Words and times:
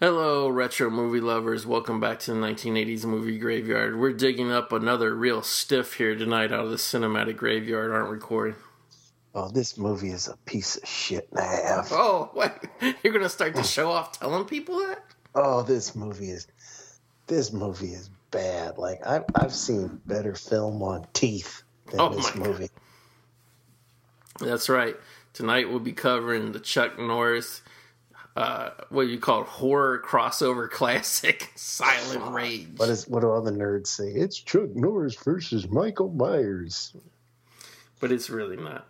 Hello, 0.00 0.48
retro 0.48 0.90
movie 0.90 1.20
lovers. 1.20 1.66
Welcome 1.66 2.00
back 2.00 2.18
to 2.20 2.34
the 2.34 2.38
1980s 2.40 3.04
movie 3.06 3.38
graveyard. 3.38 3.98
We're 3.98 4.12
digging 4.12 4.52
up 4.52 4.72
another 4.72 5.14
real 5.14 5.42
stiff 5.42 5.94
here 5.94 6.14
tonight 6.14 6.52
out 6.52 6.64
of 6.66 6.70
the 6.70 6.76
cinematic 6.76 7.36
graveyard, 7.36 7.90
aren't 7.92 8.10
we, 8.10 8.18
Corey? 8.18 8.54
Oh, 9.34 9.48
this 9.48 9.78
movie 9.78 10.10
is 10.10 10.28
a 10.28 10.36
piece 10.44 10.76
of 10.76 10.86
shit 10.88 11.28
and 11.30 11.40
a 11.40 11.42
half. 11.42 11.88
Oh, 11.92 12.30
wait. 12.34 12.50
You're 13.02 13.12
going 13.12 13.22
to 13.24 13.28
start 13.30 13.54
to 13.56 13.62
show 13.62 13.90
off 13.90 14.18
telling 14.18 14.44
people 14.44 14.78
that? 14.80 15.02
Oh, 15.34 15.62
this 15.62 15.94
movie 15.94 16.30
is 16.30 16.46
this 17.26 17.52
movie 17.52 17.92
is 17.92 18.08
bad. 18.30 18.78
Like 18.78 19.06
I've 19.06 19.24
I've 19.34 19.52
seen 19.52 20.00
better 20.06 20.34
film 20.34 20.82
on 20.82 21.06
teeth 21.12 21.62
than 21.90 22.00
Oh, 22.00 22.08
this 22.10 22.34
my 22.34 22.42
God. 22.44 22.48
movie. 22.48 22.70
That's 24.40 24.68
right. 24.70 24.96
Tonight 25.34 25.68
we'll 25.68 25.80
be 25.80 25.92
covering 25.92 26.52
the 26.52 26.60
Chuck 26.60 26.98
Norris, 26.98 27.60
uh, 28.36 28.70
what 28.90 29.04
do 29.04 29.08
you 29.08 29.18
call 29.18 29.42
it, 29.42 29.46
horror 29.46 30.02
crossover 30.04 30.70
classic, 30.70 31.50
Silent 31.54 32.32
Rage. 32.32 32.68
What 32.76 32.90
is 32.90 33.08
what 33.08 33.20
do 33.20 33.30
all 33.30 33.40
the 33.40 33.50
nerds 33.50 33.86
say? 33.86 34.08
It's 34.08 34.38
Chuck 34.38 34.74
Norris 34.74 35.16
versus 35.16 35.68
Michael 35.70 36.10
Myers. 36.10 36.94
But 37.98 38.12
it's 38.12 38.28
really 38.28 38.58
not. 38.58 38.86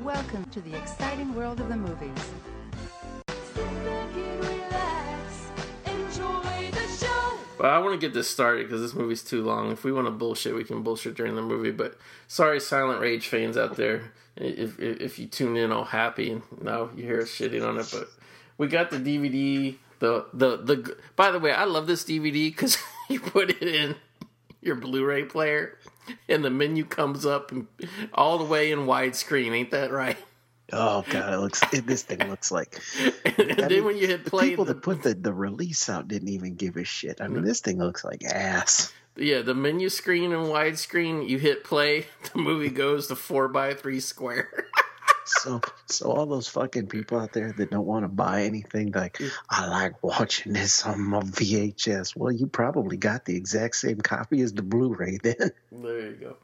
Welcome 0.00 0.44
to 0.46 0.60
the 0.62 0.76
exciting 0.76 1.32
world 1.34 1.60
of 1.60 1.68
the 1.68 1.76
movies. 1.76 2.30
But 7.60 7.72
I 7.72 7.78
want 7.80 7.92
to 7.92 8.06
get 8.06 8.14
this 8.14 8.26
started 8.26 8.66
because 8.66 8.80
this 8.80 8.94
movie's 8.94 9.22
too 9.22 9.44
long. 9.44 9.70
If 9.70 9.84
we 9.84 9.92
want 9.92 10.06
to 10.06 10.10
bullshit, 10.10 10.54
we 10.54 10.64
can 10.64 10.82
bullshit 10.82 11.14
during 11.14 11.34
the 11.34 11.42
movie. 11.42 11.72
But 11.72 11.98
sorry, 12.26 12.58
Silent 12.58 13.02
Rage 13.02 13.28
fans 13.28 13.58
out 13.58 13.76
there, 13.76 14.14
if 14.34 14.80
if, 14.80 14.98
if 14.98 15.18
you 15.18 15.26
tune 15.26 15.58
in 15.58 15.70
all 15.70 15.84
happy 15.84 16.30
and 16.30 16.42
now 16.62 16.88
you 16.96 17.04
hear 17.04 17.20
us 17.20 17.28
shitting 17.28 17.62
on 17.62 17.78
it. 17.78 17.86
But 17.92 18.08
we 18.56 18.66
got 18.66 18.90
the 18.90 18.96
DVD. 18.96 19.76
The 19.98 20.24
the 20.32 20.56
the. 20.56 20.96
By 21.16 21.32
the 21.32 21.38
way, 21.38 21.52
I 21.52 21.64
love 21.64 21.86
this 21.86 22.02
DVD 22.02 22.50
because 22.50 22.78
you 23.10 23.20
put 23.20 23.50
it 23.50 23.62
in 23.62 23.94
your 24.62 24.76
Blu-ray 24.76 25.24
player, 25.24 25.76
and 26.30 26.42
the 26.42 26.48
menu 26.48 26.86
comes 26.86 27.26
up 27.26 27.52
all 28.14 28.38
the 28.38 28.44
way 28.44 28.72
in 28.72 28.86
widescreen. 28.86 29.52
Ain't 29.52 29.72
that 29.72 29.90
right? 29.90 30.16
Oh 30.72 31.04
god, 31.08 31.34
it 31.34 31.38
looks 31.38 31.62
it, 31.72 31.86
this 31.86 32.02
thing 32.02 32.28
looks 32.28 32.50
like 32.50 32.80
and 33.24 33.58
then 33.58 33.68
mean, 33.68 33.84
when 33.84 33.96
you 33.96 34.06
hit 34.06 34.24
the 34.24 34.30
play, 34.30 34.50
people 34.50 34.64
the- 34.64 34.74
that 34.74 34.82
put 34.82 35.02
the, 35.02 35.14
the 35.14 35.32
release 35.32 35.88
out 35.88 36.08
didn't 36.08 36.28
even 36.28 36.54
give 36.54 36.76
a 36.76 36.84
shit. 36.84 37.20
I 37.20 37.28
mean, 37.28 37.42
mm. 37.42 37.46
this 37.46 37.60
thing 37.60 37.78
looks 37.78 38.04
like 38.04 38.24
ass. 38.24 38.92
Yeah, 39.16 39.42
the 39.42 39.54
menu 39.54 39.88
screen 39.88 40.32
and 40.32 40.46
widescreen, 40.46 41.28
you 41.28 41.38
hit 41.38 41.64
play, 41.64 42.06
the 42.32 42.38
movie 42.38 42.70
goes 42.70 43.08
to 43.08 43.16
four 43.16 43.48
by 43.48 43.74
three 43.74 44.00
square. 44.00 44.66
So 45.26 45.60
so 45.86 46.10
all 46.10 46.26
those 46.26 46.48
fucking 46.48 46.88
people 46.88 47.20
out 47.20 47.32
there 47.32 47.52
that 47.52 47.70
don't 47.70 47.86
want 47.86 48.04
to 48.04 48.08
buy 48.08 48.42
anything 48.44 48.90
like 48.90 49.20
I 49.48 49.68
like 49.68 50.02
watching 50.02 50.52
this 50.52 50.84
on 50.84 51.00
my 51.02 51.20
VHS. 51.20 52.16
Well, 52.16 52.32
you 52.32 52.48
probably 52.48 52.96
got 52.96 53.26
the 53.26 53.36
exact 53.36 53.76
same 53.76 54.00
copy 54.00 54.40
as 54.40 54.52
the 54.52 54.62
Blu-ray 54.62 55.18
then. 55.22 55.52
there 55.70 56.00
you 56.00 56.16
go. 56.16 56.36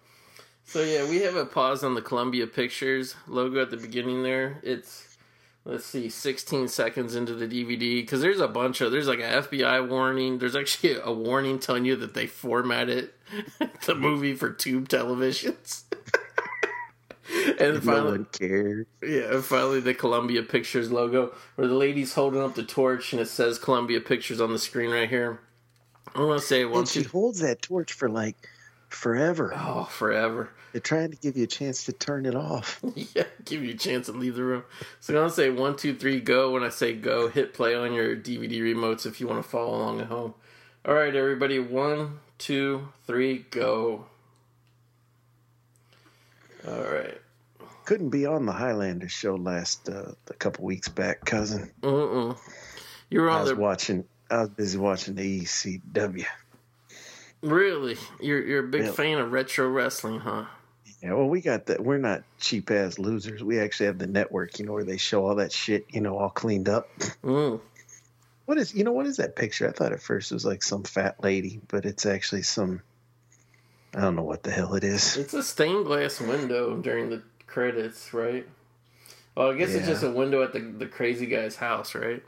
So 0.66 0.82
yeah, 0.82 1.08
we 1.08 1.20
have 1.20 1.36
a 1.36 1.46
pause 1.46 1.84
on 1.84 1.94
the 1.94 2.02
Columbia 2.02 2.46
Pictures 2.48 3.14
logo 3.28 3.62
at 3.62 3.70
the 3.70 3.76
beginning 3.76 4.24
there. 4.24 4.58
It's 4.64 5.16
let's 5.64 5.86
see, 5.86 6.08
16 6.08 6.66
seconds 6.68 7.14
into 7.14 7.34
the 7.34 7.46
DVD 7.46 8.02
because 8.02 8.20
there's 8.20 8.40
a 8.40 8.48
bunch 8.48 8.80
of 8.80 8.90
there's 8.90 9.06
like 9.06 9.20
a 9.20 9.42
FBI 9.42 9.88
warning. 9.88 10.38
There's 10.38 10.56
actually 10.56 10.98
a 11.02 11.12
warning 11.12 11.60
telling 11.60 11.84
you 11.84 11.94
that 11.96 12.14
they 12.14 12.26
formatted 12.26 13.10
the 13.86 13.94
movie 13.94 14.34
for 14.34 14.50
tube 14.50 14.88
televisions. 14.88 15.84
and 17.60 17.74
no 17.74 17.80
finally, 17.80 18.26
cares. 18.32 18.86
Yeah, 19.02 19.34
and 19.34 19.44
finally 19.44 19.78
the 19.78 19.94
Columbia 19.94 20.42
Pictures 20.42 20.90
logo, 20.90 21.32
where 21.54 21.68
the 21.68 21.74
lady's 21.74 22.14
holding 22.14 22.42
up 22.42 22.56
the 22.56 22.64
torch 22.64 23.12
and 23.12 23.22
it 23.22 23.28
says 23.28 23.60
Columbia 23.60 24.00
Pictures 24.00 24.40
on 24.40 24.52
the 24.52 24.58
screen 24.58 24.90
right 24.90 25.08
here. 25.08 25.38
I 26.12 26.24
want 26.24 26.40
to 26.40 26.46
say 26.46 26.62
And 26.62 26.88
she 26.88 27.04
two, 27.04 27.08
holds 27.08 27.38
that 27.38 27.62
torch 27.62 27.92
for 27.92 28.08
like 28.08 28.48
forever. 28.88 29.52
oh, 29.54 29.84
forever. 29.84 30.50
They're 30.72 30.80
trying 30.80 31.10
to 31.10 31.16
give 31.16 31.36
you 31.36 31.44
a 31.44 31.46
chance 31.48 31.84
to 31.84 31.92
turn 31.92 32.26
it 32.26 32.34
off. 32.34 32.82
Yeah, 33.14 33.24
give 33.44 33.64
you 33.64 33.70
a 33.72 33.76
chance 33.76 34.06
to 34.06 34.12
leave 34.12 34.34
the 34.34 34.42
room. 34.44 34.64
So 35.00 35.14
I'm 35.14 35.20
gonna 35.20 35.30
say 35.30 35.48
one, 35.50 35.76
two, 35.76 35.94
three, 35.94 36.20
go. 36.20 36.52
When 36.52 36.62
I 36.62 36.68
say 36.68 36.92
go, 36.92 37.28
hit 37.28 37.54
play 37.54 37.74
on 37.74 37.92
your 37.94 38.14
DVD 38.16 38.60
remotes 38.60 39.06
if 39.06 39.20
you 39.20 39.26
want 39.28 39.42
to 39.42 39.48
follow 39.48 39.74
along 39.76 40.00
at 40.00 40.06
home. 40.08 40.34
All 40.84 40.94
right, 40.94 41.14
everybody, 41.14 41.58
one, 41.58 42.20
two, 42.38 42.88
three, 43.06 43.44
go. 43.50 44.06
All 46.66 46.82
right. 46.82 47.20
Couldn't 47.84 48.10
be 48.10 48.26
on 48.26 48.46
the 48.46 48.52
Highlander 48.52 49.08
show 49.08 49.36
last 49.36 49.88
uh, 49.88 50.12
a 50.28 50.34
couple 50.34 50.64
weeks 50.64 50.88
back, 50.88 51.24
cousin. 51.24 51.70
Mm-mm. 51.82 52.36
You 53.10 53.20
were 53.20 53.30
I 53.30 53.34
on 53.34 53.40
was 53.42 53.50
the 53.50 53.56
watching. 53.56 54.04
I 54.28 54.40
was 54.40 54.48
busy 54.50 54.76
watching 54.78 55.14
the 55.14 55.42
ECW. 55.42 56.24
Really. 57.42 57.96
You're 58.20 58.44
you're 58.44 58.64
a 58.64 58.68
big 58.68 58.84
Yeah. 58.84 58.92
fan 58.92 59.18
of 59.18 59.32
retro 59.32 59.68
wrestling, 59.68 60.20
huh? 60.20 60.46
Yeah, 61.02 61.12
well, 61.12 61.28
we 61.28 61.40
got 61.40 61.66
that. 61.66 61.84
We're 61.84 61.98
not 61.98 62.22
cheap 62.40 62.70
ass 62.70 62.98
losers. 62.98 63.44
We 63.44 63.60
actually 63.60 63.86
have 63.86 63.98
the 63.98 64.06
network, 64.06 64.58
you 64.58 64.64
know, 64.66 64.72
where 64.72 64.84
they 64.84 64.96
show 64.96 65.26
all 65.26 65.34
that 65.36 65.52
shit, 65.52 65.84
you 65.90 66.00
know, 66.00 66.16
all 66.16 66.30
cleaned 66.30 66.68
up. 66.68 66.88
Mm. 67.22 67.60
What 68.46 68.58
is, 68.58 68.74
you 68.74 68.82
know, 68.84 68.92
what 68.92 69.06
is 69.06 69.18
that 69.18 69.36
picture? 69.36 69.68
I 69.68 69.72
thought 69.72 69.92
at 69.92 70.00
first 70.00 70.30
it 70.30 70.34
was 70.34 70.44
like 70.46 70.62
some 70.62 70.84
fat 70.84 71.22
lady, 71.22 71.60
but 71.68 71.84
it's 71.84 72.06
actually 72.06 72.42
some. 72.42 72.80
I 73.94 74.00
don't 74.00 74.16
know 74.16 74.22
what 74.22 74.42
the 74.42 74.50
hell 74.50 74.74
it 74.74 74.84
is. 74.84 75.16
It's 75.16 75.34
a 75.34 75.42
stained 75.42 75.84
glass 75.86 76.20
window 76.20 76.76
during 76.76 77.10
the 77.10 77.22
credits, 77.46 78.12
right? 78.12 78.46
Well, 79.36 79.50
I 79.50 79.56
guess 79.56 79.70
it's 79.74 79.86
just 79.86 80.02
a 80.02 80.10
window 80.10 80.42
at 80.42 80.52
the 80.52 80.60
the 80.60 80.86
crazy 80.86 81.26
guy's 81.26 81.56
house, 81.56 81.94
right? 81.94 82.22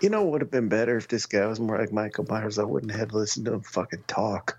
You 0.00 0.08
know, 0.08 0.22
what 0.22 0.32
would 0.32 0.40
have 0.42 0.50
been 0.50 0.68
better 0.68 0.96
if 0.96 1.08
this 1.08 1.26
guy 1.26 1.46
was 1.46 1.60
more 1.60 1.78
like 1.78 1.92
Michael 1.92 2.26
Myers. 2.28 2.58
I 2.58 2.64
wouldn't 2.64 2.92
have 2.92 3.12
listened 3.12 3.46
to 3.46 3.54
him 3.54 3.62
fucking 3.62 4.04
talk. 4.06 4.58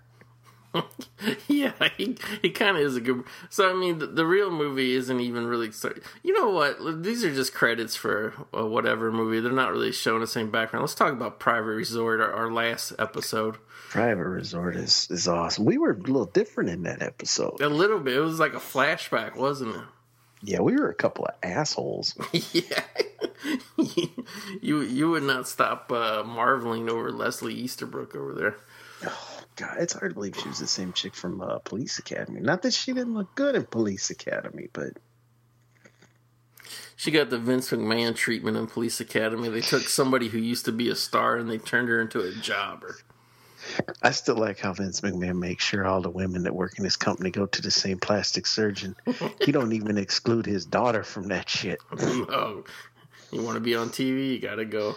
yeah, 1.48 1.72
he 1.96 2.16
he 2.40 2.50
kind 2.50 2.76
of 2.76 2.82
is 2.82 2.96
a 2.96 3.00
good. 3.00 3.24
So 3.50 3.70
I 3.70 3.74
mean, 3.74 3.98
the, 3.98 4.06
the 4.06 4.24
real 4.24 4.50
movie 4.50 4.94
isn't 4.94 5.20
even 5.20 5.46
really. 5.46 5.70
Start, 5.70 6.02
you 6.22 6.32
know 6.32 6.50
what? 6.50 7.02
These 7.02 7.24
are 7.24 7.34
just 7.34 7.52
credits 7.52 7.94
for 7.94 8.32
uh, 8.56 8.66
whatever 8.66 9.12
movie. 9.12 9.40
They're 9.40 9.52
not 9.52 9.72
really 9.72 9.92
showing 9.92 10.20
the 10.20 10.26
same 10.26 10.50
background. 10.50 10.82
Let's 10.82 10.94
talk 10.94 11.12
about 11.12 11.38
Private 11.38 11.72
Resort, 11.72 12.20
our, 12.20 12.32
our 12.32 12.50
last 12.50 12.92
episode. 12.98 13.58
Private 13.90 14.26
Resort 14.26 14.76
is 14.76 15.08
is 15.10 15.28
awesome. 15.28 15.66
We 15.66 15.76
were 15.76 15.90
a 15.90 15.96
little 15.96 16.24
different 16.24 16.70
in 16.70 16.84
that 16.84 17.02
episode. 17.02 17.60
A 17.60 17.68
little 17.68 17.98
bit. 17.98 18.16
It 18.16 18.20
was 18.20 18.40
like 18.40 18.54
a 18.54 18.58
flashback, 18.58 19.36
wasn't 19.36 19.76
it? 19.76 19.82
Yeah, 20.42 20.60
we 20.60 20.74
were 20.74 20.88
a 20.88 20.94
couple 20.94 21.26
of 21.26 21.34
assholes. 21.42 22.16
yeah. 22.52 22.82
you 24.60 24.80
you 24.80 25.10
would 25.10 25.22
not 25.22 25.48
stop 25.48 25.90
uh, 25.92 26.22
marveling 26.24 26.90
over 26.90 27.10
Leslie 27.12 27.54
Easterbrook 27.54 28.14
over 28.14 28.34
there. 28.34 28.56
God, 29.56 29.76
it's 29.80 29.92
hard 29.92 30.12
to 30.12 30.14
believe 30.14 30.36
she 30.36 30.48
was 30.48 30.58
the 30.58 30.66
same 30.66 30.92
chick 30.92 31.14
from 31.14 31.40
uh, 31.40 31.58
Police 31.58 31.98
Academy. 31.98 32.40
Not 32.40 32.62
that 32.62 32.72
she 32.72 32.92
didn't 32.92 33.14
look 33.14 33.34
good 33.34 33.54
in 33.54 33.64
Police 33.64 34.10
Academy, 34.10 34.68
but 34.72 34.96
She 36.96 37.10
got 37.10 37.30
the 37.30 37.38
Vince 37.38 37.70
McMahon 37.70 38.14
treatment 38.14 38.56
in 38.56 38.66
Police 38.66 39.00
Academy. 39.00 39.48
They 39.48 39.60
took 39.60 39.82
somebody 39.82 40.28
who 40.28 40.38
used 40.38 40.64
to 40.66 40.72
be 40.72 40.88
a 40.88 40.94
star 40.94 41.36
and 41.36 41.50
they 41.50 41.58
turned 41.58 41.88
her 41.88 42.00
into 42.00 42.20
a 42.20 42.32
jobber. 42.32 42.96
I 44.02 44.10
still 44.10 44.36
like 44.36 44.58
how 44.60 44.72
Vince 44.72 45.00
McMahon 45.00 45.38
makes 45.38 45.64
sure 45.64 45.86
all 45.86 46.00
the 46.00 46.10
women 46.10 46.44
that 46.44 46.54
work 46.54 46.78
in 46.78 46.84
his 46.84 46.96
company 46.96 47.30
go 47.30 47.46
to 47.46 47.62
the 47.62 47.70
same 47.70 47.98
plastic 47.98 48.46
surgeon. 48.46 48.96
he 49.40 49.52
don't 49.52 49.72
even 49.72 49.98
exclude 49.98 50.46
his 50.46 50.66
daughter 50.66 51.04
from 51.04 51.28
that 51.28 51.48
shit. 51.48 51.80
oh, 51.92 52.64
you 53.32 53.42
want 53.42 53.54
to 53.56 53.60
be 53.60 53.74
on 53.74 53.88
TV? 53.88 54.34
You 54.34 54.38
got 54.38 54.56
to 54.56 54.64
go. 54.64 54.94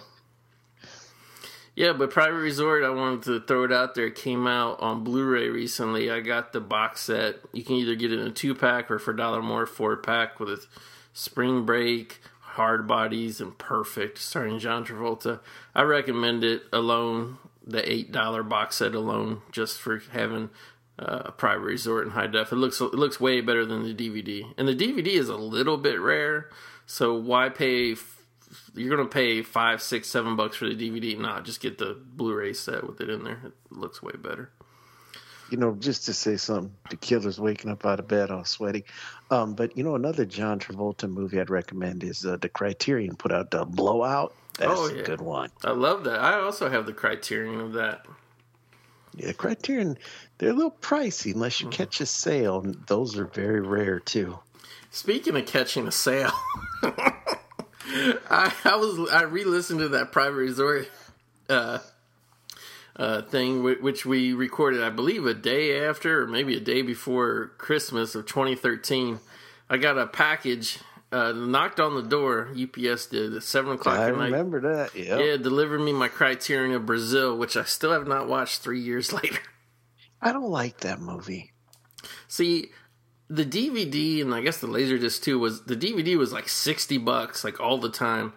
Yeah, 1.75 1.91
but 1.91 2.09
Private 2.09 2.37
Resort, 2.37 2.83
I 2.85 2.89
wanted 2.89 3.23
to 3.23 3.41
throw 3.41 3.65
it 3.65 3.71
out 3.73 3.95
there. 3.95 4.07
It 4.07 4.15
came 4.15 4.47
out 4.47 4.79
on 4.79 5.03
Blu-ray 5.03 5.49
recently. 5.49 6.09
I 6.09 6.21
got 6.21 6.53
the 6.53 6.61
box 6.61 7.01
set. 7.01 7.35
You 7.51 7.63
can 7.63 7.75
either 7.75 7.95
get 7.95 8.13
it 8.13 8.19
in 8.19 8.27
a 8.27 8.31
two 8.31 8.55
pack 8.55 8.89
or 8.89 8.97
for 8.97 9.11
a 9.11 9.17
dollar 9.17 9.41
more, 9.41 9.65
four 9.65 9.97
pack 9.97 10.39
with 10.39 10.49
a 10.49 10.65
Spring 11.11 11.65
Break, 11.65 12.21
Hard 12.39 12.87
Bodies, 12.87 13.41
and 13.41 13.57
Perfect, 13.57 14.17
starring 14.19 14.59
John 14.59 14.85
Travolta. 14.85 15.41
I 15.73 15.81
recommend 15.81 16.45
it 16.45 16.63
alone, 16.71 17.39
the 17.65 17.89
eight 17.91 18.09
dollar 18.09 18.41
box 18.41 18.77
set 18.77 18.95
alone, 18.95 19.41
just 19.51 19.77
for 19.77 20.01
having 20.11 20.51
uh, 20.97 21.23
a 21.25 21.31
Private 21.33 21.65
Resort 21.65 22.05
in 22.05 22.13
high 22.13 22.27
def. 22.27 22.53
It 22.53 22.57
looks 22.57 22.79
it 22.79 22.93
looks 22.93 23.19
way 23.19 23.41
better 23.41 23.65
than 23.65 23.83
the 23.83 23.93
DVD, 23.93 24.45
and 24.57 24.65
the 24.65 24.75
DVD 24.75 25.07
is 25.07 25.27
a 25.27 25.35
little 25.35 25.77
bit 25.77 25.99
rare. 25.99 26.49
So 26.85 27.13
why 27.13 27.49
pay? 27.49 27.95
You're 28.73 28.95
gonna 28.95 29.09
pay 29.09 29.41
five, 29.41 29.81
six, 29.81 30.07
seven 30.07 30.35
bucks 30.35 30.57
for 30.57 30.67
the 30.69 30.75
DVD. 30.75 31.17
Nah, 31.17 31.41
just 31.41 31.61
get 31.61 31.77
the 31.77 31.97
Blu-ray 32.15 32.53
set 32.53 32.85
with 32.85 33.01
it 33.01 33.09
in 33.09 33.23
there. 33.23 33.39
It 33.45 33.53
looks 33.71 34.01
way 34.03 34.13
better. 34.17 34.51
You 35.51 35.57
know, 35.57 35.75
just 35.79 36.05
to 36.07 36.13
say 36.13 36.37
something, 36.37 36.73
the 36.89 36.95
killer's 36.97 37.39
waking 37.39 37.69
up 37.69 37.85
out 37.85 37.99
of 37.99 38.07
bed 38.07 38.31
all 38.31 38.43
sweaty. 38.45 38.83
Um, 39.29 39.53
but 39.53 39.77
you 39.77 39.83
know, 39.83 39.95
another 39.95 40.25
John 40.25 40.59
Travolta 40.59 41.07
movie 41.09 41.39
I'd 41.39 41.49
recommend 41.51 42.03
is 42.03 42.25
uh, 42.25 42.37
the 42.37 42.49
Criterion 42.49 43.15
put 43.15 43.31
out 43.31 43.51
the 43.51 43.63
Blowout. 43.63 44.33
That's 44.57 44.71
Oh, 44.73 44.87
a 44.87 44.95
yeah. 44.95 45.03
good 45.03 45.21
one. 45.21 45.51
I 45.63 45.71
love 45.71 46.03
that. 46.05 46.19
I 46.19 46.39
also 46.39 46.69
have 46.69 46.85
the 46.87 46.93
Criterion 46.93 47.59
of 47.59 47.73
that. 47.73 48.05
Yeah, 49.15 49.33
Criterion, 49.33 49.97
they're 50.39 50.49
a 50.49 50.53
little 50.53 50.75
pricey 50.81 51.33
unless 51.33 51.57
Mm-hmm. 51.57 51.65
you 51.67 51.71
catch 51.71 52.01
a 52.01 52.05
sale. 52.05 52.61
and 52.61 52.75
Those 52.87 53.17
are 53.17 53.25
very 53.25 53.61
rare 53.61 53.99
too. 53.99 54.39
Speaking 54.91 55.35
of 55.37 55.45
catching 55.45 55.87
a 55.87 55.91
sale, 55.91 56.31
I, 57.87 58.53
I 58.65 58.75
was 58.75 59.09
I 59.11 59.23
re-listened 59.23 59.79
to 59.79 59.89
that 59.89 60.11
private 60.11 60.35
resort 60.37 60.89
uh, 61.49 61.79
uh, 62.95 63.21
thing, 63.23 63.63
which 63.63 64.05
we 64.05 64.33
recorded, 64.33 64.83
I 64.83 64.89
believe, 64.89 65.25
a 65.25 65.33
day 65.33 65.85
after 65.85 66.23
or 66.23 66.27
maybe 66.27 66.55
a 66.55 66.59
day 66.61 66.81
before 66.81 67.51
Christmas 67.57 68.15
of 68.15 68.25
2013. 68.25 69.19
I 69.69 69.77
got 69.77 69.97
a 69.97 70.07
package 70.07 70.79
uh, 71.11 71.31
knocked 71.31 71.79
on 71.79 71.95
the 71.95 72.03
door. 72.03 72.49
UPS 72.51 73.07
did 73.07 73.35
at 73.35 73.43
seven 73.43 73.73
o'clock 73.73 73.99
I 73.99 74.09
at 74.09 74.15
night. 74.17 74.25
remember 74.25 74.61
that. 74.61 74.95
Yep. 74.95 75.19
Yeah, 75.19 75.37
delivered 75.37 75.79
me 75.79 75.91
my 75.93 76.07
Criterion 76.07 76.73
of 76.75 76.85
Brazil, 76.85 77.37
which 77.37 77.55
I 77.57 77.63
still 77.63 77.91
have 77.91 78.07
not 78.07 78.27
watched 78.27 78.61
three 78.61 78.81
years 78.81 79.11
later. 79.13 79.39
I 80.21 80.31
don't 80.31 80.49
like 80.49 80.79
that 80.81 80.99
movie. 80.99 81.51
See, 82.27 82.71
the 83.29 83.45
DVD 83.45 84.21
and 84.21 84.33
I 84.33 84.41
guess 84.41 84.59
the 84.59 84.67
Laserdisc 84.67 85.21
too 85.21 85.39
was 85.39 85.63
the 85.63 85.75
DVD 85.75 86.17
was 86.17 86.31
like 86.31 86.47
sixty 86.47 86.97
bucks, 86.97 87.43
like 87.43 87.59
all 87.59 87.77
the 87.77 87.89
time, 87.89 88.33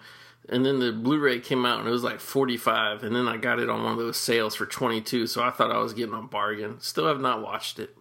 and 0.49 0.65
then 0.65 0.79
the 0.79 0.93
Blu-ray 0.93 1.41
came 1.41 1.67
out 1.67 1.81
and 1.81 1.89
it 1.89 1.93
was 1.93 2.05
like 2.05 2.21
forty-five, 2.21 3.03
and 3.05 3.15
then 3.15 3.29
I 3.29 3.37
got 3.37 3.59
it 3.59 3.69
on 3.69 3.83
one 3.83 3.93
of 3.93 3.99
those 3.99 4.17
sales 4.17 4.55
for 4.55 4.67
twenty-two. 4.67 5.27
So 5.27 5.43
I 5.43 5.51
thought 5.51 5.71
I 5.71 5.79
was 5.79 5.95
getting 5.95 6.15
a 6.15 6.23
bargain. 6.23 6.81
Still 6.81 7.07
have 7.07 7.21
not 7.21 7.43
watched 7.43 7.79
it. 7.79 7.97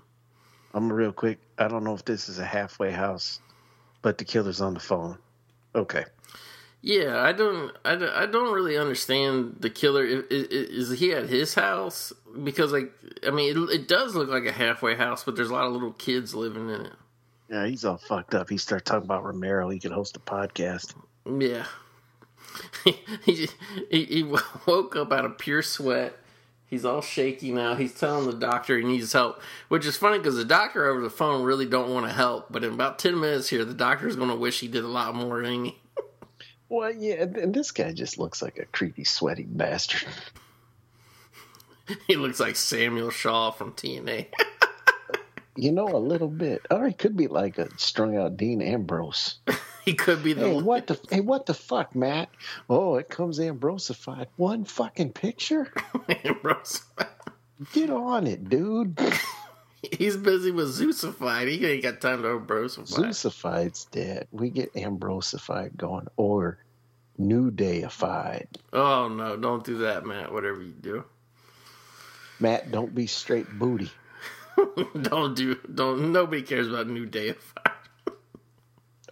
I'm 0.73 0.91
real 0.91 1.13
quick. 1.13 1.39
I 1.57 1.67
don't 1.67 1.83
know 1.83 1.93
if 1.93 2.05
this 2.05 2.29
is 2.29 2.39
a 2.39 2.45
halfway 2.45 2.91
house, 2.91 3.39
but 4.01 4.17
the 4.17 4.25
killer's 4.25 4.61
on 4.61 4.73
the 4.73 4.79
phone. 4.79 5.17
Okay. 5.75 6.05
Yeah, 6.81 7.21
I 7.21 7.33
don't, 7.33 7.71
I 7.83 7.95
don't, 7.95 8.11
I 8.11 8.25
don't 8.25 8.53
really 8.53 8.77
understand 8.77 9.57
the 9.59 9.69
killer. 9.69 10.05
Is, 10.05 10.89
is 10.89 10.99
he 10.99 11.11
at 11.11 11.27
his 11.27 11.55
house? 11.55 12.13
Because 12.43 12.71
like, 12.71 12.93
I 13.25 13.31
mean, 13.31 13.57
it, 13.57 13.69
it 13.71 13.87
does 13.87 14.15
look 14.15 14.29
like 14.29 14.45
a 14.45 14.51
halfway 14.51 14.95
house, 14.95 15.23
but 15.23 15.35
there's 15.35 15.49
a 15.49 15.53
lot 15.53 15.65
of 15.65 15.73
little 15.73 15.93
kids 15.93 16.35
living 16.35 16.69
in 16.69 16.81
it. 16.81 16.93
Yeah, 17.49 17.65
he's 17.65 17.85
all 17.85 17.97
fucked 17.97 18.35
up. 18.35 18.49
He 18.49 18.57
started 18.57 18.85
talking 18.85 19.05
about 19.05 19.23
Romero. 19.23 19.69
He 19.69 19.79
could 19.79 19.91
host 19.91 20.17
a 20.17 20.19
podcast. 20.19 20.93
Yeah. 21.25 21.65
he, 23.23 23.49
he 23.89 24.05
he 24.05 24.23
woke 24.23 24.95
up 24.95 25.11
out 25.11 25.25
of 25.25 25.37
pure 25.37 25.61
sweat. 25.61 26.15
He's 26.65 26.83
all 26.83 27.01
shaky 27.01 27.51
now. 27.51 27.75
He's 27.75 27.93
telling 27.93 28.25
the 28.25 28.35
doctor 28.35 28.77
he 28.77 28.83
needs 28.83 29.13
help, 29.13 29.41
which 29.69 29.85
is 29.85 29.95
funny 29.95 30.17
because 30.17 30.35
the 30.35 30.43
doctor 30.43 30.85
over 30.85 31.01
the 31.01 31.09
phone 31.09 31.43
really 31.43 31.65
don't 31.65 31.93
want 31.93 32.05
to 32.05 32.11
help. 32.11 32.47
But 32.51 32.63
in 32.63 32.73
about 32.73 32.99
ten 32.99 33.19
minutes 33.19 33.49
here, 33.49 33.63
the 33.63 33.73
doctor's 33.73 34.17
going 34.17 34.29
to 34.29 34.35
wish 34.35 34.59
he 34.59 34.67
did 34.67 34.83
a 34.83 34.89
lot 34.89 35.15
more, 35.15 35.43
ain't 35.43 35.67
he? 35.67 35.77
Well, 36.69 36.93
yeah, 36.93 37.23
and 37.23 37.53
this 37.53 37.71
guy 37.71 37.93
just 37.93 38.17
looks 38.17 38.41
like 38.41 38.57
a 38.59 38.65
creepy, 38.65 39.03
sweaty 39.05 39.43
bastard. 39.43 40.07
he 42.07 42.15
looks 42.17 42.39
like 42.39 42.55
Samuel 42.55 43.09
Shaw 43.09 43.51
from 43.51 43.73
TNA. 43.73 44.27
You 45.59 45.71
know, 45.71 45.87
a 45.87 45.97
little 45.97 46.27
bit. 46.27 46.61
Or 46.69 46.87
he 46.87 46.93
could 46.93 47.17
be 47.17 47.25
like 47.27 47.57
a 47.57 47.67
strung 47.79 48.15
out 48.15 48.37
Dean 48.37 48.61
Ambrose. 48.61 49.39
he 49.85 49.95
could 49.95 50.23
be 50.23 50.33
the 50.33 50.49
Hey, 50.49 50.61
what 50.61 50.85
the 50.85 50.99
hey, 51.09 51.19
what 51.19 51.47
the 51.47 51.55
fuck, 51.55 51.95
Matt? 51.95 52.29
Oh, 52.69 52.97
it 52.97 53.09
comes 53.09 53.39
Ambrosified. 53.39 54.27
One 54.35 54.65
fucking 54.65 55.13
picture? 55.13 55.73
Ambrose. 56.23 56.83
Get 57.73 57.89
on 57.89 58.27
it, 58.27 58.47
dude. 58.47 58.99
He's 59.97 60.17
busy 60.17 60.51
with 60.51 60.67
Zeusified. 60.69 61.47
He 61.49 61.65
ain't 61.65 61.83
got 61.83 62.01
time 62.01 62.21
to 62.23 62.29
Ambrosified. 62.29 62.87
Zeusify's 62.87 63.85
dead. 63.85 64.27
We 64.31 64.49
get 64.49 64.75
Ambrosified 64.75 65.77
going, 65.77 66.07
or 66.17 66.57
New 67.17 67.51
Dayified. 67.51 68.47
Oh 68.73 69.07
no! 69.07 69.35
Don't 69.37 69.63
do 69.63 69.79
that, 69.79 70.05
Matt. 70.05 70.31
Whatever 70.31 70.61
you 70.61 70.73
do. 70.73 71.03
Matt, 72.39 72.71
don't 72.71 72.93
be 72.93 73.07
straight 73.07 73.47
booty. 73.57 73.89
don't 75.01 75.35
do 75.35 75.55
don't 75.73 76.11
nobody 76.11 76.41
cares 76.41 76.67
about 76.67 76.87
new 76.87 77.05
deified 77.05 77.71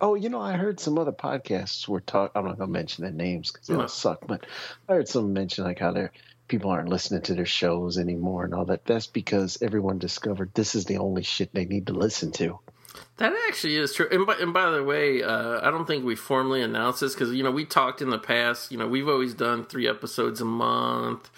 Oh, 0.02 0.16
you 0.16 0.28
know, 0.30 0.42
I 0.42 0.54
heard 0.54 0.80
some 0.80 0.98
other 0.98 1.14
podcasts 1.14 1.88
were 1.88 2.02
talk. 2.02 2.32
I'm 2.36 2.46
not 2.46 2.58
gonna 2.58 2.72
mention 2.72 3.04
their 3.04 3.14
names 3.14 3.52
because 3.52 3.68
they 3.68 3.76
No. 3.76 3.88
suck. 3.88 4.28
But 4.28 4.46
I 4.90 4.94
heard 4.96 5.08
some 5.08 5.32
mention 5.34 5.64
like 5.64 5.80
how 5.80 5.92
their 5.94 6.12
people 6.48 6.72
aren't 6.72 6.90
listening 6.90 7.22
to 7.24 7.34
their 7.34 7.46
shows 7.46 7.98
anymore 7.98 8.46
and 8.46 8.54
all 8.54 8.66
that. 8.66 8.86
That's 8.86 9.08
because 9.08 9.58
everyone 9.62 9.98
discovered 10.00 10.52
this 10.54 10.76
is 10.76 10.86
the 10.86 10.98
only 10.98 11.24
shit 11.24 11.54
they 11.54 11.66
need 11.66 11.88
to 11.88 11.94
listen 11.94 12.32
to. 12.34 12.60
that 13.18 13.34
actually 13.48 13.76
is 13.78 13.94
true 13.94 14.08
and 14.12 14.26
by, 14.26 14.36
and 14.36 14.54
by 14.54 14.70
the 14.72 14.84
way 14.84 15.22
uh, 15.22 15.60
i 15.66 15.70
don't 15.72 15.86
think 15.86 16.06
we 16.06 16.16
formally 16.16 16.62
announced 16.62 17.02
this 17.02 17.14
because 17.14 17.32
you 17.34 17.44
know 17.44 17.52
we 17.52 17.66
talked 17.66 18.02
in 18.02 18.10
the 18.10 18.18
past 18.18 18.72
you 18.72 18.78
know 18.78 18.88
we've 18.88 19.08
always 19.08 19.34
done 19.34 19.66
three 19.66 19.88
episodes 19.88 20.40
a 20.42 20.46
month 20.46 21.30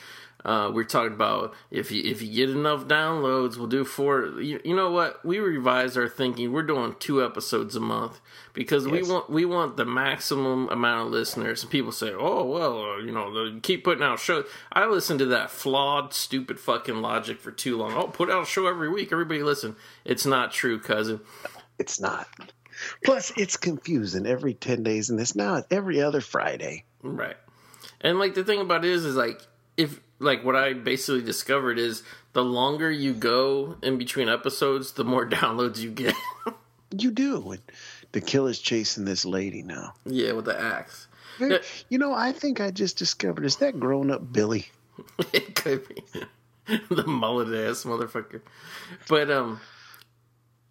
uh, 0.45 0.71
we're 0.73 0.83
talking 0.83 1.13
about 1.13 1.53
if 1.71 1.91
you 1.91 2.03
if 2.03 2.21
you 2.21 2.31
get 2.31 2.49
enough 2.49 2.85
downloads, 2.85 3.57
we'll 3.57 3.67
do 3.67 3.83
four. 3.83 4.39
You, 4.39 4.61
you 4.63 4.75
know 4.75 4.91
what? 4.91 5.23
We 5.25 5.39
revised 5.39 5.97
our 5.97 6.07
thinking. 6.07 6.53
We're 6.53 6.63
doing 6.63 6.95
two 6.99 7.23
episodes 7.23 7.75
a 7.75 7.79
month 7.79 8.21
because 8.53 8.87
we 8.87 9.01
want 9.03 9.29
we 9.29 9.45
want 9.45 9.77
the 9.77 9.85
maximum 9.85 10.69
amount 10.69 11.07
of 11.07 11.11
listeners. 11.11 11.63
And 11.63 11.71
people 11.71 11.91
say, 11.91 12.13
"Oh 12.13 12.45
well, 12.45 12.83
uh, 12.83 12.97
you 12.99 13.11
know, 13.11 13.59
keep 13.61 13.83
putting 13.83 14.03
out 14.03 14.19
shows." 14.19 14.45
I 14.71 14.85
listened 14.85 15.19
to 15.19 15.25
that 15.27 15.49
flawed, 15.49 16.13
stupid 16.13 16.59
fucking 16.59 17.01
logic 17.01 17.39
for 17.41 17.51
too 17.51 17.77
long. 17.77 17.93
Oh, 17.93 18.07
put 18.07 18.29
out 18.29 18.43
a 18.43 18.45
show 18.45 18.67
every 18.67 18.89
week. 18.89 19.11
Everybody 19.11 19.43
listen. 19.43 19.75
It's 20.05 20.25
not 20.25 20.51
true, 20.51 20.79
cousin. 20.79 21.19
It's 21.79 21.99
not. 21.99 22.27
Plus, 23.03 23.31
it's 23.35 23.57
confusing 23.57 24.27
every 24.27 24.53
10 24.53 24.83
days, 24.83 25.09
and 25.09 25.19
it's 25.19 25.35
now 25.35 25.63
every 25.71 26.01
other 26.01 26.21
Friday. 26.21 26.85
Right. 27.01 27.37
And 28.01 28.19
like 28.19 28.35
the 28.35 28.43
thing 28.43 28.61
about 28.61 28.85
it 28.85 28.91
is 28.91 29.03
is 29.03 29.15
like 29.15 29.41
if 29.75 29.99
like 30.19 30.43
what 30.43 30.55
I 30.55 30.73
basically 30.73 31.21
discovered 31.21 31.77
is 31.77 32.03
the 32.33 32.43
longer 32.43 32.91
you 32.91 33.13
go 33.13 33.77
in 33.81 33.97
between 33.97 34.29
episodes, 34.29 34.93
the 34.93 35.03
more 35.03 35.27
downloads 35.29 35.79
you 35.79 35.91
get. 35.91 36.15
You 36.91 37.11
do. 37.11 37.51
And 37.51 37.61
the 38.11 38.21
killer's 38.21 38.59
chasing 38.59 39.05
this 39.05 39.25
lady 39.25 39.61
now. 39.61 39.93
yeah, 40.05 40.31
with 40.31 40.45
the 40.45 40.59
axe. 40.59 41.07
You 41.89 41.99
know, 41.99 42.13
I 42.13 42.31
think 42.31 42.59
I 42.59 42.71
just 42.71 42.97
discovered 42.97 43.45
is 43.45 43.57
that 43.57 43.79
grown 43.79 44.09
up 44.09 44.31
Billy? 44.33 44.69
it 45.33 45.53
could 45.55 45.87
be 45.87 46.03
the 46.89 47.05
mullet 47.05 47.49
ass 47.49 47.83
motherfucker. 47.83 48.41
But 49.07 49.29
um 49.29 49.59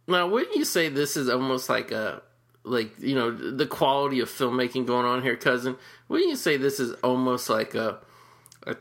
now 0.08 0.26
wouldn't 0.28 0.56
you 0.56 0.64
say 0.64 0.88
this 0.88 1.16
is 1.16 1.28
almost 1.28 1.68
like 1.68 1.92
a 1.92 2.22
like 2.64 2.98
you 2.98 3.14
know 3.14 3.30
the 3.30 3.66
quality 3.66 4.20
of 4.20 4.28
filmmaking 4.28 4.86
going 4.86 5.06
on 5.06 5.22
here, 5.22 5.36
cousin? 5.36 5.76
Wouldn't 6.08 6.30
you 6.30 6.36
say 6.36 6.56
this 6.56 6.80
is 6.80 6.92
almost 7.04 7.48
like 7.48 7.74
a, 7.74 7.98
a 8.66 8.76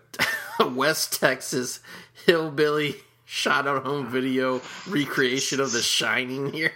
West 0.74 1.20
Texas 1.20 1.80
hillbilly 2.26 2.96
shot 3.26 3.68
on 3.68 3.84
home 3.84 4.08
video 4.08 4.62
recreation 4.88 5.60
of 5.60 5.72
The 5.72 5.82
Shining 5.82 6.52
here? 6.54 6.74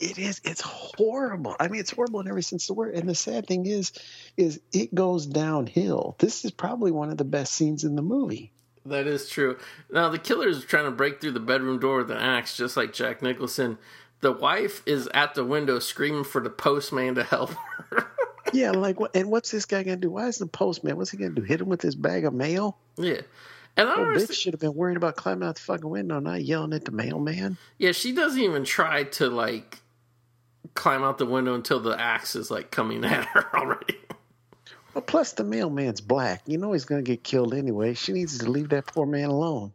It 0.00 0.18
is. 0.18 0.40
It's 0.44 0.62
horrible. 0.62 1.56
I 1.60 1.68
mean, 1.68 1.80
it's 1.80 1.90
horrible 1.90 2.20
in 2.20 2.28
every 2.28 2.42
sense 2.42 2.64
of 2.64 2.68
the 2.68 2.78
word. 2.78 2.94
And 2.94 3.08
the 3.08 3.14
sad 3.14 3.46
thing 3.46 3.66
is, 3.66 3.92
is 4.36 4.60
it 4.72 4.94
goes 4.94 5.26
downhill. 5.26 6.16
This 6.18 6.44
is 6.44 6.50
probably 6.50 6.90
one 6.90 7.10
of 7.10 7.18
the 7.18 7.24
best 7.24 7.52
scenes 7.52 7.84
in 7.84 7.96
the 7.96 8.02
movie. 8.02 8.50
That 8.86 9.06
is 9.06 9.28
true. 9.28 9.58
Now 9.90 10.08
the 10.08 10.18
killer 10.18 10.48
is 10.48 10.64
trying 10.64 10.86
to 10.86 10.90
break 10.90 11.20
through 11.20 11.32
the 11.32 11.40
bedroom 11.40 11.78
door 11.78 11.98
with 11.98 12.10
an 12.10 12.16
axe, 12.16 12.56
just 12.56 12.78
like 12.78 12.94
Jack 12.94 13.20
Nicholson. 13.20 13.76
The 14.22 14.32
wife 14.32 14.82
is 14.86 15.08
at 15.12 15.34
the 15.34 15.44
window 15.44 15.78
screaming 15.78 16.24
for 16.24 16.40
the 16.40 16.50
postman 16.50 17.14
to 17.16 17.24
help 17.24 17.50
her. 17.90 18.10
Yeah, 18.52 18.70
like 18.72 18.98
what? 19.00 19.14
And 19.14 19.30
what's 19.30 19.50
this 19.50 19.64
guy 19.66 19.82
gonna 19.82 19.96
do? 19.96 20.10
Why 20.10 20.26
is 20.26 20.38
the 20.38 20.46
postman? 20.46 20.96
What's 20.96 21.10
he 21.10 21.16
gonna 21.16 21.34
do? 21.34 21.42
Hit 21.42 21.60
him 21.60 21.68
with 21.68 21.82
his 21.82 21.94
bag 21.94 22.24
of 22.24 22.34
mail? 22.34 22.76
yeah, 22.96 23.20
and 23.76 23.88
I 23.88 23.94
Oh, 23.94 24.04
bitch 24.16 24.32
should 24.32 24.52
have 24.54 24.60
been 24.60 24.74
worried 24.74 24.96
about 24.96 25.16
climbing 25.16 25.48
out 25.48 25.56
the 25.56 25.60
fucking 25.62 25.88
window, 25.88 26.18
not 26.20 26.42
yelling 26.42 26.72
at 26.72 26.84
the 26.84 26.92
mailman. 26.92 27.56
Yeah, 27.78 27.92
she 27.92 28.12
doesn't 28.12 28.40
even 28.40 28.64
try 28.64 29.04
to 29.04 29.28
like 29.28 29.80
climb 30.74 31.02
out 31.02 31.18
the 31.18 31.26
window 31.26 31.54
until 31.54 31.80
the 31.80 31.98
axe 32.00 32.36
is 32.36 32.50
like 32.50 32.70
coming 32.70 33.04
at 33.04 33.24
her 33.26 33.46
already. 33.56 33.96
Well, 34.94 35.02
plus 35.02 35.32
the 35.32 35.44
mailman's 35.44 36.00
black. 36.00 36.42
You 36.46 36.58
know 36.58 36.72
he's 36.72 36.84
gonna 36.84 37.02
get 37.02 37.22
killed 37.22 37.54
anyway. 37.54 37.94
She 37.94 38.12
needs 38.12 38.38
to 38.38 38.50
leave 38.50 38.70
that 38.70 38.86
poor 38.86 39.06
man 39.06 39.30
alone. 39.30 39.72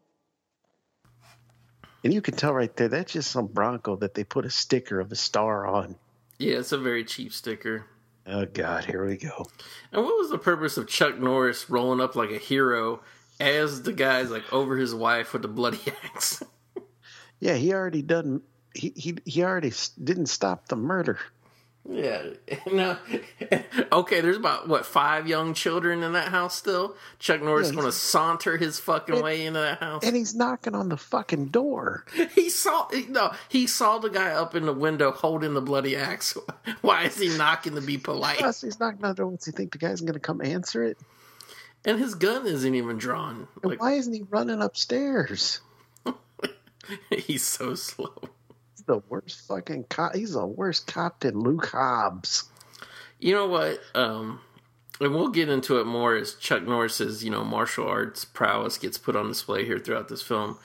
And 2.04 2.14
you 2.14 2.22
can 2.22 2.36
tell 2.36 2.54
right 2.54 2.76
there, 2.76 2.88
that's 2.88 3.14
just 3.14 3.32
some 3.32 3.48
Bronco 3.48 3.96
that 3.96 4.14
they 4.14 4.24
put 4.24 4.46
a 4.46 4.50
sticker 4.50 5.00
of 5.00 5.12
a 5.12 5.16
star 5.16 5.66
on. 5.66 5.96
yeah, 6.38 6.58
it's 6.60 6.72
a 6.72 6.78
very 6.78 7.04
cheap 7.04 7.34
sticker. 7.34 7.86
Oh 8.28 8.46
God, 8.46 8.86
here 8.86 9.06
we 9.06 9.18
go. 9.18 9.48
And 9.92 10.04
what 10.04 10.18
was 10.18 10.30
the 10.32 10.38
purpose 10.38 10.78
of 10.78 10.88
Chuck 10.88 11.20
Norris 11.20 11.70
rolling 11.70 12.02
up 12.02 12.16
like 12.16 12.32
a 12.32 12.38
hero 12.40 13.02
as 13.40 13.84
the 13.84 13.94
guy's 13.94 14.32
like 14.32 14.52
over 14.52 14.78
his 14.78 14.96
wife 14.96 15.34
with 15.34 15.44
the 15.44 15.48
bloody 15.48 15.80
axe? 16.04 16.42
Yeah, 17.40 17.54
he 17.54 17.74
already 17.74 18.02
done. 18.02 18.42
He 18.74 18.94
he 18.96 19.18
he 19.26 19.44
already 19.44 19.72
didn't 20.04 20.26
stop 20.28 20.68
the 20.68 20.76
murder. 20.76 21.20
Yeah. 21.88 22.22
No. 22.72 22.98
Okay, 23.92 24.22
there's 24.22 24.38
about 24.38 24.68
what 24.68 24.86
five 24.86 25.28
young 25.28 25.54
children 25.54 26.02
in 26.04 26.14
that 26.14 26.30
house 26.30 26.56
still. 26.56 26.96
Chuck 27.20 27.42
Norris 27.42 27.68
Yeah, 27.70 27.76
going 27.76 27.86
to 27.86 27.92
saunter 27.92 28.58
his 28.58 28.80
fucking 28.80 29.22
way 29.22 29.46
into 29.46 29.60
that 29.60 29.80
house. 29.80 30.04
And 30.04 30.16
he's 30.16 30.34
knocking 30.36 30.74
on 30.76 30.90
the 30.90 30.98
fucking 30.98 31.48
door. 31.48 32.06
He 32.34 32.50
saw 32.50 32.90
no, 33.10 33.34
he 33.50 33.68
saw 33.68 34.00
the 34.00 34.10
guy 34.10 34.32
up 34.32 34.56
in 34.56 34.66
the 34.66 34.74
window 34.74 35.12
holding 35.12 35.54
the 35.54 35.62
bloody 35.62 35.96
axe. 35.96 36.36
Why 36.82 37.04
is 37.04 37.18
he 37.20 37.38
knocking 37.38 37.76
to 37.76 37.82
be 37.82 37.98
polite? 37.98 38.40
Plus, 38.40 38.62
he's 38.62 38.80
knocking 38.80 39.04
on 39.04 39.12
the 39.12 39.16
door. 39.16 39.28
What's 39.28 39.46
he 39.46 39.52
think 39.52 39.72
the 39.72 39.78
guy's 39.78 40.02
going 40.02 40.14
to 40.14 40.20
come 40.20 40.42
answer 40.42 40.84
it? 40.84 40.98
And 41.86 42.00
his 42.00 42.16
gun 42.16 42.48
isn't 42.48 42.76
even 42.76 42.98
drawn. 42.98 43.48
And 43.62 43.72
Like 43.72 43.80
why 43.82 43.94
isn't 43.94 44.12
he 44.14 44.24
running 44.24 44.62
upstairs? 44.62 45.62
he's 47.10 47.44
so 47.44 47.76
slow. 47.76 48.14
The 48.88 49.02
worst 49.10 49.48
fucking 49.48 49.86
cop. 49.90 50.16
He's 50.16 50.36
a 50.36 50.46
worse 50.46 50.80
cop 50.80 51.22
than 51.22 51.40
Luke 51.40 51.68
Hobbs. 51.68 52.44
You 53.20 53.34
know 53.34 53.48
what? 53.48 53.80
Um, 53.96 54.42
and 55.00 55.14
we'll 55.14 55.30
get 55.30 55.50
into 55.50 55.80
it 55.80 55.86
more 55.86 56.16
as 56.16 56.36
Chuck 56.36 56.64
Norris's, 56.64 57.24
you 57.24 57.32
know, 57.32 57.44
martial 57.44 57.88
arts 57.88 58.26
prowess 58.26 58.78
gets 58.78 58.98
put 58.98 59.16
on 59.16 59.28
display 59.28 59.66
here 59.66 59.80
throughout 59.80 60.08
this 60.08 60.22
film. 60.22 60.58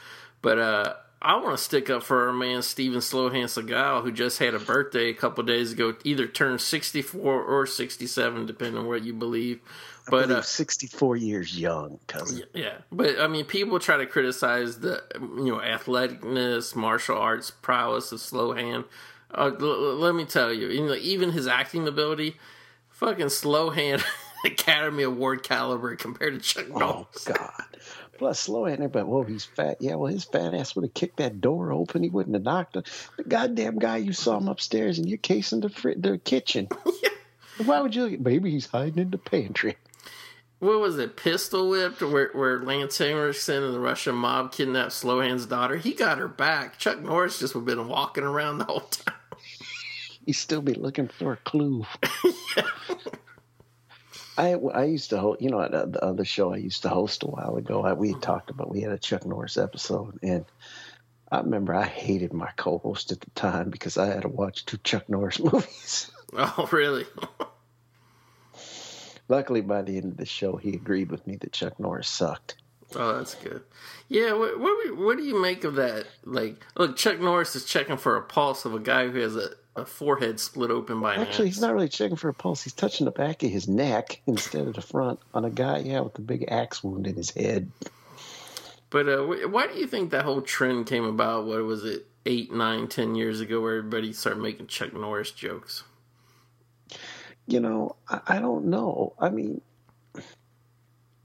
But 0.42 0.58
uh, 0.58 0.94
I 1.22 1.36
want 1.36 1.56
to 1.56 1.62
stick 1.62 1.90
up 1.90 2.02
for 2.02 2.26
our 2.26 2.32
man 2.32 2.62
Steven 2.62 3.00
Slowhand 3.00 3.44
Seagal, 3.44 4.02
who 4.02 4.12
just 4.12 4.38
had 4.38 4.54
a 4.54 4.58
birthday 4.58 5.08
a 5.08 5.14
couple 5.14 5.44
days 5.44 5.72
ago. 5.72 5.94
Either 6.04 6.26
turned 6.26 6.60
sixty 6.60 7.02
four 7.02 7.42
or 7.42 7.66
sixty 7.66 8.06
seven, 8.06 8.46
depending 8.46 8.78
on 8.78 8.86
what 8.86 9.02
you 9.02 9.12
believe. 9.12 9.60
But 10.08 10.30
uh, 10.30 10.42
64 10.42 11.16
years 11.16 11.58
young, 11.58 11.98
cousin. 12.06 12.42
yeah, 12.54 12.78
but 12.90 13.20
I 13.20 13.26
mean, 13.26 13.44
people 13.44 13.78
try 13.78 13.96
to 13.96 14.06
criticize 14.06 14.78
the 14.80 15.02
you 15.20 15.46
know 15.52 15.58
athleticness, 15.58 16.74
martial 16.74 17.16
arts 17.18 17.50
prowess 17.50 18.12
of 18.12 18.18
Slowhand. 18.20 18.84
Uh, 19.32 19.52
l- 19.60 19.64
l- 19.66 19.96
let 19.96 20.14
me 20.14 20.24
tell 20.24 20.52
you, 20.52 20.68
you 20.68 20.86
know, 20.86 20.94
even 20.94 21.30
his 21.32 21.46
acting 21.46 21.86
ability, 21.86 22.36
fucking 22.88 23.26
Slowhand, 23.26 24.02
Academy 24.44 25.02
Award 25.04 25.42
caliber 25.42 25.94
compared 25.96 26.34
to 26.34 26.40
Chuck 26.40 26.66
Oh 26.74 26.78
Norris. 26.78 27.24
God! 27.24 27.50
Plus, 28.18 28.38
slow 28.40 28.66
at 28.66 28.92
but 28.92 29.06
whoa, 29.06 29.22
he's 29.22 29.44
fat. 29.46 29.78
Yeah, 29.80 29.94
well, 29.94 30.12
his 30.12 30.24
fat 30.24 30.52
ass 30.52 30.74
would 30.76 30.84
have 30.84 30.92
kicked 30.94 31.16
that 31.18 31.40
door 31.40 31.72
open. 31.72 32.02
He 32.02 32.10
wouldn't 32.10 32.34
have 32.34 32.42
knocked 32.42 32.76
it. 32.76 32.86
The 33.16 33.24
goddamn 33.24 33.78
guy 33.78 33.96
you 33.98 34.12
saw 34.12 34.36
him 34.36 34.48
upstairs 34.48 34.98
in 34.98 35.06
your 35.06 35.16
case 35.18 35.52
in 35.52 35.60
the 35.60 35.70
fr- 35.70 35.92
the 35.96 36.18
kitchen. 36.18 36.68
Why 37.64 37.80
would 37.80 37.94
you? 37.94 38.18
Maybe 38.20 38.50
he's 38.50 38.66
hiding 38.66 38.98
in 38.98 39.10
the 39.10 39.18
pantry. 39.18 39.76
What 40.60 40.80
was 40.80 40.98
it? 40.98 41.16
Pistol 41.16 41.70
whipped, 41.70 42.02
where 42.02 42.30
where 42.32 42.60
Lance 42.60 42.98
Henriksen 42.98 43.62
and 43.62 43.74
the 43.74 43.80
Russian 43.80 44.14
mob 44.14 44.52
kidnapped 44.52 44.92
Slowhand's 44.92 45.46
daughter. 45.46 45.76
He 45.76 45.94
got 45.94 46.18
her 46.18 46.28
back. 46.28 46.78
Chuck 46.78 47.00
Norris 47.00 47.40
just 47.40 47.54
would 47.54 47.66
have 47.66 47.78
been 47.78 47.88
walking 47.88 48.24
around 48.24 48.58
the 48.58 48.64
whole 48.64 48.80
time. 48.80 49.14
He'd 50.26 50.34
still 50.34 50.60
be 50.60 50.74
looking 50.74 51.08
for 51.08 51.32
a 51.32 51.38
clue. 51.38 51.86
I, 54.36 54.54
I 54.54 54.84
used 54.84 55.10
to 55.10 55.18
host, 55.18 55.40
you 55.42 55.50
know, 55.50 55.66
the, 55.66 55.76
uh, 55.76 55.86
the 55.86 56.04
other 56.04 56.24
show 56.24 56.52
I 56.52 56.58
used 56.58 56.82
to 56.82 56.88
host 56.90 57.22
a 57.22 57.26
while 57.26 57.56
ago. 57.56 57.82
I, 57.82 57.94
we 57.94 58.08
had 58.08 58.16
mm-hmm. 58.16 58.22
talked 58.22 58.50
about 58.50 58.70
we 58.70 58.82
had 58.82 58.92
a 58.92 58.98
Chuck 58.98 59.24
Norris 59.26 59.56
episode, 59.56 60.18
and 60.22 60.44
I 61.32 61.40
remember 61.40 61.74
I 61.74 61.86
hated 61.86 62.32
my 62.32 62.50
co-host 62.56 63.12
at 63.12 63.20
the 63.20 63.30
time 63.30 63.70
because 63.70 63.96
I 63.96 64.06
had 64.06 64.22
to 64.22 64.28
watch 64.28 64.66
two 64.66 64.78
Chuck 64.78 65.08
Norris 65.08 65.38
movies. 65.52 66.10
Oh, 66.34 66.68
really? 66.70 67.06
Luckily, 69.30 69.60
by 69.60 69.82
the 69.82 69.96
end 69.96 70.06
of 70.06 70.16
the 70.16 70.26
show, 70.26 70.56
he 70.56 70.70
agreed 70.74 71.12
with 71.12 71.24
me 71.24 71.36
that 71.36 71.52
Chuck 71.52 71.78
Norris 71.78 72.08
sucked. 72.08 72.56
Oh, 72.96 73.16
that's 73.16 73.36
good. 73.36 73.62
Yeah, 74.08 74.32
what 74.32 74.58
what, 74.58 74.96
what 74.96 75.16
do 75.16 75.22
you 75.22 75.40
make 75.40 75.62
of 75.62 75.76
that? 75.76 76.06
Like, 76.24 76.66
look, 76.76 76.96
Chuck 76.96 77.20
Norris 77.20 77.54
is 77.54 77.64
checking 77.64 77.96
for 77.96 78.16
a 78.16 78.22
pulse 78.22 78.64
of 78.64 78.74
a 78.74 78.80
guy 78.80 79.06
who 79.06 79.20
has 79.20 79.36
a, 79.36 79.50
a 79.76 79.86
forehead 79.86 80.40
split 80.40 80.72
open 80.72 81.00
by 81.00 81.14
an 81.14 81.20
Actually, 81.20 81.46
he's 81.46 81.60
not 81.60 81.72
really 81.72 81.88
checking 81.88 82.16
for 82.16 82.28
a 82.28 82.34
pulse. 82.34 82.64
He's 82.64 82.72
touching 82.72 83.04
the 83.04 83.12
back 83.12 83.44
of 83.44 83.50
his 83.50 83.68
neck 83.68 84.20
instead 84.26 84.66
of 84.66 84.74
the 84.74 84.82
front 84.82 85.20
on 85.32 85.44
a 85.44 85.50
guy, 85.50 85.78
yeah, 85.78 86.00
with 86.00 86.18
a 86.18 86.22
big 86.22 86.46
axe 86.48 86.82
wound 86.82 87.06
in 87.06 87.14
his 87.14 87.30
head. 87.30 87.70
But 88.90 89.08
uh, 89.08 89.22
why 89.22 89.68
do 89.68 89.74
you 89.74 89.86
think 89.86 90.10
that 90.10 90.24
whole 90.24 90.42
trend 90.42 90.88
came 90.88 91.04
about? 91.04 91.46
What 91.46 91.62
was 91.62 91.84
it, 91.84 92.08
eight, 92.26 92.52
nine, 92.52 92.88
ten 92.88 93.14
years 93.14 93.38
ago, 93.38 93.60
where 93.60 93.76
everybody 93.76 94.12
started 94.12 94.42
making 94.42 94.66
Chuck 94.66 94.92
Norris 94.92 95.30
jokes? 95.30 95.84
You 97.50 97.60
know, 97.60 97.96
I, 98.08 98.20
I 98.26 98.38
don't 98.38 98.66
know. 98.66 99.14
I 99.18 99.30
mean, 99.30 99.60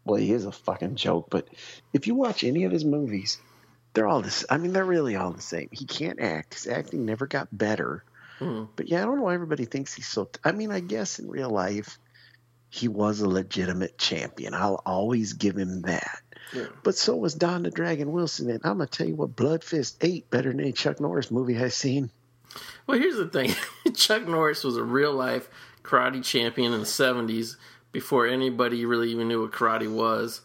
well, 0.05 0.19
he 0.19 0.31
is 0.31 0.45
a 0.45 0.51
fucking 0.51 0.95
joke, 0.95 1.27
but 1.29 1.47
if 1.93 2.07
you 2.07 2.15
watch 2.15 2.43
any 2.43 2.63
of 2.63 2.71
his 2.71 2.85
movies, 2.85 3.39
they're 3.93 4.07
all 4.07 4.21
this. 4.21 4.45
I 4.49 4.57
mean, 4.57 4.73
they're 4.73 4.85
really 4.85 5.15
all 5.15 5.31
the 5.31 5.41
same. 5.41 5.69
He 5.71 5.85
can't 5.85 6.19
act. 6.19 6.53
His 6.53 6.67
acting 6.67 7.05
never 7.05 7.27
got 7.27 7.47
better. 7.51 8.03
Hmm. 8.39 8.65
But 8.75 8.89
yeah, 8.89 9.01
I 9.01 9.05
don't 9.05 9.17
know 9.17 9.23
why 9.23 9.33
everybody 9.33 9.65
thinks 9.65 9.93
he's 9.93 10.07
so. 10.07 10.29
I 10.43 10.51
mean, 10.51 10.71
I 10.71 10.79
guess 10.79 11.19
in 11.19 11.29
real 11.29 11.49
life, 11.49 11.97
he 12.69 12.87
was 12.87 13.21
a 13.21 13.29
legitimate 13.29 13.97
champion. 13.97 14.53
I'll 14.53 14.81
always 14.85 15.33
give 15.33 15.55
him 15.55 15.83
that. 15.83 16.21
Yeah. 16.53 16.67
But 16.83 16.95
so 16.95 17.15
was 17.15 17.33
Don 17.33 17.63
the 17.63 17.71
Dragon 17.71 18.11
Wilson, 18.11 18.49
and 18.49 18.61
I'm 18.63 18.77
gonna 18.77 18.87
tell 18.87 19.07
you 19.07 19.15
what, 19.15 19.35
Blood 19.35 19.63
Fist 19.63 19.97
eight 20.01 20.29
better 20.29 20.51
than 20.51 20.59
any 20.59 20.73
Chuck 20.73 20.99
Norris 20.99 21.31
movie 21.31 21.57
I've 21.57 21.73
seen. 21.73 22.11
Well, 22.85 22.99
here's 22.99 23.17
the 23.17 23.27
thing: 23.27 23.55
Chuck 23.95 24.27
Norris 24.27 24.63
was 24.63 24.77
a 24.77 24.83
real 24.83 25.13
life 25.13 25.49
karate 25.85 26.23
champion 26.23 26.73
in 26.73 26.79
the 26.79 26.85
'70s 26.85 27.55
before 27.91 28.27
anybody 28.27 28.85
really 28.85 29.11
even 29.11 29.27
knew 29.27 29.41
what 29.41 29.51
karate 29.51 29.91
was. 29.91 30.41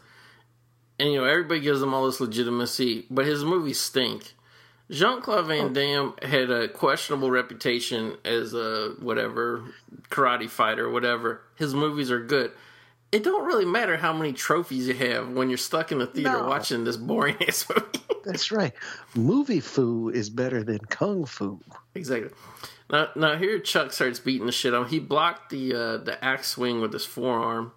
And 0.99 1.11
you 1.13 1.19
know, 1.21 1.25
everybody 1.25 1.61
gives 1.61 1.83
him 1.83 1.95
all 1.95 2.07
this 2.07 2.21
legitimacy, 2.21 3.07
but 3.11 3.25
his 3.27 3.43
movies 3.45 3.81
stink. 3.81 4.35
Jean 4.91 5.23
Claude 5.23 5.47
Van 5.47 5.65
oh. 5.67 5.69
Damme 5.69 6.15
had 6.23 6.51
a 6.51 6.69
questionable 6.69 7.31
reputation 7.31 8.17
as 8.25 8.55
a 8.55 8.95
whatever 9.01 9.65
karate 10.11 10.51
fighter, 10.51 10.91
whatever. 10.91 11.43
His 11.57 11.75
movies 11.75 12.11
are 12.11 12.23
good. 12.23 12.53
It 13.13 13.25
don't 13.25 13.45
really 13.47 13.65
matter 13.65 13.97
how 13.97 14.13
many 14.13 14.33
trophies 14.33 14.87
you 14.89 14.95
have 14.95 15.31
when 15.31 15.49
you're 15.49 15.59
stuck 15.59 15.91
in 15.91 15.99
the 15.99 16.07
theater 16.07 16.39
No. 16.43 16.47
watching 16.49 16.85
this 16.85 16.97
boring 16.97 17.37
ass 17.49 17.67
movie. 17.69 18.05
That's 18.25 18.53
right. 18.53 18.73
Movie 19.15 19.61
foo 19.61 20.11
is 20.11 20.29
better 20.29 20.63
than 20.63 20.79
kung 20.79 21.25
fu. 21.25 21.61
Exactly. 21.95 22.31
Now, 22.91 23.09
now 23.15 23.37
here 23.37 23.59
Chuck 23.59 23.93
starts 23.93 24.19
beating 24.19 24.47
the 24.47 24.53
shit 24.53 24.75
out. 24.75 24.89
He 24.89 24.99
blocked 24.99 25.51
the 25.51 25.75
uh, 25.75 25.97
the 25.99 26.23
axe 26.23 26.49
swing 26.49 26.81
with 26.81 26.93
his 26.93 27.05
forearm. 27.05 27.73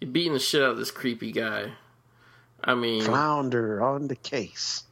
He 0.00 0.06
beating 0.06 0.32
the 0.32 0.40
shit 0.40 0.62
out 0.62 0.72
of 0.72 0.76
this 0.76 0.90
creepy 0.90 1.32
guy. 1.32 1.72
I 2.62 2.74
mean, 2.74 3.02
Flounder 3.02 3.82
on 3.82 4.08
the 4.08 4.16
case. 4.16 4.84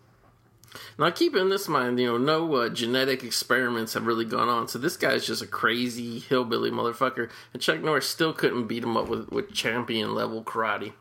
now 0.99 1.11
keep 1.11 1.35
in 1.35 1.49
this 1.49 1.69
mind, 1.69 1.99
you 1.99 2.07
know, 2.07 2.19
no 2.19 2.55
uh, 2.55 2.69
genetic 2.69 3.25
experiments 3.25 3.95
have 3.95 4.07
really 4.07 4.25
gone 4.25 4.49
on. 4.49 4.69
So 4.69 4.79
this 4.79 4.97
guy's 4.97 5.27
just 5.27 5.43
a 5.43 5.47
crazy 5.47 6.19
hillbilly 6.19 6.71
motherfucker, 6.71 7.31
and 7.53 7.63
Chuck 7.63 7.81
Norris 7.81 8.07
still 8.07 8.33
couldn't 8.33 8.67
beat 8.69 8.85
him 8.85 8.97
up 8.97 9.09
with, 9.09 9.31
with 9.31 9.53
champion 9.53 10.15
level 10.15 10.45
karate. 10.45 10.93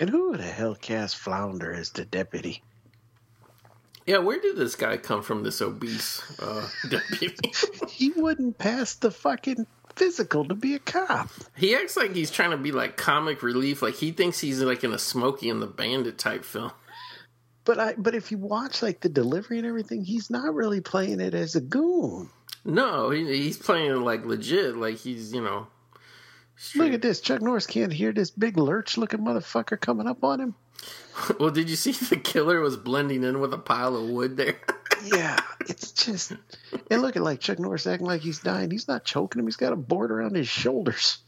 And 0.00 0.10
who 0.10 0.36
the 0.36 0.42
hell 0.42 0.74
cast 0.74 1.16
Flounder 1.16 1.72
as 1.72 1.90
the 1.90 2.04
deputy? 2.04 2.62
Yeah, 4.06 4.18
where 4.18 4.40
did 4.40 4.56
this 4.56 4.74
guy 4.74 4.96
come 4.96 5.22
from? 5.22 5.42
This 5.42 5.62
obese 5.62 6.22
uh, 6.40 6.68
deputy. 6.88 7.52
He 7.88 8.10
wouldn't 8.10 8.58
pass 8.58 8.94
the 8.94 9.10
fucking 9.10 9.66
physical 9.94 10.44
to 10.46 10.54
be 10.54 10.74
a 10.74 10.78
cop. 10.78 11.28
he 11.56 11.74
acts 11.74 11.96
like 11.96 12.14
he's 12.14 12.30
trying 12.30 12.50
to 12.50 12.56
be 12.56 12.72
like 12.72 12.96
comic 12.96 13.42
relief. 13.42 13.82
Like 13.82 13.94
he 13.94 14.10
thinks 14.10 14.40
he's 14.40 14.60
like 14.60 14.82
in 14.84 14.92
a 14.92 14.98
Smokey 14.98 15.50
and 15.50 15.60
the 15.62 15.66
Bandit 15.66 16.18
type 16.18 16.44
film. 16.44 16.72
But 17.64 17.78
I 17.78 17.94
but 17.96 18.16
if 18.16 18.32
you 18.32 18.38
watch 18.38 18.82
like 18.82 18.98
the 19.02 19.08
delivery 19.08 19.58
and 19.58 19.66
everything, 19.68 20.04
he's 20.04 20.30
not 20.30 20.52
really 20.52 20.80
playing 20.80 21.20
it 21.20 21.32
as 21.32 21.54
a 21.54 21.60
goon. 21.60 22.28
No, 22.64 23.10
he, 23.10 23.24
he's 23.24 23.56
playing 23.56 23.92
it 23.92 23.98
like 23.98 24.24
legit. 24.26 24.76
Like 24.76 24.96
he's 24.96 25.32
you 25.32 25.42
know. 25.42 25.68
Look 26.74 26.92
at 26.92 27.02
this. 27.02 27.20
Chuck 27.20 27.40
Norris 27.40 27.68
can't 27.68 27.92
hear 27.92 28.10
this 28.12 28.32
big 28.32 28.56
lurch 28.56 28.98
looking 28.98 29.20
motherfucker 29.20 29.80
coming 29.80 30.08
up 30.08 30.24
on 30.24 30.40
him. 30.40 30.54
Well, 31.38 31.50
did 31.50 31.68
you 31.68 31.76
see 31.76 31.92
the 31.92 32.16
killer 32.16 32.60
was 32.60 32.76
blending 32.76 33.22
in 33.22 33.40
with 33.40 33.52
a 33.52 33.58
pile 33.58 33.94
of 33.96 34.08
wood 34.08 34.36
there? 34.36 34.56
Yeah, 35.04 35.40
it's 35.68 35.90
just 35.90 36.32
and 36.88 37.02
look 37.02 37.16
at 37.16 37.22
like 37.22 37.40
Chuck 37.40 37.58
Norris 37.58 37.88
acting 37.88 38.06
like 38.06 38.20
he's 38.20 38.38
dying. 38.38 38.70
He's 38.70 38.86
not 38.86 39.04
choking 39.04 39.40
him. 39.40 39.46
He's 39.46 39.56
got 39.56 39.72
a 39.72 39.76
board 39.76 40.12
around 40.12 40.36
his 40.36 40.46
shoulders. 40.46 41.18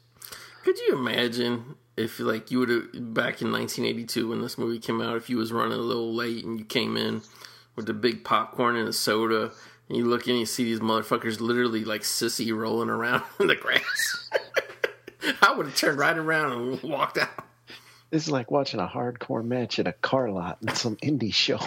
Could 0.63 0.79
you 0.79 0.95
imagine 0.95 1.75
if 1.97 2.21
like 2.21 2.53
you 2.53 2.61
would 2.61 2.69
have 2.69 2.93
back 2.93 3.43
in 3.43 3.51
1982 3.51 4.29
when 4.29 4.43
this 4.43 4.59
movie 4.59 4.79
came 4.79 5.01
out, 5.01 5.17
if 5.17 5.29
you 5.29 5.39
was 5.39 5.53
running 5.53 5.77
a 5.77 5.83
little 5.83 6.15
late 6.15 6.45
and 6.45 6.57
you 6.57 6.65
came 6.65 6.97
in 6.97 7.23
with 7.75 7.87
the 7.87 7.95
big 7.95 8.23
popcorn 8.23 8.77
and 8.77 8.89
a 8.89 8.93
soda, 8.93 9.51
and 9.89 9.99
you 9.99 10.05
look 10.05 10.27
in 10.27 10.33
and 10.33 10.41
you 10.41 10.47
see 10.47 10.63
these 10.63 10.79
motherfuckers 10.79 11.41
literally 11.41 11.85
like 11.85 12.03
sissy 12.03 12.57
rolling 12.57 12.91
around 12.91 13.25
in 13.41 13.49
the 13.49 13.57
grass. 13.57 14.31
I 15.43 15.53
would 15.53 15.67
have 15.67 15.77
turned 15.77 15.99
right 15.99 16.17
around 16.17 16.53
and 16.53 16.83
walked 16.83 17.19
out. 17.19 17.45
This 18.11 18.25
is 18.25 18.31
like 18.31 18.51
watching 18.51 18.81
a 18.81 18.87
hardcore 18.87 19.45
match 19.45 19.79
at 19.79 19.87
a 19.89 19.93
car 19.93 20.31
lot 20.31 20.59
in 20.63 20.75
some 20.75 20.97
indie 20.97 21.35
show. 21.35 21.59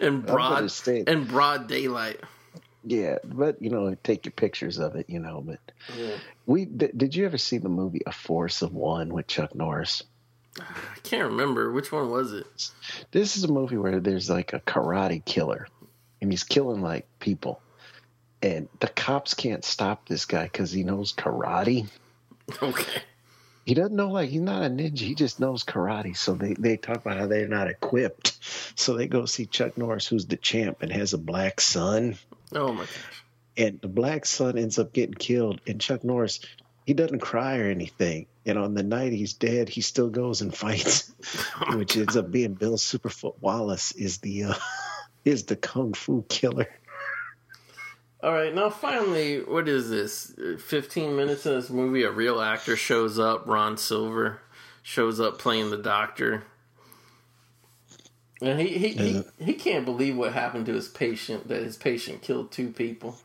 in 0.00 0.20
broad 0.22 0.70
in 0.86 1.24
broad 1.24 1.68
daylight. 1.68 2.20
Yeah, 2.84 3.18
but 3.24 3.60
you 3.60 3.70
know, 3.70 3.94
take 4.02 4.24
your 4.24 4.32
pictures 4.32 4.78
of 4.78 4.96
it, 4.96 5.08
you 5.08 5.18
know. 5.20 5.42
But 5.46 5.60
we 6.46 6.64
d- 6.64 6.90
did 6.96 7.14
you 7.14 7.26
ever 7.26 7.38
see 7.38 7.58
the 7.58 7.68
movie 7.68 8.02
A 8.06 8.12
Force 8.12 8.62
of 8.62 8.72
One 8.72 9.10
with 9.10 9.26
Chuck 9.26 9.54
Norris? 9.54 10.02
I 10.58 10.98
can't 11.02 11.30
remember 11.30 11.70
which 11.70 11.92
one 11.92 12.10
was 12.10 12.32
it. 12.32 12.70
This 13.12 13.36
is 13.36 13.44
a 13.44 13.52
movie 13.52 13.76
where 13.76 14.00
there's 14.00 14.28
like 14.30 14.52
a 14.52 14.60
karate 14.60 15.24
killer, 15.24 15.68
and 16.20 16.32
he's 16.32 16.44
killing 16.44 16.80
like 16.82 17.06
people, 17.18 17.60
and 18.42 18.68
the 18.80 18.88
cops 18.88 19.34
can't 19.34 19.64
stop 19.64 20.08
this 20.08 20.24
guy 20.24 20.44
because 20.44 20.72
he 20.72 20.82
knows 20.82 21.12
karate. 21.12 21.88
Okay. 22.62 23.02
He 23.66 23.74
doesn't 23.74 23.94
know 23.94 24.08
like 24.08 24.30
he's 24.30 24.40
not 24.40 24.64
a 24.64 24.66
ninja. 24.70 24.98
He 25.00 25.14
just 25.14 25.38
knows 25.38 25.64
karate. 25.64 26.16
So 26.16 26.32
they 26.34 26.54
they 26.54 26.76
talk 26.76 26.96
about 26.96 27.18
how 27.18 27.26
they're 27.26 27.48
not 27.48 27.68
equipped. 27.68 28.38
So 28.76 28.94
they 28.94 29.08
go 29.08 29.26
see 29.26 29.44
Chuck 29.44 29.76
Norris, 29.76 30.06
who's 30.06 30.26
the 30.26 30.38
champ 30.38 30.82
and 30.82 30.90
has 30.90 31.12
a 31.12 31.18
black 31.18 31.60
son. 31.60 32.16
Oh 32.54 32.72
my 32.72 32.80
gosh. 32.84 33.22
and 33.58 33.80
the 33.80 33.88
black 33.88 34.24
son 34.24 34.56
ends 34.56 34.78
up 34.78 34.92
getting 34.94 35.14
killed 35.14 35.60
and 35.66 35.80
chuck 35.80 36.02
norris 36.02 36.40
he 36.86 36.94
doesn't 36.94 37.20
cry 37.20 37.58
or 37.58 37.66
anything. 37.66 38.26
And 38.46 38.58
on 38.58 38.74
the 38.74 38.82
night 38.82 39.12
he's 39.12 39.34
dead, 39.34 39.68
he 39.68 39.80
still 39.80 40.08
goes 40.08 40.40
and 40.40 40.52
fights, 40.64 41.12
which 41.74 41.96
ends 41.96 42.16
up 42.16 42.30
being 42.30 42.54
Bill 42.54 42.76
Superfoot 42.76 43.34
Wallace 43.40 43.92
is 43.92 44.18
the 44.18 44.44
uh, 44.44 44.54
is 45.24 45.44
the 45.44 45.56
kung 45.56 45.92
fu 45.92 46.22
killer. 46.28 46.68
All 48.22 48.32
right, 48.32 48.54
now 48.54 48.68
finally, 48.68 49.38
what 49.42 49.66
is 49.68 49.88
this? 49.88 50.34
15 50.62 51.16
minutes 51.16 51.46
in 51.46 51.54
this 51.54 51.70
movie, 51.70 52.02
a 52.02 52.10
real 52.10 52.40
actor 52.40 52.76
shows 52.76 53.18
up. 53.18 53.46
Ron 53.46 53.78
Silver 53.78 54.42
shows 54.82 55.20
up 55.20 55.38
playing 55.38 55.70
the 55.70 55.78
doctor. 55.78 56.44
And 58.42 58.60
he, 58.60 58.78
he, 58.78 58.88
he, 58.88 59.22
he 59.38 59.54
can't 59.54 59.84
believe 59.84 60.16
what 60.16 60.32
happened 60.32 60.66
to 60.66 60.74
his 60.74 60.88
patient, 60.88 61.48
that 61.48 61.62
his 61.62 61.76
patient 61.76 62.20
killed 62.22 62.52
two 62.52 62.70
people. 62.70 63.18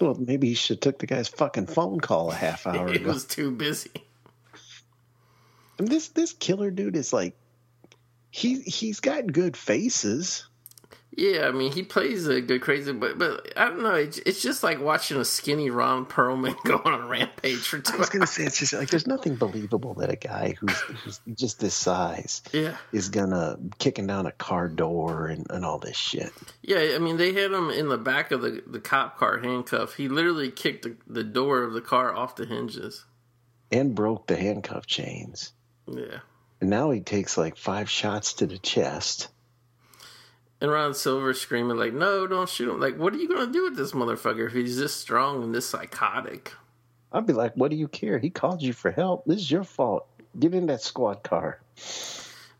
Well, 0.00 0.16
maybe 0.18 0.48
he 0.48 0.54
should 0.54 0.76
have 0.76 0.80
took 0.80 0.98
the 0.98 1.06
guy's 1.06 1.28
fucking 1.28 1.66
phone 1.66 2.00
call 2.00 2.30
a 2.30 2.34
half 2.34 2.66
hour 2.66 2.86
ago. 2.88 2.98
He 2.98 3.04
was 3.04 3.24
too 3.24 3.50
busy. 3.50 3.90
And 5.78 5.88
this 5.88 6.08
this 6.08 6.32
killer 6.32 6.70
dude 6.70 6.96
is 6.96 7.12
like 7.12 7.36
he 8.30 8.60
he's 8.60 9.00
got 9.00 9.32
good 9.32 9.56
faces. 9.56 10.46
Yeah, 11.16 11.46
I 11.46 11.52
mean, 11.52 11.70
he 11.70 11.82
plays 11.84 12.26
a 12.26 12.40
good 12.40 12.60
crazy, 12.60 12.92
but 12.92 13.18
but 13.18 13.52
I 13.56 13.66
don't 13.68 13.82
know. 13.82 13.94
It's, 13.94 14.18
it's 14.18 14.42
just 14.42 14.64
like 14.64 14.80
watching 14.80 15.16
a 15.18 15.24
skinny 15.24 15.70
Ron 15.70 16.06
Perlman 16.06 16.56
go 16.64 16.80
on 16.84 16.92
a 17.02 17.06
rampage 17.06 17.60
for 17.68 17.78
two 17.78 17.94
I 17.94 17.98
was 17.98 18.08
gonna 18.08 18.26
say 18.26 18.44
it's 18.44 18.58
just 18.58 18.72
like 18.72 18.88
there's 18.90 19.06
nothing 19.06 19.36
believable 19.36 19.94
that 19.94 20.10
a 20.10 20.16
guy 20.16 20.56
who's, 20.58 20.76
who's 20.80 21.20
just 21.34 21.60
this 21.60 21.74
size 21.74 22.42
Yeah, 22.52 22.76
is 22.90 23.10
gonna 23.10 23.58
kicking 23.78 24.08
down 24.08 24.26
a 24.26 24.32
car 24.32 24.68
door 24.68 25.28
and, 25.28 25.46
and 25.50 25.64
all 25.64 25.78
this 25.78 25.96
shit. 25.96 26.32
yeah. 26.62 26.94
I 26.94 26.98
mean, 26.98 27.16
they 27.16 27.32
had 27.32 27.52
him 27.52 27.70
in 27.70 27.88
the 27.88 27.98
back 27.98 28.32
of 28.32 28.42
the 28.42 28.62
the 28.66 28.80
cop 28.80 29.16
car 29.16 29.38
handcuffed. 29.38 29.96
He 29.96 30.08
literally 30.08 30.50
kicked 30.50 30.82
the, 30.82 30.96
the 31.06 31.24
door 31.24 31.62
of 31.62 31.74
the 31.74 31.80
car 31.80 32.12
off 32.12 32.34
the 32.34 32.46
hinges. 32.46 33.04
And 33.70 33.94
broke 33.94 34.26
the 34.26 34.36
handcuff 34.36 34.86
chains. 34.86 35.52
Yeah. 35.86 36.18
And 36.60 36.70
now 36.70 36.90
he 36.90 37.00
takes 37.00 37.36
like 37.38 37.56
five 37.56 37.88
shots 37.90 38.34
to 38.34 38.46
the 38.46 38.58
chest. 38.58 39.28
And 40.64 40.72
Ron 40.72 40.94
Silver 40.94 41.34
screaming 41.34 41.76
like, 41.76 41.92
"No, 41.92 42.26
don't 42.26 42.48
shoot 42.48 42.70
him!" 42.70 42.80
Like, 42.80 42.96
what 42.96 43.12
are 43.12 43.18
you 43.18 43.28
gonna 43.28 43.52
do 43.52 43.64
with 43.64 43.76
this 43.76 43.92
motherfucker 43.92 44.46
if 44.46 44.54
he's 44.54 44.78
this 44.78 44.94
strong 44.94 45.42
and 45.42 45.54
this 45.54 45.68
psychotic? 45.68 46.54
I'd 47.12 47.26
be 47.26 47.34
like, 47.34 47.52
what 47.52 47.70
do 47.70 47.76
you 47.76 47.86
care? 47.86 48.18
He 48.18 48.30
called 48.30 48.62
you 48.62 48.72
for 48.72 48.90
help. 48.90 49.26
This 49.26 49.40
is 49.40 49.50
your 49.50 49.62
fault. 49.62 50.08
Get 50.40 50.54
in 50.54 50.64
that 50.68 50.80
squad 50.80 51.22
car. 51.22 51.60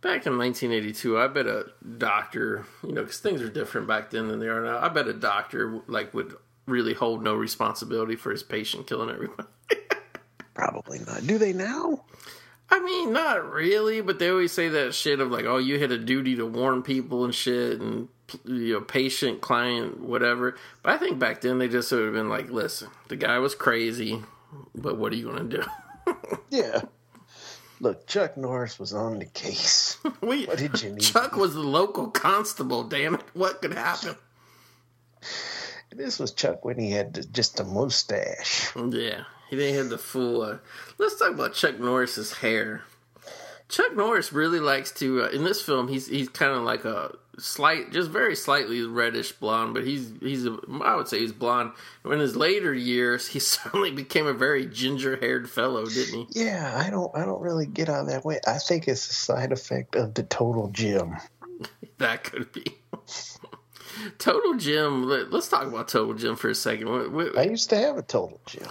Back 0.03 0.27
in 0.27 0.37
1982, 0.37 1.19
I 1.19 1.29
bet 1.29 1.47
a 1.47 1.69
doctor, 1.97 2.67
you 2.83 2.93
know, 2.93 3.01
because 3.05 3.21
things 3.21 3.41
are 3.41 3.49
different 3.49 3.89
back 3.89 4.11
then 4.11 4.29
than 4.29 4.39
they 4.39 4.49
are 4.49 4.63
now. 4.63 4.81
I 4.81 4.91
bet 4.91 5.09
a 5.09 5.15
doctor 5.15 5.81
like 5.89 6.13
would 6.13 6.37
really 6.67 6.93
hold 6.93 7.23
no 7.23 7.35
responsibility 7.35 8.17
for 8.17 8.33
his 8.33 8.43
patient 8.43 8.87
killing 8.87 9.09
everyone. 9.09 9.47
Probably 10.55 10.99
not. 10.99 11.27
Do 11.27 11.39
they 11.39 11.55
now? 11.55 12.05
I 12.75 12.81
mean, 12.81 13.13
not 13.13 13.49
really, 13.53 14.01
but 14.01 14.19
they 14.19 14.29
always 14.31 14.51
say 14.51 14.69
that 14.69 14.95
shit 14.95 15.21
of 15.21 15.31
like, 15.31 15.45
oh, 15.45 15.59
you 15.59 15.79
had 15.79 15.93
a 15.93 15.97
duty 15.99 16.35
to 16.35 16.45
warn 16.45 16.83
people 16.83 17.25
and 17.25 17.33
shit, 17.33 17.81
and 17.81 18.09
you 18.45 18.73
know, 18.73 18.81
patient, 18.81 19.41
client, 19.41 20.01
whatever. 20.01 20.57
But 20.83 20.95
I 20.95 20.99
think 20.99 21.21
back 21.21 21.41
then 21.41 21.59
they 21.59 21.69
just 21.69 21.93
would 21.93 22.05
have 22.05 22.15
been 22.15 22.29
like, 22.29 22.51
listen, 22.51 22.89
the 23.07 23.15
guy 23.15 23.39
was 23.39 23.55
crazy, 23.55 24.25
but 24.75 24.99
what 24.99 25.13
are 25.13 25.17
you 25.17 25.27
gonna 25.27 25.45
do? 25.45 25.63
Yeah. 26.51 26.83
Look, 27.81 28.07
Chuck 28.09 28.37
Norris 28.37 28.79
was 28.79 28.93
on 28.93 29.21
the 29.21 29.25
case. 29.25 29.99
we, 30.21 30.47
What 30.47 30.59
did 30.59 30.83
you 30.83 30.91
need? 30.91 31.01
Chuck 31.01 31.37
was 31.37 31.55
the 31.55 31.61
local 31.61 32.09
constable. 32.09 32.83
Damn 32.85 33.15
it, 33.15 33.23
what 33.35 33.63
could 33.63 33.73
happen? 33.75 34.17
This 35.93 36.19
was 36.19 36.33
Chuck 36.33 36.65
when 36.65 36.79
he 36.79 36.91
had 36.91 37.33
just 37.33 37.61
a 37.61 37.65
mustache. 37.65 38.71
Yeah, 38.77 39.25
he 39.51 39.57
didn't 39.57 39.77
have 39.77 39.89
the 39.89 39.99
full. 39.99 40.43
Uh, 40.43 40.59
let's 40.99 41.19
talk 41.19 41.33
about 41.33 41.55
Chuck 41.55 41.79
Norris's 41.79 42.33
hair. 42.39 42.83
Chuck 43.69 43.97
Norris 43.97 44.33
really 44.33 44.61
likes 44.61 44.93
to. 44.93 45.25
Uh, 45.25 45.29
in 45.29 45.45
this 45.45 45.61
film, 45.61 45.89
he's 45.89 46.07
he's 46.07 46.29
kind 46.29 46.53
of 46.53 46.63
like 46.63 46.85
a 46.85 47.17
slight, 47.39 47.93
just 47.93 48.11
very 48.11 48.37
slightly 48.37 48.83
reddish 48.83 49.33
blonde, 49.33 49.75
but 49.75 49.85
he's 49.85 50.13
he's 50.21 50.47
a, 50.47 50.59
I 50.83 50.95
would 50.97 51.09
say 51.09 51.19
he's 51.19 51.33
blonde. 51.33 51.73
In 52.05 52.19
his 52.19 52.37
later 52.37 52.73
years, 52.73 53.29
he 53.29 53.39
suddenly 53.39 53.91
became 53.91 54.27
a 54.27 54.33
very 54.33 54.67
ginger 54.67 55.17
haired 55.17 55.51
fellow, 55.51 55.87
didn't 55.87 56.29
he? 56.29 56.45
Yeah, 56.45 56.73
I 56.77 56.91
don't 56.91 57.15
I 57.17 57.25
don't 57.25 57.41
really 57.41 57.67
get 57.67 57.89
on 57.89 58.07
that 58.07 58.25
way. 58.25 58.41
I 58.47 58.59
think 58.59 58.87
it's 58.87 59.09
a 59.09 59.15
side 59.15 59.53
effect 59.53 59.97
of 59.97 60.15
the 60.15 60.23
total 60.23 60.69
gym. 60.69 61.17
That 61.99 62.25
could 62.25 62.53
be. 62.53 62.65
Total 64.19 64.55
gym. 64.55 65.05
Let, 65.05 65.33
us 65.33 65.49
talk 65.49 65.67
about 65.67 65.89
Total 65.89 66.15
gym 66.15 66.37
for 66.37 66.51
a 66.51 66.55
second. 66.55 66.91
What, 66.91 67.13
what, 67.13 67.39
I 67.39 67.45
used 67.45 67.71
to 67.71 67.77
have 67.77 67.97
a 67.97 68.03
total 68.03 68.41
gym. 68.47 68.67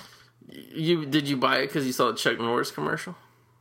You 0.54 1.06
did 1.06 1.28
you 1.28 1.38
buy 1.38 1.58
it 1.60 1.68
because 1.68 1.86
you 1.86 1.94
saw 1.94 2.12
the 2.12 2.18
Chuck 2.18 2.38
Norris 2.40 2.72
commercial? 2.72 3.16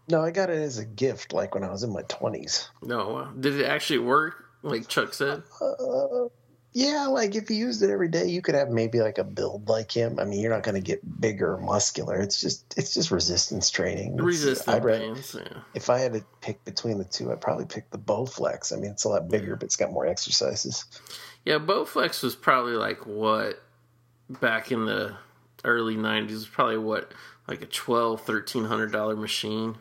No, 0.09 0.21
I 0.23 0.31
got 0.31 0.51
it 0.51 0.57
as 0.61 0.79
a 0.79 0.85
gift 0.85 1.33
like 1.33 1.55
when 1.55 1.65
I 1.65 1.71
was 1.71 1.83
in 1.83 1.93
my 1.93 2.03
twenties. 2.03 2.69
No. 2.83 3.17
Uh, 3.17 3.31
did 3.39 3.59
it 3.61 3.65
actually 3.67 4.01
work? 4.01 4.45
Like 4.63 4.89
Chuck 4.89 5.15
said. 5.15 5.43
Uh, 5.61 6.29
yeah, 6.75 7.07
like 7.07 7.35
if 7.35 7.51
you 7.51 7.57
used 7.57 7.83
it 7.83 7.91
every 7.91 8.09
day, 8.09 8.27
you 8.27 8.41
could 8.43 8.55
have 8.55 8.71
maybe 8.71 9.01
like 9.01 9.19
a 9.19 9.25
build 9.25 9.69
like 9.69 9.91
him. 9.93 10.19
I 10.19 10.25
mean, 10.25 10.41
you're 10.41 10.53
not 10.53 10.63
going 10.63 10.75
to 10.75 10.81
get 10.81 11.21
bigger 11.21 11.55
or 11.55 11.61
muscular. 11.61 12.17
It's 12.21 12.41
just 12.41 12.75
it's 12.79 12.95
just 12.95 13.11
resistance 13.11 13.71
training. 13.71 14.15
It's- 14.15 14.25
Resistant 14.27 14.77
I'd 14.77 14.85
bands. 14.85 15.37
Yeah. 15.39 15.59
If 15.75 15.91
I 15.91 15.99
had 15.99 16.15
to 16.15 16.25
pick 16.41 16.65
between 16.65 16.99
the 16.99 17.05
two, 17.05 17.31
I'd 17.31 17.41
probably 17.41 17.67
pick 17.67 17.91
the 17.91 17.99
Bowflex. 17.99 18.73
I 18.73 18.77
mean, 18.81 18.91
it's 18.93 19.05
a 19.05 19.09
lot 19.09 19.29
bigger, 19.29 19.55
but 19.57 19.65
it's 19.65 19.77
got 19.77 19.93
more 19.93 20.07
exercises. 20.07 20.85
Yeah, 21.45 21.59
Bowflex 21.59 22.23
was 22.23 22.35
probably 22.37 22.75
like 22.75 23.07
what 23.07 23.63
back 24.41 24.73
in 24.73 24.87
the 24.87 25.15
early 25.64 25.96
'90s. 25.96 26.31
Was 26.31 26.46
probably 26.46 26.79
what 26.79 27.12
like 27.48 27.62
a 27.62 27.66
twelve, 27.66 28.22
thirteen 28.22 28.64
hundred 28.64 28.92
dollar 28.92 29.16
machine. 29.16 29.77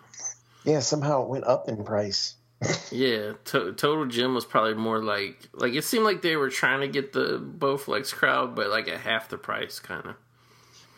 Yeah, 0.63 0.79
somehow 0.79 1.23
it 1.23 1.29
went 1.29 1.45
up 1.45 1.67
in 1.69 1.83
price. 1.83 2.35
Yeah, 2.91 3.33
to- 3.45 3.71
Total 3.73 4.05
Gym 4.05 4.35
was 4.35 4.45
probably 4.45 4.73
more 4.75 4.99
like 5.01 5.49
like 5.53 5.73
it 5.73 5.83
seemed 5.83 6.03
like 6.05 6.21
they 6.21 6.35
were 6.35 6.49
trying 6.49 6.81
to 6.81 6.87
get 6.87 7.13
the 7.13 7.39
Bowflex 7.39 8.13
crowd, 8.13 8.55
but 8.55 8.69
like 8.69 8.87
at 8.87 8.99
half 8.99 9.29
the 9.29 9.37
price, 9.37 9.79
kind 9.79 10.05
of. 10.05 10.15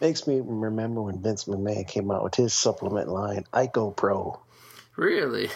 Makes 0.02 0.28
me 0.28 0.42
remember 0.44 1.02
when 1.04 1.22
Vince 1.22 1.46
McMahon 1.46 1.88
came 1.88 2.12
out 2.12 2.24
with 2.24 2.36
his 2.36 2.54
supplement 2.54 3.08
line, 3.08 3.46
ICOPRO. 3.54 4.40
Really, 4.96 5.50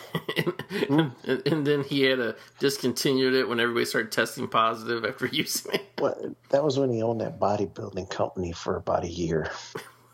and, 0.89 1.13
and 1.23 1.67
then 1.67 1.84
he 1.84 2.02
had 2.02 2.15
to 2.15 2.36
discontinued 2.58 3.36
it 3.36 3.47
when 3.47 3.60
everybody 3.60 3.86
started 3.86 4.12
testing 4.12 4.47
positive 4.47 5.06
after 5.06 5.26
using 5.32 5.73
it. 5.73 5.86
What 6.00 6.19
that 6.50 6.63
was 6.63 6.80
when 6.80 6.91
he 6.91 7.04
owned 7.04 7.21
that 7.21 7.39
bodybuilding 7.39 8.10
company 8.10 8.52
for 8.52 8.76
about 8.76 9.04
a 9.04 9.10
year. 9.10 9.52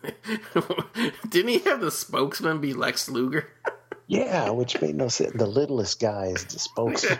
Didn't 1.28 1.48
he 1.48 1.58
have 1.60 1.80
the 1.80 1.90
spokesman 1.90 2.60
be 2.60 2.74
Lex 2.74 3.08
Luger? 3.08 3.48
Yeah, 4.06 4.50
which 4.50 4.78
made 4.82 4.94
no 4.96 5.08
sense. 5.08 5.32
The 5.34 5.46
littlest 5.46 5.98
guy 6.00 6.26
is 6.26 6.44
the 6.44 6.58
spokesman. 6.58 7.18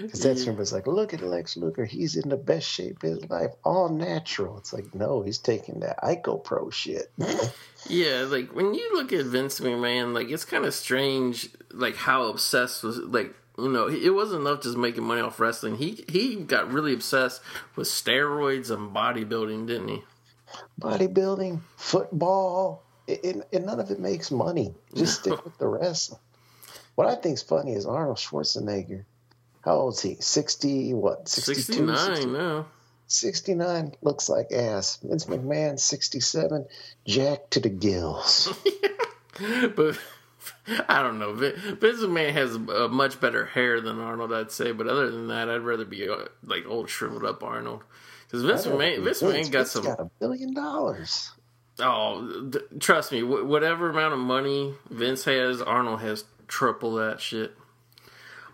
Because 0.00 0.20
that's 0.20 0.46
when 0.46 0.54
it 0.54 0.58
was 0.58 0.72
like, 0.72 0.86
look 0.86 1.14
at 1.14 1.22
Lex 1.22 1.56
Luger. 1.56 1.84
He's 1.84 2.16
in 2.16 2.28
the 2.28 2.36
best 2.36 2.68
shape 2.68 3.02
of 3.02 3.10
his 3.10 3.30
life, 3.30 3.52
all 3.64 3.88
natural. 3.88 4.58
It's 4.58 4.72
like, 4.72 4.94
no, 4.94 5.22
he's 5.22 5.38
taking 5.38 5.80
that 5.80 6.02
ICOPRO 6.02 6.72
shit. 6.72 7.10
Yeah, 7.88 8.26
like 8.28 8.54
when 8.54 8.74
you 8.74 8.90
look 8.94 9.12
at 9.12 9.26
Vince 9.26 9.60
McMahon, 9.60 10.12
like 10.12 10.28
it's 10.30 10.44
kind 10.44 10.64
of 10.64 10.74
strange, 10.74 11.48
like 11.70 11.96
how 11.96 12.24
obsessed 12.24 12.82
was 12.82 12.98
like 12.98 13.34
you 13.58 13.68
know 13.68 13.86
it 13.88 14.10
wasn't 14.10 14.40
enough 14.40 14.62
just 14.62 14.76
making 14.76 15.04
money 15.04 15.20
off 15.20 15.38
wrestling. 15.38 15.76
He 15.76 16.04
he 16.08 16.36
got 16.36 16.72
really 16.72 16.92
obsessed 16.92 17.42
with 17.76 17.86
steroids 17.86 18.70
and 18.70 18.94
bodybuilding, 18.94 19.66
didn't 19.66 19.88
he? 19.88 20.02
Bodybuilding, 20.80 21.60
football, 21.76 22.82
and, 23.08 23.44
and 23.52 23.66
none 23.66 23.80
of 23.80 23.90
it 23.90 24.00
makes 24.00 24.30
money. 24.30 24.74
Just 24.94 25.20
stick 25.20 25.44
with 25.44 25.56
the 25.58 25.68
wrestling. 25.68 26.20
What 26.96 27.06
I 27.06 27.14
think's 27.14 27.42
funny 27.42 27.74
is 27.74 27.86
Arnold 27.86 28.16
Schwarzenegger. 28.16 29.04
How 29.66 29.74
old 29.74 29.94
is 29.94 30.00
he? 30.00 30.16
60, 30.18 30.94
what? 30.94 31.28
62? 31.28 31.62
Sixty 31.62 31.82
nine 31.82 32.32
now. 32.32 32.66
69 33.08 33.92
looks 34.00 34.28
like 34.28 34.52
ass. 34.52 34.98
Vince 35.02 35.26
McMahon, 35.26 35.78
67, 35.78 36.66
jacked 37.04 37.50
to 37.52 37.60
the 37.60 37.68
gills. 37.68 38.48
but 39.76 39.98
I 40.88 41.02
don't 41.02 41.18
know. 41.18 41.32
Vince 41.32 42.00
McMahon 42.00 42.32
has 42.32 42.54
a 42.54 42.88
much 42.88 43.20
better 43.20 43.46
hair 43.46 43.80
than 43.80 44.00
Arnold, 44.00 44.32
I'd 44.32 44.52
say. 44.52 44.70
But 44.72 44.86
other 44.86 45.10
than 45.10 45.28
that, 45.28 45.50
I'd 45.50 45.62
rather 45.62 45.84
be 45.84 46.08
uh, 46.08 46.26
like 46.44 46.64
old 46.66 46.88
shriveled 46.88 47.24
up 47.24 47.42
Arnold. 47.42 47.82
Because 48.26 48.44
Vince 48.44 48.66
McMahon, 48.66 49.02
Vince 49.02 49.22
McMahon 49.22 49.50
got 49.50 49.68
some. 49.68 49.84
got 49.84 50.00
a 50.00 50.10
billion 50.20 50.54
dollars. 50.54 51.32
Oh, 51.80 52.48
th- 52.52 52.64
trust 52.80 53.10
me. 53.12 53.20
Wh- 53.20 53.46
whatever 53.46 53.90
amount 53.90 54.14
of 54.14 54.20
money 54.20 54.74
Vince 54.90 55.24
has, 55.24 55.60
Arnold 55.60 56.00
has 56.00 56.24
triple 56.48 56.94
that 56.94 57.20
shit. 57.20 57.52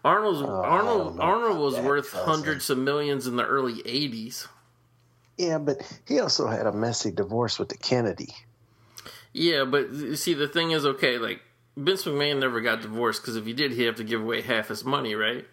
Arnold's 0.04 0.42
oh, 0.42 0.62
I 0.62 0.68
Arnold 0.68 1.20
Arnold 1.20 1.58
was 1.58 1.78
worth 1.78 2.12
hundreds 2.12 2.70
of 2.70 2.78
millions 2.78 3.26
in 3.26 3.36
the 3.36 3.44
early 3.44 3.82
'80s. 3.82 4.48
Yeah, 5.38 5.58
but 5.58 5.80
he 6.06 6.18
also 6.20 6.46
had 6.46 6.66
a 6.66 6.72
messy 6.72 7.10
divorce 7.10 7.58
with 7.58 7.68
the 7.68 7.76
Kennedy. 7.76 8.34
Yeah, 9.32 9.64
but 9.64 9.92
you 9.92 10.16
see, 10.16 10.34
the 10.34 10.48
thing 10.48 10.72
is, 10.72 10.84
okay, 10.84 11.18
like 11.18 11.40
Vince 11.76 12.04
McMahon 12.04 12.38
never 12.38 12.60
got 12.60 12.82
divorced 12.82 13.22
because 13.22 13.36
if 13.36 13.46
he 13.46 13.52
did, 13.52 13.72
he'd 13.72 13.84
have 13.84 13.96
to 13.96 14.04
give 14.04 14.20
away 14.20 14.42
half 14.42 14.68
his 14.68 14.84
money, 14.84 15.14
right? 15.14 15.46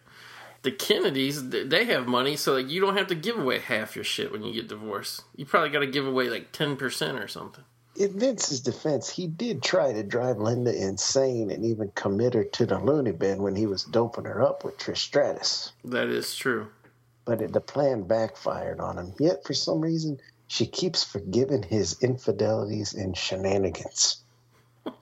The 0.63 0.71
Kennedys, 0.71 1.49
they 1.49 1.85
have 1.85 2.05
money, 2.07 2.35
so 2.35 2.55
like 2.55 2.69
you 2.69 2.81
don't 2.81 2.97
have 2.97 3.07
to 3.07 3.15
give 3.15 3.37
away 3.37 3.59
half 3.59 3.95
your 3.95 4.03
shit 4.03 4.31
when 4.31 4.43
you 4.43 4.53
get 4.53 4.67
divorced. 4.67 5.23
You 5.35 5.45
probably 5.45 5.69
got 5.69 5.79
to 5.79 5.87
give 5.87 6.05
away 6.05 6.29
like 6.29 6.51
ten 6.51 6.75
percent 6.75 7.19
or 7.19 7.27
something. 7.27 7.63
In 7.99 8.17
Vince's 8.17 8.61
defense, 8.61 9.09
he 9.09 9.27
did 9.27 9.61
try 9.61 9.91
to 9.91 10.03
drive 10.03 10.37
Linda 10.37 10.73
insane 10.73 11.51
and 11.51 11.65
even 11.65 11.91
commit 11.95 12.33
her 12.33 12.45
to 12.45 12.65
the 12.65 12.79
loony 12.79 13.11
bin 13.11 13.43
when 13.43 13.55
he 13.55 13.67
was 13.67 13.83
doping 13.83 14.23
her 14.23 14.41
up 14.41 14.63
with 14.63 14.77
Trish 14.77 14.97
Stratus. 14.99 15.73
That 15.83 16.07
is 16.07 16.33
true. 16.33 16.67
But 17.25 17.41
it, 17.41 17.51
the 17.51 17.59
plan 17.59 18.03
backfired 18.03 18.79
on 18.79 18.97
him. 18.97 19.13
Yet, 19.19 19.45
for 19.45 19.53
some 19.53 19.81
reason, 19.81 20.17
she 20.47 20.65
keeps 20.65 21.03
forgiving 21.03 21.61
his 21.61 22.01
infidelities 22.01 22.93
and 22.93 23.15
shenanigans. 23.15 24.23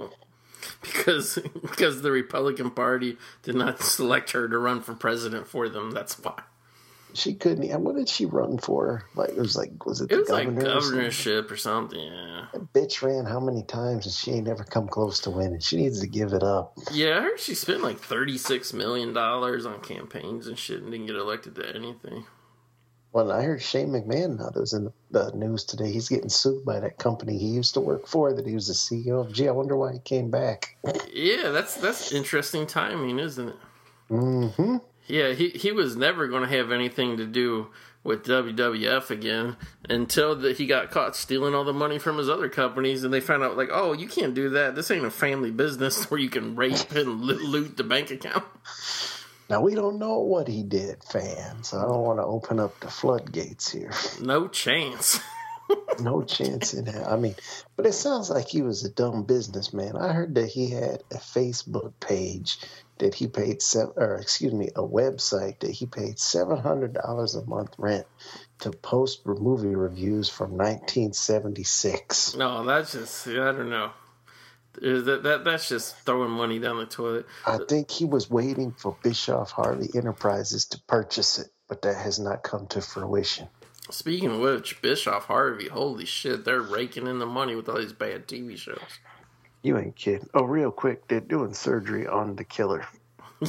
Because 0.81 1.39
because 1.61 2.01
the 2.01 2.11
Republican 2.11 2.71
Party 2.71 3.17
did 3.41 3.55
not 3.55 3.81
select 3.81 4.31
her 4.31 4.47
to 4.47 4.57
run 4.57 4.81
for 4.81 4.93
president 4.93 5.47
for 5.47 5.69
them. 5.69 5.91
That's 5.91 6.19
why. 6.19 6.41
She 7.13 7.33
couldn't. 7.33 7.69
And 7.71 7.83
what 7.83 7.95
did 7.95 8.07
she 8.09 8.25
run 8.25 8.57
for? 8.59 9.03
Like 9.15 9.29
it 9.29 9.37
was 9.37 9.55
like 9.55 9.85
was 9.85 10.01
it 10.01 10.11
It 10.11 10.15
the 10.15 10.17
was 10.21 10.29
like 10.29 10.45
governor? 10.47 10.59
or 10.59 10.81
something? 10.81 10.91
governorship 10.91 11.51
or 11.51 11.57
something. 11.57 11.99
Yeah. 11.99 12.45
That 12.53 12.73
bitch 12.73 13.01
ran 13.01 13.25
how 13.25 13.39
many 13.39 13.63
times 13.63 14.05
and 14.05 14.13
she 14.13 14.31
ain't 14.31 14.47
never 14.47 14.63
come 14.63 14.87
close 14.87 15.19
to 15.21 15.31
winning. 15.31 15.59
She 15.59 15.77
needs 15.77 15.99
to 16.01 16.07
give 16.07 16.33
it 16.33 16.43
up. 16.43 16.77
Yeah, 16.91 17.17
I 17.17 17.21
heard 17.21 17.39
she 17.39 17.55
spent 17.55 17.81
like 17.81 17.97
thirty 17.99 18.37
six 18.37 18.71
million 18.73 19.13
dollars 19.13 19.65
on 19.65 19.79
campaigns 19.81 20.47
and 20.47 20.57
shit 20.59 20.81
and 20.81 20.91
didn't 20.91 21.07
get 21.07 21.15
elected 21.15 21.55
to 21.55 21.75
anything. 21.75 22.25
Well, 23.13 23.31
I 23.31 23.41
heard 23.41 23.61
Shane 23.63 23.87
McMahon 23.89 24.37
now 24.37 24.49
that 24.49 24.59
was 24.59 24.73
in 24.73 24.91
the 25.09 25.31
news 25.33 25.63
today. 25.63 25.91
He's 25.91 26.09
getting 26.09 26.29
sued 26.29 26.63
by 26.65 26.79
that 26.81 26.99
company 26.99 27.37
he 27.37 27.47
used 27.47 27.73
to 27.73 27.79
work 27.79 28.05
for 28.05 28.31
that 28.33 28.45
he 28.45 28.53
was 28.53 28.67
the 28.67 28.73
CEO 28.73 29.21
of. 29.25 29.31
Gee, 29.33 29.47
I 29.47 29.51
wonder 29.51 29.75
why 29.75 29.93
he 29.93 29.99
came 29.99 30.29
back. 30.29 30.77
Yeah, 31.11 31.49
that's 31.49 31.75
that's 31.75 32.11
interesting 32.11 32.67
timing, 32.67 33.17
isn't 33.17 33.49
it? 33.49 33.55
Mm-hmm. 34.11 34.77
Yeah, 35.07 35.33
he 35.33 35.49
he 35.49 35.71
was 35.71 35.95
never 35.95 36.27
going 36.27 36.43
to 36.47 36.57
have 36.57 36.71
anything 36.71 37.17
to 37.17 37.25
do 37.25 37.67
with 38.03 38.25
WWF 38.25 39.09
again 39.09 39.57
until 39.89 40.35
the, 40.35 40.53
he 40.53 40.65
got 40.65 40.91
caught 40.91 41.15
stealing 41.15 41.53
all 41.53 41.65
the 41.65 41.73
money 41.73 41.99
from 41.99 42.17
his 42.17 42.29
other 42.29 42.49
companies, 42.49 43.03
and 43.03 43.13
they 43.13 43.19
found 43.19 43.43
out 43.43 43.57
like, 43.57 43.69
oh, 43.71 43.93
you 43.93 44.07
can't 44.07 44.33
do 44.33 44.49
that. 44.49 44.75
This 44.75 44.91
ain't 44.91 45.05
a 45.05 45.11
family 45.11 45.51
business 45.51 46.05
where 46.11 46.19
you 46.19 46.29
can 46.29 46.55
rape 46.55 46.91
and 46.91 47.21
loot 47.21 47.77
the 47.77 47.83
bank 47.83 48.11
account. 48.11 48.45
Now 49.49 49.61
we 49.61 49.75
don't 49.75 49.97
know 49.97 50.19
what 50.19 50.47
he 50.47 50.63
did, 50.63 51.03
fans. 51.03 51.73
I 51.73 51.81
don't 51.83 52.01
want 52.01 52.19
to 52.19 52.23
open 52.23 52.59
up 52.59 52.79
the 52.81 52.89
floodgates 52.89 53.71
here. 53.71 53.91
No 54.21 54.47
chance. 54.47 55.19
No 55.99 56.21
chance 56.21 56.73
in 56.73 56.85
hell. 56.85 57.07
I 57.09 57.15
mean, 57.17 57.35
but 57.75 57.85
it 57.87 57.93
sounds 57.93 58.29
like 58.29 58.47
he 58.47 58.61
was 58.61 58.85
a 58.85 58.89
dumb 58.89 59.23
businessman. 59.23 59.95
I 59.97 60.13
heard 60.13 60.35
that 60.35 60.47
he 60.47 60.69
had 60.69 61.03
a 61.11 61.17
Facebook 61.17 61.93
page 61.99 62.59
that 62.99 63.15
he 63.15 63.27
paid 63.27 63.61
seven, 63.61 63.93
or 63.97 64.17
excuse 64.17 64.53
me, 64.53 64.69
a 64.75 64.81
website 64.83 65.59
that 65.59 65.71
he 65.71 65.85
paid 65.85 66.19
seven 66.19 66.57
hundred 66.57 66.93
dollars 66.93 67.35
a 67.35 67.45
month 67.45 67.73
rent 67.77 68.05
to 68.59 68.71
post 68.71 69.25
movie 69.25 69.75
reviews 69.75 70.29
from 70.29 70.51
1976. 70.51 72.35
No, 72.35 72.63
that's 72.63 72.93
just 72.93 73.27
I 73.27 73.33
don't 73.33 73.69
know. 73.69 73.91
Uh, 74.77 75.01
that, 75.01 75.23
that 75.23 75.43
that's 75.43 75.69
just 75.69 75.95
throwing 76.05 76.29
money 76.31 76.59
down 76.59 76.77
the 76.77 76.85
toilet. 76.85 77.25
I 77.45 77.57
think 77.67 77.89
he 77.89 78.05
was 78.05 78.29
waiting 78.29 78.71
for 78.71 78.95
Bischoff 79.01 79.51
Hervey 79.51 79.89
Enterprises 79.95 80.65
to 80.67 80.81
purchase 80.87 81.39
it, 81.39 81.47
but 81.67 81.81
that 81.81 81.97
has 81.97 82.19
not 82.19 82.43
come 82.43 82.67
to 82.67 82.81
fruition. 82.81 83.47
Speaking 83.89 84.31
of 84.31 84.39
which, 84.39 84.81
Bischoff 84.81 85.25
Hervey, 85.25 85.69
holy 85.69 86.05
shit, 86.05 86.43
they're 86.45 86.61
raking 86.61 87.07
in 87.07 87.19
the 87.19 87.25
money 87.25 87.55
with 87.55 87.69
all 87.69 87.77
these 87.77 87.93
bad 87.93 88.27
TV 88.27 88.57
shows. 88.57 88.99
You 89.63 89.77
ain't 89.77 89.95
kidding. 89.95 90.29
Oh, 90.33 90.43
real 90.43 90.71
quick, 90.71 91.07
they're 91.07 91.19
doing 91.19 91.53
surgery 91.53 92.05
on 92.07 92.35
the 92.35 92.43
killer. 92.43 92.85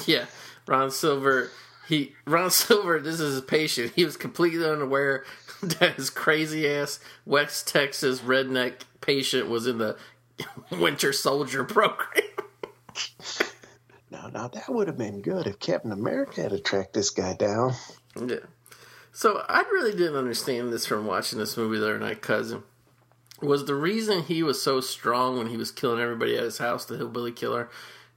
Yeah, 0.06 0.26
Ron 0.66 0.90
Silver. 0.90 1.50
He 1.88 2.14
Ron 2.26 2.50
Silver. 2.50 3.00
This 3.00 3.20
is 3.20 3.36
his 3.36 3.40
patient. 3.40 3.92
He 3.96 4.04
was 4.04 4.18
completely 4.18 4.62
unaware 4.68 5.24
that 5.62 5.94
his 5.94 6.10
crazy 6.10 6.68
ass 6.68 7.00
West 7.24 7.66
Texas 7.68 8.20
redneck 8.20 8.82
patient 9.00 9.48
was 9.48 9.66
in 9.66 9.78
the 9.78 9.96
Winter 10.70 11.14
Soldier 11.14 11.64
program. 11.64 12.22
Now, 14.10 14.28
now 14.28 14.48
that 14.48 14.68
would 14.70 14.88
have 14.88 14.96
been 14.96 15.20
good 15.20 15.46
if 15.46 15.58
Captain 15.58 15.92
America 15.92 16.40
had 16.42 16.50
to 16.52 16.58
track 16.58 16.92
this 16.94 17.10
guy 17.10 17.34
down. 17.34 17.74
yeah. 18.16 18.36
So 19.12 19.44
I 19.48 19.60
really 19.62 19.92
didn't 19.92 20.16
understand 20.16 20.72
this 20.72 20.86
from 20.86 21.06
watching 21.06 21.38
this 21.38 21.56
movie 21.56 21.78
the 21.78 21.84
other 21.84 21.98
night, 21.98 22.22
cousin. 22.22 22.62
Was 23.40 23.66
the 23.66 23.74
reason 23.74 24.22
he 24.22 24.42
was 24.42 24.60
so 24.60 24.80
strong 24.80 25.38
when 25.38 25.48
he 25.48 25.56
was 25.56 25.70
killing 25.70 26.00
everybody 26.00 26.36
at 26.36 26.42
his 26.42 26.58
house, 26.58 26.84
the 26.84 26.96
hillbilly 26.96 27.32
killer, 27.32 27.68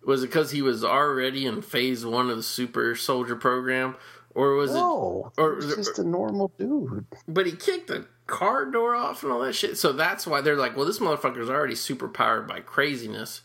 was 0.03 0.23
it 0.23 0.27
because 0.27 0.51
he 0.51 0.61
was 0.61 0.83
already 0.83 1.45
in 1.45 1.61
phase 1.61 2.05
one 2.05 2.29
of 2.29 2.37
the 2.37 2.43
super 2.43 2.95
soldier 2.95 3.35
program? 3.35 3.95
Or 4.33 4.53
was 4.55 4.73
No, 4.73 5.31
it 5.37 5.41
or 5.41 5.59
just 5.59 5.99
a 5.99 6.03
normal 6.03 6.51
dude. 6.57 7.05
But 7.27 7.45
he 7.45 7.51
kicked 7.51 7.87
the 7.87 8.07
car 8.27 8.65
door 8.65 8.95
off 8.95 9.23
and 9.23 9.31
all 9.31 9.41
that 9.41 9.53
shit. 9.53 9.77
So 9.77 9.91
that's 9.91 10.25
why 10.25 10.41
they're 10.41 10.55
like, 10.55 10.75
well, 10.75 10.85
this 10.85 10.99
motherfucker's 10.99 11.49
already 11.49 11.75
super 11.75 12.07
powered 12.07 12.47
by 12.47 12.61
craziness. 12.61 13.41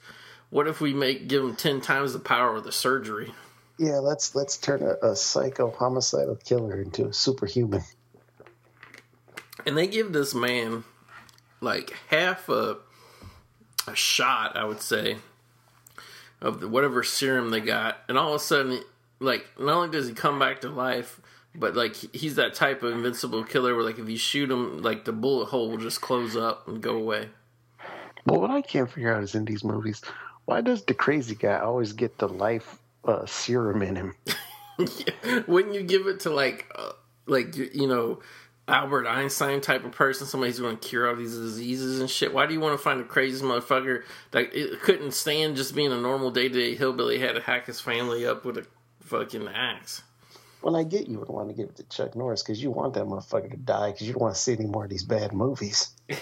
What 0.48 0.68
if 0.68 0.80
we 0.80 0.94
make 0.94 1.26
give 1.26 1.42
him 1.42 1.56
ten 1.56 1.80
times 1.80 2.12
the 2.12 2.20
power 2.20 2.54
with 2.54 2.64
the 2.64 2.72
surgery? 2.72 3.34
Yeah, 3.78 3.98
let's 3.98 4.34
let's 4.34 4.56
turn 4.56 4.82
a, 4.82 5.10
a 5.10 5.16
psycho 5.16 5.70
homicidal 5.70 6.36
killer 6.36 6.80
into 6.80 7.08
a 7.08 7.12
superhuman. 7.12 7.82
And 9.66 9.76
they 9.76 9.86
give 9.86 10.12
this 10.12 10.34
man 10.34 10.84
like 11.60 11.94
half 12.08 12.48
a 12.48 12.78
a 13.86 13.94
shot, 13.94 14.56
I 14.56 14.64
would 14.64 14.80
say, 14.80 15.16
of 16.40 16.60
the, 16.60 16.68
whatever 16.68 17.02
serum 17.02 17.50
they 17.50 17.60
got, 17.60 17.98
and 18.08 18.18
all 18.18 18.30
of 18.34 18.40
a 18.40 18.44
sudden, 18.44 18.80
like, 19.20 19.46
not 19.58 19.76
only 19.76 19.90
does 19.90 20.08
he 20.08 20.14
come 20.14 20.38
back 20.38 20.62
to 20.62 20.68
life, 20.68 21.20
but 21.54 21.74
like 21.76 21.94
he's 21.94 22.36
that 22.36 22.54
type 22.54 22.82
of 22.82 22.92
invincible 22.92 23.44
killer 23.44 23.74
where, 23.74 23.84
like, 23.84 23.98
if 23.98 24.08
you 24.08 24.18
shoot 24.18 24.50
him, 24.50 24.82
like 24.82 25.04
the 25.04 25.12
bullet 25.12 25.46
hole 25.46 25.70
will 25.70 25.78
just 25.78 26.00
close 26.00 26.36
up 26.36 26.66
and 26.66 26.82
go 26.82 26.96
away. 26.96 27.28
Well, 28.26 28.40
what 28.40 28.50
I 28.50 28.60
can't 28.60 28.90
figure 28.90 29.14
out 29.14 29.22
is 29.22 29.34
in 29.34 29.44
these 29.44 29.62
movies, 29.62 30.02
why 30.46 30.60
does 30.60 30.82
the 30.84 30.94
crazy 30.94 31.34
guy 31.34 31.58
always 31.58 31.92
get 31.92 32.18
the 32.18 32.28
life 32.28 32.78
uh, 33.06 33.26
serum 33.26 33.82
in 33.82 33.96
him? 33.96 34.14
Yeah. 34.78 35.42
Wouldn't 35.46 35.74
you 35.74 35.82
give 35.82 36.06
it 36.06 36.20
to 36.20 36.30
like, 36.30 36.70
uh, 36.74 36.92
like 37.26 37.56
you 37.56 37.86
know, 37.86 38.20
Albert 38.68 39.06
Einstein 39.06 39.60
type 39.60 39.84
of 39.84 39.92
person, 39.92 40.26
somebody 40.26 40.50
who's 40.50 40.60
going 40.60 40.76
to 40.76 40.88
cure 40.88 41.08
all 41.08 41.16
these 41.16 41.36
diseases 41.36 42.00
and 42.00 42.10
shit? 42.10 42.34
Why 42.34 42.46
do 42.46 42.54
you 42.54 42.60
want 42.60 42.74
to 42.74 42.82
find 42.82 43.00
the 43.00 43.04
craziest 43.04 43.44
motherfucker 43.44 44.02
that 44.32 44.54
it 44.54 44.80
couldn't 44.82 45.12
stand 45.12 45.56
just 45.56 45.74
being 45.74 45.92
a 45.92 46.00
normal 46.00 46.30
day 46.30 46.48
to 46.48 46.54
day 46.54 46.74
hillbilly? 46.74 47.18
Had 47.18 47.36
to 47.36 47.40
hack 47.40 47.66
his 47.66 47.80
family 47.80 48.26
up 48.26 48.44
with 48.44 48.58
a 48.58 48.66
fucking 49.00 49.48
axe. 49.48 50.02
Well, 50.62 50.76
I 50.76 50.82
get 50.82 51.06
you 51.06 51.20
would 51.20 51.28
want 51.28 51.48
to 51.48 51.54
give 51.54 51.68
it 51.68 51.76
to 51.76 51.84
Chuck 51.84 52.16
Norris 52.16 52.42
because 52.42 52.60
you 52.60 52.72
want 52.72 52.94
that 52.94 53.04
motherfucker 53.04 53.50
to 53.50 53.56
die 53.56 53.92
because 53.92 54.06
you 54.06 54.14
don't 54.14 54.22
want 54.22 54.34
to 54.34 54.40
see 54.40 54.54
any 54.54 54.66
more 54.66 54.84
of 54.84 54.90
these 54.90 55.04
bad 55.04 55.32
movies. 55.32 55.90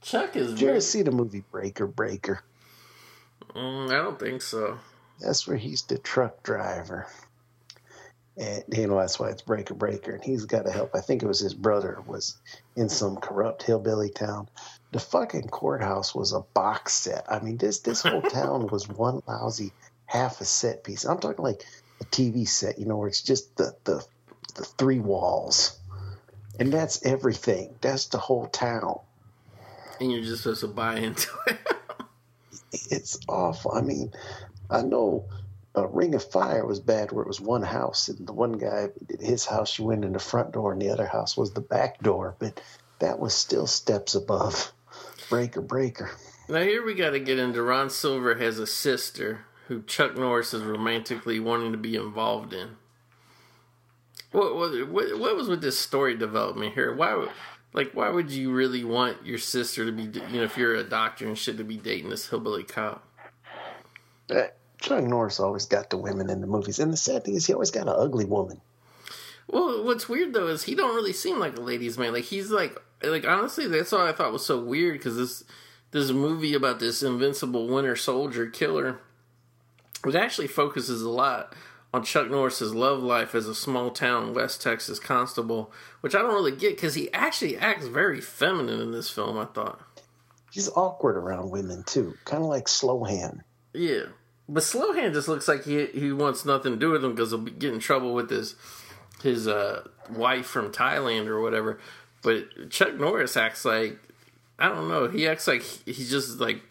Chuck 0.00 0.34
is. 0.34 0.50
Did 0.50 0.60
you 0.60 0.68
ever 0.70 0.80
see 0.80 1.02
the 1.02 1.12
movie 1.12 1.44
Breaker 1.52 1.86
Breaker? 1.86 2.42
Mm, 3.54 3.90
I 3.90 3.96
don't 3.96 4.18
think 4.18 4.42
so. 4.42 4.78
That's 5.20 5.46
where 5.46 5.56
he's 5.56 5.82
the 5.82 5.98
truck 5.98 6.42
driver. 6.42 7.06
And 8.36 8.64
you 8.68 8.86
know 8.86 8.98
that's 8.98 9.20
why 9.20 9.28
it's 9.28 9.42
Breaker 9.42 9.74
Breaker, 9.74 10.12
and 10.12 10.24
he's 10.24 10.46
got 10.46 10.64
to 10.64 10.72
help. 10.72 10.94
I 10.94 11.00
think 11.00 11.22
it 11.22 11.26
was 11.26 11.40
his 11.40 11.52
brother 11.52 11.98
was 12.06 12.38
in 12.76 12.88
some 12.88 13.16
corrupt 13.16 13.62
hillbilly 13.62 14.08
town. 14.08 14.48
The 14.92 15.00
fucking 15.00 15.48
courthouse 15.48 16.14
was 16.14 16.32
a 16.32 16.40
box 16.40 16.94
set. 16.94 17.26
I 17.30 17.40
mean, 17.40 17.58
this 17.58 17.80
this 17.80 18.02
whole 18.02 18.22
town 18.30 18.68
was 18.68 18.88
one 18.88 19.22
lousy 19.28 19.72
half 20.06 20.40
a 20.40 20.46
set 20.46 20.82
piece. 20.82 21.04
I'm 21.04 21.18
talking 21.18 21.44
like 21.44 21.64
a 22.00 22.04
TV 22.06 22.48
set, 22.48 22.78
you 22.78 22.86
know, 22.86 22.96
where 22.96 23.08
it's 23.08 23.22
just 23.22 23.54
the 23.56 23.74
the, 23.84 24.02
the 24.54 24.64
three 24.64 24.98
walls, 24.98 25.78
and 26.58 26.72
that's 26.72 27.04
everything. 27.04 27.74
That's 27.82 28.06
the 28.06 28.18
whole 28.18 28.46
town. 28.46 29.00
And 30.00 30.10
you're 30.10 30.22
just 30.22 30.42
supposed 30.42 30.60
to 30.62 30.68
buy 30.68 30.96
into 30.96 31.28
it. 31.46 31.58
it's 32.72 33.18
awful. 33.28 33.72
I 33.72 33.82
mean, 33.82 34.12
I 34.70 34.82
know 34.82 35.28
a 35.74 35.86
Ring 35.86 36.14
of 36.14 36.30
Fire 36.30 36.66
was 36.66 36.80
bad 36.80 37.12
where 37.12 37.22
it 37.22 37.28
was 37.28 37.40
one 37.40 37.62
house, 37.62 38.08
and 38.08 38.26
the 38.26 38.32
one 38.32 38.52
guy, 38.52 38.88
his 39.20 39.46
house, 39.46 39.78
you 39.78 39.86
went 39.86 40.04
in 40.04 40.12
the 40.12 40.18
front 40.18 40.52
door, 40.52 40.72
and 40.72 40.82
the 40.82 40.90
other 40.90 41.06
house 41.06 41.36
was 41.36 41.52
the 41.52 41.60
back 41.60 42.00
door, 42.00 42.34
but 42.38 42.60
that 42.98 43.18
was 43.18 43.34
still 43.34 43.66
steps 43.66 44.14
above 44.14 44.72
Breaker 45.28 45.60
Breaker. 45.60 46.10
Now 46.48 46.60
here 46.62 46.84
we 46.84 46.94
got 46.94 47.10
to 47.10 47.20
get 47.20 47.38
into 47.38 47.62
Ron 47.62 47.88
Silver 47.88 48.34
has 48.34 48.58
a 48.58 48.66
sister 48.66 49.46
who 49.68 49.82
Chuck 49.82 50.16
Norris 50.16 50.52
is 50.52 50.62
romantically 50.62 51.40
wanting 51.40 51.72
to 51.72 51.78
be 51.78 51.96
involved 51.96 52.52
in. 52.52 52.76
What 54.32 54.54
what 54.56 54.88
what, 54.88 55.18
what 55.18 55.36
was 55.36 55.48
with 55.48 55.62
this 55.62 55.78
story 55.78 56.16
development 56.16 56.74
here? 56.74 56.94
Why 56.94 57.28
like 57.72 57.92
why 57.92 58.08
would 58.10 58.30
you 58.30 58.52
really 58.52 58.84
want 58.84 59.24
your 59.24 59.38
sister 59.38 59.84
to 59.84 59.92
be 59.92 60.02
you 60.02 60.38
know 60.38 60.44
if 60.44 60.56
you're 60.56 60.74
a 60.74 60.84
doctor 60.84 61.26
and 61.26 61.38
shit 61.38 61.56
to 61.58 61.64
be 61.64 61.76
dating 61.76 62.10
this 62.10 62.28
hillbilly 62.28 62.64
cop? 62.64 63.06
Uh, 64.30 64.44
Chuck 64.80 65.04
Norris 65.04 65.40
always 65.40 65.66
got 65.66 65.90
the 65.90 65.96
women 65.96 66.28
in 66.28 66.40
the 66.40 66.46
movies, 66.46 66.78
and 66.78 66.92
the 66.92 66.96
sad 66.96 67.24
thing 67.24 67.34
is, 67.34 67.46
he 67.46 67.52
always 67.52 67.70
got 67.70 67.82
an 67.82 67.94
ugly 67.96 68.24
woman. 68.24 68.60
Well, 69.46 69.84
what's 69.84 70.08
weird 70.08 70.32
though 70.32 70.48
is 70.48 70.64
he 70.64 70.74
don't 70.74 70.94
really 70.94 71.12
seem 71.12 71.38
like 71.38 71.56
a 71.56 71.60
ladies' 71.60 71.98
man. 71.98 72.12
Like 72.12 72.24
he's 72.24 72.50
like 72.50 72.76
like 73.02 73.26
honestly, 73.26 73.66
that's 73.66 73.92
what 73.92 74.02
I 74.02 74.12
thought 74.12 74.32
was 74.32 74.46
so 74.46 74.62
weird 74.62 74.94
because 74.94 75.16
this 75.16 75.44
this 75.90 76.10
movie 76.10 76.54
about 76.54 76.80
this 76.80 77.02
invincible 77.02 77.68
Winter 77.68 77.96
Soldier 77.96 78.46
killer, 78.46 79.00
it 80.06 80.14
actually 80.14 80.46
focuses 80.46 81.02
a 81.02 81.10
lot 81.10 81.54
on 81.92 82.02
Chuck 82.02 82.30
Norris's 82.30 82.74
love 82.74 83.02
life 83.02 83.34
as 83.34 83.46
a 83.46 83.54
small 83.54 83.90
town 83.90 84.34
West 84.34 84.62
Texas 84.62 84.98
constable, 84.98 85.72
which 86.00 86.14
I 86.14 86.20
don't 86.20 86.34
really 86.34 86.56
get 86.56 86.76
because 86.76 86.94
he 86.94 87.12
actually 87.12 87.58
acts 87.58 87.86
very 87.86 88.20
feminine 88.20 88.80
in 88.80 88.92
this 88.92 89.10
film. 89.10 89.38
I 89.38 89.44
thought. 89.44 89.80
He's 90.50 90.68
awkward 90.70 91.16
around 91.16 91.50
women 91.50 91.82
too, 91.84 92.14
kind 92.24 92.42
of 92.42 92.48
like 92.48 92.66
Slowhand. 92.66 93.40
Yeah, 93.72 94.06
but 94.48 94.62
Slowhand 94.62 95.14
just 95.14 95.28
looks 95.28 95.48
like 95.48 95.64
he 95.64 95.86
he 95.86 96.12
wants 96.12 96.44
nothing 96.44 96.72
to 96.72 96.78
do 96.78 96.90
with 96.90 97.04
him 97.04 97.14
because 97.14 97.30
he'll 97.30 97.40
be, 97.40 97.50
get 97.50 97.72
in 97.72 97.78
trouble 97.80 98.14
with 98.14 98.30
his 98.30 98.54
his 99.22 99.46
uh, 99.46 99.86
wife 100.10 100.46
from 100.46 100.72
Thailand 100.72 101.26
or 101.26 101.40
whatever. 101.40 101.78
But 102.22 102.70
Chuck 102.70 102.94
Norris 102.94 103.36
acts 103.36 103.64
like 103.64 103.98
I 104.58 104.68
don't 104.68 104.88
know. 104.88 105.08
He 105.08 105.26
acts 105.26 105.46
like 105.48 105.62
he's 105.62 106.10
just 106.10 106.38
like 106.38 106.62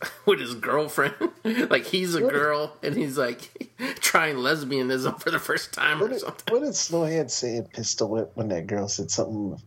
with 0.26 0.40
his 0.40 0.54
girlfriend. 0.54 1.14
like 1.70 1.84
he's 1.86 2.14
a 2.14 2.20
girl 2.20 2.76
and 2.82 2.94
he's 2.96 3.18
like 3.18 3.72
trying 4.00 4.36
lesbianism 4.36 5.20
for 5.20 5.30
the 5.30 5.38
first 5.38 5.72
time 5.72 6.00
What 6.00 6.10
or 6.10 6.14
did, 6.14 6.20
something. 6.20 6.54
what 6.54 6.62
did 6.64 6.74
Slowhand 6.74 7.30
say 7.30 7.56
in 7.56 7.64
Pistol 7.64 8.08
Whip 8.08 8.32
when 8.34 8.48
that 8.48 8.66
girl 8.66 8.88
said 8.88 9.10
something? 9.10 9.60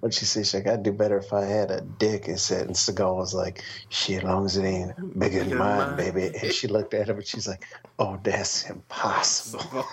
What'd 0.00 0.14
she 0.14 0.26
say? 0.26 0.40
She's 0.40 0.54
like, 0.54 0.66
I'd 0.66 0.82
do 0.82 0.92
better 0.92 1.18
if 1.18 1.32
I 1.32 1.44
had 1.46 1.70
a 1.70 1.80
dick. 1.80 2.28
And 2.28 2.38
said, 2.38 2.66
and 2.66 2.76
Seagal 2.76 3.16
was 3.16 3.34
like, 3.34 3.62
shit, 3.88 4.18
as 4.18 4.24
long 4.24 4.44
as 4.44 4.56
it 4.56 4.64
ain't 4.64 5.18
bigger 5.18 5.42
than 5.42 5.56
mine, 5.56 5.78
mine." 5.78 5.96
baby. 5.96 6.36
And 6.38 6.52
she 6.52 6.68
looked 6.68 6.92
at 6.92 7.08
him 7.08 7.16
and 7.16 7.26
she's 7.26 7.48
like, 7.48 7.64
oh, 7.98 8.20
that's 8.22 8.68
impossible. 8.68 9.86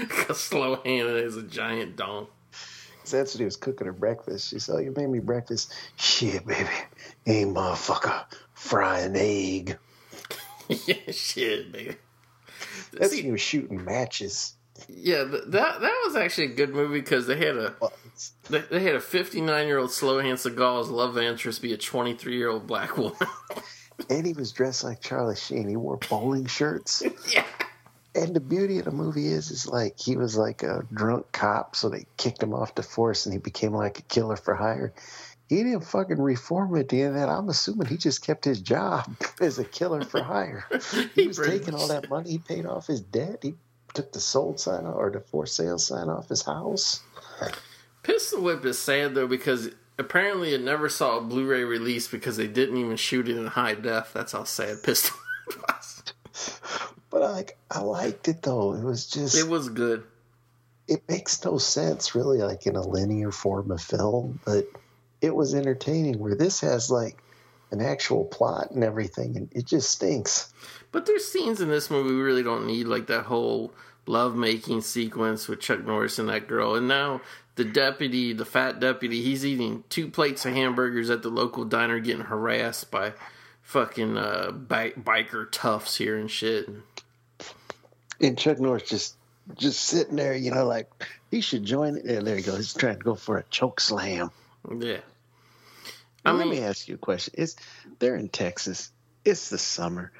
Because 0.00 0.40
slow 0.40 0.80
handed 0.84 1.24
is 1.24 1.36
a 1.36 1.42
giant 1.42 1.96
dong. 1.96 2.26
So 3.04 3.18
that's 3.18 3.34
what 3.34 3.40
he 3.40 3.44
was 3.44 3.56
cooking 3.56 3.86
her 3.86 3.92
breakfast. 3.92 4.48
She 4.48 4.58
said, 4.58 4.76
oh, 4.76 4.78
you 4.78 4.92
made 4.96 5.10
me 5.10 5.18
breakfast. 5.20 5.74
Shit, 5.96 6.46
baby. 6.46 6.70
Hey, 7.26 7.44
motherfucker, 7.44 8.24
fry 8.64 9.00
an 9.00 9.16
egg. 9.16 9.78
yeah, 10.68 11.10
shit, 11.10 11.72
baby. 11.72 11.96
That's 12.92 13.10
See- 13.10 13.18
when 13.18 13.24
he 13.26 13.32
was 13.32 13.40
shooting 13.40 13.84
matches. 13.84 14.54
Yeah, 14.88 15.22
that 15.24 15.50
that 15.50 16.02
was 16.04 16.16
actually 16.16 16.46
a 16.46 16.54
good 16.54 16.74
movie 16.74 17.00
because 17.00 17.28
they 17.28 17.36
had 17.36 17.56
a 17.56 17.74
they, 18.50 18.58
they 18.58 18.80
had 18.82 18.96
a 18.96 19.00
59 19.00 19.66
year 19.66 19.78
old 19.78 19.90
Slowhand 19.90 20.34
Seagal's 20.34 20.90
love 20.90 21.16
interest 21.16 21.62
be 21.62 21.72
a 21.72 21.76
23 21.76 22.36
year 22.36 22.50
old 22.50 22.66
black 22.66 22.96
woman. 22.96 23.16
And 24.10 24.26
he 24.26 24.32
was 24.32 24.50
dressed 24.50 24.82
like 24.82 25.00
Charlie 25.00 25.36
Sheen. 25.36 25.68
He 25.68 25.76
wore 25.76 25.98
bowling 26.10 26.46
shirts. 26.46 27.02
yeah. 27.32 27.44
And 28.12 28.34
the 28.34 28.40
beauty 28.40 28.78
of 28.80 28.86
the 28.86 28.90
movie 28.90 29.28
is, 29.28 29.52
is 29.52 29.68
like 29.68 29.98
he 29.98 30.16
was 30.16 30.36
like 30.36 30.64
a 30.64 30.84
drunk 30.92 31.30
cop, 31.30 31.76
so 31.76 31.88
they 31.88 32.06
kicked 32.16 32.42
him 32.42 32.54
off 32.54 32.74
the 32.74 32.82
force, 32.82 33.24
and 33.26 33.32
he 33.32 33.38
became 33.38 33.72
like 33.72 34.00
a 34.00 34.02
killer 34.02 34.36
for 34.36 34.54
hire. 34.54 34.92
He 35.48 35.56
didn't 35.62 35.82
fucking 35.82 36.20
reform 36.20 36.74
at 36.76 36.88
the 36.88 37.02
end 37.02 37.16
of 37.16 37.20
that. 37.20 37.28
I'm 37.28 37.48
assuming 37.50 37.86
he 37.88 37.96
just 37.98 38.24
kept 38.24 38.44
his 38.44 38.60
job 38.60 39.14
as 39.40 39.58
a 39.58 39.64
killer 39.64 40.02
for 40.02 40.22
hire. 40.22 40.64
He 41.14 41.26
was 41.28 41.38
taking 41.38 41.74
all 41.74 41.88
that 41.88 42.08
money. 42.08 42.30
He 42.30 42.38
paid 42.38 42.66
off 42.66 42.86
his 42.86 43.00
debt. 43.00 43.40
He 43.42 43.54
took 43.92 44.12
the 44.12 44.20
sold 44.20 44.58
sign 44.58 44.86
off, 44.86 44.96
or 44.96 45.10
the 45.10 45.20
for 45.20 45.46
sale 45.46 45.78
sign 45.78 46.08
off 46.08 46.28
his 46.28 46.42
house. 46.42 47.00
Pistol 48.02 48.42
Whip 48.42 48.64
is 48.64 48.78
sad 48.78 49.14
though 49.14 49.26
because 49.26 49.70
apparently 49.98 50.54
it 50.54 50.60
never 50.62 50.88
saw 50.88 51.18
a 51.18 51.20
Blu-ray 51.20 51.64
release 51.64 52.08
because 52.08 52.36
they 52.36 52.46
didn't 52.48 52.76
even 52.76 52.96
shoot 52.96 53.28
it 53.28 53.36
in 53.36 53.46
high 53.46 53.74
def. 53.74 54.12
That's 54.12 54.32
how 54.32 54.44
sad 54.44 54.82
Pistol 54.82 55.16
Whip 55.46 55.58
was. 55.68 56.02
But 57.10 57.22
I 57.22 57.30
like 57.30 57.56
I 57.70 57.80
liked 57.80 58.28
it 58.28 58.42
though. 58.42 58.74
It 58.74 58.82
was 58.82 59.06
just 59.06 59.36
It 59.36 59.46
was 59.48 59.68
good. 59.68 60.04
it 60.88 61.02
makes 61.08 61.44
no 61.44 61.58
sense 61.58 62.14
really 62.14 62.38
like 62.38 62.66
in 62.66 62.76
a 62.76 62.82
linear 62.82 63.30
form 63.30 63.70
of 63.70 63.80
film 63.80 64.40
but 64.44 64.66
it 65.24 65.34
was 65.34 65.54
entertaining 65.54 66.18
where 66.18 66.34
this 66.34 66.60
has 66.60 66.90
like 66.90 67.22
an 67.70 67.80
actual 67.80 68.24
plot 68.24 68.70
and 68.70 68.84
everything 68.84 69.36
and 69.36 69.48
it 69.52 69.64
just 69.66 69.90
stinks 69.90 70.52
But 70.92 71.06
there's 71.06 71.24
scenes 71.26 71.60
in 71.60 71.68
this 71.70 71.90
movie 71.90 72.14
we 72.14 72.20
really 72.22 72.42
don't 72.44 72.66
need, 72.66 72.86
like 72.86 73.06
that 73.08 73.24
whole 73.24 73.72
love 74.06 74.36
making 74.36 74.82
sequence 74.82 75.48
with 75.48 75.60
Chuck 75.60 75.84
Norris 75.84 76.18
and 76.20 76.28
that 76.28 76.46
girl. 76.46 76.74
And 76.76 76.86
now 76.86 77.20
the 77.56 77.64
deputy, 77.64 78.32
the 78.32 78.44
fat 78.44 78.78
deputy, 78.78 79.22
he's 79.22 79.44
eating 79.44 79.82
two 79.88 80.08
plates 80.08 80.44
of 80.44 80.52
hamburgers 80.54 81.10
at 81.10 81.22
the 81.22 81.30
local 81.30 81.64
diner, 81.64 81.98
getting 81.98 82.26
harassed 82.26 82.90
by 82.92 83.14
fucking 83.62 84.16
uh, 84.18 84.50
bi- 84.52 84.90
biker 84.92 85.48
toughs 85.50 85.96
here 85.96 86.16
and 86.18 86.30
shit. 86.30 86.68
and 88.20 88.38
chuck 88.38 88.58
norris 88.60 88.82
just 88.88 89.16
just 89.56 89.80
sitting 89.80 90.16
there 90.16 90.34
you 90.34 90.50
know 90.50 90.64
like 90.66 90.88
he 91.30 91.40
should 91.40 91.64
join 91.64 91.96
it 91.96 92.04
and 92.04 92.26
there 92.26 92.36
he 92.36 92.42
goes 92.42 92.56
he's 92.58 92.74
trying 92.74 92.96
to 92.98 93.02
go 93.04 93.14
for 93.14 93.36
a 93.38 93.42
choke 93.50 93.80
slam 93.80 94.30
Yeah. 94.78 94.98
I 96.24 96.32
let 96.32 96.48
me 96.48 96.60
ask 96.60 96.88
you 96.88 96.94
a 96.94 96.98
question 96.98 97.34
it's 97.36 97.56
they're 97.98 98.16
in 98.16 98.28
texas 98.28 98.90
it's 99.24 99.50
the 99.50 99.58
summer 99.58 100.12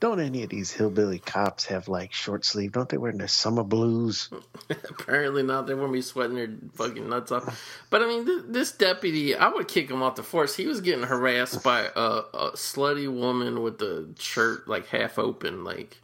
don't 0.00 0.20
any 0.20 0.42
of 0.42 0.50
these 0.50 0.72
hillbilly 0.72 1.18
cops 1.18 1.66
have 1.66 1.88
like 1.88 2.12
short 2.12 2.44
sleeve 2.44 2.72
don't 2.72 2.88
they 2.88 2.98
wear 2.98 3.12
their 3.12 3.28
summer 3.28 3.62
blues 3.64 4.30
Apparently 4.90 5.42
not. 5.42 5.66
They 5.66 5.74
won't 5.74 5.92
be 5.92 6.02
sweating 6.02 6.36
their 6.36 6.50
fucking 6.74 7.08
nuts 7.08 7.32
off. 7.32 7.84
But 7.90 8.02
I 8.02 8.06
mean, 8.06 8.26
th- 8.26 8.44
this 8.48 8.72
deputy, 8.72 9.34
I 9.34 9.48
would 9.48 9.68
kick 9.68 9.90
him 9.90 10.02
off 10.02 10.16
the 10.16 10.22
force. 10.22 10.56
He 10.56 10.66
was 10.66 10.80
getting 10.80 11.04
harassed 11.04 11.62
by 11.62 11.90
a, 11.94 12.00
a 12.00 12.52
slutty 12.54 13.12
woman 13.12 13.62
with 13.62 13.78
the 13.78 14.08
shirt 14.18 14.68
like 14.68 14.86
half 14.88 15.18
open. 15.18 15.64
Like, 15.64 15.98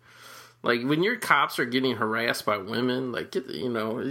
like 0.63 0.83
when 0.83 1.03
your 1.03 1.17
cops 1.17 1.59
are 1.59 1.65
getting 1.65 1.97
harassed 1.97 2.45
by 2.45 2.59
women, 2.59 3.13
like 3.13 3.35
you 3.35 3.69
know, 3.69 4.03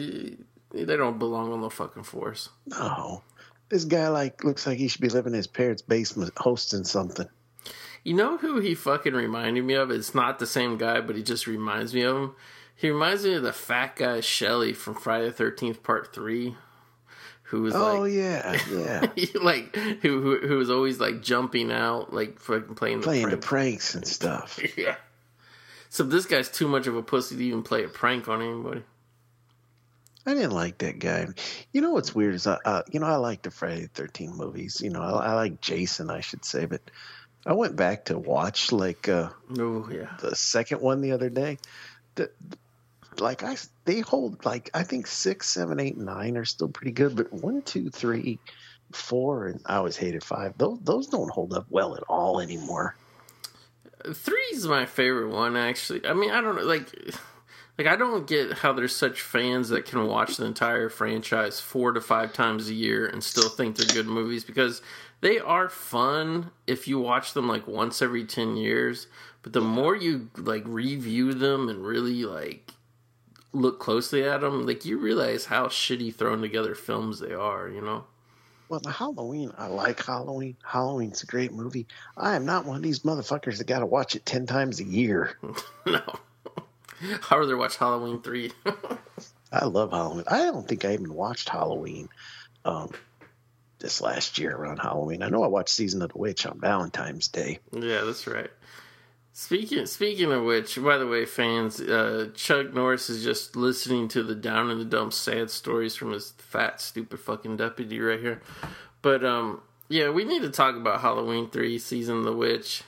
they 0.72 0.98
don't 0.98 1.20
belong 1.20 1.52
on 1.52 1.62
the 1.62 1.70
fucking 1.70 2.04
force. 2.04 2.50
no 2.66 3.24
this 3.70 3.86
guy 3.86 4.08
like 4.10 4.44
looks 4.44 4.66
like 4.66 4.78
he 4.78 4.88
should 4.88 5.02
be 5.02 5.10
living 5.10 5.34
in 5.34 5.38
his 5.38 5.48
parents 5.48 5.82
basement 5.82 6.32
hosting 6.38 6.84
something 6.84 7.28
You 8.04 8.14
know 8.14 8.38
who 8.38 8.60
he 8.60 8.76
fucking 8.76 9.14
reminded 9.14 9.64
me 9.66 9.74
of? 9.74 9.92
It's 9.92 10.16
not 10.16 10.40
the 10.40 10.48
same 10.48 10.78
guy, 10.78 11.02
but 11.02 11.16
he 11.16 11.24
just 11.24 11.48
reminds 11.48 11.94
me 11.94 12.04
of 12.04 12.16
him. 12.16 12.36
He 12.76 12.90
reminds 12.90 13.24
me 13.26 13.34
of 13.34 13.44
the 13.44 13.52
fat 13.54 13.96
guy 13.96 14.22
Shelly 14.22 14.72
from 14.74 14.94
Friday 14.96 15.26
the 15.26 15.34
Thirteenth 15.34 15.82
Part 15.84 16.14
Three, 16.14 16.56
who 17.44 17.64
was 17.64 17.76
oh 17.76 18.02
like. 18.02 18.14
yeah 18.14 18.60
yeah 19.16 19.42
like 19.42 19.76
who, 19.76 20.22
who 20.22 20.48
who 20.48 20.58
was 20.58 20.70
always 20.70 21.00
like 21.00 21.22
jumping 21.22 21.72
out, 21.72 22.14
like 22.14 22.40
fucking 22.40 22.76
playing 22.76 23.02
playing 23.02 23.24
the 23.30 23.38
prank. 23.38 23.44
pranks 23.44 23.96
and 23.96 24.08
stuff. 24.08 24.60
yeah. 24.78 24.96
So 25.90 26.04
this 26.04 26.26
guy's 26.26 26.50
too 26.50 26.68
much 26.68 26.86
of 26.88 26.96
a 26.96 27.02
pussy 27.02 27.36
to 27.36 27.44
even 27.44 27.64
play 27.64 27.84
a 27.84 27.88
prank 27.88 28.28
on 28.28 28.42
anybody. 28.42 28.84
I 30.28 30.34
didn't 30.34 30.52
like 30.52 30.80
that 30.80 31.00
guy. 31.00 31.28
You 31.72 31.80
know 31.80 31.92
what's 31.92 32.14
weird 32.14 32.36
is 32.36 32.48
I, 32.48 32.58
uh, 32.66 32.84
you 32.92 33.00
know, 33.00 33.06
I 33.08 33.16
like 33.16 33.44
the 33.44 33.50
Friday 33.50 33.84
the 33.84 33.88
Thirteenth 33.88 34.36
movies. 34.36 34.82
You 34.82 34.90
know, 34.90 35.02
I, 35.02 35.28
I 35.28 35.34
like 35.36 35.62
Jason, 35.62 36.10
I 36.10 36.20
should 36.20 36.44
say, 36.44 36.66
but 36.66 36.82
I 37.46 37.54
went 37.54 37.78
back 37.78 38.06
to 38.06 38.18
watch 38.18 38.74
like 38.74 39.08
uh, 39.08 39.30
Oh 39.58 39.88
yeah, 39.90 40.18
the 40.20 40.36
second 40.36 40.82
one 40.82 41.00
the 41.00 41.14
other 41.14 41.30
day. 41.30 41.60
The, 42.16 42.30
like 43.20 43.42
I, 43.42 43.56
they 43.86 44.02
hold 44.02 44.44
like 44.44 44.70
I 44.74 44.84
think 44.84 45.08
six, 45.08 45.48
seven, 45.48 45.80
eight, 45.80 45.98
nine 45.98 46.36
are 46.36 46.46
still 46.46 46.68
pretty 46.68 46.92
good, 46.92 47.16
but 47.16 47.32
one, 47.32 47.62
two, 47.62 47.90
three, 47.90 48.38
four, 48.92 49.48
and 49.48 49.62
I 49.66 49.78
always 49.78 49.96
hated 49.96 50.26
five. 50.26 50.58
Those 50.58 50.80
those 50.84 51.08
don't 51.08 51.32
hold 51.32 51.54
up 51.54 51.68
well 51.70 51.96
at 51.96 52.04
all 52.10 52.42
anymore. 52.42 52.98
three's 54.14 54.68
my 54.68 54.86
favorite 54.86 55.30
one 55.30 55.56
actually. 55.56 56.06
I 56.06 56.12
mean, 56.14 56.32
I 56.32 56.42
don't 56.42 56.58
know, 56.58 56.64
like, 56.64 56.92
like 57.78 57.88
I 57.88 57.96
don't 57.96 58.26
get 58.26 58.54
how 58.54 58.74
there's 58.74 58.96
such 58.96 59.22
fans 59.22 59.70
that 59.70 59.86
can 59.86 60.08
watch 60.08 60.38
the 60.38 60.46
entire 60.46 60.90
franchise 60.90 61.60
four 61.60 61.92
to 61.92 62.02
five 62.02 62.34
times 62.34 62.70
a 62.70 62.74
year 62.74 63.08
and 63.08 63.24
still 63.24 63.50
think 63.50 63.76
they're 63.76 63.96
good 63.96 64.08
movies 64.08 64.44
because 64.44 64.82
they 65.22 65.40
are 65.40 65.70
fun 65.70 66.52
if 66.66 66.88
you 66.88 67.00
watch 67.00 67.34
them 67.34 67.48
like 67.48 67.68
once 67.68 68.02
every 68.02 68.26
10 68.26 68.58
years 68.58 69.08
but 69.44 69.54
the 69.54 69.62
more 69.62 69.96
you 69.96 70.30
like 70.38 70.64
review 70.66 71.34
them 71.34 71.70
and 71.70 71.86
really 71.86 72.24
like 72.24 72.72
look 73.54 73.80
closely 73.80 74.24
at 74.24 74.42
them 74.42 74.66
like 74.66 74.86
you 74.86 74.98
realize 74.98 75.46
how 75.46 75.68
shitty 75.68 76.14
thrown 76.14 76.42
together 76.42 76.76
films 76.76 77.20
they 77.20 77.34
are 77.34 77.70
you 77.70 77.82
know 77.82 78.06
Well, 78.70 78.82
the 78.82 78.92
Halloween, 78.92 79.54
I 79.58 79.68
like 79.68 80.04
Halloween. 80.04 80.58
Halloween's 80.62 81.24
a 81.24 81.26
great 81.26 81.54
movie. 81.54 81.88
I 82.18 82.36
am 82.36 82.46
not 82.46 82.66
one 82.66 82.76
of 82.76 82.84
these 82.84 83.00
motherfuckers 83.00 83.58
that 83.60 83.68
got 83.68 83.80
to 83.80 83.86
watch 83.86 84.18
it 84.18 84.26
ten 84.26 84.46
times 84.46 84.82
a 84.82 84.84
year. 84.84 85.38
no 85.86 86.02
i'd 87.32 87.36
rather 87.36 87.58
watch 87.58 87.78
halloween 87.78 88.22
3 88.22 88.52
I 89.52 89.66
love 89.66 89.92
Halloween. 89.92 90.26
I 90.28 90.40
don't 90.40 90.68
think 90.68 90.84
I 90.84 90.94
even 90.94 91.14
watched 91.14 91.50
Halloween 91.50 92.10
um, 92.66 92.92
this 93.80 94.02
last 94.02 94.38
year 94.38 94.56
around 94.56 94.78
Halloween. 94.78 95.24
I 95.24 95.30
know 95.30 95.44
I 95.44 95.48
watched 95.48 95.70
Season 95.70 96.02
of 96.02 96.12
the 96.12 96.18
Witch 96.18 96.46
on 96.46 96.60
Valentine's 96.60 97.28
Day. 97.28 97.60
Yeah, 97.72 98.02
that's 98.02 98.28
right. 98.28 98.52
Speaking 99.34 99.86
speaking 99.86 100.32
of 100.32 100.44
which, 100.44 100.82
by 100.82 100.98
the 100.98 101.06
way, 101.06 101.24
fans, 101.24 101.80
uh, 101.80 102.30
Chuck 102.34 102.74
Norris 102.74 103.08
is 103.10 103.24
just 103.24 103.56
listening 103.56 104.08
to 104.10 104.24
the 104.24 104.34
down 104.34 104.72
in 104.72 104.80
the 104.80 104.86
dumps 104.86 105.16
sad 105.16 105.52
stories 105.52 105.96
from 105.96 106.12
his 106.12 106.32
fat, 106.32 106.82
stupid 106.82 107.20
fucking 107.20 107.58
deputy 107.58 108.00
right 108.00 108.20
here. 108.20 108.42
But 109.04 109.24
um, 109.24 109.62
yeah, 109.90 110.10
we 110.10 110.26
need 110.26 110.42
to 110.42 110.50
talk 110.50 110.76
about 110.76 111.02
Halloween 111.02 111.52
three, 111.52 111.78
season 111.78 112.18
of 112.18 112.24
the 112.24 112.34
witch. 112.34 112.82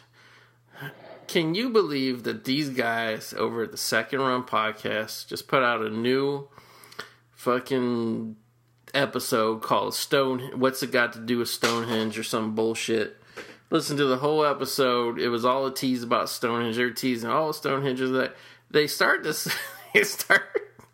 Can 1.30 1.54
you 1.54 1.70
believe 1.70 2.24
that 2.24 2.44
these 2.44 2.70
guys 2.70 3.36
over 3.38 3.62
at 3.62 3.72
the 3.72 3.78
Second 3.78 4.20
Run 4.20 4.42
podcast 4.42 5.28
just 5.28 5.48
put 5.48 5.62
out 5.62 5.80
a 5.80 5.92
new 5.92 6.48
fucking 7.36 8.36
episode 8.96 9.62
called 9.62 9.94
Stone? 9.94 10.60
What's 10.60 10.82
it 10.82 10.92
got 10.92 11.14
to 11.14 11.20
do 11.20 11.38
with 11.38 11.50
Stonehenge 11.50 12.18
or 12.18 12.24
some 12.24 12.56
bullshit? 12.56 13.22
listen 13.70 13.96
to 13.98 14.06
the 14.06 14.18
whole 14.18 14.44
episode. 14.44 15.20
It 15.20 15.30
was 15.30 15.46
all 15.46 15.68
a 15.68 15.72
tease 15.72 16.02
about 16.02 16.30
Stonehenge. 16.30 16.78
They're 16.78 16.90
teasing 16.90 17.30
all 17.30 17.54
Stonehenge 17.54 18.02
is 18.02 18.12
that 18.14 18.36
they 18.72 18.88
start 18.88 19.22
this. 19.22 19.48
they 19.94 20.06
start 20.06 20.42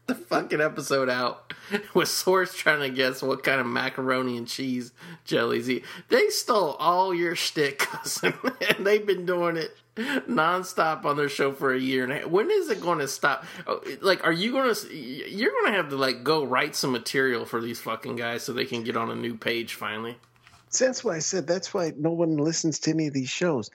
the 0.07 0.15
fucking 0.15 0.59
episode 0.59 1.09
out 1.09 1.53
with 1.93 2.09
Source 2.09 2.53
trying 2.53 2.81
to 2.81 2.89
guess 2.89 3.21
what 3.21 3.45
kind 3.45 3.61
of 3.61 3.67
macaroni 3.67 4.35
and 4.35 4.49
cheese 4.49 4.91
jellies 5.23 5.67
he. 5.67 5.81
They 6.09 6.27
stole 6.27 6.73
all 6.73 7.15
your 7.15 7.37
shtick, 7.37 7.79
cousin, 7.79 8.33
and 8.67 8.85
they've 8.85 9.07
been 9.07 9.25
doing 9.25 9.55
it 9.55 9.73
nonstop 9.95 11.05
on 11.05 11.15
their 11.15 11.29
show 11.29 11.51
for 11.51 11.73
a 11.73 11.79
year 11.79 12.03
and 12.03 12.12
a 12.12 12.15
half. 12.19 12.27
When 12.27 12.51
is 12.51 12.69
it 12.69 12.81
going 12.81 12.99
to 12.99 13.08
stop? 13.08 13.45
Oh, 13.65 13.81
Like, 14.01 14.25
are 14.25 14.34
you 14.34 14.51
going 14.51 14.73
to? 14.73 14.95
You're 14.95 15.51
going 15.51 15.71
to 15.71 15.77
have 15.77 15.89
to 15.89 15.95
like 15.95 16.23
go 16.23 16.43
write 16.43 16.75
some 16.75 16.91
material 16.91 17.45
for 17.45 17.62
these 17.62 17.79
fucking 17.79 18.15
guys 18.15 18.43
so 18.43 18.53
they 18.53 18.65
can 18.65 18.84
get 18.84 18.97
on 18.97 19.10
a 19.10 19.15
new 19.15 19.38
page 19.38 19.75
finally. 19.75 20.17
That's 20.77 21.03
why 21.03 21.15
I 21.15 21.19
said 21.19 21.47
that's 21.47 21.73
why 21.73 21.93
no 21.95 22.12
one 22.12 22.38
listens 22.38 22.79
to 22.79 22.91
any 22.91 23.08
of 23.08 23.13
these 23.13 23.29
shows. 23.29 23.69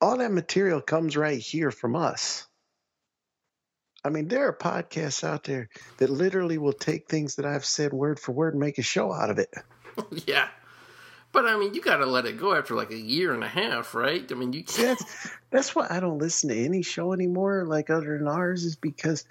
All 0.00 0.18
that 0.18 0.32
material 0.32 0.80
comes 0.80 1.16
right 1.16 1.38
here 1.38 1.70
from 1.70 1.94
us. 1.94 2.46
I 4.04 4.10
mean, 4.10 4.28
there 4.28 4.48
are 4.48 4.56
podcasts 4.56 5.24
out 5.24 5.44
there 5.44 5.68
that 5.98 6.10
literally 6.10 6.58
will 6.58 6.74
take 6.74 7.08
things 7.08 7.36
that 7.36 7.46
I've 7.46 7.64
said 7.64 7.92
word 7.92 8.20
for 8.20 8.32
word 8.32 8.54
and 8.54 8.60
make 8.60 8.78
a 8.78 8.82
show 8.82 9.12
out 9.12 9.30
of 9.30 9.38
it. 9.38 9.54
yeah. 10.26 10.48
But 11.34 11.46
I 11.46 11.58
mean, 11.58 11.74
you 11.74 11.82
got 11.82 11.96
to 11.96 12.06
let 12.06 12.26
it 12.26 12.38
go 12.38 12.54
after 12.54 12.76
like 12.76 12.92
a 12.92 12.96
year 12.96 13.34
and 13.34 13.42
a 13.42 13.48
half, 13.48 13.96
right? 13.96 14.24
I 14.30 14.34
mean, 14.34 14.52
you 14.52 14.62
can't. 14.62 14.96
that's 14.98 15.30
that's 15.50 15.74
why 15.74 15.88
I 15.90 15.98
don't 15.98 16.18
listen 16.18 16.48
to 16.48 16.56
any 16.56 16.82
show 16.82 17.12
anymore, 17.12 17.64
like 17.66 17.90
other 17.90 18.16
than 18.16 18.28
ours, 18.28 18.64
is 18.64 18.76
because 18.76 19.24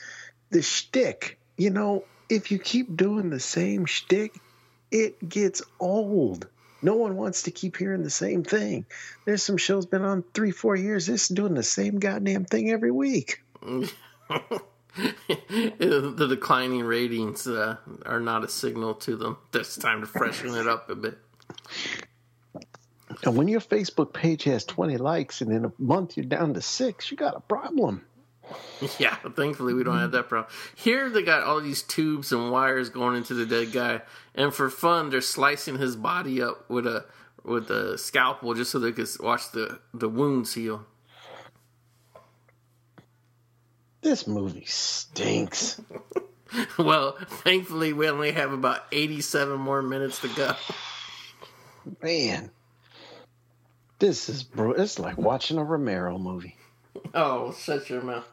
the 0.50 0.62
shtick. 0.62 1.40
You 1.58 1.70
know, 1.70 2.04
if 2.30 2.52
you 2.52 2.60
keep 2.60 2.98
doing 2.98 3.30
the 3.30 3.40
same 3.40 3.86
shtick, 3.86 4.36
it 4.92 5.28
gets 5.28 5.62
old. 5.80 6.48
No 6.82 6.96
one 6.96 7.16
wants 7.16 7.44
to 7.44 7.52
keep 7.52 7.78
hearing 7.78 8.04
the 8.04 8.10
same 8.10 8.44
thing. 8.44 8.86
There's 9.24 9.42
some 9.42 9.56
shows 9.56 9.86
been 9.86 10.04
on 10.04 10.26
three, 10.34 10.52
four 10.52 10.76
years. 10.76 11.06
This 11.06 11.24
is 11.24 11.30
doing 11.30 11.54
the 11.54 11.64
same 11.64 12.00
goddamn 12.00 12.44
thing 12.44 12.70
every 12.70 12.92
week. 12.92 13.42
the 13.62 13.90
declining 16.28 16.84
ratings 16.84 17.48
uh, 17.48 17.78
are 18.06 18.20
not 18.20 18.44
a 18.44 18.50
signal 18.50 18.96
to 18.96 19.16
them. 19.16 19.38
It's 19.54 19.78
time 19.78 20.02
to 20.02 20.08
freshen 20.08 20.54
it 20.56 20.68
up 20.68 20.90
a 20.90 20.96
bit. 20.96 21.18
And 23.24 23.38
when 23.38 23.48
your 23.48 23.62
Facebook 23.62 24.14
page 24.14 24.44
has 24.44 24.66
20 24.66 24.98
likes 24.98 25.42
and 25.42 25.52
in 25.52 25.66
a 25.66 25.72
month 25.78 26.18
you're 26.18 26.26
down 26.26 26.54
to 26.56 26.62
six, 26.62 27.12
you 27.12 27.18
got 27.18 27.36
a 27.36 27.42
problem. 27.42 28.06
Yeah, 29.00 29.16
thankfully 29.16 29.74
we 29.74 29.86
don't 29.86 30.00
have 30.00 30.12
that 30.12 30.28
problem. 30.28 30.52
Here 30.76 31.10
they 31.10 31.22
got 31.24 31.44
all 31.44 31.62
these 31.62 31.82
tubes 31.82 32.34
and 32.34 32.52
wires 32.52 32.90
going 32.90 33.16
into 33.16 33.34
the 33.34 33.46
dead 33.46 33.72
guy, 33.72 34.02
and 34.36 34.54
for 34.54 34.70
fun 34.70 35.10
they're 35.10 35.22
slicing 35.22 35.78
his 35.78 35.96
body 35.96 36.42
up 36.42 36.70
with 36.70 36.86
a 36.86 37.06
with 37.44 37.70
a 37.72 37.98
scalpel 37.98 38.54
just 38.54 38.72
so 38.72 38.80
they 38.80 38.92
could 38.92 39.08
watch 39.22 39.52
the 39.52 39.80
the 39.94 40.10
wounds 40.10 40.54
heal. 40.54 40.86
This 44.02 44.28
movie 44.28 44.66
stinks. 44.66 45.82
Well, 46.78 47.18
thankfully 47.28 47.94
we 47.94 48.08
only 48.08 48.32
have 48.32 48.52
about 48.52 48.82
eighty 48.92 49.22
seven 49.22 49.60
more 49.60 49.82
minutes 49.82 50.20
to 50.20 50.28
go. 50.28 50.54
Man, 52.02 52.52
this 54.00 54.30
is 54.30 54.44
bro. 54.44 54.72
It's 54.72 55.00
like 55.00 55.18
watching 55.18 55.58
a 55.58 55.64
Romero 55.64 56.18
movie. 56.18 56.56
Oh, 57.14 57.54
shut 57.54 57.90
your 57.90 58.02
mouth. 58.02 58.28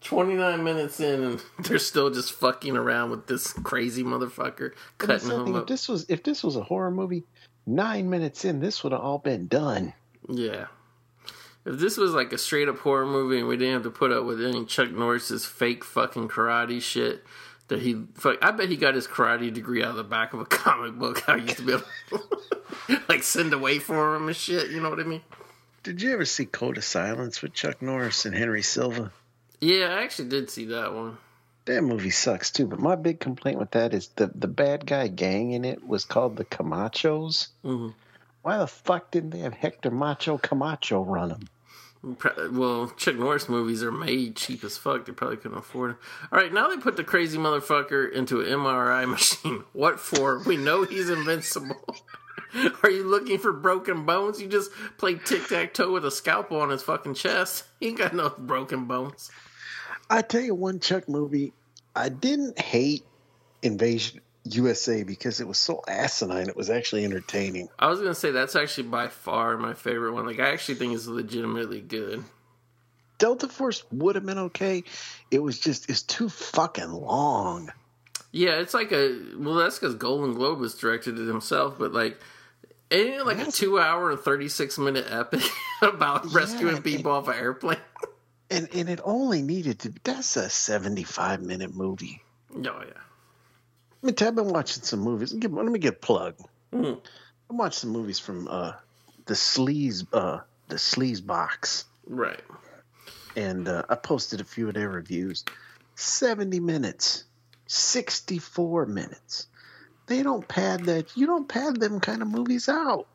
29 0.00 0.62
minutes 0.62 1.00
in, 1.00 1.22
and 1.24 1.42
they're 1.64 1.78
still 1.78 2.10
just 2.10 2.32
fucking 2.32 2.76
around 2.76 3.10
with 3.10 3.26
this 3.26 3.52
crazy 3.52 4.04
motherfucker, 4.04 4.72
cutting 4.98 5.30
him 5.30 5.56
if 5.56 5.66
this 5.66 5.88
was 5.88 6.06
if 6.08 6.22
this 6.22 6.44
was 6.44 6.56
a 6.56 6.62
horror 6.62 6.90
movie, 6.90 7.24
nine 7.66 8.08
minutes 8.08 8.44
in, 8.44 8.60
this 8.60 8.82
would 8.82 8.92
have 8.92 9.00
all 9.00 9.18
been 9.18 9.46
done. 9.46 9.92
Yeah. 10.28 10.66
If 11.64 11.78
this 11.78 11.96
was 11.96 12.12
like 12.12 12.32
a 12.32 12.38
straight 12.38 12.68
up 12.68 12.78
horror 12.78 13.06
movie 13.06 13.38
and 13.38 13.48
we 13.48 13.56
didn't 13.56 13.74
have 13.74 13.82
to 13.82 13.90
put 13.90 14.12
up 14.12 14.24
with 14.24 14.42
any 14.42 14.64
Chuck 14.64 14.90
Norris's 14.90 15.44
fake 15.44 15.84
fucking 15.84 16.28
karate 16.28 16.80
shit 16.80 17.24
that 17.68 17.80
he, 17.80 18.04
fuck, 18.14 18.36
I 18.42 18.50
bet 18.50 18.68
he 18.68 18.76
got 18.76 18.94
his 18.94 19.06
karate 19.06 19.52
degree 19.52 19.82
out 19.82 19.90
of 19.90 19.96
the 19.96 20.04
back 20.04 20.32
of 20.32 20.40
a 20.40 20.44
comic 20.46 20.94
book. 20.98 21.28
I 21.28 21.36
used 21.36 21.56
to 21.58 21.62
be 21.62 21.72
able 21.74 21.84
to, 22.88 23.00
like, 23.08 23.22
send 23.22 23.52
away 23.52 23.78
for 23.78 24.14
him 24.16 24.26
and 24.28 24.36
shit, 24.36 24.70
you 24.70 24.80
know 24.80 24.90
what 24.90 25.00
I 25.00 25.04
mean? 25.04 25.22
Did 25.82 26.02
you 26.02 26.12
ever 26.12 26.24
see 26.24 26.44
Code 26.44 26.76
of 26.76 26.84
Silence 26.84 27.40
with 27.40 27.54
Chuck 27.54 27.80
Norris 27.80 28.26
and 28.26 28.34
Henry 28.34 28.62
Silva? 28.62 29.12
Yeah, 29.60 29.86
I 29.96 30.02
actually 30.02 30.28
did 30.28 30.50
see 30.50 30.66
that 30.66 30.92
one. 30.94 31.18
That 31.64 31.82
movie 31.82 32.10
sucks 32.10 32.50
too. 32.50 32.66
But 32.66 32.78
my 32.80 32.94
big 32.94 33.20
complaint 33.20 33.58
with 33.58 33.72
that 33.72 33.92
is 33.92 34.08
the 34.16 34.28
the 34.34 34.48
bad 34.48 34.86
guy 34.86 35.08
gang 35.08 35.52
in 35.52 35.64
it 35.66 35.86
was 35.86 36.04
called 36.06 36.36
the 36.36 36.44
Camachos. 36.44 37.48
Mhm. 37.64 37.92
Why 38.42 38.56
the 38.58 38.66
fuck 38.66 39.10
didn't 39.10 39.30
they 39.30 39.40
have 39.40 39.52
Hector 39.52 39.90
Macho 39.90 40.38
Camacho 40.38 41.02
run 41.02 41.28
them? 41.28 41.48
Well, 42.02 42.92
Chuck 42.96 43.16
Norris 43.16 43.48
movies 43.48 43.82
are 43.82 43.90
made 43.90 44.36
cheap 44.36 44.62
as 44.62 44.76
fuck. 44.76 45.04
They 45.04 45.12
probably 45.12 45.36
couldn't 45.36 45.58
afford 45.58 45.92
it. 45.92 45.96
All 46.30 46.38
right, 46.38 46.52
now 46.52 46.68
they 46.68 46.76
put 46.76 46.96
the 46.96 47.04
crazy 47.04 47.38
motherfucker 47.38 48.10
into 48.12 48.40
an 48.40 48.46
MRI 48.46 49.08
machine. 49.08 49.64
What 49.72 49.98
for? 49.98 50.42
We 50.44 50.56
know 50.56 50.84
he's 50.84 51.10
invincible. 51.10 51.76
Are 52.82 52.90
you 52.90 53.04
looking 53.04 53.38
for 53.38 53.52
broken 53.52 54.06
bones? 54.06 54.40
You 54.40 54.48
just 54.48 54.70
play 54.96 55.14
tic 55.16 55.48
tac 55.48 55.74
toe 55.74 55.92
with 55.92 56.04
a 56.04 56.10
scalpel 56.10 56.60
on 56.60 56.70
his 56.70 56.82
fucking 56.82 57.14
chest. 57.14 57.64
He 57.80 57.88
ain't 57.88 57.98
got 57.98 58.12
no 58.12 58.30
broken 58.30 58.86
bones. 58.86 59.30
I 60.10 60.22
tell 60.22 60.40
you 60.40 60.54
one 60.54 60.80
Chuck 60.80 61.08
movie 61.08 61.52
I 61.94 62.08
didn't 62.08 62.58
hate 62.58 63.04
Invasion 63.62 64.20
USA 64.56 65.02
because 65.02 65.40
it 65.40 65.48
was 65.48 65.58
so 65.58 65.82
asinine. 65.88 66.48
It 66.48 66.56
was 66.56 66.70
actually 66.70 67.04
entertaining. 67.04 67.68
I 67.78 67.88
was 67.88 68.00
gonna 68.00 68.14
say 68.14 68.30
that's 68.30 68.56
actually 68.56 68.88
by 68.88 69.08
far 69.08 69.56
my 69.56 69.74
favorite 69.74 70.12
one. 70.12 70.26
Like 70.26 70.40
I 70.40 70.50
actually 70.52 70.76
think 70.76 70.94
it's 70.94 71.06
legitimately 71.06 71.80
good. 71.80 72.24
Delta 73.18 73.48
Force 73.48 73.82
would 73.90 74.14
have 74.14 74.24
been 74.24 74.38
okay. 74.38 74.84
It 75.30 75.40
was 75.42 75.58
just 75.58 75.90
it's 75.90 76.02
too 76.02 76.28
fucking 76.28 76.90
long. 76.90 77.72
Yeah, 78.30 78.60
it's 78.60 78.74
like 78.74 78.92
a 78.92 79.18
well. 79.36 79.54
That's 79.54 79.78
because 79.78 79.94
Golan-Globus 79.96 80.78
directed 80.78 81.18
it 81.18 81.26
himself, 81.26 81.76
but 81.78 81.92
like, 81.92 82.20
ain't 82.90 83.08
it 83.14 83.26
like 83.26 83.38
a 83.38 83.50
two 83.50 83.78
hour 83.80 84.10
and 84.10 84.20
thirty 84.20 84.48
six 84.48 84.78
minute 84.78 85.06
epic 85.10 85.42
about 85.82 86.32
rescuing 86.32 86.76
it- 86.76 86.84
people 86.84 87.10
off 87.12 87.28
an 87.28 87.34
airplane? 87.34 87.78
And 88.50 88.66
and 88.72 88.88
it 88.88 89.00
only 89.04 89.42
needed 89.42 89.80
to 89.80 89.92
that's 90.04 90.34
a 90.38 90.48
75 90.48 91.42
minute 91.42 91.74
movie. 91.74 92.22
Oh 92.54 92.60
yeah, 92.62 93.02
I 94.02 94.06
mean, 94.06 94.14
I've 94.20 94.34
been 94.34 94.48
watching 94.48 94.82
some 94.82 95.00
movies. 95.00 95.32
Give- 95.32 95.52
Let 95.52 95.66
me 95.66 95.78
get 95.78 95.94
a 95.94 95.98
plug. 95.98 96.34
Mhm. 96.72 97.00
I 97.50 97.54
watched 97.54 97.78
some 97.78 97.90
movies 97.90 98.18
from 98.18 98.46
uh, 98.48 98.72
the 99.26 99.34
Sleaze 99.34 100.06
uh, 100.12 100.40
the 100.68 100.76
Sleaze 100.76 101.24
box, 101.24 101.86
right. 102.06 102.40
and 103.36 103.66
uh, 103.68 103.84
I 103.88 103.94
posted 103.94 104.40
a 104.40 104.44
few 104.44 104.68
of 104.68 104.74
their 104.74 104.88
reviews. 104.90 105.44
Seventy 105.96 106.60
minutes, 106.60 107.24
sixty-four 107.66 108.86
minutes. 108.86 109.46
They 110.06 110.22
don't 110.22 110.46
pad 110.46 110.84
that. 110.84 111.16
You 111.16 111.26
don't 111.26 111.48
pad 111.48 111.80
them 111.80 112.00
kind 112.00 112.22
of 112.22 112.28
movies 112.28 112.68
out. 112.68 113.06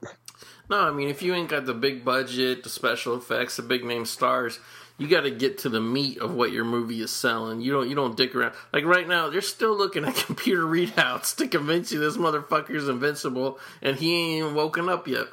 No, 0.69 0.79
I 0.79 0.91
mean 0.91 1.09
if 1.09 1.21
you 1.21 1.33
ain't 1.33 1.49
got 1.49 1.65
the 1.65 1.73
big 1.73 2.03
budget, 2.03 2.63
the 2.63 2.69
special 2.69 3.15
effects, 3.15 3.55
the 3.57 3.63
big 3.63 3.83
name 3.85 4.05
stars, 4.05 4.59
you 4.97 5.07
got 5.07 5.21
to 5.21 5.31
get 5.31 5.59
to 5.59 5.69
the 5.69 5.81
meat 5.81 6.19
of 6.19 6.33
what 6.33 6.51
your 6.51 6.65
movie 6.65 7.01
is 7.01 7.11
selling. 7.11 7.61
You 7.61 7.71
don't 7.71 7.89
you 7.89 7.95
don't 7.95 8.15
dick 8.15 8.35
around. 8.35 8.53
Like 8.71 8.85
right 8.85 9.07
now, 9.07 9.29
they're 9.29 9.41
still 9.41 9.75
looking 9.75 10.05
at 10.05 10.15
computer 10.27 10.63
readouts 10.63 11.35
to 11.37 11.47
convince 11.47 11.91
you 11.91 11.99
this 11.99 12.17
motherfucker's 12.17 12.87
invincible, 12.87 13.59
and 13.81 13.97
he 13.97 14.13
ain't 14.13 14.43
even 14.43 14.55
woken 14.55 14.89
up 14.89 15.07
yet. 15.07 15.27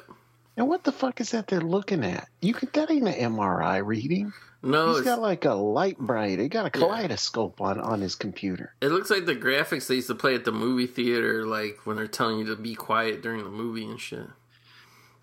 And 0.57 0.67
what 0.67 0.83
the 0.83 0.91
fuck 0.91 1.21
is 1.21 1.31
that 1.31 1.47
they're 1.47 1.61
looking 1.61 2.03
at? 2.03 2.27
You 2.41 2.53
could 2.53 2.73
that 2.73 2.91
ain't 2.91 3.07
an 3.07 3.33
MRI 3.33 3.85
reading. 3.85 4.33
No, 4.63 4.93
he's 4.93 5.01
got 5.01 5.19
like 5.19 5.45
a 5.45 5.53
Lite-Brite. 5.53 6.37
He 6.37 6.47
got 6.47 6.67
a 6.67 6.69
kaleidoscope 6.69 7.59
on 7.61 7.79
on 7.79 8.01
his 8.01 8.15
computer. 8.15 8.75
it 8.79 8.89
looks 8.89 9.09
like 9.09 9.25
the 9.25 9.35
graphics 9.35 9.87
they 9.87 9.95
used 9.95 10.07
to 10.07 10.15
play 10.15 10.35
at 10.35 10.45
the 10.45 10.51
movie 10.51 10.85
theater, 10.85 11.45
like 11.45 11.79
when 11.85 11.95
they're 11.95 12.07
telling 12.07 12.39
you 12.39 12.45
to 12.45 12.55
be 12.55 12.75
quiet 12.75 13.23
during 13.23 13.43
the 13.43 13.49
movie 13.49 13.85
and 13.85 13.99
shit. 13.99 14.27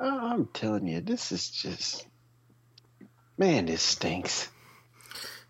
Oh, 0.00 0.18
I'm 0.32 0.46
telling 0.46 0.86
you, 0.88 1.00
this 1.00 1.30
is 1.30 1.50
just 1.50 2.06
man. 3.38 3.66
This 3.66 3.82
stinks. 3.82 4.48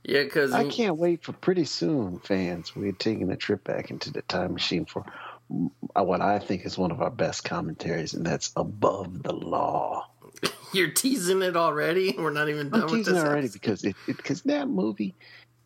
Yeah, 0.05 0.23
because 0.23 0.53
I 0.53 0.69
can't 0.69 0.97
wait 0.97 1.23
for 1.23 1.33
pretty 1.33 1.65
soon, 1.65 2.19
fans. 2.21 2.75
We're 2.75 2.93
taking 2.93 3.31
a 3.31 3.37
trip 3.37 3.65
back 3.65 3.91
into 3.91 4.11
the 4.13 4.23
time 4.23 4.55
machine 4.55 4.85
for 4.85 5.05
what 5.49 6.21
I 6.21 6.39
think 6.39 6.65
is 6.65 6.79
one 6.79 6.91
of 6.91 7.03
our 7.03 7.11
best 7.11 7.45
commentaries, 7.45 8.15
and 8.15 8.25
that's 8.25 8.53
Above 8.57 9.23
the 9.23 9.33
Law. 9.33 10.09
you're 10.73 10.91
teasing 10.91 11.43
it 11.43 11.57
already. 11.57 12.15
We're 12.17 12.31
not 12.31 12.49
even 12.49 12.71
done 12.71 12.83
I'm 12.83 12.87
with 12.87 12.99
teasing 13.01 13.15
this. 13.15 13.25
already 13.25 13.47
episode. 13.47 13.61
because 13.61 13.85
it 13.85 13.97
because 14.07 14.43
that 14.43 14.69
movie 14.69 15.15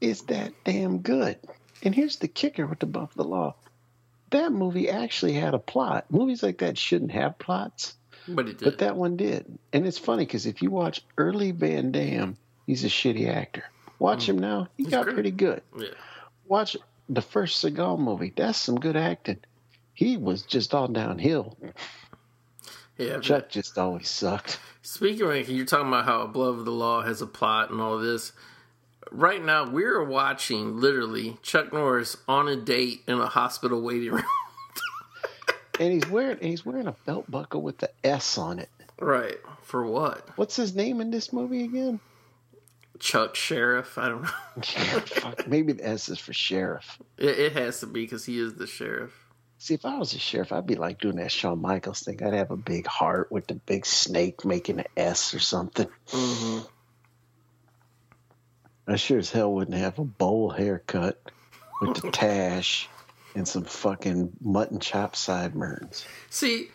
is 0.01 0.23
that 0.23 0.53
damn 0.65 0.99
good. 0.99 1.39
And 1.83 1.95
here's 1.95 2.17
the 2.17 2.29
kicker 2.29 2.67
with 2.67 2.83
Above 2.83 3.15
the 3.15 3.25
Law: 3.25 3.55
that 4.31 4.53
movie 4.53 4.89
actually 4.89 5.35
had 5.35 5.55
a 5.55 5.59
plot. 5.59 6.07
Movies 6.11 6.43
like 6.43 6.59
that 6.59 6.79
shouldn't 6.79 7.13
have 7.13 7.39
plots, 7.39 7.95
But 8.29 8.49
it 8.49 8.59
did. 8.59 8.65
but 8.65 8.79
that 8.79 8.97
one 8.97 9.17
did. 9.17 9.59
And 9.73 9.87
it's 9.87 9.99
funny 9.99 10.25
because 10.25 10.47
if 10.47 10.63
you 10.63 10.71
watch 10.71 11.05
early 11.19 11.51
Van 11.51 11.91
Damme, 11.91 12.37
he's 12.67 12.85
a 12.85 12.89
shitty 12.89 13.29
actor. 13.29 13.65
Watch 13.99 14.27
hmm. 14.27 14.33
him 14.33 14.39
now; 14.39 14.69
he 14.77 14.85
He's 14.85 14.93
got 14.93 15.05
great. 15.05 15.15
pretty 15.15 15.31
good. 15.31 15.63
yeah. 15.77 15.89
watch 16.47 16.77
the 17.09 17.23
first 17.23 17.63
Seagal 17.65 17.99
movie. 17.99 18.33
That's 18.35 18.59
some 18.59 18.79
good 18.79 18.97
acting. 18.97 19.39
He 19.95 20.17
was 20.17 20.43
just 20.43 20.75
all 20.75 20.89
downhill. 20.89 21.57
Yeah, 22.99 23.21
Chuck 23.21 23.49
just 23.49 23.79
always 23.79 24.09
sucked. 24.09 24.61
Speaking 24.83 25.23
of, 25.31 25.49
you're 25.49 25.67
talking 25.67 25.89
about 25.89 26.05
how 26.05 26.23
Above 26.23 26.65
the 26.65 26.71
Law 26.71 27.03
has 27.03 27.23
a 27.23 27.27
plot 27.27 27.71
and 27.71 27.81
all 27.81 27.99
this. 27.99 28.33
right 29.11 29.43
now 29.43 29.69
we're 29.69 30.03
watching 30.05 30.81
literally 30.81 31.39
Chuck 31.43 31.73
Norris 31.73 32.17
on 32.29 32.49
a 32.49 32.57
date 32.57 33.03
in 33.07 33.19
a 33.21 33.27
hospital 33.27 33.81
waiting 33.83 34.13
room. 34.13 34.25
And 35.83 35.93
he's 35.93 36.09
wearing 36.09 36.39
he's 36.41 36.65
wearing 36.65 36.87
a 36.87 36.95
belt 37.07 37.29
buckle 37.29 37.61
with 37.61 37.79
the 37.79 37.91
S 38.05 38.39
on 38.39 38.61
it. 38.61 38.69
right. 39.01 39.37
For 39.63 39.85
what? 39.85 40.29
What's 40.37 40.55
his 40.55 40.77
name 40.77 41.01
in 41.01 41.11
this 41.11 41.33
movie 41.33 41.65
again? 41.65 41.99
Chuck 43.01 43.35
Sheriff? 43.35 43.99
I 43.99 44.09
don't 44.09 44.23
know. 44.23 45.35
Maybe 45.49 45.73
the 45.73 45.85
S 45.85 46.09
is 46.09 46.21
for 46.21 46.33
sheriff. 46.33 47.01
It, 47.19 47.37
it 47.37 47.53
has 47.55 47.81
to 47.81 47.87
be 47.87 48.03
because 48.03 48.25
he 48.25 48.39
is 48.39 48.55
the 48.55 48.69
sheriff. 48.69 49.13
See, 49.59 49.75
if 49.75 49.85
I 49.85 49.99
was 49.99 50.15
a 50.15 50.21
sheriff, 50.21 50.53
I'd 50.53 50.69
be 50.69 50.77
like 50.77 51.01
doing 51.01 51.17
that 51.17 51.33
Shawn 51.33 51.61
Michaels 51.61 52.01
thing. 52.03 52.23
I'd 52.23 52.33
have 52.33 52.53
a 52.53 52.57
big 52.57 52.87
heart 52.87 53.33
with 53.33 53.49
the 53.49 53.55
big 53.55 53.85
snake 53.85 54.45
making 54.45 54.79
an 54.79 54.87
S 54.97 55.35
or 55.35 55.41
something. 55.41 55.89
hmm 56.11 56.61
I 58.87 58.97
sure 58.97 59.19
as 59.19 59.31
hell 59.31 59.53
wouldn't 59.53 59.77
have 59.77 59.99
a 59.99 60.05
bowl 60.05 60.51
haircut 60.51 61.21
with 61.81 62.03
the 62.03 62.11
tash 62.13 62.89
and 63.35 63.47
some 63.47 63.65
fucking 63.65 64.33
mutton 64.41 64.81
chop 64.81 65.17
sideburns. 65.17 66.05
See, 66.31 66.69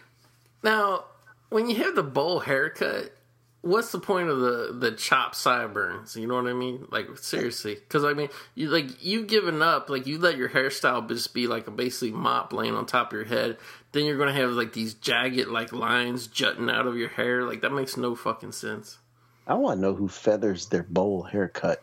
now 0.63 1.05
when 1.49 1.69
you 1.69 1.75
have 1.77 1.95
the 1.95 2.03
bowl 2.03 2.39
haircut, 2.39 3.13
what's 3.61 3.91
the 3.91 3.99
point 3.99 4.29
of 4.29 4.39
the 4.39 4.75
the 4.77 4.91
chop 4.91 5.35
sideburns? 5.35 6.15
You 6.15 6.27
know 6.27 6.35
what 6.35 6.47
I 6.47 6.53
mean? 6.53 6.87
Like 6.91 7.17
seriously, 7.17 7.75
because 7.75 8.03
I 8.03 8.13
mean, 8.13 8.29
you 8.55 8.69
like 8.69 9.03
you've 9.03 9.27
given 9.27 9.61
up. 9.61 9.89
Like 9.89 10.07
you 10.07 10.17
let 10.17 10.37
your 10.37 10.49
hairstyle 10.49 11.07
just 11.07 11.33
be 11.33 11.47
like 11.47 11.67
a 11.67 11.71
basically 11.71 12.11
mop 12.11 12.53
laying 12.53 12.75
on 12.75 12.85
top 12.85 13.07
of 13.07 13.13
your 13.13 13.25
head. 13.25 13.57
Then 13.91 14.05
you're 14.05 14.17
gonna 14.17 14.33
have 14.33 14.51
like 14.51 14.73
these 14.73 14.93
jagged 14.93 15.47
like 15.47 15.71
lines 15.71 16.27
jutting 16.27 16.69
out 16.69 16.87
of 16.87 16.97
your 16.97 17.09
hair. 17.09 17.43
Like 17.43 17.61
that 17.61 17.71
makes 17.71 17.97
no 17.97 18.15
fucking 18.15 18.53
sense. 18.53 18.97
I 19.45 19.53
want 19.53 19.77
to 19.77 19.81
know 19.81 19.93
who 19.93 20.09
feathers 20.09 20.67
their 20.67 20.83
bowl 20.83 21.23
haircut. 21.23 21.81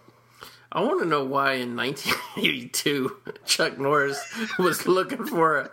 I 0.74 0.80
want 0.80 1.00
to 1.02 1.06
know 1.06 1.24
why 1.24 1.54
in 1.54 1.76
1982 1.76 3.16
Chuck 3.46 3.78
Norris 3.78 4.20
was 4.58 4.86
looking 4.86 5.24
for 5.24 5.58
a 5.58 5.70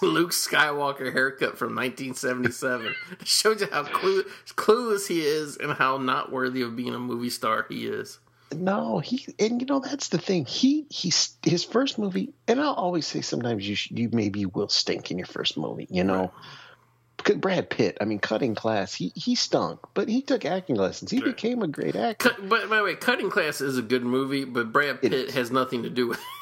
Luke 0.00 0.32
Skywalker 0.32 1.12
haircut 1.12 1.58
from 1.58 1.74
1977. 1.74 2.94
It 3.20 3.28
shows 3.28 3.60
you 3.60 3.68
how 3.70 3.84
clue, 3.84 4.24
clueless 4.56 5.06
he 5.06 5.20
is 5.20 5.58
and 5.58 5.72
how 5.72 5.98
not 5.98 6.32
worthy 6.32 6.62
of 6.62 6.76
being 6.76 6.94
a 6.94 6.98
movie 6.98 7.28
star 7.28 7.66
he 7.68 7.86
is. 7.86 8.18
No, 8.54 8.98
he 9.00 9.26
and 9.38 9.60
you 9.60 9.66
know 9.66 9.80
that's 9.80 10.08
the 10.08 10.16
thing. 10.16 10.46
He 10.46 10.86
he's 10.88 11.36
his 11.42 11.64
first 11.64 11.98
movie, 11.98 12.32
and 12.46 12.58
I'll 12.58 12.72
always 12.72 13.06
say 13.06 13.20
sometimes 13.20 13.68
you 13.68 13.74
should, 13.74 13.98
you 13.98 14.08
maybe 14.10 14.46
will 14.46 14.70
stink 14.70 15.10
in 15.10 15.18
your 15.18 15.26
first 15.26 15.58
movie. 15.58 15.86
You 15.90 16.04
know, 16.04 16.32
because 16.32 16.67
Brad 17.36 17.68
Pitt. 17.70 17.98
I 18.00 18.04
mean, 18.04 18.18
cutting 18.18 18.54
class. 18.54 18.94
He 18.94 19.12
he 19.14 19.34
stunk, 19.34 19.80
but 19.94 20.08
he 20.08 20.22
took 20.22 20.44
acting 20.44 20.76
lessons. 20.76 21.10
He 21.10 21.18
Right. 21.18 21.26
became 21.36 21.62
a 21.62 21.68
great 21.68 21.94
actor. 21.96 22.30
Cut, 22.30 22.48
but 22.48 22.68
by 22.70 22.76
the 22.78 22.84
way, 22.84 22.94
Cutting 22.94 23.30
Class 23.30 23.60
is 23.60 23.76
a 23.78 23.82
good 23.82 24.02
movie, 24.04 24.44
but 24.44 24.72
Brad 24.72 25.00
Pitt 25.02 25.12
is. 25.12 25.34
has 25.34 25.50
nothing 25.50 25.82
to 25.82 25.90
do 25.90 26.08
with 26.08 26.18
it. 26.18 26.24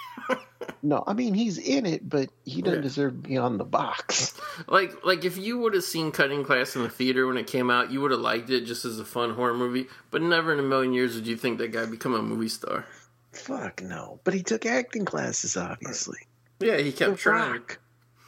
No, 0.82 1.02
I 1.06 1.12
mean 1.14 1.34
he's 1.34 1.58
in 1.58 1.86
it, 1.86 2.08
but 2.08 2.28
he 2.44 2.60
doesn't 2.62 2.78
Yeah. 2.80 2.82
deserve 2.82 3.12
to 3.22 3.28
be 3.28 3.36
on 3.36 3.56
the 3.58 3.64
box. 3.64 4.34
Like, 4.68 5.04
like 5.04 5.24
if 5.24 5.36
you 5.36 5.58
would 5.58 5.74
have 5.74 5.84
seen 5.84 6.10
Cutting 6.12 6.44
Class 6.44 6.74
in 6.76 6.82
the 6.82 6.88
theater 6.88 7.26
when 7.26 7.36
it 7.36 7.46
came 7.46 7.70
out, 7.70 7.90
you 7.92 8.00
would 8.00 8.10
have 8.10 8.20
liked 8.20 8.50
it 8.50 8.62
just 8.62 8.84
as 8.84 8.98
a 8.98 9.04
fun 9.04 9.34
horror 9.34 9.54
movie. 9.54 9.86
But 10.10 10.22
never 10.22 10.52
in 10.52 10.58
a 10.58 10.62
million 10.62 10.92
years 10.92 11.14
would 11.14 11.26
you 11.26 11.36
think 11.36 11.58
that 11.58 11.72
guy 11.72 11.84
become 11.86 12.14
a 12.14 12.22
movie 12.22 12.48
star. 12.48 12.84
Fuck 13.32 13.82
no. 13.82 14.18
But 14.24 14.34
he 14.34 14.42
took 14.42 14.64
acting 14.66 15.04
classes, 15.04 15.56
obviously. 15.56 16.18
Yeah, 16.58 16.78
he 16.78 16.90
The 16.90 16.96
kept 16.96 17.18
trying. 17.18 17.52
Rock. 17.52 17.78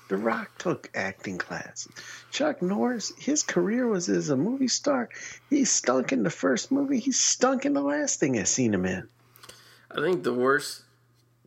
The 0.09 0.17
Rock 0.17 0.57
took 0.59 0.91
acting 0.95 1.37
classes. 1.37 1.93
Chuck 2.31 2.63
Norris, 2.63 3.13
his 3.19 3.43
career 3.43 3.87
was 3.87 4.09
as 4.09 4.31
a 4.31 4.37
movie 4.37 4.69
star. 4.69 5.11
He 5.51 5.65
stunk 5.65 6.13
in 6.13 6.23
the 6.23 6.31
first 6.31 6.73
movie. 6.73 6.99
He 6.99 7.13
stunk 7.13 7.67
in 7.67 7.75
the 7.75 7.83
last 7.83 8.19
thing 8.19 8.39
I 8.39 8.45
seen 8.45 8.73
him 8.73 8.87
in. 8.87 9.07
I 9.91 10.01
think 10.01 10.23
the 10.23 10.33
worst 10.33 10.83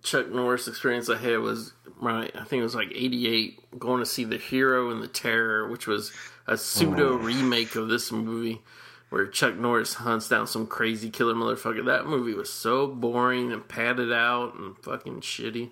Chuck 0.03 0.30
Norris 0.30 0.68
experience 0.68 1.09
I 1.09 1.18
had 1.18 1.39
was 1.39 1.74
right. 1.99 2.32
I 2.36 2.43
think 2.43 2.62
it 2.62 2.64
was 2.64 2.76
like 2.76 2.91
'88, 2.91 3.80
going 3.80 3.99
to 3.99 4.05
see 4.05 4.24
The 4.24 4.38
Hero 4.38 4.91
and 4.91 5.01
the 5.01 5.07
Terror, 5.07 5.68
which 5.68 5.88
was 5.88 6.12
a 6.47 6.57
pseudo 6.57 7.14
oh, 7.14 7.18
remake 7.18 7.76
of 7.76 7.88
this 7.88 8.12
movie, 8.12 8.62
where 9.09 9.28
Chuck 9.28 9.55
Norris 9.55 9.95
hunts 9.95 10.28
down 10.28 10.47
some 10.47 10.68
crazy 10.68 11.09
killer 11.09 11.36
motherfucker. 11.36 11.86
That 11.86 12.07
movie 12.07 12.34
was 12.34 12.51
so 12.51 12.88
boring 12.88 13.51
and 13.51 13.68
padded 13.68 14.12
out 14.12 14.55
and 14.55 14.78
fucking 14.78 15.22
shitty. 15.22 15.70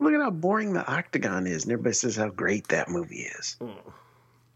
Look 0.00 0.14
at 0.14 0.20
how 0.20 0.30
boring 0.30 0.72
the 0.72 0.86
Octagon 0.90 1.46
is, 1.46 1.64
and 1.64 1.72
everybody 1.72 1.94
says 1.94 2.16
how 2.16 2.30
great 2.30 2.68
that 2.68 2.88
movie 2.88 3.28
is. 3.38 3.56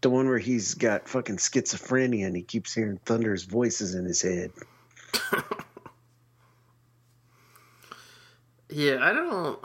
The 0.01 0.09
one 0.09 0.27
where 0.27 0.39
he's 0.39 0.73
got 0.73 1.07
fucking 1.07 1.37
schizophrenia 1.37 2.25
and 2.25 2.35
he 2.35 2.43
keeps 2.43 2.73
hearing 2.73 2.99
Thunder's 3.05 3.43
voices 3.43 3.95
in 3.95 4.05
his 4.05 4.21
head. 4.21 4.51
Yeah, 8.69 8.97
I 9.01 9.13
don't. 9.13 9.59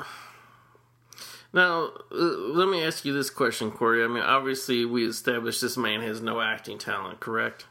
Now, 1.53 1.91
uh, 2.13 2.15
let 2.15 2.69
me 2.69 2.85
ask 2.85 3.05
you 3.05 3.13
this 3.13 3.31
question, 3.31 3.71
Corey. 3.73 4.05
I 4.05 4.09
mean, 4.09 4.23
obviously, 4.23 4.85
we 4.85 5.05
established 5.07 5.61
this 5.61 5.77
man 5.77 6.01
has 6.03 6.21
no 6.21 6.41
acting 6.41 6.79
talent, 6.79 7.19
correct? 7.19 7.67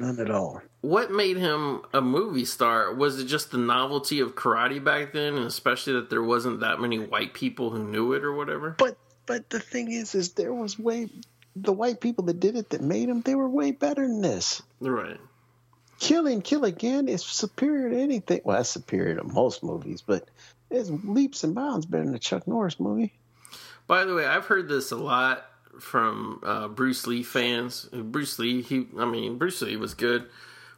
None 0.00 0.18
at 0.18 0.30
all. 0.30 0.62
What 0.80 1.10
made 1.10 1.36
him 1.36 1.82
a 1.92 2.00
movie 2.00 2.46
star? 2.46 2.94
Was 2.94 3.20
it 3.20 3.26
just 3.26 3.50
the 3.50 3.58
novelty 3.58 4.20
of 4.20 4.34
karate 4.34 4.82
back 4.82 5.12
then, 5.12 5.34
and 5.34 5.44
especially 5.44 5.92
that 5.92 6.08
there 6.08 6.22
wasn't 6.22 6.60
that 6.60 6.80
many 6.80 6.98
white 6.98 7.34
people 7.34 7.68
who 7.68 7.84
knew 7.84 8.14
it 8.14 8.24
or 8.24 8.32
whatever? 8.32 8.76
But 8.78 8.96
but 9.26 9.50
the 9.50 9.60
thing 9.60 9.92
is, 9.92 10.14
is 10.14 10.32
there 10.32 10.54
was 10.54 10.78
way 10.78 11.10
the 11.54 11.74
white 11.74 12.00
people 12.00 12.24
that 12.24 12.40
did 12.40 12.56
it 12.56 12.70
that 12.70 12.80
made 12.80 13.10
him. 13.10 13.20
They 13.20 13.34
were 13.34 13.48
way 13.48 13.72
better 13.72 14.00
than 14.06 14.22
this. 14.22 14.62
Right. 14.80 15.20
Kill 15.98 16.26
and 16.26 16.42
Kill 16.42 16.64
Again 16.64 17.06
is 17.06 17.22
superior 17.22 17.90
to 17.90 18.00
anything. 18.00 18.40
Well, 18.42 18.56
that's 18.56 18.70
superior 18.70 19.16
to 19.16 19.24
most 19.24 19.62
movies, 19.62 20.00
but 20.00 20.30
it's 20.70 20.88
leaps 20.88 21.44
and 21.44 21.54
bounds 21.54 21.84
better 21.84 22.06
than 22.06 22.14
a 22.14 22.18
Chuck 22.18 22.48
Norris 22.48 22.80
movie. 22.80 23.12
By 23.86 24.06
the 24.06 24.14
way, 24.14 24.24
I've 24.24 24.46
heard 24.46 24.66
this 24.66 24.92
a 24.92 24.96
lot 24.96 25.44
from 25.80 26.40
uh, 26.44 26.68
Bruce 26.68 27.06
Lee 27.06 27.22
fans. 27.22 27.88
Bruce 27.92 28.38
Lee, 28.38 28.62
he, 28.62 28.86
I 28.98 29.04
mean, 29.04 29.38
Bruce 29.38 29.60
Lee 29.62 29.76
was 29.76 29.94
good, 29.94 30.26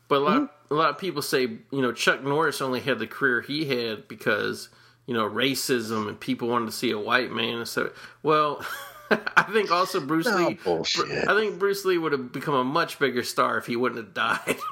but 0.08 0.16
a 0.16 0.24
lot, 0.24 0.54
a 0.70 0.74
lot 0.74 0.90
of 0.90 0.98
people 0.98 1.22
say, 1.22 1.42
you 1.42 1.82
know, 1.82 1.92
Chuck 1.92 2.22
Norris 2.22 2.60
only 2.60 2.80
had 2.80 2.98
the 2.98 3.06
career 3.06 3.40
he 3.40 3.64
had 3.66 4.08
because 4.08 4.68
you 5.06 5.14
know 5.14 5.28
racism 5.28 6.08
and 6.08 6.18
people 6.18 6.48
wanted 6.48 6.66
to 6.66 6.72
see 6.72 6.90
a 6.90 6.98
white 6.98 7.30
man. 7.32 7.58
And 7.58 7.68
so, 7.68 7.92
well, 8.22 8.64
I 9.36 9.42
think 9.52 9.70
also 9.70 10.00
Bruce 10.00 10.26
No, 10.26 10.48
Lee, 10.48 10.54
bullshit. 10.62 11.28
I 11.28 11.34
think 11.34 11.58
Bruce 11.58 11.84
Lee 11.84 11.98
would 11.98 12.12
have 12.12 12.32
become 12.32 12.54
a 12.54 12.64
much 12.64 12.98
bigger 12.98 13.22
star 13.22 13.58
if 13.58 13.66
he 13.66 13.76
wouldn't 13.76 14.04
have 14.04 14.14
died. 14.14 14.56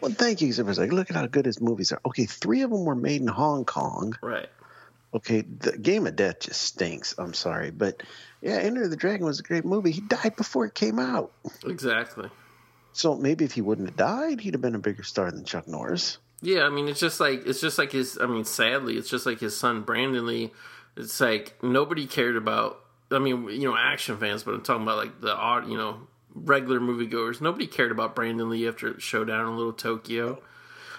Well, 0.00 0.10
thank 0.10 0.40
you. 0.40 0.48
Everyone's 0.48 0.76
like, 0.76 0.90
look 0.90 1.08
at 1.08 1.14
how 1.14 1.26
good 1.28 1.46
his 1.46 1.60
movies 1.60 1.92
are. 1.92 2.00
Okay, 2.04 2.24
three 2.26 2.62
of 2.62 2.70
them 2.70 2.84
were 2.84 2.96
made 2.96 3.20
in 3.20 3.28
Hong 3.28 3.64
Kong. 3.64 4.16
right. 4.20 4.48
Okay, 5.14 5.42
the 5.42 5.78
Game 5.78 6.06
of 6.06 6.16
Death 6.16 6.40
just 6.40 6.60
stinks. 6.60 7.14
I'm 7.18 7.32
sorry, 7.32 7.70
but 7.70 8.02
yeah, 8.42 8.56
Enter 8.56 8.86
the 8.88 8.96
Dragon 8.96 9.24
was 9.26 9.40
a 9.40 9.42
great 9.42 9.64
movie. 9.64 9.90
He 9.92 10.00
died 10.02 10.36
before 10.36 10.66
it 10.66 10.74
came 10.74 10.98
out, 10.98 11.32
Exactly. 11.64 12.28
so 12.92 13.16
maybe 13.16 13.44
if 13.44 13.52
he 13.52 13.62
wouldn't 13.62 13.88
have 13.88 13.96
died, 13.96 14.40
he'd 14.40 14.54
have 14.54 14.60
been 14.60 14.74
a 14.74 14.78
bigger 14.80 15.02
star 15.04 15.30
than 15.30 15.44
Chuck 15.44 15.66
Norris. 15.68 16.18
Yeah, 16.42 16.64
I 16.64 16.68
mean, 16.70 16.86
it's 16.88 17.00
just 17.00 17.18
like 17.18 17.46
it's 17.46 17.60
just 17.62 17.78
like 17.78 17.92
his. 17.92 18.18
I 18.20 18.26
mean, 18.26 18.44
sadly, 18.44 18.96
it's 18.98 19.08
just 19.08 19.24
like 19.24 19.40
his 19.40 19.56
son 19.56 19.82
Brandon 19.82 20.26
Lee. 20.26 20.52
It's 20.96 21.18
like 21.20 21.62
nobody 21.62 22.06
cared 22.06 22.36
about. 22.36 22.80
I 23.10 23.18
mean, 23.18 23.48
you 23.48 23.68
know, 23.70 23.76
action 23.76 24.18
fans, 24.18 24.42
but 24.42 24.52
I'm 24.54 24.62
talking 24.62 24.82
about 24.82 24.98
like 24.98 25.20
the 25.22 25.34
odd, 25.34 25.66
you 25.68 25.78
know, 25.78 26.00
regular 26.34 26.78
moviegoers. 26.80 27.40
Nobody 27.40 27.66
cared 27.66 27.90
about 27.90 28.14
Brandon 28.14 28.50
Lee 28.50 28.68
after 28.68 29.00
Showdown 29.00 29.46
in 29.46 29.56
Little 29.56 29.72
Tokyo. 29.72 30.42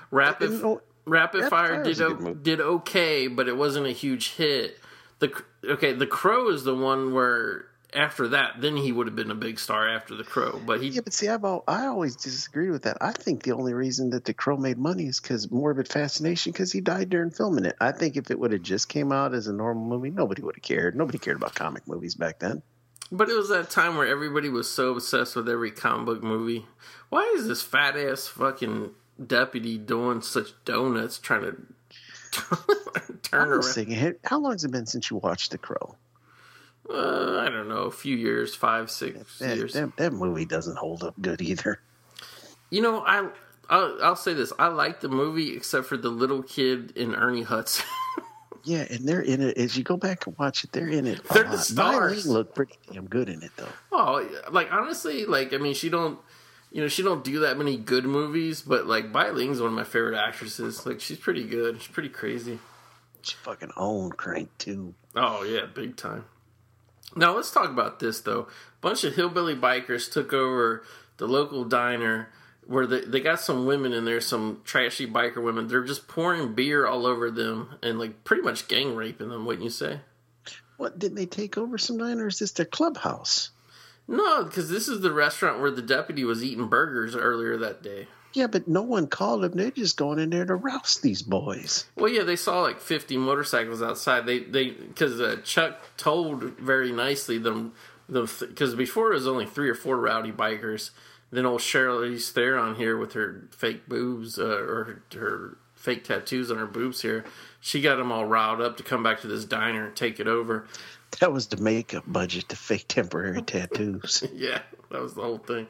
Rapid 0.10 0.62
Rapid 1.08 1.41
Rapid 1.41 1.49
Fire 1.49 1.68
Fire 1.76 1.84
did 1.84 2.01
o- 2.01 2.34
did 2.34 2.62
okay, 2.62 3.28
but 3.28 3.47
it 3.47 3.58
wasn't 3.58 3.88
a 3.88 3.91
huge 3.91 4.34
hit. 4.34 4.80
The 5.20 5.32
okay, 5.66 5.93
The 5.93 6.08
Crow 6.08 6.49
is 6.49 6.64
the 6.64 6.76
one 6.76 7.14
where 7.14 7.66
after 7.93 8.28
that, 8.30 8.60
then 8.60 8.76
he 8.78 8.91
would 8.91 9.08
have 9.08 9.16
been 9.16 9.32
a 9.32 9.36
big 9.36 9.60
star 9.60 9.88
after 9.88 10.16
The 10.16 10.24
Crow. 10.24 10.62
But 10.64 10.82
he 10.82 10.89
Yeah, 10.89 11.01
but 11.03 11.14
see, 11.14 11.30
I've 11.30 11.43
al- 11.45 11.64
I 11.68 11.86
always 11.88 12.16
disagreed 12.16 12.72
with 12.72 12.84
that. 12.84 12.97
I 12.99 13.14
think 13.14 13.43
the 13.43 13.53
only 13.53 13.74
reason 13.74 14.10
that 14.12 14.26
The 14.26 14.34
Crow 14.34 14.58
made 14.58 14.78
money 14.78 15.05
is 15.05 15.20
because 15.20 15.49
Morbid 15.49 15.88
Fascination, 15.88 16.51
because 16.51 16.72
he 16.72 16.82
died 16.82 17.10
during 17.10 17.32
filming 17.32 17.66
it. 17.66 17.76
I 17.80 17.93
think 17.93 18.18
if 18.18 18.30
it 18.30 18.39
would 18.39 18.51
have 18.51 18.62
just 18.62 18.89
came 18.89 19.12
out 19.12 19.34
as 19.34 19.47
a 19.47 19.53
normal 19.53 19.86
movie, 19.86 20.12
nobody 20.12 20.41
would 20.41 20.55
have 20.55 20.64
cared. 20.64 20.95
Nobody 20.95 21.18
cared 21.18 21.38
about 21.38 21.55
comic 21.55 21.88
movies 21.88 22.16
back 22.16 22.39
then. 22.39 22.62
But 23.10 23.30
it 23.30 23.38
was 23.38 23.47
that 23.49 23.70
time 23.70 23.95
where 23.95 24.08
everybody 24.08 24.49
was 24.49 24.70
so 24.70 24.91
obsessed 24.91 25.38
with 25.38 25.47
every 25.47 25.72
comic 25.72 26.05
book 26.05 26.24
movie. 26.24 26.66
Why 27.10 27.34
is 27.38 27.47
this 27.47 27.62
fat 27.62 27.95
ass 27.95 28.28
fucking 28.28 28.91
deputy 29.26 29.78
doing 29.78 30.22
such 30.22 30.49
donuts 30.65 31.18
trying 31.20 31.41
to 31.41 31.55
turn 33.24 33.49
around? 33.49 34.15
how 34.24 34.39
long 34.39 34.51
has 34.53 34.63
it 34.63 34.72
been 34.72 34.86
since 34.86 35.09
you 35.09 35.18
watched 35.18 35.51
The 35.51 35.57
Crow? 35.57 35.95
Uh, 36.89 37.39
I 37.39 37.49
don't 37.49 37.68
know, 37.68 37.84
a 37.84 37.91
few 37.91 38.15
years, 38.15 38.55
five, 38.55 38.89
six 38.89 39.39
That, 39.39 39.57
years. 39.57 39.74
that, 39.74 39.95
that 39.97 40.13
movie 40.13 40.45
doesn't 40.45 40.78
hold 40.78 41.03
up 41.03 41.15
good 41.22 41.41
either. 41.41 41.82
You 42.70 42.82
know, 42.82 43.03
I 43.05 43.30
I'll, 43.70 43.97
I'll 44.01 44.15
say 44.15 44.34
this: 44.34 44.53
I 44.57 44.68
like 44.68 45.01
the 45.01 45.09
movie 45.09 45.53
except 45.55 45.88
for 45.88 45.97
the 45.97 46.09
little 46.09 46.41
kid 46.43 46.91
in 46.95 47.13
Ernie 47.15 47.43
Hudson. 47.43 47.86
Yeah, 48.63 48.86
and 48.89 49.07
they're 49.07 49.22
in 49.22 49.39
it. 49.41 49.57
As 49.57 49.78
you 49.78 49.84
go 49.86 49.95
back 49.95 50.28
and 50.28 50.38
watch 50.38 50.65
it, 50.65 50.74
they're 50.74 50.89
in 50.89 51.07
it. 51.07 51.24
They're 51.30 51.45
the 51.45 51.57
stars. 51.57 52.26
Bai 52.26 52.28
Ling 52.28 52.34
looked 52.34 52.53
pretty 52.53 52.74
damn 52.91 53.05
good 53.07 53.30
in 53.30 53.41
it, 53.41 53.51
though. 53.55 53.70
oh, 53.93 54.28
like 54.51 54.68
honestly, 54.74 55.26
like 55.26 55.53
I 55.53 55.57
mean, 55.57 55.74
she 55.74 55.88
don't. 55.88 56.20
You 56.72 56.82
know, 56.82 56.88
she 56.88 57.01
don't 57.01 57.24
do 57.24 57.39
that 57.39 57.57
many 57.57 57.78
good 57.78 58.05
movies, 58.05 58.61
but 58.61 58.88
like 58.88 59.11
Bai 59.11 59.30
Ling's 59.32 59.59
one 59.59 59.70
of 59.70 59.76
my 59.76 59.84
favorite 59.84 60.18
actresses. 60.18 60.86
Like 60.86 60.99
she's 60.99 61.18
pretty 61.18 61.43
good. 61.45 61.82
She's 61.82 61.91
pretty 61.91 62.09
crazy. 62.09 62.59
She 63.22 63.36
fucking 63.36 63.72
owned 63.76 64.18
Crank 64.18 64.49
too. 64.57 64.93
Oh 65.15 65.43
yeah, 65.43 65.65
big 65.65 65.95
time. 65.95 66.26
Now 67.15 67.36
let's 67.36 67.51
talk 67.51 67.70
about 67.70 67.99
this 67.99 68.22
though. 68.22 68.41
A 68.41 68.47
bunch 68.82 69.03
of 69.03 69.15
hillbilly 69.15 69.55
bikers 69.55 70.11
took 70.11 70.34
over 70.34 70.84
the 71.18 71.28
local 71.28 71.63
diner 71.63 72.30
where 72.65 72.86
they, 72.86 73.01
they 73.01 73.22
got 73.22 73.39
some 73.39 73.65
women 73.65 73.93
in 73.93 74.03
there, 74.05 74.20
some 74.20 74.61
trashy 74.65 75.07
biker 75.07 75.41
women. 75.41 75.68
They're 75.68 75.84
just 75.84 76.07
pouring 76.07 76.53
beer 76.53 76.86
all 76.86 77.05
over 77.05 77.32
them 77.32 77.76
and 77.82 77.97
like 77.97 78.24
pretty 78.24 78.43
much 78.43 78.68
gang 78.68 78.95
raping 78.95 79.30
them, 79.30 79.45
wouldn't 79.45 79.63
you 79.63 79.70
say? 79.70 80.01
What 80.76 80.99
didn't 80.99 81.15
they 81.15 81.26
take 81.26 81.57
over 81.57 81.78
some 81.78 81.97
diner? 81.97 82.26
Or 82.26 82.28
is 82.28 82.39
this 82.39 82.51
their 82.51 82.65
clubhouse? 82.65 83.51
No, 84.08 84.43
because 84.43 84.70
this 84.70 84.88
is 84.88 85.01
the 85.01 85.12
restaurant 85.12 85.60
where 85.60 85.72
the 85.72 85.82
deputy 85.82 86.24
was 86.24 86.43
eating 86.43 86.68
burgers 86.68 87.16
earlier 87.16 87.58
that 87.58 87.84
day. 87.84 88.08
Yeah, 88.34 88.47
but 88.47 88.68
no 88.68 88.82
one 88.82 89.08
called 89.08 89.41
them. 89.41 89.53
They're 89.53 89.72
just 89.72 89.97
going 89.97 90.20
in 90.20 90.30
there 90.30 90.45
to 90.45 90.55
roust 90.55 91.01
these 91.01 91.22
boys. 91.22 91.86
Well, 91.95 92.12
yeah, 92.12 92.24
they 92.24 92.36
saw 92.36 92.62
like 92.62 92.80
fifty 92.80 93.18
motorcycles 93.18 93.82
outside. 93.82 94.26
They 94.26 94.39
they 94.39 94.70
because 94.70 95.20
uh, 95.20 95.38
Chuck 95.43 95.80
told 95.97 96.43
very 96.60 96.91
nicely 96.91 97.38
them 97.38 97.74
the 98.08 98.32
because 98.47 98.76
before 98.76 99.12
it 99.12 99.16
was 99.16 99.28
only 99.28 99.45
three 99.45 99.70
or 99.70 99.76
four 99.76 99.97
rowdy 99.97 100.32
bikers. 100.32 100.91
Then 101.30 101.45
old 101.45 101.60
Charlize 101.60 102.32
Theron 102.32 102.76
here 102.76 102.97
with 102.97 103.12
her 103.14 103.49
fake 103.51 103.89
boobs 103.89 104.39
uh, 104.39 104.45
or 104.45 104.84
her, 104.86 105.20
her 105.20 105.58
fake 105.76 106.05
tattoos 106.05 106.49
on 106.49 106.58
her 106.58 106.66
boobs 106.66 107.01
here, 107.01 107.26
she 107.60 107.82
got 107.82 107.97
them 107.97 108.12
all 108.12 108.26
riled 108.26 108.62
up 108.62 108.78
to 108.78 108.84
come 108.84 109.03
back 109.03 109.22
to 109.22 109.28
this 109.28 109.43
diner 109.45 109.88
and 109.88 109.95
take 109.95 110.20
it 110.20 110.28
over. 110.28 110.66
That 111.20 111.34
was 111.34 111.47
the 111.47 111.58
makeup 111.58 112.03
budget 112.05 112.49
to 112.49 112.55
fake 112.55 112.86
temporary 112.88 113.41
tattoos. 113.41 114.24
yeah, 114.34 114.60
that 114.91 115.01
was 115.01 115.16
the 115.16 115.22
whole 115.22 115.39
thing. 115.39 115.68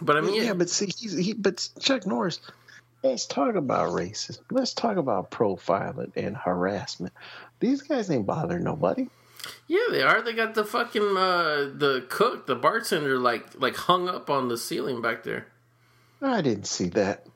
But 0.00 0.16
I 0.16 0.20
mean, 0.20 0.34
yeah, 0.34 0.42
yeah, 0.42 0.54
but 0.54 0.68
see, 0.68 0.90
he's, 0.96 1.16
he, 1.16 1.32
but 1.32 1.68
Chuck 1.80 2.06
Norris. 2.06 2.40
Let's 3.02 3.26
talk 3.26 3.54
about 3.56 3.90
racism. 3.90 4.40
Let's 4.50 4.74
talk 4.74 4.96
about 4.96 5.30
profiling 5.30 6.12
and 6.16 6.36
harassment. 6.36 7.12
These 7.58 7.82
guys 7.82 8.10
ain't 8.10 8.26
bothering 8.26 8.62
nobody. 8.62 9.08
yeah, 9.66 9.86
they 9.90 10.02
are. 10.02 10.22
They 10.22 10.34
got 10.34 10.54
the 10.54 10.64
fucking 10.64 11.16
uh, 11.16 11.70
the 11.74 12.04
cook, 12.08 12.46
the 12.46 12.54
bartender, 12.54 13.18
like 13.18 13.60
like 13.60 13.76
hung 13.76 14.08
up 14.08 14.28
on 14.28 14.48
the 14.48 14.58
ceiling 14.58 15.00
back 15.00 15.24
there. 15.24 15.46
I 16.20 16.42
didn't 16.42 16.66
see 16.66 16.88
that. 16.90 17.26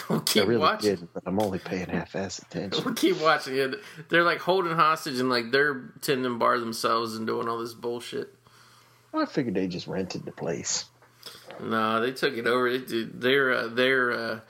We'll 0.08 0.20
keep 0.20 0.42
I 0.42 0.46
really 0.46 0.60
watching. 0.60 0.90
didn't, 0.90 1.14
but 1.14 1.22
I'm 1.26 1.40
only 1.40 1.58
paying 1.58 1.88
half-ass 1.88 2.40
attention. 2.40 2.84
We'll 2.84 2.94
keep 2.94 3.20
watching 3.20 3.56
it. 3.56 3.74
They're 4.08 4.24
like 4.24 4.38
holding 4.40 4.72
hostage 4.72 5.18
and 5.20 5.30
like 5.30 5.50
they're 5.50 5.90
tending 6.00 6.38
bar 6.38 6.58
themselves 6.58 7.16
and 7.16 7.26
doing 7.26 7.48
all 7.48 7.58
this 7.58 7.74
bullshit. 7.74 8.34
I 9.12 9.26
figured 9.26 9.54
they 9.54 9.68
just 9.68 9.86
rented 9.86 10.24
the 10.24 10.32
place. 10.32 10.86
No, 11.62 12.00
they 12.00 12.12
took 12.12 12.36
it 12.36 12.46
over. 12.46 12.76
They're 12.78 13.52
uh, 13.52 13.68
they're 13.68 14.12
uh, 14.12 14.40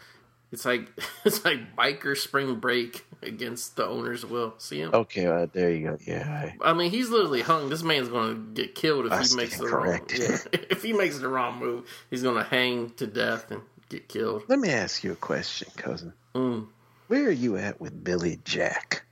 it's 0.52 0.64
like 0.64 0.88
it's 1.24 1.44
like 1.44 1.76
biker 1.76 2.16
spring 2.16 2.54
break 2.56 3.04
against 3.22 3.76
the 3.76 3.86
owner's 3.86 4.24
will. 4.24 4.54
See 4.58 4.80
him? 4.80 4.90
Okay, 4.94 5.26
uh, 5.26 5.46
there 5.52 5.70
you 5.70 5.88
go. 5.88 5.98
Yeah, 6.06 6.52
I, 6.62 6.70
I 6.70 6.72
mean, 6.72 6.90
he's 6.90 7.10
literally 7.10 7.42
hung. 7.42 7.68
This 7.68 7.82
man's 7.82 8.08
going 8.08 8.34
to 8.34 8.62
get 8.62 8.74
killed 8.74 9.06
if 9.06 9.12
I 9.12 9.22
he 9.22 9.36
makes 9.36 9.58
the 9.58 9.66
wrong. 9.66 10.00
Yeah, 10.10 10.38
if 10.70 10.82
he 10.82 10.92
makes 10.92 11.18
the 11.18 11.28
wrong 11.28 11.58
move, 11.58 11.86
he's 12.08 12.22
going 12.22 12.36
to 12.36 12.44
hang 12.44 12.90
to 12.96 13.06
death 13.06 13.50
and 13.50 13.62
get 13.88 14.08
killed. 14.08 14.42
let 14.48 14.58
me 14.58 14.70
ask 14.70 15.04
you 15.04 15.12
a 15.12 15.16
question, 15.16 15.68
cousin. 15.76 16.12
Mm, 16.34 16.68
Where 17.08 17.26
are 17.26 17.30
you 17.30 17.56
at 17.56 17.80
with 17.80 18.02
Billy 18.04 18.40
Jack? 18.44 19.04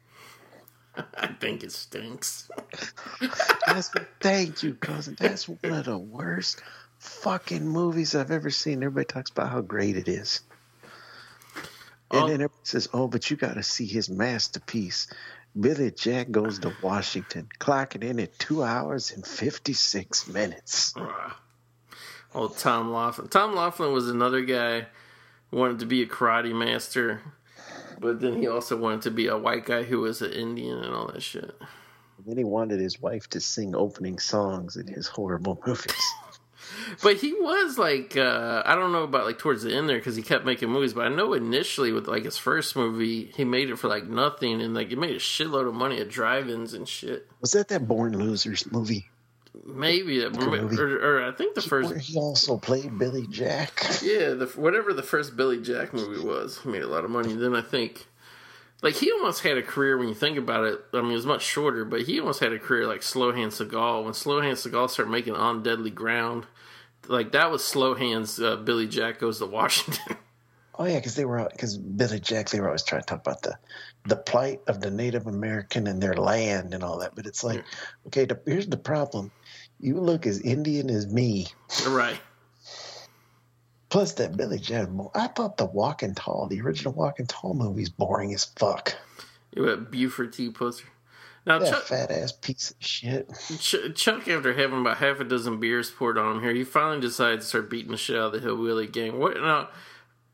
I 1.17 1.29
think 1.41 1.63
it 1.63 1.73
stinks. 1.73 2.51
That's, 3.67 3.91
thank 4.21 4.63
you, 4.63 4.75
cousin. 4.75 5.17
That's 5.19 5.49
one 5.49 5.73
of 5.73 5.85
the 5.87 5.97
worst 5.99 6.63
fucking 6.99 7.67
movies 7.67 8.15
I've 8.15 8.31
ever 8.31 8.51
seen. 8.51 8.83
Everybody 8.83 9.07
talks 9.07 9.31
about 9.31 9.51
how 9.51 9.61
great 9.63 9.97
it 9.97 10.09
is. 10.09 10.41
And 12.11 12.25
Oh. 12.25 12.27
then 12.27 12.35
everybody 12.43 12.55
says, 12.65 12.89
oh, 12.93 13.09
but 13.09 13.31
you 13.31 13.37
got 13.39 13.55
to 13.55 13.63
see 13.63 13.87
his 13.87 14.11
masterpiece. 14.11 15.07
Billy 15.59 15.91
Jack 15.91 16.31
goes 16.31 16.59
to 16.61 16.75
Washington, 16.83 17.49
clocking 17.59 18.05
in 18.05 18.21
at 18.21 18.39
two 18.39 18.63
hours 18.63 19.13
and 19.13 19.27
56 19.27 20.29
minutes. 20.29 20.93
Ah. 20.97 21.39
Oh, 22.35 22.49
Tom 22.49 22.93
Laughlin. 22.93 23.29
Tom 23.29 23.55
Laughlin 23.55 23.93
was 23.93 24.09
another 24.09 24.43
guy 24.43 24.87
who 25.51 25.59
wanted 25.59 25.79
to 25.81 25.87
be 25.87 26.03
a 26.03 26.07
karate 26.07 26.55
master, 26.55 27.21
but 28.01 28.21
then 28.21 28.37
he 28.37 28.47
also 28.47 28.77
wanted 28.77 29.03
to 29.03 29.11
be 29.11 29.27
a 29.27 29.37
white 29.37 29.67
guy 29.67 29.83
who 29.83 30.01
was 30.01 30.23
an 30.23 30.33
Indian 30.33 30.79
and 30.79 30.95
all 30.95 31.09
that 31.09 31.23
shit. 31.23 31.55
And 32.17 32.27
then 32.27 32.39
he 32.39 32.45
wanted 32.45 32.81
his 32.81 33.01
wife 33.01 33.29
to 33.31 33.41
sing 33.41 33.75
opening 33.75 34.19
songs 34.19 34.77
in 34.77 34.87
his 34.87 35.07
horrible 35.09 35.61
movies. 35.67 36.13
But 37.03 37.17
he 37.17 37.33
was 37.35 37.77
like, 37.79 38.17
uh, 38.17 38.63
I 38.65 38.75
don't 38.75 38.93
know 38.93 39.03
about 39.03 39.27
like 39.27 39.39
towards 39.39 39.63
the 39.63 39.75
end 39.75 39.89
there 39.89 39.99
because 39.99 40.17
he 40.17 40.23
kept 40.23 40.47
making 40.47 40.71
movies. 40.71 40.95
But 40.95 41.07
I 41.07 41.09
know 41.11 41.35
initially 41.35 41.93
with 41.93 42.09
like 42.09 42.25
his 42.25 42.39
first 42.39 42.77
movie, 42.77 43.31
he 43.37 43.45
made 43.45 43.69
it 43.71 43.77
for 43.77 43.89
like 43.89 44.07
nothing, 44.07 44.63
and 44.63 44.73
like 44.73 44.91
it 44.91 44.99
made 44.99 45.15
a 45.15 45.19
shitload 45.19 45.69
of 45.69 45.75
money 45.75 46.01
at 46.01 46.09
drive-ins 46.09 46.73
and 46.73 46.89
shit. 46.89 47.29
Was 47.41 47.53
that 47.53 47.69
that 47.69 47.87
Born 47.87 48.17
Losers 48.17 48.71
movie? 48.71 49.11
Maybe, 49.67 50.21
that, 50.21 50.37
or, 50.37 51.19
or 51.19 51.25
I 51.25 51.33
think 51.33 51.55
the 51.55 51.63
first, 51.63 51.95
he 51.97 52.19
also 52.19 52.57
played 52.57 52.99
Billy 52.99 53.27
Jack. 53.27 53.85
yeah, 54.03 54.31
the 54.31 54.51
whatever 54.57 54.95
the 54.95 55.03
first 55.03 55.37
Billy 55.37 55.61
Jack 55.61 55.93
movie 55.93 56.25
was, 56.25 56.59
he 56.63 56.71
made 56.71 56.83
a 56.83 56.87
lot 56.87 57.05
of 57.05 57.11
money. 57.11 57.35
Then 57.35 57.55
I 57.55 57.61
think, 57.61 58.07
like 58.81 58.95
he 58.95 59.13
almost 59.13 59.43
had 59.43 59.59
a 59.59 59.63
career 59.63 59.99
when 59.99 60.09
you 60.09 60.15
think 60.15 60.39
about 60.39 60.65
it. 60.65 60.81
I 60.95 61.03
mean, 61.03 61.13
it 61.13 61.17
was 61.17 61.27
much 61.27 61.43
shorter, 61.43 61.85
but 61.85 62.03
he 62.03 62.19
almost 62.19 62.41
had 62.41 62.53
a 62.53 62.59
career 62.59 62.87
like 62.87 63.03
Slowhand 63.03 63.49
Seagal. 63.49 64.05
When 64.05 64.15
Slowhand 64.15 64.55
Seagal 64.55 64.89
started 64.89 65.11
making 65.11 65.35
On 65.35 65.63
Deadly 65.63 65.91
Ground, 65.91 66.47
like 67.07 67.33
that 67.33 67.51
was 67.51 67.63
Slowhand's 67.63 68.41
uh, 68.41 68.57
Billy 68.57 68.89
Jack 68.89 69.19
goes 69.19 69.39
to 69.39 69.47
Washington. 69.47 70.17
Oh 70.79 70.87
yeah, 70.87 70.97
because 70.97 71.17
they 71.17 71.27
were 71.27 71.47
because 71.53 71.77
Billy 71.77 72.19
Jack 72.19 72.49
they 72.49 72.59
were 72.59 72.69
always 72.69 72.83
trying 72.83 73.03
to 73.03 73.07
talk 73.07 73.21
about 73.21 73.43
the 73.43 73.59
the 74.07 74.17
plight 74.17 74.63
of 74.67 74.81
the 74.81 74.91
Native 74.91 75.27
American 75.27 75.87
and 75.87 76.03
their 76.03 76.15
land 76.15 76.73
and 76.73 76.83
all 76.83 76.99
that. 77.01 77.15
But 77.15 77.27
it's 77.27 77.45
like, 77.45 77.63
okay, 78.07 78.25
the, 78.25 78.41
here's 78.47 78.67
the 78.67 78.79
problem: 78.79 79.31
you 79.83 80.01
look 80.01 80.27
as 80.27 80.41
Indian 80.41 80.89
as 80.89 81.07
me. 81.13 81.49
right. 81.87 82.19
Plus 83.91 84.13
that 84.15 84.37
Billy 84.39 84.59
mo- 84.89 85.11
I 85.15 85.27
thought 85.27 85.59
the 85.59 85.67
Walking 85.67 86.15
Tall, 86.15 86.47
the 86.47 86.63
original 86.63 86.95
Walking 86.95 87.27
Tall 87.27 87.53
movie's 87.53 87.91
boring 87.91 88.33
as 88.33 88.45
fuck. 88.45 88.95
You 89.55 89.65
had 89.65 89.91
Buford 89.91 90.33
T. 90.33 90.51
Pusser. 90.51 90.85
Now, 91.45 91.59
That 91.59 91.71
Chuck, 91.73 91.83
fat 91.83 92.11
ass 92.11 92.33
piece 92.33 92.71
of 92.71 92.77
shit. 92.79 93.31
Ch- 93.59 93.95
Chuck, 93.95 94.29
after 94.29 94.55
having 94.55 94.81
about 94.81 94.97
half 94.99 95.21
a 95.21 95.25
dozen 95.25 95.61
beers 95.61 95.91
poured 95.91 96.17
on 96.17 96.37
him 96.37 96.43
here, 96.43 96.55
he 96.55 96.65
finally 96.65 97.01
decides 97.01 97.45
to 97.45 97.49
start 97.49 97.69
beating 97.69 97.91
the 97.91 97.99
shit 97.99 98.17
out 98.17 98.27
of 98.27 98.33
the 98.33 98.41
hillbilly 98.41 98.87
gang. 98.87 99.19
What? 99.19 99.37
Now, 99.37 99.69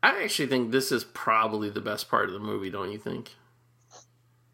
I 0.01 0.23
actually 0.23 0.47
think 0.47 0.71
this 0.71 0.91
is 0.91 1.03
probably 1.03 1.69
the 1.69 1.81
best 1.81 2.09
part 2.09 2.27
of 2.29 2.33
the 2.33 2.39
movie. 2.39 2.69
Don't 2.69 2.91
you 2.93 2.99
think? 2.99 3.31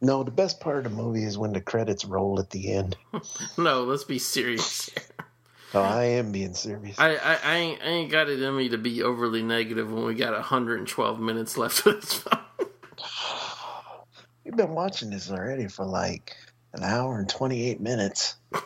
No, 0.05 0.21
the 0.21 0.29
best 0.29 0.59
part 0.59 0.77
of 0.77 0.83
the 0.83 0.91
movie 0.91 1.23
is 1.23 1.35
when 1.35 1.51
the 1.51 1.59
credits 1.59 2.05
roll 2.05 2.39
at 2.39 2.51
the 2.51 2.73
end. 2.73 2.95
No, 3.57 3.85
let's 3.85 4.03
be 4.03 4.19
serious. 4.19 4.91
Oh, 5.73 5.81
I 5.81 6.03
am 6.03 6.31
being 6.31 6.53
serious. 6.53 6.99
I, 6.99 7.15
I, 7.15 7.39
I, 7.43 7.55
ain't, 7.55 7.81
I 7.81 7.87
ain't 7.87 8.11
got 8.11 8.29
it 8.29 8.39
in 8.39 8.55
me 8.55 8.69
to 8.69 8.77
be 8.77 9.01
overly 9.01 9.41
negative 9.41 9.91
when 9.91 10.05
we 10.05 10.13
got 10.13 10.33
112 10.33 11.19
minutes 11.19 11.57
left 11.57 11.87
of 11.87 12.01
this 12.01 12.13
film. 12.13 12.39
We've 14.45 14.55
been 14.55 14.75
watching 14.75 15.09
this 15.09 15.31
already 15.31 15.67
for 15.67 15.85
like 15.85 16.35
an 16.73 16.83
hour 16.83 17.17
and 17.17 17.27
28 17.27 17.81
minutes. 17.81 18.35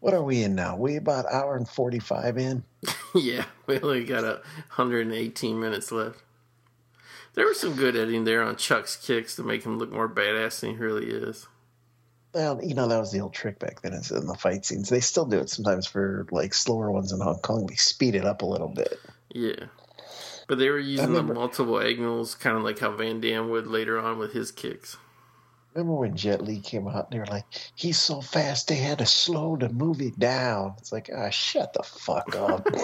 What 0.00 0.12
are 0.14 0.22
we 0.22 0.42
in 0.44 0.54
now? 0.54 0.76
We 0.76 0.96
about 0.96 1.24
hour 1.32 1.56
and 1.56 1.66
45 1.66 2.38
in? 2.38 2.62
yeah, 3.14 3.46
we 3.66 3.80
only 3.80 4.04
got 4.04 4.22
a 4.24 4.42
118 4.76 5.58
minutes 5.58 5.90
left. 5.90 6.22
There 7.36 7.46
was 7.46 7.60
some 7.60 7.76
good 7.76 7.94
editing 7.96 8.24
there 8.24 8.42
on 8.42 8.56
Chuck's 8.56 8.96
kicks 8.96 9.36
to 9.36 9.42
make 9.44 9.62
him 9.64 9.78
look 9.78 9.92
more 9.92 10.08
badass 10.08 10.60
than 10.60 10.70
he 10.70 10.76
really 10.76 11.06
is. 11.06 11.46
Well, 12.32 12.60
you 12.62 12.74
know, 12.74 12.88
that 12.88 12.98
was 12.98 13.12
the 13.12 13.20
old 13.20 13.34
trick 13.34 13.58
back 13.58 13.80
then 13.82 13.92
is 13.92 14.10
in 14.10 14.26
the 14.26 14.34
fight 14.34 14.64
scenes. 14.64 14.88
They 14.88 15.00
still 15.00 15.24
do 15.26 15.38
it 15.38 15.48
sometimes 15.50 15.86
for 15.86 16.26
like 16.30 16.52
slower 16.54 16.90
ones 16.90 17.12
in 17.12 17.20
Hong 17.20 17.38
Kong. 17.38 17.66
They 17.66 17.76
speed 17.76 18.14
it 18.14 18.24
up 18.24 18.42
a 18.42 18.46
little 18.46 18.68
bit. 18.68 18.98
Yeah. 19.32 19.66
But 20.48 20.58
they 20.58 20.68
were 20.70 20.78
using 20.78 21.06
remember- 21.08 21.34
the 21.34 21.40
multiple 21.40 21.80
angles, 21.80 22.34
kind 22.34 22.56
of 22.56 22.62
like 22.62 22.78
how 22.78 22.90
Van 22.92 23.20
Damme 23.20 23.48
would 23.50 23.66
later 23.66 23.98
on 23.98 24.18
with 24.18 24.32
his 24.32 24.50
kicks. 24.50 24.96
Remember 25.74 25.94
when 25.94 26.16
Jet 26.16 26.42
Li 26.42 26.60
came 26.60 26.88
out 26.88 27.10
and 27.10 27.12
they 27.12 27.18
were 27.18 27.26
like, 27.26 27.44
he's 27.74 27.98
so 27.98 28.22
fast 28.22 28.68
they 28.68 28.76
had 28.76 28.98
to 28.98 29.06
slow 29.06 29.56
the 29.56 29.68
movie 29.68 30.10
down. 30.12 30.74
It's 30.78 30.90
like, 30.90 31.10
ah, 31.14 31.28
shut 31.28 31.74
the 31.74 31.82
fuck 31.82 32.34
up. 32.34 32.66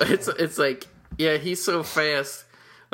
It's 0.00 0.28
it's 0.28 0.56
like, 0.56 0.86
yeah, 1.18 1.36
he's 1.36 1.62
so 1.62 1.82
fast. 1.82 2.43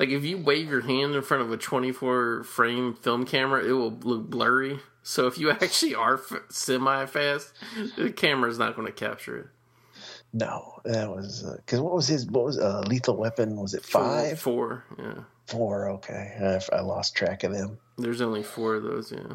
Like 0.00 0.08
if 0.08 0.24
you 0.24 0.38
wave 0.38 0.70
your 0.70 0.80
hand 0.80 1.14
in 1.14 1.20
front 1.20 1.42
of 1.42 1.52
a 1.52 1.58
24 1.58 2.44
frame 2.44 2.94
film 2.94 3.26
camera, 3.26 3.62
it 3.62 3.72
will 3.72 3.92
look 3.92 4.30
blurry. 4.30 4.80
So 5.02 5.26
if 5.26 5.36
you 5.36 5.50
actually 5.50 5.94
are 5.94 6.14
f- 6.14 6.40
semi 6.48 7.04
fast, 7.04 7.52
the 7.98 8.10
camera's 8.10 8.58
not 8.58 8.76
going 8.76 8.86
to 8.86 8.94
capture 8.94 9.38
it. 9.38 9.46
no, 10.32 10.80
that 10.86 11.10
was 11.10 11.44
because 11.56 11.80
what 11.80 11.92
was 11.92 12.08
his? 12.08 12.26
What 12.26 12.46
was 12.46 12.58
uh, 12.58 12.80
Lethal 12.86 13.14
Weapon? 13.14 13.56
Was 13.56 13.74
it 13.74 13.84
five? 13.84 14.40
Four, 14.40 14.86
yeah. 14.98 15.24
Four. 15.46 15.90
Okay, 15.90 16.34
I, 16.72 16.76
I 16.76 16.80
lost 16.80 17.14
track 17.14 17.44
of 17.44 17.52
them. 17.52 17.78
There's 17.98 18.22
only 18.22 18.42
four 18.42 18.76
of 18.76 18.84
those, 18.84 19.12
yeah. 19.12 19.34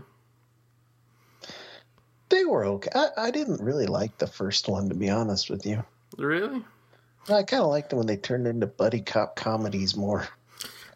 They 2.30 2.44
were 2.44 2.66
okay. 2.66 2.90
I, 2.96 3.10
I 3.28 3.30
didn't 3.32 3.62
really 3.62 3.86
like 3.86 4.18
the 4.18 4.26
first 4.26 4.68
one, 4.68 4.90
to 4.90 4.96
be 4.96 5.12
honest 5.12 5.52
with 5.52 5.64
you. 5.64 5.86
Really? 6.18 6.64
I 7.30 7.44
kind 7.44 7.62
of 7.62 7.70
liked 7.70 7.92
them 7.92 8.00
when 8.00 8.08
they 8.08 8.18
turned 8.18 8.48
into 8.48 8.66
buddy 8.66 9.02
cop 9.02 9.36
comedies 9.36 9.96
more. 9.96 10.28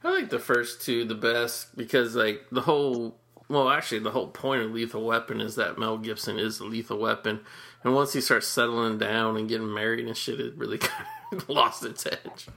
I 0.03 0.11
like 0.11 0.29
the 0.29 0.39
first 0.39 0.81
two 0.81 1.05
the 1.05 1.15
best 1.15 1.75
because 1.75 2.15
like 2.15 2.45
the 2.51 2.61
whole 2.61 3.17
well 3.49 3.69
actually 3.69 3.99
the 3.99 4.11
whole 4.11 4.27
point 4.27 4.63
of 4.63 4.71
Lethal 4.71 5.05
Weapon 5.05 5.41
is 5.41 5.55
that 5.55 5.77
Mel 5.77 5.97
Gibson 5.97 6.39
is 6.39 6.57
the 6.59 6.65
lethal 6.65 6.97
weapon. 6.99 7.41
And 7.83 7.95
once 7.95 8.13
he 8.13 8.21
starts 8.21 8.47
settling 8.47 8.97
down 8.97 9.37
and 9.37 9.47
getting 9.47 9.73
married 9.73 10.05
and 10.05 10.15
shit, 10.15 10.39
it 10.39 10.55
really 10.57 10.77
kind 10.79 11.05
of 11.31 11.47
lost 11.49 11.83
its 11.85 12.05
edge. 12.05 12.47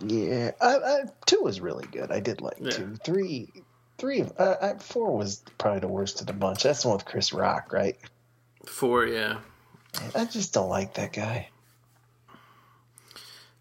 Yeah, 0.00 0.52
I, 0.60 0.76
I, 0.76 0.98
two 1.26 1.40
was 1.42 1.60
really 1.60 1.86
good. 1.86 2.10
I 2.10 2.20
did 2.20 2.40
like 2.40 2.56
Yeah. 2.58 2.70
two, 2.70 2.96
three, 3.04 3.48
three. 3.98 4.24
Uh, 4.38 4.54
I, 4.60 4.74
four 4.78 5.16
was 5.16 5.42
probably 5.58 5.80
the 5.80 5.88
worst 5.88 6.20
of 6.20 6.26
the 6.26 6.32
bunch. 6.32 6.62
That's 6.62 6.82
the 6.82 6.88
one 6.88 6.96
with 6.96 7.06
Chris 7.06 7.32
Rock, 7.32 7.72
right? 7.72 7.96
Four, 8.66 9.06
yeah. 9.06 9.38
I 10.14 10.24
just 10.24 10.54
don't 10.54 10.68
like 10.70 10.94
that 10.94 11.12
guy. 11.12 11.50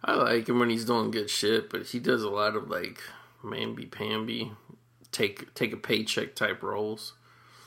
I 0.04 0.16
like 0.16 0.48
him 0.48 0.60
when 0.60 0.70
he's 0.70 0.86
doing 0.86 1.12
good 1.12 1.30
shit, 1.30 1.70
but 1.70 1.88
he 1.88 2.00
does 2.00 2.24
a 2.24 2.30
lot 2.30 2.56
of 2.56 2.70
like 2.70 3.02
mamby 3.44 3.92
pamby, 3.92 4.52
take 5.12 5.54
take 5.54 5.74
a 5.74 5.78
paycheck 5.78 6.36
type 6.36 6.64
roles. 6.64 7.14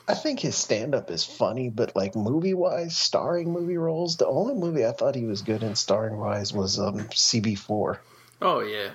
I 0.08 0.14
think 0.14 0.40
his 0.40 0.56
stand 0.56 0.94
up 0.94 1.10
is 1.10 1.24
funny, 1.24 1.68
but 1.68 1.94
like 1.94 2.16
movie 2.16 2.54
wise, 2.54 2.96
starring 2.96 3.52
movie 3.52 3.76
roles, 3.76 4.16
the 4.16 4.26
only 4.26 4.54
movie 4.54 4.84
I 4.84 4.92
thought 4.92 5.14
he 5.14 5.26
was 5.26 5.42
good 5.42 5.62
in 5.62 5.76
starring 5.76 6.16
wise 6.16 6.52
was 6.52 6.78
um, 6.80 6.98
CB4. 6.98 7.98
Oh 8.40 8.60
yeah, 8.60 8.90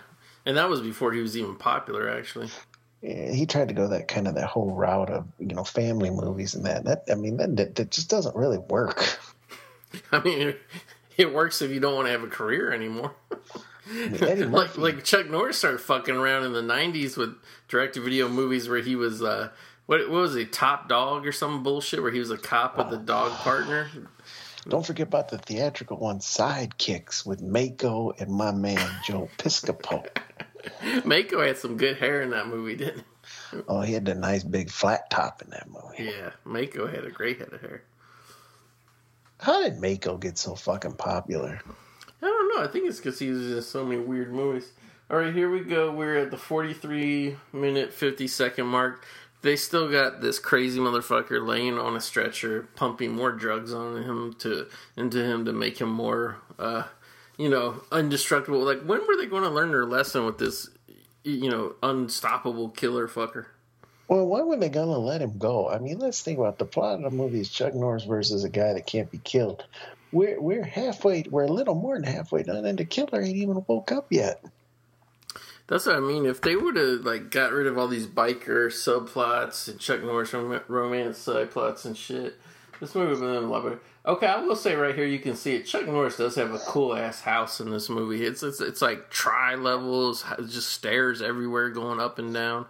and 0.45 0.57
that 0.57 0.69
was 0.69 0.81
before 0.81 1.13
he 1.13 1.21
was 1.21 1.37
even 1.37 1.55
popular. 1.55 2.09
Actually, 2.09 2.49
Yeah, 3.01 3.31
he 3.31 3.45
tried 3.45 3.69
to 3.69 3.73
go 3.73 3.87
that 3.87 4.07
kind 4.07 4.27
of 4.27 4.35
that 4.35 4.47
whole 4.47 4.71
route 4.71 5.09
of 5.09 5.27
you 5.39 5.55
know 5.55 5.63
family 5.63 6.09
movies 6.09 6.55
and 6.55 6.65
that. 6.65 6.85
That 6.85 7.03
I 7.09 7.15
mean 7.15 7.37
that 7.37 7.55
that, 7.55 7.75
that 7.75 7.91
just 7.91 8.09
doesn't 8.09 8.35
really 8.35 8.57
work. 8.57 9.19
I 10.11 10.19
mean, 10.21 10.55
it, 11.25 11.33
works 11.33 11.61
if 11.61 11.71
you 11.71 11.79
don't 11.79 11.95
want 11.95 12.07
to 12.07 12.11
have 12.11 12.23
a 12.23 12.27
career 12.27 12.71
anymore. 12.71 13.13
Like 13.89 14.77
like 14.77 15.05
Chuck 15.05 15.29
Norris 15.29 15.59
started 15.59 15.79
fucking 15.79 16.13
around 16.13 16.43
in 16.43 16.51
the 16.51 16.61
'90s 16.61 17.15
with 17.15 17.37
direct 17.69 17.93
to 17.93 18.01
video 18.01 18.27
movies 18.27 18.67
where 18.67 18.81
he 18.81 18.97
was 18.97 19.23
uh, 19.23 19.49
what 19.85 20.01
what 20.09 20.21
was 20.21 20.35
he 20.35 20.43
Top 20.43 20.89
Dog 20.89 21.25
or 21.25 21.31
some 21.31 21.63
bullshit 21.63 22.01
where 22.01 22.11
he 22.11 22.19
was 22.19 22.29
a 22.29 22.37
cop 22.37 22.77
with 22.77 22.91
a 22.91 22.97
dog 22.97 23.31
partner. 23.31 23.89
don't 24.67 24.85
forget 24.85 25.07
about 25.07 25.29
the 25.29 25.37
theatrical 25.37 25.95
one, 25.95 26.19
Sidekicks 26.19 27.25
with 27.25 27.41
Mako 27.41 28.11
and 28.19 28.29
my 28.29 28.51
man 28.51 28.85
Joe 29.05 29.29
Piscopo. 29.37 30.05
Mako 31.05 31.41
had 31.41 31.57
some 31.57 31.77
good 31.77 31.95
hair 31.95 32.21
in 32.21 32.31
that 32.31 32.47
movie, 32.47 32.75
didn't 32.75 33.05
he? 33.53 33.59
Oh, 33.67 33.81
he 33.81 33.93
had 33.93 34.05
the 34.05 34.15
nice 34.15 34.43
big 34.43 34.69
flat 34.69 35.09
top 35.09 35.41
in 35.41 35.49
that 35.51 35.67
movie. 35.69 36.11
Yeah, 36.11 36.31
Mako 36.43 36.87
had 36.87 37.05
a 37.05 37.11
great 37.11 37.39
head 37.39 37.53
of 37.53 37.61
hair. 37.61 37.83
How 39.39 39.63
did 39.63 39.79
Mako 39.79 40.17
get 40.17 40.37
so 40.37 40.55
fucking 40.55 40.93
popular? 40.93 41.59
I 42.21 42.25
don't 42.25 42.55
know. 42.55 42.63
I 42.63 42.71
think 42.71 42.87
it's 42.87 42.97
because 42.97 43.19
he 43.19 43.27
in 43.27 43.61
so 43.61 43.85
many 43.85 44.01
weird 44.01 44.33
movies. 44.33 44.71
All 45.09 45.17
right, 45.17 45.33
here 45.33 45.49
we 45.49 45.61
go. 45.61 45.91
We're 45.91 46.17
at 46.17 46.31
the 46.31 46.37
43 46.37 47.37
minute 47.53 47.93
50 47.93 48.27
second 48.27 48.65
mark. 48.65 49.05
They 49.43 49.55
still 49.55 49.89
got 49.89 50.21
this 50.21 50.39
crazy 50.39 50.79
motherfucker 50.79 51.45
laying 51.45 51.77
on 51.77 51.95
a 51.95 52.01
stretcher, 52.01 52.67
pumping 52.75 53.13
more 53.13 53.31
drugs 53.31 53.73
on 53.73 54.03
him 54.03 54.35
to 54.39 54.67
into 54.97 55.23
him 55.23 55.45
to 55.45 55.53
make 55.53 55.79
him 55.79 55.89
more, 55.89 56.37
uh, 56.57 56.83
you 57.37 57.47
know, 57.47 57.83
indestructible. 57.91 58.61
Like, 58.61 58.81
when 58.81 59.05
were 59.07 59.15
they 59.15 59.27
going 59.27 59.43
to 59.43 59.49
learn 59.49 59.69
their 59.69 59.85
lesson 59.85 60.25
with 60.25 60.39
this, 60.39 60.69
you 61.23 61.49
know, 61.51 61.75
unstoppable 61.83 62.69
killer 62.69 63.07
fucker? 63.07 63.45
Well, 64.07 64.25
why 64.25 64.41
were 64.41 64.55
they 64.57 64.69
gonna 64.69 64.97
let 64.97 65.21
him 65.21 65.37
go? 65.37 65.69
I 65.69 65.79
mean, 65.79 65.99
let's 65.99 66.21
think 66.21 66.39
about 66.39 66.59
the 66.59 66.65
plot 66.65 66.95
of 66.95 67.01
the 67.01 67.09
movie 67.09 67.41
is 67.41 67.49
Chuck 67.49 67.73
Norris 67.73 68.05
versus 68.05 68.43
a 68.43 68.49
guy 68.49 68.73
that 68.73 68.87
can't 68.87 69.11
be 69.11 69.17
killed. 69.17 69.65
We're 70.11 70.39
we're 70.39 70.63
halfway, 70.63 71.25
we're 71.29 71.43
a 71.43 71.51
little 71.51 71.75
more 71.75 71.95
than 71.95 72.03
halfway 72.03 72.43
done, 72.43 72.65
and 72.65 72.77
the 72.77 72.85
killer 72.85 73.21
ain't 73.21 73.35
even 73.35 73.63
woke 73.67 73.91
up 73.91 74.07
yet. 74.09 74.43
That's 75.67 75.85
what 75.85 75.97
I 75.97 75.99
mean. 75.99 76.25
If 76.25 76.39
they 76.39 76.55
would 76.55 76.77
have 76.77 77.01
like 77.01 77.29
got 77.29 77.51
rid 77.51 77.67
of 77.67 77.77
all 77.77 77.89
these 77.89 78.07
biker 78.07 78.67
subplots 78.67 79.67
and 79.67 79.79
Chuck 79.79 80.01
Norris 80.01 80.33
rom- 80.33 80.61
romance 80.69 81.17
side 81.17 81.51
plots 81.51 81.83
and 81.83 81.97
shit, 81.97 82.39
this 82.79 82.95
movie 82.95 83.09
would 83.09 83.21
have 83.21 83.33
been 83.33 83.43
a 83.43 83.51
lot 83.51 83.63
better. 83.63 83.79
Okay, 84.05 84.27
I 84.27 84.39
will 84.39 84.55
say 84.55 84.75
right 84.75 84.95
here, 84.95 85.05
you 85.05 85.19
can 85.19 85.35
see 85.35 85.55
it. 85.55 85.65
Chuck 85.65 85.85
Norris 85.85 86.15
does 86.15 86.35
have 86.35 86.53
a 86.53 86.59
cool 86.59 86.95
ass 86.95 87.19
house 87.19 87.59
in 87.59 87.69
this 87.69 87.89
movie. 87.89 88.23
It's 88.23 88.41
it's, 88.41 88.61
it's 88.61 88.81
like 88.81 89.09
tri 89.09 89.55
levels, 89.55 90.23
just 90.47 90.69
stairs 90.69 91.21
everywhere 91.21 91.69
going 91.69 91.99
up 91.99 92.17
and 92.17 92.33
down. 92.33 92.67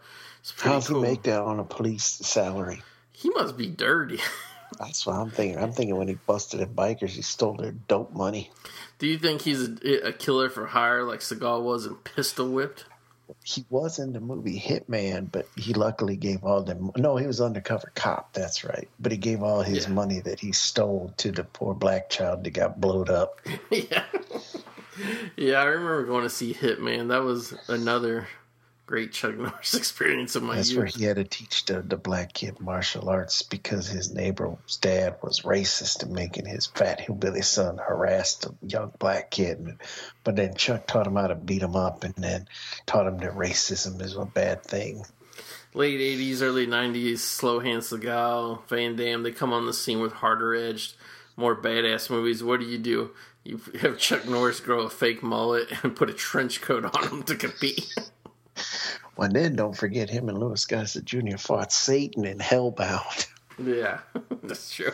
How's 0.59 0.87
cool. 0.87 1.03
he 1.03 1.09
make 1.09 1.23
that 1.23 1.41
on 1.41 1.59
a 1.59 1.63
police 1.63 2.03
salary? 2.05 2.81
He 3.11 3.29
must 3.29 3.57
be 3.57 3.67
dirty. 3.67 4.19
That's 4.79 5.05
what 5.05 5.15
I'm 5.15 5.29
thinking. 5.31 5.57
I'm 5.57 5.71
thinking 5.71 5.95
when 5.97 6.07
he 6.07 6.15
busted 6.15 6.59
at 6.61 6.75
bikers, 6.75 7.11
he 7.11 7.21
stole 7.21 7.55
their 7.55 7.71
dope 7.71 8.13
money. 8.13 8.51
Do 8.99 9.07
you 9.07 9.17
think 9.17 9.41
he's 9.41 9.67
a, 9.67 10.07
a 10.09 10.11
killer 10.13 10.49
for 10.49 10.65
hire 10.65 11.03
like 11.03 11.21
Seagal 11.21 11.63
was 11.63 11.85
and 11.85 12.03
pistol 12.03 12.49
whipped? 12.49 12.85
He 13.43 13.65
was 13.69 13.99
in 13.99 14.13
the 14.13 14.19
movie 14.21 14.59
Hitman, 14.59 15.29
but 15.31 15.47
he 15.57 15.73
luckily 15.73 16.15
gave 16.15 16.43
all 16.43 16.63
the 16.63 16.91
No, 16.97 17.17
he 17.17 17.27
was 17.27 17.41
undercover 17.41 17.91
cop. 17.95 18.33
That's 18.33 18.63
right. 18.63 18.87
But 18.99 19.11
he 19.11 19.17
gave 19.17 19.41
all 19.43 19.61
his 19.61 19.85
Yeah. 19.87 19.93
money 19.93 20.19
that 20.21 20.39
he 20.39 20.51
stole 20.53 21.13
to 21.17 21.31
the 21.31 21.43
poor 21.43 21.73
black 21.73 22.09
child 22.09 22.43
that 22.43 22.51
got 22.51 22.79
blowed 22.79 23.09
up. 23.09 23.41
yeah. 23.71 24.03
Yeah, 25.35 25.59
I 25.59 25.65
remember 25.65 26.05
going 26.05 26.23
to 26.23 26.29
see 26.29 26.53
Hitman. 26.53 27.09
That 27.09 27.23
was 27.23 27.53
another 27.67 28.27
great 28.87 29.11
Chuck 29.11 29.37
Norris 29.37 29.73
experience 29.75 30.35
of 30.35 30.43
my 30.43 30.55
That's 30.55 30.73
where 30.73 30.85
he 30.85 31.03
had 31.03 31.17
to 31.17 31.25
teach 31.25 31.65
the, 31.65 31.81
the 31.81 31.97
black 31.97 32.33
kid 32.33 32.59
martial 32.59 33.09
arts 33.09 33.43
because 33.43 33.87
his 33.87 34.13
neighbor's 34.13 34.77
dad 34.77 35.17
was 35.21 35.41
racist 35.41 36.01
and 36.03 36.13
making 36.13 36.45
his 36.45 36.65
fat 36.65 37.01
hillbilly 37.01 37.41
son 37.41 37.77
harass 37.77 38.35
the 38.35 38.55
young 38.65 38.93
black 38.97 39.29
kid. 39.29 39.77
But 40.23 40.37
then 40.37 40.55
Chuck 40.55 40.87
taught 40.87 41.05
him 41.05 41.17
how 41.17 41.27
to 41.27 41.35
beat 41.35 41.61
him 41.61 41.75
up 41.75 42.05
and 42.05 42.15
then 42.15 42.47
taught 42.85 43.07
him 43.07 43.17
that 43.19 43.35
racism 43.35 44.01
is 44.01 44.15
a 44.15 44.25
bad 44.25 44.63
thing. 44.63 45.03
Late 45.73 45.99
80s, 45.99 46.41
early 46.41 46.65
90s, 46.65 47.15
Slowhand 47.15 47.83
Seagal, 47.83 48.67
Van 48.69 48.95
Damme, 48.95 49.21
they 49.21 49.31
come 49.31 49.51
on 49.51 49.65
the 49.65 49.73
scene 49.73 49.99
with 49.99 50.13
harder 50.13 50.55
edged, 50.55 50.95
more 51.35 51.55
badass 51.55 52.09
movies. 52.09 52.41
What 52.41 52.61
do 52.61 52.65
you 52.65 52.77
do? 52.77 53.11
You 53.43 53.61
have 53.81 53.97
Chuck 53.97 54.25
Norris 54.27 54.59
grow 54.61 54.81
a 54.81 54.89
fake 54.89 55.21
mullet 55.21 55.83
and 55.83 55.95
put 55.95 56.09
a 56.09 56.13
trench 56.13 56.61
coat 56.61 56.85
on 56.85 57.07
him 57.09 57.23
to 57.23 57.35
compete. 57.35 57.93
Well, 59.15 59.29
then 59.31 59.55
don't 59.55 59.75
forget 59.75 60.09
him 60.09 60.29
and 60.29 60.37
Louis 60.37 60.63
Gossett 60.65 61.05
Jr. 61.05 61.37
fought 61.37 61.71
Satan 61.71 62.25
in 62.25 62.39
Hellbound. 62.39 63.27
Yeah, 63.59 64.01
that's 64.43 64.71
true. 64.71 64.91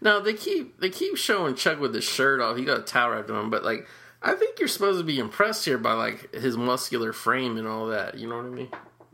No, 0.00 0.18
they 0.20 0.34
keep 0.34 0.80
they 0.80 0.88
keep 0.90 1.16
showing 1.16 1.54
Chuck 1.54 1.78
with 1.78 1.94
his 1.94 2.02
shirt 2.02 2.40
off. 2.40 2.56
He 2.56 2.64
got 2.64 2.80
a 2.80 2.82
towel 2.82 3.10
wrapped 3.10 3.30
on 3.30 3.44
him, 3.44 3.50
but 3.50 3.62
like 3.62 3.86
I 4.20 4.34
think 4.34 4.58
you're 4.58 4.66
supposed 4.66 4.98
to 4.98 5.04
be 5.04 5.20
impressed 5.20 5.64
here 5.64 5.78
by 5.78 5.92
like 5.92 6.34
his 6.34 6.56
muscular 6.56 7.12
frame 7.12 7.56
and 7.56 7.68
all 7.68 7.86
that. 7.90 8.18
You 8.18 8.26
know 8.28 8.38
what 8.38 8.46
I 8.46 8.48
mean? 8.48 8.70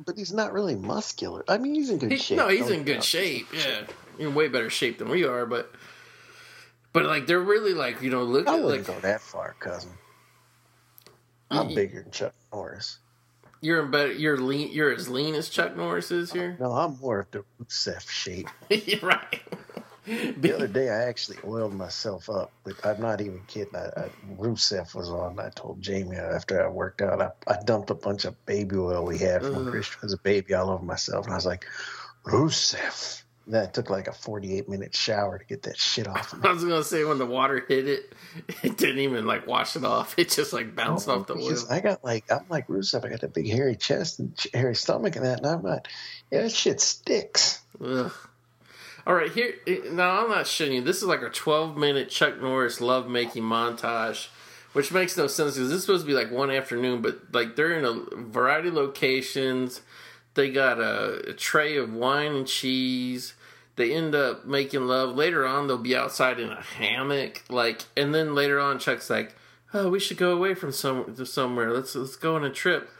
But 0.06 0.16
he's 0.16 0.32
not 0.32 0.54
really 0.54 0.74
muscular. 0.74 1.44
I 1.48 1.58
mean, 1.58 1.74
he's 1.74 1.90
in 1.90 1.98
good 1.98 2.12
He- 2.12 2.16
shape. 2.16 2.38
no, 2.38 2.48
he's 2.48 2.70
in 2.70 2.84
good 2.84 2.96
me 2.96 3.02
shape. 3.02 3.46
Yeah, 3.52 3.82
in 4.18 4.34
way 4.34 4.48
better 4.48 4.70
shape 4.70 4.96
than 4.96 5.10
we 5.10 5.24
are. 5.24 5.44
But 5.44 5.70
but 6.94 7.04
like 7.04 7.26
they're 7.26 7.40
really 7.40 7.74
like 7.74 8.00
you 8.00 8.08
know 8.08 8.22
look. 8.22 8.48
I 8.48 8.52
wouldn't 8.54 8.88
like 8.88 8.96
go 8.96 8.98
that 9.00 9.20
far, 9.20 9.54
cousin. 9.60 9.90
I'm 11.50 11.68
Ye- 11.68 11.74
bigger 11.74 12.00
than 12.04 12.10
Chuck 12.10 12.32
Norris. 12.54 12.99
You're 13.60 13.84
in 13.84 13.90
better. 13.90 14.12
You're 14.12 14.38
lean. 14.38 14.72
You're 14.72 14.92
as 14.92 15.08
lean 15.08 15.34
as 15.34 15.48
Chuck 15.48 15.76
Norris 15.76 16.10
is 16.10 16.32
here. 16.32 16.56
No, 16.58 16.72
I'm 16.72 16.98
more 16.98 17.20
of 17.20 17.30
the 17.30 17.44
Rusev 17.62 18.08
shape. 18.08 18.48
you're 18.70 19.00
right. 19.00 19.40
The 20.06 20.54
other 20.54 20.66
day, 20.66 20.88
I 20.88 21.04
actually 21.04 21.36
oiled 21.44 21.74
myself 21.74 22.30
up. 22.30 22.50
I'm 22.82 23.00
not 23.00 23.20
even 23.20 23.42
kidding. 23.46 23.76
I, 23.76 23.86
I, 24.00 24.10
Rusev 24.38 24.94
was 24.94 25.10
on. 25.10 25.38
I 25.38 25.50
told 25.50 25.80
Jamie 25.80 26.16
after 26.16 26.64
I 26.64 26.68
worked 26.68 27.02
out, 27.02 27.20
I, 27.20 27.30
I 27.46 27.62
dumped 27.64 27.90
a 27.90 27.94
bunch 27.94 28.24
of 28.24 28.44
baby 28.46 28.76
oil 28.76 29.04
we 29.04 29.18
had 29.18 29.42
from 29.42 29.52
mm-hmm. 29.52 29.66
Ugh. 29.66 29.72
Christian 29.72 30.00
as 30.04 30.12
a 30.14 30.18
baby 30.18 30.54
all 30.54 30.70
over 30.70 30.84
myself, 30.84 31.26
and 31.26 31.32
I 31.32 31.36
was 31.36 31.46
like, 31.46 31.66
Rusev. 32.24 33.22
I 33.54 33.66
took 33.66 33.90
like 33.90 34.06
a 34.06 34.12
48 34.12 34.68
minute 34.68 34.94
shower 34.94 35.38
to 35.38 35.44
get 35.44 35.62
that 35.64 35.78
shit 35.78 36.06
off 36.06 36.32
of 36.32 36.40
me. 36.42 36.48
I 36.48 36.52
was 36.52 36.64
gonna 36.64 36.84
say 36.84 37.04
when 37.04 37.18
the 37.18 37.26
water 37.26 37.64
hit 37.66 37.88
it, 37.88 38.12
it 38.62 38.76
didn't 38.76 39.00
even 39.00 39.26
like 39.26 39.46
wash 39.46 39.76
it 39.76 39.84
off. 39.84 40.14
It 40.18 40.30
just 40.30 40.52
like 40.52 40.74
bounced 40.76 41.08
oh, 41.08 41.20
off 41.20 41.26
the 41.26 41.34
oil. 41.34 41.56
I 41.70 41.80
got 41.80 42.04
like 42.04 42.30
I'm 42.30 42.44
like 42.48 42.68
Rusev. 42.68 43.04
I 43.04 43.08
got 43.08 43.22
a 43.22 43.28
big 43.28 43.48
hairy 43.48 43.76
chest 43.76 44.18
and 44.18 44.38
hairy 44.52 44.74
stomach 44.74 45.16
and 45.16 45.24
that, 45.24 45.38
and 45.38 45.46
I'm 45.46 45.62
not. 45.62 45.88
Yeah, 46.30 46.42
that 46.42 46.52
shit 46.52 46.80
sticks. 46.80 47.60
Ugh. 47.82 48.12
All 49.06 49.14
right, 49.14 49.32
here. 49.32 49.54
Eh, 49.66 49.78
now 49.90 50.22
I'm 50.22 50.30
not 50.30 50.44
shitting 50.44 50.74
you. 50.74 50.80
This 50.82 50.98
is 50.98 51.04
like 51.04 51.22
a 51.22 51.30
12 51.30 51.76
minute 51.76 52.10
Chuck 52.10 52.40
Norris 52.40 52.80
love 52.80 53.08
making 53.08 53.42
montage, 53.42 54.28
which 54.72 54.92
makes 54.92 55.16
no 55.16 55.26
sense 55.26 55.54
because 55.54 55.70
this 55.70 55.78
is 55.78 55.84
supposed 55.84 56.04
to 56.04 56.06
be 56.06 56.14
like 56.14 56.30
one 56.30 56.50
afternoon, 56.50 57.00
but 57.00 57.18
like 57.32 57.56
they're 57.56 57.78
in 57.78 57.84
a 57.84 58.16
variety 58.16 58.68
of 58.68 58.74
locations. 58.74 59.80
They 60.34 60.50
got 60.50 60.78
a, 60.78 61.30
a 61.30 61.32
tray 61.32 61.76
of 61.76 61.92
wine 61.92 62.32
and 62.32 62.46
cheese. 62.46 63.34
They 63.80 63.94
end 63.94 64.14
up 64.14 64.44
making 64.44 64.82
love. 64.82 65.16
Later 65.16 65.46
on, 65.46 65.66
they'll 65.66 65.78
be 65.78 65.96
outside 65.96 66.38
in 66.38 66.50
a 66.50 66.60
hammock. 66.60 67.42
Like, 67.48 67.86
and 67.96 68.14
then 68.14 68.34
later 68.34 68.60
on, 68.60 68.78
Chuck's 68.78 69.08
like, 69.08 69.34
"Oh, 69.72 69.88
we 69.88 69.98
should 69.98 70.18
go 70.18 70.32
away 70.32 70.52
from 70.52 70.70
some 70.70 71.14
to 71.14 71.24
somewhere. 71.24 71.72
Let's 71.72 71.94
let's 71.94 72.14
go 72.14 72.36
on 72.36 72.44
a 72.44 72.50
trip." 72.50 72.90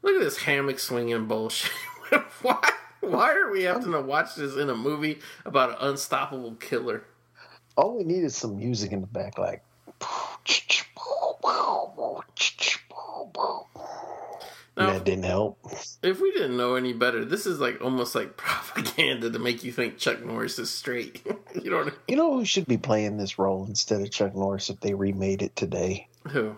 Look 0.00 0.14
at 0.14 0.20
this 0.20 0.38
hammock 0.38 0.78
swinging 0.78 1.26
bullshit. 1.26 1.72
Why? 2.42 2.70
Why 3.00 3.34
are 3.34 3.50
we 3.50 3.64
having 3.64 3.90
to 3.90 4.00
watch 4.00 4.36
this 4.36 4.54
in 4.54 4.70
a 4.70 4.76
movie 4.76 5.18
about 5.44 5.70
an 5.70 5.76
unstoppable 5.80 6.54
killer? 6.54 7.02
All 7.76 7.98
we 7.98 8.04
need 8.04 8.22
is 8.22 8.36
some 8.36 8.58
music 8.58 8.92
in 8.92 9.00
the 9.00 9.08
back, 9.08 9.38
like. 9.38 9.64
Now, 14.78 14.92
that 14.92 15.04
didn't 15.04 15.24
help. 15.24 15.58
if 16.02 16.20
we 16.20 16.30
didn't 16.32 16.56
know 16.56 16.76
any 16.76 16.92
better, 16.92 17.24
this 17.24 17.46
is 17.46 17.58
like 17.58 17.80
almost 17.80 18.14
like 18.14 18.36
propaganda 18.36 19.30
to 19.30 19.38
make 19.38 19.64
you 19.64 19.72
think 19.72 19.98
Chuck 19.98 20.24
Norris 20.24 20.58
is 20.58 20.70
straight. 20.70 21.26
you 21.62 21.70
know 21.70 21.90
You 22.06 22.16
know 22.16 22.34
who 22.34 22.44
should 22.44 22.66
be 22.66 22.78
playing 22.78 23.16
this 23.16 23.38
role 23.38 23.66
instead 23.66 24.00
of 24.00 24.10
Chuck 24.10 24.34
Norris 24.34 24.70
if 24.70 24.80
they 24.80 24.94
remade 24.94 25.42
it 25.42 25.56
today? 25.56 26.08
Who? 26.28 26.56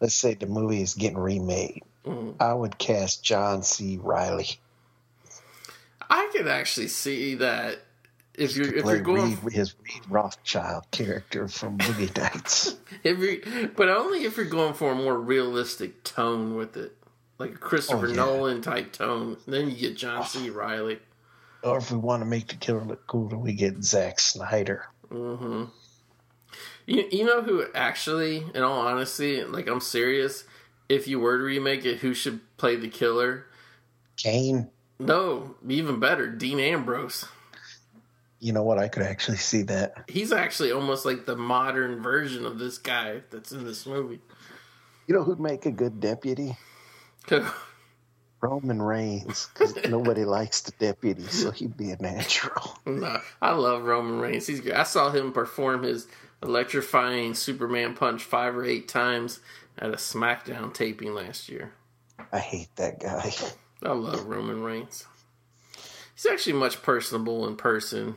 Let's 0.00 0.14
say 0.14 0.34
the 0.34 0.46
movie 0.46 0.82
is 0.82 0.94
getting 0.94 1.18
remade. 1.18 1.82
Mm. 2.04 2.34
I 2.40 2.52
would 2.52 2.78
cast 2.78 3.22
John 3.22 3.62
C. 3.62 3.98
Reilly. 4.02 4.48
I 6.10 6.28
could 6.32 6.48
actually 6.48 6.88
see 6.88 7.36
that 7.36 7.78
if 8.34 8.56
you're 8.56 8.74
if 8.74 8.84
you're 8.84 9.00
going 9.00 9.38
Reed, 9.42 9.54
his 9.54 9.74
Reed 9.78 10.02
Rothschild 10.08 10.90
character 10.90 11.48
from 11.48 11.78
Boogie 11.78 12.16
Nights. 12.16 12.76
if 13.04 13.18
you 13.18 13.70
but 13.76 13.88
only 13.88 14.24
if 14.24 14.36
you're 14.36 14.46
going 14.46 14.74
for 14.74 14.92
a 14.92 14.94
more 14.94 15.18
realistic 15.18 16.02
tone 16.02 16.56
with 16.56 16.76
it, 16.76 16.96
like 17.38 17.52
a 17.54 17.58
Christopher 17.58 18.06
Oh, 18.06 18.10
yeah. 18.10 18.16
Nolan 18.16 18.62
type 18.62 18.92
tone. 18.92 19.36
Then 19.46 19.70
you 19.70 19.76
get 19.76 19.96
John 19.96 20.24
C. 20.24 20.50
Reilly. 20.50 20.98
or 21.62 21.78
if 21.78 21.90
we 21.90 21.98
want 21.98 22.22
to 22.22 22.26
make 22.26 22.48
the 22.48 22.56
killer 22.56 22.84
look 22.84 23.06
cool, 23.06 23.28
then 23.28 23.40
we 23.40 23.52
get 23.52 23.82
Zack 23.84 24.18
Snyder. 24.20 24.86
hmm 25.08 25.64
You, 26.86 27.08
you 27.10 27.24
know 27.24 27.42
who 27.42 27.64
actually, 27.74 28.44
in 28.54 28.62
all 28.62 28.80
honesty, 28.86 29.42
like 29.44 29.68
I'm 29.68 29.80
serious. 29.80 30.44
If 30.88 31.08
you 31.08 31.20
were 31.20 31.38
to 31.38 31.44
remake 31.44 31.84
it, 31.84 31.98
who 32.00 32.12
should 32.14 32.40
play 32.58 32.76
the 32.76 32.88
killer? 32.88 33.46
Kane. 34.16 34.70
No, 34.98 35.54
even 35.66 35.98
better, 36.00 36.28
Dean 36.28 36.60
Ambrose. 36.60 37.24
You 38.40 38.52
know 38.52 38.62
what? 38.64 38.78
I 38.78 38.88
could 38.88 39.02
actually 39.04 39.36
see 39.38 39.62
that. 39.62 40.04
He's 40.08 40.32
actually 40.32 40.72
almost 40.72 41.04
like 41.06 41.26
the 41.26 41.36
modern 41.36 42.02
version 42.02 42.44
of 42.44 42.58
this 42.58 42.76
guy 42.78 43.22
that's 43.30 43.52
in 43.52 43.64
this 43.64 43.86
movie. 43.86 44.18
You 45.06 45.14
know 45.14 45.22
who'd 45.22 45.40
make 45.40 45.64
a 45.64 45.70
good 45.70 46.00
deputy? 46.00 46.56
Roman 48.40 48.82
Reigns, 48.82 49.48
because 49.52 49.76
nobody 49.88 50.24
likes 50.24 50.62
the 50.62 50.72
deputy, 50.72 51.22
so 51.22 51.52
he'd 51.52 51.76
be 51.76 51.92
a 51.92 51.96
natural. 52.02 52.76
no, 52.84 53.20
I 53.40 53.52
love 53.52 53.84
Roman 53.84 54.18
Reigns. 54.18 54.48
He's 54.48 54.60
good. 54.60 54.72
I 54.72 54.82
saw 54.82 55.10
him 55.10 55.32
perform 55.32 55.84
his 55.84 56.08
electrifying 56.42 57.34
Superman 57.34 57.94
punch 57.94 58.24
five 58.24 58.56
or 58.56 58.64
eight 58.64 58.88
times 58.88 59.38
at 59.78 59.90
a 59.90 59.96
SmackDown 59.96 60.74
taping 60.74 61.14
last 61.14 61.48
year. 61.48 61.72
I 62.32 62.40
hate 62.40 62.74
that 62.76 63.00
guy. 63.00 63.32
I 63.82 63.92
love 63.92 64.26
Roman 64.26 64.62
Reigns. 64.62 65.06
He's 66.14 66.26
actually 66.26 66.54
much 66.54 66.82
personable 66.82 67.46
in 67.46 67.56
person. 67.56 68.16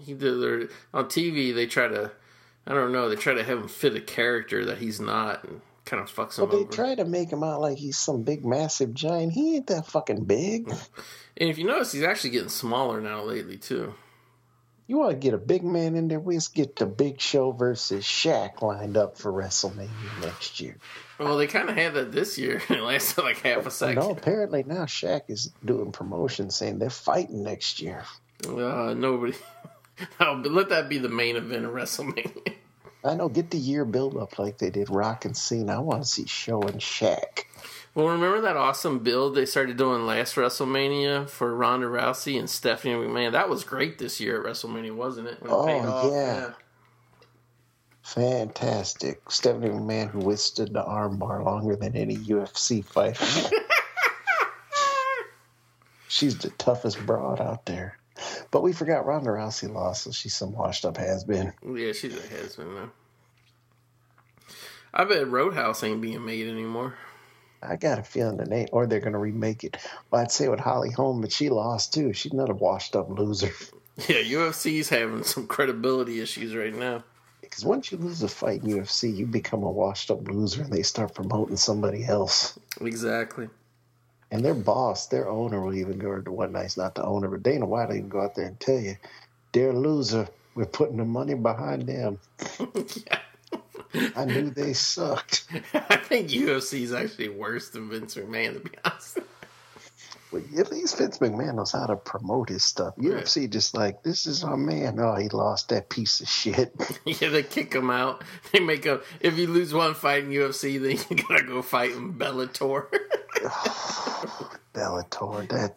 He 0.00 0.14
did 0.14 0.40
their, 0.40 0.68
on 0.94 1.06
TV. 1.06 1.54
They 1.54 1.66
try 1.66 1.88
to, 1.88 2.12
I 2.66 2.74
don't 2.74 2.92
know, 2.92 3.08
they 3.08 3.16
try 3.16 3.34
to 3.34 3.44
have 3.44 3.58
him 3.58 3.68
fit 3.68 3.94
a 3.94 4.00
character 4.00 4.64
that 4.64 4.78
he's 4.78 5.00
not, 5.00 5.44
and 5.44 5.60
kind 5.86 6.02
of 6.02 6.14
fucks 6.14 6.36
him 6.36 6.44
up. 6.44 6.50
But 6.50 6.56
they 6.56 6.62
over. 6.64 6.72
try 6.72 6.94
to 6.94 7.04
make 7.04 7.30
him 7.30 7.42
out 7.42 7.60
like 7.62 7.78
he's 7.78 7.96
some 7.96 8.22
big, 8.22 8.44
massive 8.44 8.92
giant. 8.92 9.32
He 9.32 9.56
ain't 9.56 9.68
that 9.68 9.86
fucking 9.86 10.24
big. 10.24 10.68
and 11.36 11.48
if 11.48 11.56
you 11.56 11.64
notice, 11.64 11.92
he's 11.92 12.02
actually 12.02 12.30
getting 12.30 12.50
smaller 12.50 13.00
now 13.00 13.22
lately 13.22 13.56
too. 13.56 13.94
You 14.88 14.98
want 14.98 15.12
to 15.12 15.16
get 15.16 15.34
a 15.34 15.38
big 15.38 15.64
man 15.64 15.96
in 15.96 16.06
there? 16.06 16.20
Let's 16.20 16.46
get 16.46 16.76
the 16.76 16.86
Big 16.86 17.20
Show 17.20 17.50
versus 17.50 18.04
Shaq 18.04 18.62
lined 18.62 18.96
up 18.96 19.18
for 19.18 19.32
WrestleMania 19.32 19.88
next 20.20 20.60
year. 20.60 20.76
Well, 21.18 21.36
they 21.36 21.48
kind 21.48 21.68
of 21.68 21.74
had 21.74 21.94
that 21.94 22.12
this 22.12 22.38
year. 22.38 22.62
It 22.70 22.80
lasted 22.80 23.22
like 23.22 23.38
half 23.38 23.66
a 23.66 23.70
second. 23.72 23.96
No, 23.96 24.10
apparently 24.10 24.62
now 24.62 24.84
Shaq 24.84 25.22
is 25.28 25.50
doing 25.64 25.90
promotion 25.90 26.50
saying 26.50 26.78
they're 26.78 26.90
fighting 26.90 27.42
next 27.42 27.80
year. 27.80 28.04
Uh, 28.46 28.94
nobody. 28.96 29.34
Oh, 30.20 30.42
but 30.42 30.52
let 30.52 30.68
that 30.68 30.90
be 30.90 30.98
the 30.98 31.08
main 31.08 31.36
event 31.36 31.64
of 31.64 31.72
WrestleMania. 31.72 32.54
I 33.06 33.14
know, 33.14 33.28
get 33.28 33.50
the 33.50 33.58
year 33.58 33.84
build 33.84 34.16
up 34.16 34.38
like 34.38 34.58
they 34.58 34.70
did 34.70 34.90
Rock 34.90 35.24
and 35.24 35.36
Cena. 35.36 35.76
I 35.76 35.78
want 35.78 36.02
to 36.02 36.08
see 36.08 36.26
Show 36.26 36.62
and 36.62 36.80
Shaq. 36.80 37.44
Well, 37.94 38.08
remember 38.08 38.42
that 38.42 38.56
awesome 38.56 38.98
build 38.98 39.34
they 39.34 39.46
started 39.46 39.78
doing 39.78 40.04
last 40.04 40.34
WrestleMania 40.34 41.30
for 41.30 41.54
Ronda 41.56 41.86
Rousey 41.86 42.38
and 42.38 42.48
Stephanie 42.50 42.94
McMahon? 42.94 43.32
That 43.32 43.48
was 43.48 43.64
great 43.64 43.98
this 43.98 44.20
year 44.20 44.38
at 44.38 44.46
WrestleMania, 44.46 44.94
wasn't 44.94 45.28
it? 45.28 45.40
When 45.40 45.50
it 45.50 45.54
Oh, 45.54 45.88
off, 45.88 46.12
yeah. 46.12 46.50
Fantastic. 48.02 49.30
Stephanie 49.30 49.70
McMahon, 49.70 50.10
who 50.10 50.20
withstood 50.20 50.72
the 50.72 50.82
armbar 50.82 51.44
longer 51.44 51.74
than 51.74 51.96
any 51.96 52.16
UFC 52.16 52.84
fighter. 52.84 53.24
She's 56.08 56.38
the 56.38 56.50
toughest 56.50 57.04
broad 57.04 57.40
out 57.40 57.66
there. 57.66 57.98
But 58.50 58.62
we 58.62 58.72
forgot 58.72 59.06
Ronda 59.06 59.30
Rousey 59.30 59.72
lost, 59.72 60.04
so 60.04 60.10
she's 60.10 60.34
some 60.34 60.52
washed 60.52 60.84
up 60.84 60.96
has 60.96 61.24
been. 61.24 61.52
Yeah, 61.62 61.92
she's 61.92 62.16
a 62.16 62.26
has-been 62.28 62.74
now. 62.74 62.90
I 64.94 65.04
bet 65.04 65.28
Roadhouse 65.28 65.82
ain't 65.84 66.00
being 66.00 66.24
made 66.24 66.48
anymore. 66.48 66.94
I 67.62 67.76
got 67.76 67.98
a 67.98 68.02
feeling 68.02 68.38
that 68.38 68.48
they 68.48 68.66
or 68.72 68.86
they're 68.86 69.00
going 69.00 69.12
to 69.12 69.18
remake 69.18 69.64
it. 69.64 69.76
Well, 70.10 70.22
I'd 70.22 70.30
say 70.30 70.48
with 70.48 70.60
Holly 70.60 70.90
Holm, 70.90 71.20
but 71.20 71.32
she 71.32 71.48
lost 71.48 71.92
too. 71.92 72.12
She's 72.12 72.32
not 72.32 72.50
a 72.50 72.54
washed 72.54 72.96
up 72.96 73.10
loser. 73.10 73.52
Yeah, 74.08 74.16
UFC's 74.16 74.90
having 74.90 75.24
some 75.24 75.46
credibility 75.46 76.20
issues 76.20 76.54
right 76.54 76.74
now. 76.74 77.02
Because 77.40 77.64
once 77.64 77.90
you 77.90 77.96
lose 77.96 78.22
a 78.22 78.28
fight 78.28 78.62
in 78.62 78.68
UFC, 78.68 79.16
you 79.16 79.24
become 79.24 79.62
a 79.62 79.70
washed 79.70 80.10
up 80.10 80.28
loser, 80.28 80.64
and 80.64 80.70
they 80.70 80.82
start 80.82 81.14
promoting 81.14 81.56
somebody 81.56 82.04
else. 82.04 82.58
Exactly. 82.82 83.48
And 84.30 84.44
their 84.44 84.54
boss, 84.54 85.06
their 85.06 85.28
owner, 85.28 85.60
will 85.60 85.74
even 85.74 85.98
go 85.98 86.20
to 86.20 86.32
one 86.32 86.52
night's 86.52 86.76
not 86.76 86.94
the 86.94 87.04
owner, 87.04 87.28
but 87.28 87.42
Dana 87.42 87.66
White 87.66 87.88
will 87.88 87.96
even 87.96 88.08
go 88.08 88.22
out 88.22 88.34
there 88.34 88.46
and 88.46 88.58
tell 88.58 88.78
you, 88.78 88.96
they're 89.52 89.70
a 89.70 89.72
loser. 89.72 90.28
We're 90.54 90.66
putting 90.66 90.96
the 90.96 91.04
money 91.04 91.34
behind 91.34 91.86
them. 91.86 92.18
yeah. 93.06 93.20
I 94.16 94.24
knew 94.24 94.50
they 94.50 94.72
sucked. 94.72 95.46
I 95.72 95.96
think 95.96 96.28
UFC's 96.28 96.92
actually 96.92 97.28
worse 97.28 97.70
than 97.70 97.88
Vince 97.88 98.14
McMahon, 98.16 98.54
to 98.54 98.60
be 98.60 98.76
honest. 98.84 99.18
But 100.36 100.58
at 100.58 100.70
least 100.70 100.98
Vince 100.98 101.18
McMahon 101.18 101.54
knows 101.56 101.72
how 101.72 101.86
to 101.86 101.96
promote 101.96 102.48
his 102.48 102.64
stuff. 102.64 102.96
UFC 102.96 103.48
just 103.50 103.74
like, 103.74 104.02
this 104.02 104.26
is 104.26 104.44
our 104.44 104.56
man. 104.56 104.98
Oh, 105.00 105.14
he 105.14 105.28
lost 105.28 105.68
that 105.70 105.88
piece 105.88 106.20
of 106.20 106.28
shit. 106.28 106.74
Yeah, 107.04 107.28
they 107.30 107.42
kick 107.44 107.72
him 107.72 107.90
out. 107.90 108.22
They 108.52 108.60
make 108.60 108.84
a 108.84 109.00
if 109.20 109.38
you 109.38 109.46
lose 109.46 109.72
one 109.72 109.94
fight 109.94 110.24
in 110.24 110.30
UFC, 110.30 110.80
then 110.80 110.98
you 111.18 111.24
gotta 111.24 111.44
go 111.44 111.62
fight 111.62 111.92
in 111.92 112.14
Bellator. 112.14 112.86
Bellator, 114.74 115.48
that. 115.48 115.76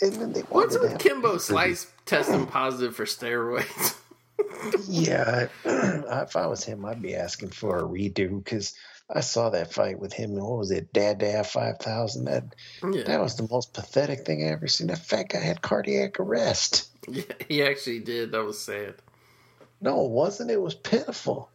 And 0.00 0.12
then 0.14 0.32
they 0.32 0.40
What's 0.42 0.78
with 0.78 0.98
Kimbo 0.98 1.38
Slice 1.38 1.86
testing 2.06 2.46
positive 2.50 2.94
for 2.96 3.04
steroids? 3.04 3.96
Yeah, 4.88 5.48
I- 5.64 6.22
if 6.22 6.36
I 6.36 6.46
was 6.46 6.64
him, 6.64 6.84
I'd 6.84 7.02
be 7.02 7.14
asking 7.14 7.50
for 7.50 7.78
a 7.78 7.82
redo 7.82 8.42
because 8.42 8.74
I 9.10 9.20
saw 9.20 9.50
that 9.50 9.72
fight 9.72 9.98
with 9.98 10.12
him. 10.12 10.32
And 10.32 10.42
what 10.42 10.58
was 10.58 10.70
it, 10.70 10.92
Dada 10.92 11.42
Five 11.44 11.78
Thousand? 11.78 12.26
That 12.26 12.54
Yeah. 12.82 13.04
that 13.04 13.20
was 13.20 13.36
the 13.36 13.48
most 13.50 13.72
pathetic 13.72 14.26
thing 14.26 14.44
I 14.44 14.52
ever 14.52 14.66
seen. 14.68 14.88
That 14.88 14.98
fat 14.98 15.30
guy 15.30 15.40
had 15.40 15.62
cardiac 15.62 16.20
arrest. 16.20 16.88
yeah, 17.08 17.22
he 17.48 17.62
actually 17.62 18.00
did. 18.00 18.32
That 18.32 18.44
was 18.44 18.58
sad. 18.60 18.94
No, 19.80 20.04
it 20.04 20.10
wasn't. 20.10 20.50
It 20.50 20.60
was 20.60 20.74
pitiful. 20.74 21.48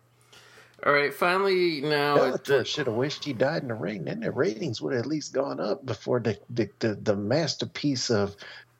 All 0.86 0.91
right, 0.91 1.14
finally 1.14 1.80
now 1.82 2.16
it, 2.16 2.34
uh, 2.34 2.38
Bellator 2.38 2.66
should 2.66 2.88
have 2.88 2.95
wished 2.95 3.24
he 3.24 3.32
died 3.34 3.62
in 3.62 3.70
the 3.70 3.74
ring. 3.74 4.04
Then 4.04 4.20
the 4.20 4.32
ratings 4.32 4.82
would 4.82 4.93
have 4.93 5.04
at 5.04 5.08
least 5.08 5.34
gone 5.34 5.60
up 5.60 5.86
before 5.86 6.20
the 6.20 6.38
the, 6.49 6.70
the, 6.80 6.95
the 6.95 7.16
masterpiece 7.16 8.10
of 8.10 8.36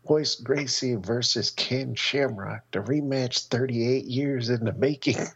Royce 0.09 0.36
Gracie 0.36 0.95
versus 0.95 1.49
Ken 1.51 1.95
Shamrock, 1.95 2.63
the 2.71 2.80
rematch, 2.80 3.47
thirty 3.47 3.88
eight 3.88 4.05
years 4.05 4.49
in 4.49 4.65
the 4.65 4.74
making. 4.74 5.17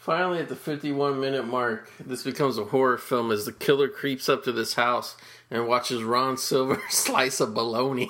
finally 0.00 0.38
at 0.38 0.48
the 0.48 0.56
51 0.56 1.20
minute 1.20 1.46
mark, 1.46 1.92
this 2.00 2.24
becomes 2.24 2.58
a 2.58 2.64
horror 2.64 2.98
film 2.98 3.30
as 3.30 3.44
the 3.44 3.52
killer 3.52 3.88
creeps 3.88 4.28
up 4.28 4.42
to 4.44 4.52
this 4.52 4.74
house 4.74 5.16
and 5.50 5.68
watches 5.68 6.02
Ron 6.02 6.36
Silver 6.36 6.82
slice 6.90 7.38
a 7.40 7.46
bologna. 7.46 8.08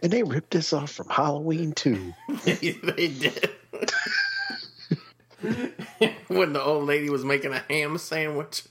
And 0.00 0.12
they 0.12 0.22
ripped 0.22 0.52
this 0.52 0.72
off 0.72 0.92
from 0.92 1.08
Halloween 1.08 1.72
too. 1.72 2.14
they 2.44 3.08
did. 3.08 3.50
when 6.28 6.52
the 6.52 6.62
old 6.62 6.84
lady 6.84 7.10
was 7.10 7.24
making 7.24 7.52
a 7.52 7.64
ham 7.68 7.98
sandwich. 7.98 8.62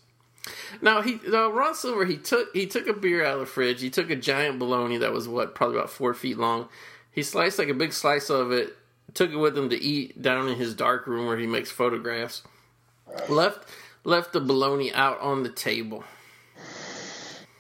Now 0.81 1.01
he, 1.01 1.19
no, 1.27 1.51
Ron 1.51 1.75
Silver, 1.75 2.05
he 2.05 2.15
took 2.15 2.55
he 2.55 2.65
took 2.65 2.87
a 2.87 2.93
beer 2.93 3.25
out 3.25 3.33
of 3.33 3.39
the 3.41 3.45
fridge. 3.45 3.81
He 3.81 3.89
took 3.89 4.09
a 4.09 4.15
giant 4.15 4.59
bologna 4.59 4.97
that 4.97 5.11
was 5.11 5.27
what 5.27 5.53
probably 5.53 5.75
about 5.75 5.89
four 5.89 6.13
feet 6.13 6.37
long. 6.37 6.69
He 7.11 7.23
sliced 7.23 7.59
like 7.59 7.67
a 7.67 7.73
big 7.73 7.91
slice 7.91 8.29
of 8.29 8.53
it. 8.53 8.76
Took 9.13 9.31
it 9.31 9.37
with 9.37 9.57
him 9.57 9.69
to 9.69 9.81
eat 9.81 10.21
down 10.21 10.47
in 10.47 10.57
his 10.57 10.73
dark 10.75 11.07
room 11.07 11.27
where 11.27 11.37
he 11.37 11.47
makes 11.47 11.71
photographs. 11.71 12.43
Left 13.29 13.67
left 14.03 14.33
the 14.33 14.41
bologna 14.41 14.93
out 14.93 15.19
on 15.21 15.43
the 15.43 15.49
table. 15.49 16.03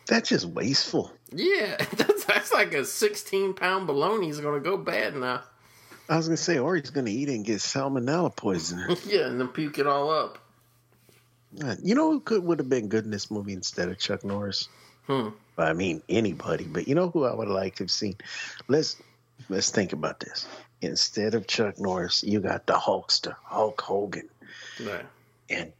That's 0.07 0.29
just 0.29 0.45
wasteful. 0.45 1.11
Yeah, 1.31 1.75
that's, 1.95 2.25
that's 2.25 2.53
like 2.53 2.73
a 2.73 2.85
sixteen 2.85 3.53
pound 3.53 3.87
bologna 3.87 4.29
is 4.29 4.39
going 4.39 4.61
to 4.61 4.69
go 4.69 4.77
bad 4.77 5.15
now. 5.15 5.43
I 6.09 6.15
was 6.15 6.27
gonna 6.27 6.37
say, 6.37 6.57
or 6.57 6.75
he's 6.75 6.89
gonna 6.89 7.09
eat 7.09 7.27
it 7.27 7.35
and 7.35 7.45
get 7.45 7.57
salmonella 7.57 8.33
poisoning. 8.35 8.95
Yeah, 9.05 9.27
and 9.27 9.39
then 9.39 9.49
puke 9.49 9.77
it 9.77 9.87
all 9.87 10.09
up. 10.09 10.37
you 11.83 11.95
know 11.95 12.11
who 12.11 12.19
could 12.21 12.43
would 12.43 12.59
have 12.59 12.69
been 12.69 12.87
good 12.87 13.03
in 13.03 13.11
this 13.11 13.29
movie 13.29 13.53
instead 13.53 13.89
of 13.89 13.99
Chuck 13.99 14.23
Norris? 14.23 14.69
Hmm. 15.05 15.29
I 15.57 15.73
mean 15.73 16.01
anybody, 16.07 16.63
but 16.65 16.87
you 16.87 16.95
know 16.95 17.09
who 17.09 17.25
I 17.25 17.33
would 17.33 17.49
like 17.49 17.75
to 17.77 17.83
have 17.83 17.91
seen? 17.91 18.15
Let's 18.69 18.95
let's 19.49 19.69
think 19.69 19.91
about 19.91 20.21
this. 20.21 20.47
Instead 20.81 21.33
of 21.33 21.47
Chuck 21.47 21.79
Norris, 21.79 22.23
you 22.23 22.39
got 22.39 22.65
the 22.67 22.73
Hulkster, 22.73 23.35
Hulk 23.43 23.81
Hogan, 23.81 24.29
Right. 24.85 25.05
and 25.49 25.73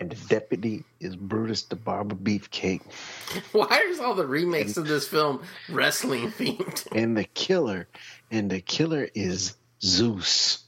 and 0.00 0.10
the 0.10 0.26
deputy 0.28 0.84
is 1.00 1.14
Brutus 1.16 1.62
the 1.62 1.76
Barber 1.76 2.16
Beefcake, 2.16 2.82
Why 3.52 3.84
is 3.86 4.00
all 4.00 4.14
the 4.14 4.26
remakes 4.26 4.76
of 4.76 4.86
this 4.88 5.06
film 5.08 5.42
wrestling 5.68 6.30
themed? 6.32 6.86
and 6.92 7.16
the 7.16 7.24
killer, 7.24 7.88
and 8.30 8.50
the 8.50 8.60
killer 8.60 9.08
is 9.14 9.54
Zeus. 9.82 10.64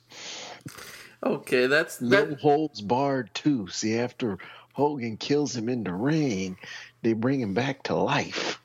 Okay, 1.23 1.67
that's 1.67 2.01
No 2.01 2.35
holds 2.37 2.81
barred 2.81 3.31
too. 3.35 3.67
See, 3.69 3.99
after 3.99 4.39
Hogan 4.75 5.17
kills 5.17 5.57
him 5.57 5.69
in 5.69 5.83
the 5.85 5.93
ring, 5.93 6.57
they 7.03 7.13
bring 7.15 7.41
him 7.41 7.55
back 7.55 7.83
to 7.85 7.95
life. 7.97 8.61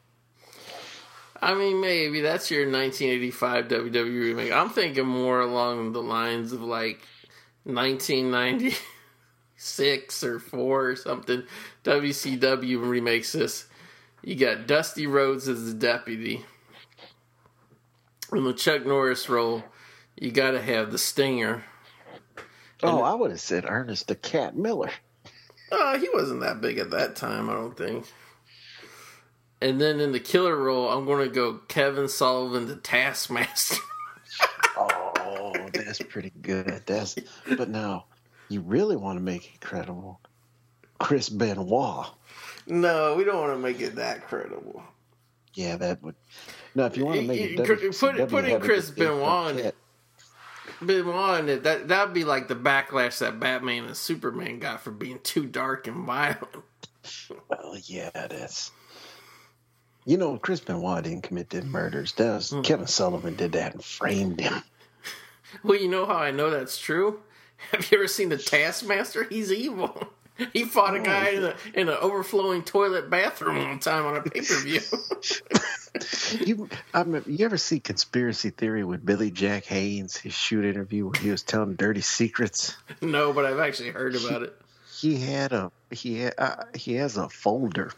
I 1.41 1.55
mean, 1.55 1.81
maybe 1.81 2.21
that's 2.21 2.51
your 2.51 2.69
1985 2.69 3.67
WWE 3.67 4.05
remake. 4.05 4.51
I'm 4.51 4.69
thinking 4.69 5.07
more 5.07 5.41
along 5.41 5.91
the 5.91 6.01
lines 6.01 6.53
of 6.53 6.61
like 6.61 7.01
1996 7.63 10.23
or 10.23 10.39
four 10.39 10.89
or 10.89 10.95
something. 10.95 11.41
WCW 11.83 12.87
remakes 12.87 13.31
this. 13.31 13.65
You 14.21 14.35
got 14.35 14.67
Dusty 14.67 15.07
Rhodes 15.07 15.47
as 15.47 15.65
the 15.65 15.73
deputy. 15.73 16.45
In 18.31 18.43
the 18.43 18.53
Chuck 18.53 18.85
Norris 18.85 19.27
role, 19.27 19.63
you 20.15 20.29
got 20.31 20.51
to 20.51 20.61
have 20.61 20.91
the 20.91 20.99
Stinger. 20.99 21.65
Oh, 22.83 23.01
I 23.01 23.15
would 23.15 23.31
have 23.31 23.41
said 23.41 23.65
Ernest 23.67 24.07
the 24.07 24.15
Cat 24.15 24.55
Miller. 24.55 24.91
Uh, 25.71 25.97
he 25.97 26.07
wasn't 26.13 26.41
that 26.41 26.61
big 26.61 26.77
at 26.77 26.91
that 26.91 27.15
time, 27.15 27.49
I 27.49 27.53
don't 27.53 27.77
think. 27.77 28.05
And 29.61 29.79
then 29.79 29.99
in 29.99 30.11
the 30.11 30.19
killer 30.19 30.55
role, 30.55 30.89
I'm 30.89 31.05
going 31.05 31.27
to 31.27 31.33
go 31.33 31.59
Kevin 31.67 32.07
Sullivan, 32.09 32.67
the 32.67 32.75
Taskmaster. 32.75 33.75
Oh, 35.23 35.53
that's 35.73 36.01
pretty 36.01 36.31
good. 36.41 36.83
That's 36.85 37.15
but 37.57 37.69
now 37.69 38.05
you 38.49 38.61
really 38.61 38.95
want 38.95 39.17
to 39.17 39.23
make 39.23 39.53
it 39.55 39.61
credible. 39.61 40.19
Chris 40.99 41.29
Benoit. 41.29 42.07
no, 42.67 43.15
we 43.15 43.23
don't 43.23 43.39
want 43.39 43.53
to 43.53 43.59
make 43.59 43.79
it 43.81 43.95
that 43.95 44.27
credible. 44.27 44.83
Yeah, 45.53 45.75
that 45.77 46.01
would. 46.01 46.15
No, 46.75 46.85
if 46.85 46.95
you 46.97 47.05
want 47.05 47.19
to 47.19 47.27
make 47.27 47.39
it, 47.41 47.59
Y- 47.59 47.65
y- 47.67 47.75
WCW, 47.75 47.99
put- 48.19 48.29
put 48.29 48.45
in 48.45 48.51
it 48.51 48.61
Chris 48.61 48.89
Benoit 48.89 49.51
in 49.51 49.59
it. 49.59 49.63
Cat. 49.63 50.87
Benoit 50.87 51.39
in 51.41 51.49
it, 51.49 51.63
that 51.63 51.87
that'd 51.89 52.13
be 52.13 52.23
like 52.23 52.47
the 52.47 52.55
backlash 52.55 53.19
that 53.19 53.39
Batman 53.39 53.85
and 53.85 53.97
Superman 53.97 54.59
got 54.59 54.81
for 54.81 54.91
being 54.91 55.19
too 55.23 55.45
dark 55.45 55.87
and 55.87 56.05
violent. 56.05 56.39
Well, 57.49 57.77
yeah, 57.83 58.09
that's. 58.13 58.71
You 60.11 60.17
know, 60.17 60.37
Chris 60.37 60.59
Benoit 60.59 61.05
didn't 61.05 61.23
commit 61.23 61.49
the 61.51 61.61
murders. 61.61 62.11
That 62.13 62.33
was 62.33 62.49
Hmm. 62.49 62.63
Kevin 62.63 62.87
Sullivan 62.87 63.37
did 63.37 63.53
that 63.53 63.73
and 63.73 63.81
framed 63.83 64.41
him. 64.41 64.61
Well, 65.63 65.79
you 65.79 65.89
know 65.89 66.05
how 66.05 66.15
I 66.15 66.31
know 66.31 66.49
that's 66.49 66.77
true? 66.77 67.21
Have 67.71 67.89
you 67.91 67.97
ever 67.97 68.07
seen 68.07 68.27
the 68.29 68.37
Taskmaster? 68.37 69.23
He's 69.23 69.51
evil. 69.51 70.09
He 70.53 70.63
fought 70.63 70.95
a 70.95 70.99
guy 70.99 71.29
in 71.29 71.43
a 71.43 71.55
in 71.75 71.87
an 71.87 71.97
overflowing 72.01 72.63
toilet 72.63 73.09
bathroom 73.11 73.57
one 73.57 73.79
time 73.79 74.05
on 74.07 74.17
a 74.17 74.21
pay 74.23 74.41
per 74.41 74.59
view. 74.61 74.79
You, 76.45 76.69
I 76.95 77.03
mean, 77.03 77.23
you 77.27 77.45
ever 77.45 77.57
see 77.57 77.79
Conspiracy 77.79 78.49
Theory 78.49 78.83
with 78.83 79.05
Billy 79.05 79.29
Jack 79.29 79.65
Haynes, 79.65 80.17
his 80.17 80.33
shoot 80.33 80.65
interview 80.65 81.05
where 81.07 81.21
he 81.21 81.29
was 81.29 81.43
telling 81.43 81.75
dirty 81.75 82.01
secrets? 82.01 82.75
no, 83.01 83.33
but 83.33 83.45
I've 83.45 83.59
actually 83.59 83.91
heard 83.91 84.15
about 84.15 84.41
it. 84.41 84.59
He 84.99 85.19
had 85.19 85.51
a 85.53 85.71
he 85.91 86.25
uh, 86.25 86.63
he 86.73 86.95
has 86.95 87.17
a 87.17 87.29
folder. 87.29 87.91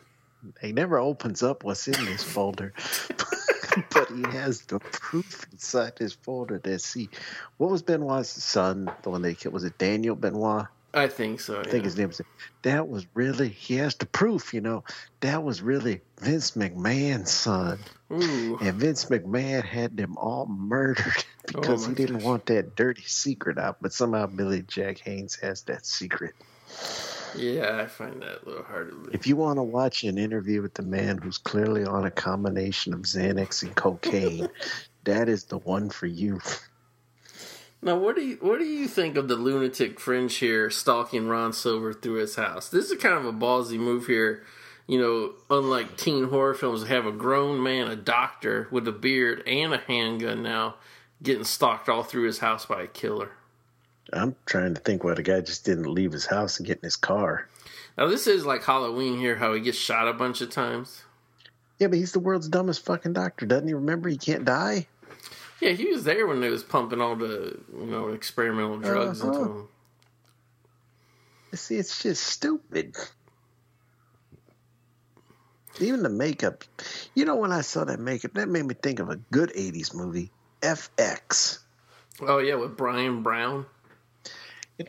He 0.62 0.72
never 0.72 0.98
opens 0.98 1.44
up 1.44 1.64
what's 1.64 1.88
in 1.88 2.06
this 2.06 2.24
folder, 2.24 2.74
but 3.92 4.10
he 4.10 4.24
has 4.32 4.62
the 4.62 4.80
proof 4.80 5.46
inside 5.52 5.94
this 5.98 6.14
folder 6.14 6.60
that 6.60 6.82
see 6.82 7.10
what 7.58 7.72
was 7.72 7.82
Benoit's 7.82 8.30
son, 8.30 8.92
the 9.04 9.10
one 9.10 9.22
they 9.22 9.34
killed. 9.34 9.54
Was 9.54 9.64
it 9.64 9.78
Daniel 9.78 10.16
Benoit? 10.16 10.68
I 10.94 11.08
think 11.08 11.40
so. 11.40 11.60
I 11.60 11.64
think 11.64 11.76
yeah. 11.76 11.84
his 11.84 11.98
name 11.98 12.08
was. 12.10 12.22
That 12.62 12.88
was 12.88 13.08
really 13.16 13.50
he 13.50 13.76
has 13.76 13.96
the 13.96 14.06
proof. 14.06 14.54
You 14.54 14.62
know, 14.62 14.84
that 15.22 15.44
was 15.44 15.62
really 15.62 16.02
Vince 16.20 16.52
McMahon's 16.52 17.32
son. 17.32 17.80
Ooh. 18.12 18.60
And 18.62 18.76
Vince 18.76 19.06
McMahon 19.06 19.64
had 19.64 19.98
them 19.98 20.18
all 20.18 20.46
murdered 20.46 21.06
oh, 21.56 21.62
because 21.62 21.86
Oh, 21.86 21.90
he 21.90 21.96
didn't 21.96 22.24
want 22.24 22.46
that 22.48 22.76
dirty 22.76 23.04
secret 23.04 23.58
out. 23.58 23.78
But 23.82 23.94
somehow 23.94 24.28
Billy 24.28 24.62
Jack 24.62 25.00
Haynes 25.00 25.36
has 25.42 25.64
that 25.64 25.86
secret. 25.86 26.36
Yeah, 27.36 27.82
I 27.82 27.88
find 27.88 28.22
that 28.22 28.44
a 28.44 28.50
little 28.50 28.64
hard 28.64 28.90
to 28.90 28.96
believe. 28.96 29.16
If 29.16 29.28
you 29.28 29.36
want 29.36 29.58
to 29.58 29.64
watch 29.64 30.04
an 30.04 30.18
interview 30.18 30.62
with 30.62 30.74
the 30.74 30.84
man 30.84 31.18
who's 31.18 31.38
clearly 31.38 31.86
on 31.86 32.06
a 32.06 32.12
combination 32.12 32.94
of 32.94 33.02
Xanax 33.02 33.64
and 33.64 33.76
cocaine, 33.76 34.48
that 35.04 35.30
is 35.30 35.46
the 35.46 35.58
one 35.60 35.90
for 35.90 36.08
you. 36.08 36.40
Now, 37.82 37.98
what 37.98 38.16
do 38.16 38.22
you 38.22 38.38
what 38.40 38.60
do 38.60 38.66
you 38.66 38.88
think 38.88 39.18
of 39.18 39.28
the 39.28 39.36
lunatic 39.36 40.00
fringe 40.00 40.36
here 40.36 40.70
stalking 40.70 41.28
Ron 41.28 41.52
Silver 41.52 41.94
through 41.94 42.16
his 42.16 42.36
house? 42.36 42.70
This 42.70 42.90
is 42.90 43.02
kind 43.02 43.16
of 43.16 43.26
a 43.26 43.34
ballsy 43.34 43.78
move 43.78 44.08
here. 44.08 44.44
You 44.88 45.00
know, 45.00 45.34
unlike 45.50 45.98
teen 45.98 46.30
horror 46.30 46.54
films, 46.54 46.88
have 46.88 47.06
a 47.06 47.12
grown 47.12 47.62
man, 47.62 47.88
a 47.88 47.96
doctor 47.96 48.68
with 48.72 48.88
a 48.88 48.92
beard 48.92 49.42
and 49.48 49.74
a 49.74 49.78
handgun 49.78 50.44
now, 50.44 50.76
getting 51.22 51.46
stalked 51.46 51.88
all 51.88 52.04
through 52.04 52.26
his 52.26 52.40
house 52.40 52.66
by 52.66 52.84
a 52.84 52.88
killer. 52.88 53.32
I'm 54.12 54.36
trying 54.46 54.74
to 54.76 54.82
think 54.82 55.04
why 55.04 55.14
the 55.14 55.24
guy 55.24 55.40
just 55.42 55.66
didn't 55.66 55.92
leave 55.92 56.12
his 56.12 56.26
house 56.26 56.58
and 56.58 56.68
get 56.68 56.78
in 56.80 56.84
his 56.84 56.96
car. 56.98 57.48
Now, 57.98 58.08
this 58.08 58.28
is 58.28 58.46
like 58.46 58.64
Halloween 58.64 59.18
here, 59.18 59.36
how 59.36 59.54
he 59.54 59.62
gets 59.62 59.78
shot 59.78 60.08
a 60.08 60.14
bunch 60.14 60.42
of 60.42 60.50
times. 60.50 61.04
Yeah, 61.80 61.88
but 61.88 61.98
he's 61.98 62.12
the 62.12 62.20
world's 62.20 62.50
dumbest 62.50 62.86
fucking 62.86 63.14
doctor. 63.14 63.46
Doesn't 63.46 63.68
he 63.68 63.74
remember 63.74 64.10
he 64.10 64.18
can't 64.18 64.46
die? 64.46 64.88
Yeah, 65.62 65.72
he 65.72 65.88
was 65.88 66.04
there 66.04 66.28
when 66.28 66.42
they 66.42 66.50
was 66.50 66.64
pumping 66.64 67.00
all 67.02 67.16
the 67.16 67.58
you 67.78 67.86
know 67.86 68.10
experimental 68.10 68.80
drugs 68.80 69.22
into 69.22 69.34
Uh-huh. 69.40 69.50
him. 69.50 69.68
See, 71.54 71.76
it's 71.76 72.02
just 72.02 72.24
stupid. 72.24 72.96
Even 75.80 76.04
the 76.04 76.10
makeup. 76.10 76.64
You 77.16 77.26
know, 77.26 77.36
when 77.36 77.52
I 77.52 77.62
saw 77.62 77.84
that 77.86 78.00
makeup, 78.00 78.34
that 78.34 78.50
made 78.50 78.66
me 78.66 78.76
think 78.76 79.00
of 79.00 79.10
a 79.10 79.16
good 79.32 79.52
80s 79.56 79.94
movie, 79.94 80.32
FX. 80.62 81.60
Oh 82.22 82.40
yeah, 82.40 82.56
with 82.56 82.76
Bryan 82.78 83.24
Brown. 83.24 83.66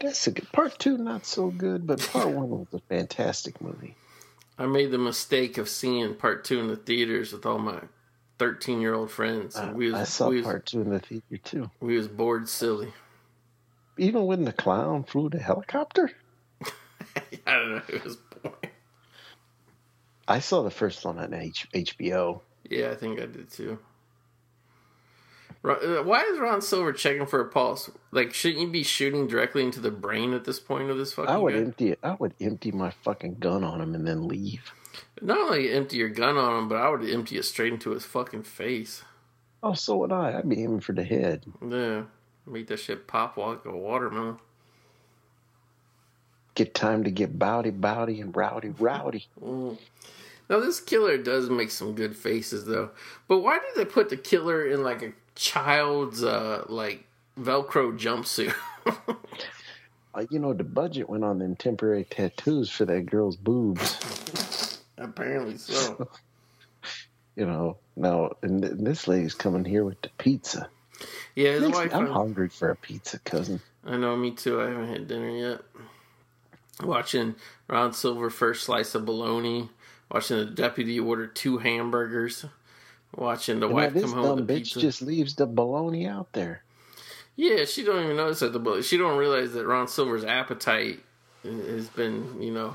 That's 0.01 0.27
a 0.27 0.31
good, 0.33 0.51
part 0.53 0.79
two, 0.79 0.99
not 0.99 1.27
so 1.27 1.49
good, 1.51 1.87
but 1.87 2.01
part 2.01 2.31
one 2.31 2.51
was 2.51 2.67
a 2.73 2.81
fantastic 2.81 3.61
movie. 3.61 3.97
I 4.59 4.67
made 4.67 4.91
the 4.91 4.99
mistake 4.99 5.59
of 5.59 5.69
seeing 5.69 6.15
part 6.15 6.45
two 6.45 6.61
in 6.61 6.69
the 6.69 6.77
theaters 6.77 7.33
with 7.33 7.45
all 7.47 7.59
my 7.59 7.81
thirteen-year-old 8.39 9.11
friends. 9.11 9.57
was, 9.75 9.95
I 9.95 10.05
saw 10.05 10.29
we 10.29 10.37
was, 10.37 10.45
part 10.45 10.67
two 10.67 10.81
in 10.83 10.91
the 10.91 11.01
theater 11.01 11.37
too. 11.39 11.71
we 11.81 11.97
was 11.97 12.09
bored 12.09 12.49
silly. 12.49 12.93
Even 13.97 14.27
when 14.27 14.45
the 14.45 14.53
clown 14.53 15.05
flew 15.05 15.29
the 15.29 15.39
helicopter, 15.39 16.11
I 17.47 17.55
don't 17.55 17.71
know. 17.71 17.83
It 17.89 18.05
was 18.05 18.17
boring. 18.17 18.57
I 20.27 20.41
saw 20.41 20.63
the 20.63 20.71
first 20.71 21.05
one 21.05 21.19
on 21.19 21.35
H- 21.35 21.69
HBO. 21.73 22.41
Yeah, 22.69 22.91
I 22.91 22.95
think 22.95 23.21
I 23.21 23.27
did 23.27 23.51
too. 23.51 23.79
Uh, 25.65 26.03
Why 26.03 26.23
is 26.25 26.39
Ron 26.39 26.61
Silver 26.61 26.93
checking 26.93 27.27
for 27.27 27.41
a 27.41 27.49
pulse? 27.49 27.91
Like, 28.11 28.35
shouldn't 28.35 28.61
you 28.61 28.69
be 28.69 28.83
shooting 28.83 29.27
directly 29.27 29.63
into 29.65 29.81
the 29.81 29.91
brain 29.91 30.35
at 30.35 30.45
this 30.45 30.61
point 30.61 30.91
of 30.91 30.99
this 30.99 31.13
fucking 31.15 31.31
I 31.31 31.39
would 31.39 31.55
guy? 31.55 31.61
empty 31.61 31.91
it. 31.91 31.99
I 32.03 32.15
would 32.19 32.35
empty 32.41 32.71
my 32.71 32.91
fucking 32.91 33.37
gun 33.41 33.65
on 33.65 33.81
him 33.81 33.95
and 33.95 34.07
then 34.07 34.29
leave. 34.29 34.73
Not 35.23 35.39
only 35.39 35.73
empty 35.73 35.97
your 35.97 36.11
gun 36.11 36.37
on 36.37 36.59
him, 36.59 36.69
but 36.69 36.77
I 36.77 36.91
would 36.91 37.09
empty 37.09 37.39
it 37.39 37.45
straight 37.45 37.73
into 37.73 37.91
his 37.93 38.05
fucking 38.05 38.43
face. 38.43 39.05
Oh, 39.63 39.73
so 39.73 39.97
would 39.97 40.13
I. 40.13 40.37
I'd 40.37 40.49
be 40.49 40.63
aiming 40.63 40.81
for 40.81 40.93
the 40.93 41.05
head. 41.05 41.45
Yeah, 41.67 42.03
make 42.47 42.67
that 42.67 42.79
shit 42.79 43.07
pop 43.07 43.39
like 43.39 43.65
a 43.65 43.75
watermelon. 43.75 44.37
Get 46.55 46.75
time 46.75 47.03
to 47.05 47.11
get 47.11 47.39
bowdy, 47.39 47.71
bowdy, 47.71 48.21
and 48.21 48.37
rowdy, 48.37 48.69
rowdy. 48.69 49.27
Mm. 49.43 49.79
Now 50.49 50.61
this 50.61 50.79
killer 50.79 51.17
does 51.17 51.49
make 51.49 51.71
some 51.71 51.95
good 51.95 52.15
faces 52.17 52.67
though. 52.67 52.91
But 53.27 53.39
why 53.41 53.59
did 53.59 53.75
they 53.75 53.85
put 53.91 54.11
the 54.11 54.17
killer 54.17 54.67
in 54.69 54.83
like 54.83 55.03
a 55.03 55.13
child's 55.35 56.23
uh 56.23 56.65
like 56.69 57.05
Velcro 57.39 57.99
jumpsuit? 57.99 58.55
Uh, 60.15 60.25
you 60.31 60.39
know, 60.39 60.53
the 60.53 60.63
budget 60.63 61.09
went 61.09 61.25
on 61.25 61.41
them 61.41 61.57
temporary 61.57 62.05
tattoos 62.05 62.71
for 62.71 62.85
that 62.85 63.05
girl's 63.07 63.37
boobs. 63.37 64.81
Apparently 64.97 65.59
so. 65.59 66.09
You 67.37 67.47
know, 67.47 67.79
now 67.97 68.31
and 68.43 68.63
th- 68.63 68.75
this 68.77 69.09
lady's 69.09 69.35
coming 69.35 69.65
here 69.65 69.85
with 69.85 70.01
the 70.03 70.11
pizza. 70.19 70.69
Yeah, 71.35 71.55
his 71.55 71.63
Makes 71.63 71.77
wife. 71.77 71.95
I'm 71.95 72.09
uh, 72.09 72.13
hungry 72.13 72.49
for 72.49 72.71
a 72.71 72.77
pizza, 72.77 73.19
cousin. 73.19 73.61
I 73.85 73.97
know, 73.97 74.17
me 74.17 74.31
too. 74.31 74.61
I 74.61 74.69
haven't 74.69 74.89
had 74.89 75.09
dinner 75.09 75.31
yet. 75.31 75.61
Watching 76.81 77.35
Ron 77.67 77.93
Silver 77.93 78.31
first 78.31 78.63
slice 78.63 78.95
of 78.95 79.05
bologna. 79.05 79.69
Watching 80.13 80.39
the 80.39 80.45
deputy 80.45 81.01
order 81.01 81.27
two 81.27 81.59
hamburgers. 81.59 82.45
Watching 83.17 83.61
the 83.61 83.67
And 83.67 83.75
wife 83.75 83.93
come 83.95 84.13
home 84.13 84.23
dumb 84.25 84.37
with 84.37 84.47
the 84.49 84.55
bitch 84.55 84.59
pizza. 84.65 84.81
just 84.81 85.03
leaves 85.03 85.35
the 85.35 85.47
baloney 85.47 86.09
out 86.09 86.33
there. 86.33 86.63
Yeah, 87.37 87.65
she 87.65 87.85
don't 87.85 88.05
even 88.05 88.17
notice 88.17 88.41
that 88.41 88.53
the 88.53 88.59
bullet. 88.61 88.85
She 88.85 88.97
don't 88.97 89.17
realize 89.19 89.53
that 89.55 89.67
Ron 89.67 89.89
Silver's 89.89 90.25
appetite 90.25 91.01
has 91.43 91.89
been, 91.89 92.41
you 92.43 92.53
know, 92.53 92.75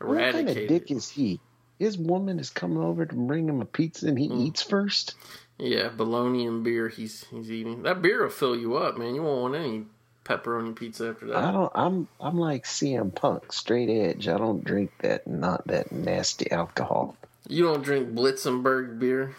eradicated. 0.00 0.46
What 0.46 0.54
kind 0.54 0.58
of 0.58 0.68
dick 0.68 0.90
is 0.90 1.08
he? 1.08 1.40
his 1.78 1.96
woman 1.96 2.38
is 2.38 2.50
coming 2.50 2.76
over 2.76 3.06
to 3.06 3.14
bring 3.14 3.48
him 3.48 3.62
a 3.62 3.64
pizza 3.64 4.06
and 4.06 4.18
he 4.18 4.28
Mm. 4.28 4.48
eats 4.48 4.60
first. 4.62 5.14
Yeah, 5.56 5.88
bologna 5.88 6.46
and 6.46 6.62
beer. 6.62 6.88
He's 6.88 7.24
he's 7.30 7.50
eating 7.50 7.84
that 7.84 8.02
beer 8.02 8.22
will 8.22 8.28
fill 8.30 8.54
you 8.54 8.76
up, 8.76 8.98
man. 8.98 9.14
You 9.14 9.22
won't 9.22 9.40
want 9.40 9.54
any 9.54 9.86
pepperoni 10.24 10.76
pizza 10.76 11.08
after 11.08 11.26
that. 11.28 11.36
I 11.38 11.50
don't. 11.50 11.72
I'm. 11.74 12.06
I'm 12.20 12.36
like 12.36 12.64
CM 12.64 13.14
Punk, 13.14 13.50
straight 13.52 13.88
edge. 13.88 14.28
I 14.28 14.36
don't 14.36 14.62
drink 14.62 14.90
that. 15.00 15.26
Not 15.26 15.66
that 15.68 15.90
nasty 15.90 16.50
alcohol. 16.50 17.16
You 17.50 17.64
don't 17.64 17.82
drink 17.82 18.14
Blitzenberg 18.14 18.98
beer. 19.00 19.34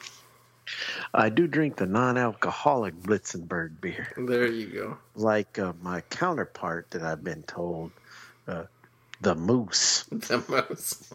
I 1.13 1.29
do 1.29 1.47
drink 1.47 1.77
the 1.77 1.85
non-alcoholic 1.85 2.95
Blitzenberg 3.01 3.81
beer, 3.81 4.07
There 4.17 4.47
you 4.47 4.67
go. 4.67 4.97
like 5.15 5.57
uh, 5.57 5.73
my 5.81 6.01
counterpart 6.01 6.91
that 6.91 7.01
I've 7.03 7.23
been 7.23 7.43
told, 7.43 7.91
uh, 8.47 8.63
the 9.21 9.35
Moose. 9.35 10.05
The 10.11 10.43
most. 10.47 11.13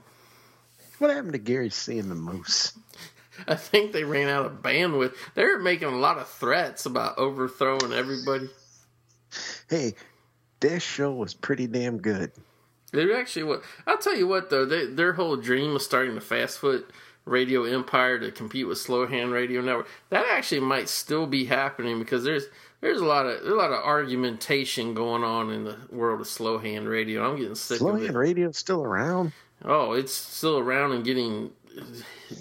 What 0.98 1.10
happened 1.10 1.34
to 1.34 1.38
Gary 1.38 1.70
seeing 1.70 2.08
the 2.08 2.14
Moose? 2.14 2.72
I 3.46 3.54
think 3.54 3.92
they 3.92 4.04
ran 4.04 4.28
out 4.28 4.46
of 4.46 4.62
bandwidth. 4.62 5.14
They're 5.34 5.58
making 5.58 5.88
a 5.88 5.98
lot 5.98 6.16
of 6.18 6.26
threats 6.28 6.86
about 6.86 7.18
overthrowing 7.18 7.92
everybody. 7.92 8.48
Hey, 9.68 9.94
their 10.60 10.80
show 10.80 11.12
was 11.12 11.34
pretty 11.34 11.66
damn 11.66 11.98
good. 11.98 12.32
They 12.92 13.12
actually 13.14 13.44
what 13.44 13.62
I'll 13.86 13.98
tell 13.98 14.16
you 14.16 14.26
what 14.26 14.50
though, 14.50 14.64
they, 14.64 14.86
their 14.86 15.14
whole 15.14 15.36
dream 15.36 15.74
of 15.76 15.82
starting 15.82 16.14
the 16.14 16.20
fast 16.20 16.58
foot 16.58 16.90
radio 17.24 17.64
empire 17.64 18.18
to 18.20 18.30
compete 18.30 18.66
with 18.68 18.78
Slowhand 18.78 19.32
radio 19.32 19.60
network 19.60 19.88
that 20.10 20.24
actually 20.30 20.60
might 20.60 20.88
still 20.88 21.26
be 21.26 21.44
happening 21.46 21.98
because 21.98 22.22
there's 22.24 22.44
there's 22.80 23.00
a 23.00 23.04
lot 23.04 23.26
of 23.26 23.44
a 23.44 23.54
lot 23.54 23.72
of 23.72 23.82
argumentation 23.84 24.94
going 24.94 25.24
on 25.24 25.50
in 25.50 25.64
the 25.64 25.76
world 25.90 26.20
of 26.20 26.26
Slowhand 26.26 26.88
radio. 26.88 27.28
I'm 27.28 27.36
getting 27.36 27.54
sick 27.54 27.78
Slow 27.78 27.90
of 27.96 28.02
it. 28.02 28.06
hand 28.06 28.16
radio's 28.16 28.56
still 28.56 28.82
around. 28.82 29.32
Oh, 29.64 29.92
it's 29.92 30.12
still 30.14 30.58
around 30.58 30.92
and 30.92 31.04
getting 31.04 31.50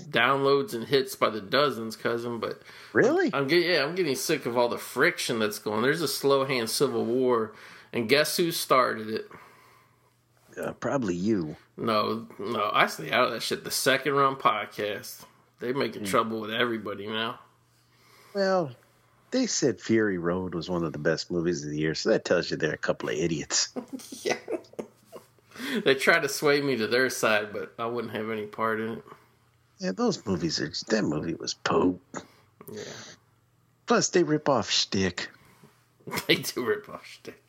downloads 0.09 0.73
and 0.73 0.85
hits 0.85 1.15
by 1.15 1.29
the 1.29 1.41
dozens, 1.41 1.95
cousin. 1.95 2.39
But 2.39 2.61
Really? 2.93 3.31
I'm 3.33 3.47
getting 3.47 3.69
yeah, 3.71 3.83
I'm 3.83 3.95
getting 3.95 4.15
sick 4.15 4.45
of 4.45 4.57
all 4.57 4.69
the 4.69 4.77
friction 4.77 5.39
that's 5.39 5.59
going. 5.59 5.81
There's 5.81 6.01
a 6.01 6.05
Slowhand 6.07 6.69
civil 6.69 7.05
war, 7.05 7.53
and 7.91 8.07
guess 8.07 8.37
who 8.37 8.51
started 8.51 9.09
it? 9.09 9.29
Uh, 10.61 10.71
probably 10.73 11.15
you. 11.15 11.55
No, 11.77 12.27
no, 12.39 12.69
I 12.73 12.87
stay 12.87 13.11
out 13.11 13.27
of 13.27 13.33
that 13.33 13.43
shit. 13.43 13.63
The 13.63 13.71
second 13.71 14.13
run 14.13 14.35
podcast, 14.35 15.23
they 15.59 15.73
making 15.73 16.05
trouble 16.05 16.39
with 16.41 16.51
everybody 16.51 17.07
now. 17.07 17.39
Well, 18.33 18.71
they 19.31 19.47
said 19.47 19.79
Fury 19.81 20.17
Road 20.17 20.55
was 20.55 20.69
one 20.69 20.83
of 20.83 20.93
the 20.93 20.99
best 20.99 21.29
movies 21.29 21.63
of 21.63 21.71
the 21.71 21.77
year, 21.79 21.95
so 21.95 22.09
that 22.09 22.23
tells 22.25 22.49
you 22.49 22.57
they're 22.57 22.73
a 22.73 22.77
couple 22.77 23.09
of 23.09 23.15
idiots. 23.15 23.73
Yeah, 24.23 24.37
they 25.83 25.95
tried 25.95 26.21
to 26.23 26.29
sway 26.29 26.61
me 26.61 26.75
to 26.77 26.87
their 26.87 27.09
side, 27.09 27.53
but 27.53 27.73
I 27.79 27.85
wouldn't 27.85 28.13
have 28.13 28.29
any 28.29 28.45
part 28.45 28.79
in 28.79 28.93
it. 28.93 29.03
Yeah, 29.79 29.91
those 29.91 30.25
movies 30.25 30.59
are. 30.59 30.71
That 30.89 31.03
movie 31.03 31.33
was 31.33 31.53
poop. 31.53 32.01
Yeah, 32.71 32.81
Plus, 33.85 34.09
they 34.09 34.23
rip 34.23 34.49
off 34.49 34.69
shtick. 34.69 35.29
they 36.27 36.35
do 36.35 36.65
rip 36.65 36.89
off 36.89 37.05
shtick. 37.05 37.44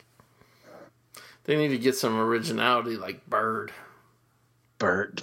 They 1.47 1.57
need 1.57 1.68
to 1.68 1.78
get 1.78 1.97
some 1.97 2.18
originality, 2.18 2.97
like 2.97 3.26
Bird. 3.26 3.72
Bird. 4.78 5.22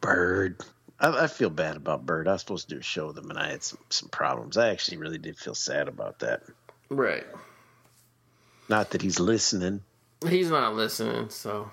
Bird. 0.00 0.60
I, 0.98 1.24
I 1.24 1.26
feel 1.26 1.50
bad 1.50 1.76
about 1.76 2.06
Bird. 2.06 2.26
I 2.26 2.32
was 2.32 2.40
supposed 2.40 2.68
to 2.68 2.74
do 2.74 2.80
a 2.80 2.82
show 2.82 3.08
with 3.08 3.18
him, 3.18 3.30
and 3.30 3.38
I 3.38 3.50
had 3.50 3.62
some, 3.62 3.78
some 3.90 4.08
problems. 4.08 4.56
I 4.56 4.70
actually 4.70 4.96
really 4.96 5.18
did 5.18 5.38
feel 5.38 5.54
sad 5.54 5.88
about 5.88 6.20
that. 6.20 6.42
Right. 6.88 7.26
Not 8.68 8.90
that 8.90 9.02
he's 9.02 9.20
listening. 9.20 9.82
He's 10.26 10.50
not 10.50 10.74
listening, 10.74 11.28
so 11.28 11.70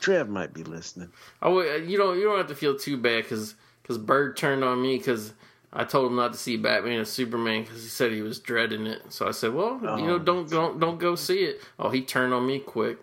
Trev 0.00 0.28
might 0.28 0.52
be 0.54 0.64
listening. 0.64 1.10
Would, 1.42 1.88
you 1.88 1.98
don't 1.98 2.16
you 2.16 2.24
don't 2.24 2.38
have 2.38 2.46
to 2.48 2.54
feel 2.54 2.78
too 2.78 2.96
bad 2.96 3.24
because 3.24 3.54
because 3.82 3.98
Bird 3.98 4.36
turned 4.36 4.64
on 4.64 4.80
me 4.80 4.96
because 4.96 5.34
I 5.72 5.84
told 5.84 6.10
him 6.10 6.16
not 6.16 6.32
to 6.32 6.38
see 6.38 6.56
Batman 6.56 6.98
and 6.98 7.06
Superman 7.08 7.62
because 7.62 7.82
he 7.82 7.88
said 7.88 8.10
he 8.12 8.22
was 8.22 8.40
dreading 8.40 8.86
it. 8.86 9.02
So 9.10 9.28
I 9.28 9.30
said, 9.30 9.54
well, 9.54 9.78
you 9.98 10.06
know, 10.06 10.14
Oh. 10.14 10.18
don't 10.18 10.50
don't 10.50 10.80
don't 10.80 10.98
go 10.98 11.14
see 11.14 11.44
it. 11.44 11.60
Oh, 11.78 11.90
he 11.90 12.02
turned 12.02 12.34
on 12.34 12.46
me 12.46 12.58
quick. 12.58 12.98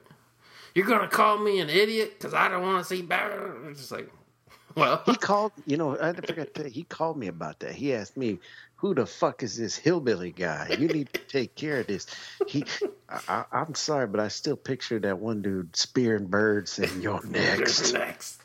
You're 0.76 0.86
gonna 0.86 1.07
call 1.07 1.38
me 1.38 1.59
an 1.59 1.70
idiot 1.70 2.15
because 2.18 2.34
I 2.34 2.49
don't 2.49 2.61
want 2.61 2.86
to 2.86 2.95
see 2.95 3.01
Batman. 3.01 3.70
It's 3.72 3.80
just 3.80 3.91
like, 3.91 4.11
well, 4.76 5.01
He 5.05 5.15
called, 5.15 5.53
you 5.65 5.78
know, 5.78 5.97
I 5.99 6.13
forgot 6.13 6.53
to, 6.55 6.68
he 6.70 6.84
called 6.84 7.18
me 7.18 7.28
about 7.28 7.59
that. 7.61 7.74
He 7.74 7.93
asked 7.95 8.15
me, 8.18 8.38
who 8.76 8.93
the 8.93 9.05
fuck 9.07 9.41
is 9.41 9.57
this 9.57 9.76
hillbilly 9.76 10.32
guy? 10.32 10.76
You 10.78 10.88
need 10.88 11.11
to 11.13 11.20
take 11.22 11.55
care 11.55 11.80
of 11.80 11.88
this. 11.88 12.05
He, 12.47 12.63
I, 13.09 13.45
I'm 13.51 13.74
sorry, 13.74 14.05
but 14.05 14.20
I 14.20 14.28
still 14.28 14.55
picture 14.57 14.99
that 14.99 15.18
one 15.18 15.41
dude 15.41 15.76
spearing 15.76 16.28
birds 16.28 16.74
saying, 16.74 17.01
you're 17.01 17.26
next. 17.26 17.93
next. 17.93 18.41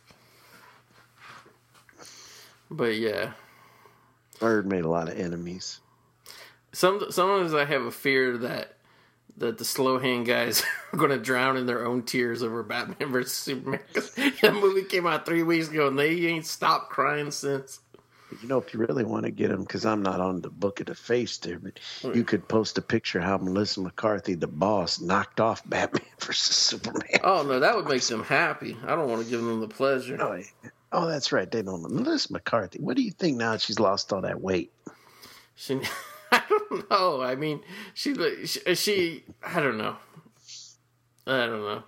But 2.70 2.96
yeah, 2.96 3.32
Bird 4.43 4.66
made 4.66 4.84
a 4.84 4.88
lot 4.90 5.09
of 5.09 5.18
enemies. 5.18 5.80
some 6.72 7.07
sometimes 7.11 7.55
I 7.55 7.64
have 7.64 7.82
a 7.82 7.90
fear 7.90 8.36
that 8.38 8.74
that 9.38 9.57
the 9.57 9.64
Slowhand 9.64 10.26
guys 10.26 10.62
are 10.93 10.97
going 10.99 11.11
to 11.11 11.18
drown 11.18 11.57
in 11.57 11.64
their 11.66 11.86
own 11.86 12.03
tears 12.03 12.43
over 12.43 12.62
Batman 12.62 13.11
versus 13.12 13.32
Superman. 13.32 13.80
'Cause 13.95 14.11
that 14.43 14.53
movie 14.55 14.82
came 14.84 15.07
out 15.07 15.24
three 15.24 15.43
weeks 15.43 15.68
ago 15.68 15.88
and 15.88 15.99
they 15.99 16.11
ain't 16.26 16.45
stopped 16.47 16.90
crying 16.90 17.30
since. 17.30 17.80
You 18.43 18.49
know, 18.49 18.59
if 18.59 18.72
you 18.72 18.80
really 18.80 19.05
want 19.05 19.26
to 19.26 19.30
get 19.30 19.51
them, 19.51 19.61
because 19.61 19.84
I'm 19.84 20.03
not 20.03 20.18
on 20.18 20.40
the 20.40 20.49
book 20.49 20.80
of 20.80 20.86
the 20.86 20.95
face 20.95 21.36
there, 21.36 21.59
but 21.59 21.78
oh, 22.03 22.14
you 22.14 22.24
could 22.24 22.49
post 22.49 22.78
a 22.78 22.82
picture 22.82 23.20
how 23.20 23.36
Melissa 23.36 23.80
McCarthy, 23.82 24.34
the 24.34 24.47
boss, 24.47 25.01
knocked 25.01 25.38
off 25.38 25.62
Batman 25.68 26.03
versus 26.18 26.57
Superman. 26.57 27.20
Oh 27.22 27.43
no, 27.43 27.61
that 27.61 27.76
would 27.76 27.86
make 27.86 28.03
them 28.03 28.24
happy. 28.24 28.76
I 28.86 28.95
don't 28.97 29.09
want 29.11 29.22
to 29.22 29.30
give 29.30 29.43
them 29.43 29.61
the 29.61 29.68
pleasure. 29.68 30.16
Oh, 30.20 30.32
yeah. 30.34 30.70
Oh, 30.93 31.07
that's 31.07 31.32
right. 31.32 31.51
They 31.51 31.62
don't 31.62 31.82
know. 31.82 31.88
Melissa 31.88 32.32
McCarthy, 32.32 32.78
what 32.80 32.97
do 32.97 33.03
you 33.03 33.11
think 33.11 33.36
now 33.36 33.57
she's 33.57 33.80
lost 33.80 34.12
all 34.12 34.20
that 34.22 34.40
weight? 34.40 34.72
She, 35.55 35.80
I 36.32 36.43
don't 36.49 36.90
know. 36.90 37.22
I 37.22 37.34
mean, 37.34 37.61
she, 37.95 38.14
she, 38.47 38.74
she, 38.74 39.24
I 39.45 39.61
don't 39.61 39.78
know. 39.78 39.97
I 41.26 41.47
don't 41.47 41.62
know. 41.62 41.82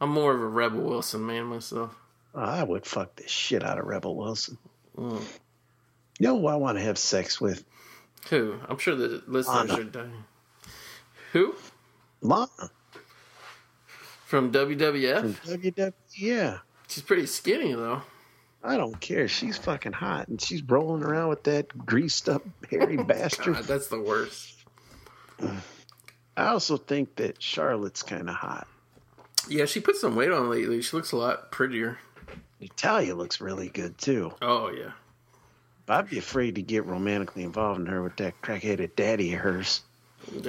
I'm 0.00 0.10
more 0.10 0.34
of 0.34 0.40
a 0.40 0.46
Rebel 0.46 0.80
Wilson 0.80 1.26
man 1.26 1.44
myself. 1.46 1.94
Oh, 2.34 2.40
I 2.40 2.62
would 2.62 2.86
fuck 2.86 3.16
the 3.16 3.26
shit 3.26 3.64
out 3.64 3.78
of 3.78 3.86
Rebel 3.86 4.14
Wilson. 4.14 4.58
Mm. 4.96 5.20
You 6.18 6.26
know 6.28 6.38
who 6.38 6.46
I 6.46 6.56
want 6.56 6.78
to 6.78 6.84
have 6.84 6.98
sex 6.98 7.40
with? 7.40 7.64
Who? 8.30 8.58
I'm 8.68 8.78
sure 8.78 8.94
the 8.94 9.22
listeners 9.26 9.70
Lana. 9.70 9.80
are 9.80 9.84
dying. 9.84 10.24
Who? 11.32 11.54
Lana 12.20 12.70
From 14.26 14.52
WWF? 14.52 15.34
from 15.36 15.58
WW. 15.58 15.92
Yeah, 16.16 16.58
She's 16.88 17.02
pretty 17.02 17.26
skinny 17.26 17.74
though. 17.74 18.02
I 18.62 18.76
don't 18.76 18.98
care. 19.00 19.28
She's 19.28 19.56
fucking 19.56 19.92
hot, 19.92 20.28
and 20.28 20.40
she's 20.40 20.62
rolling 20.62 21.02
around 21.02 21.28
with 21.28 21.44
that 21.44 21.86
greased 21.86 22.28
up 22.28 22.42
hairy 22.70 22.96
bastard. 23.04 23.54
God, 23.54 23.64
that's 23.64 23.88
the 23.88 24.00
worst. 24.00 24.54
I 26.36 26.46
also 26.48 26.76
think 26.76 27.16
that 27.16 27.40
Charlotte's 27.40 28.02
kind 28.02 28.28
of 28.28 28.34
hot. 28.34 28.66
Yeah, 29.48 29.64
she 29.66 29.80
put 29.80 29.96
some 29.96 30.16
weight 30.16 30.32
on 30.32 30.50
lately. 30.50 30.82
She 30.82 30.96
looks 30.96 31.12
a 31.12 31.16
lot 31.16 31.52
prettier. 31.52 31.98
Natalia 32.60 33.14
looks 33.14 33.40
really 33.40 33.68
good 33.68 33.96
too. 33.98 34.32
Oh 34.42 34.70
yeah. 34.70 34.90
But 35.86 35.98
I'd 35.98 36.10
be 36.10 36.18
afraid 36.18 36.56
to 36.56 36.62
get 36.62 36.84
romantically 36.84 37.44
involved 37.44 37.80
in 37.80 37.86
her 37.86 38.02
with 38.02 38.16
that 38.16 38.40
crackheaded 38.42 38.96
daddy 38.96 39.32
of 39.34 39.40
hers. 39.40 39.82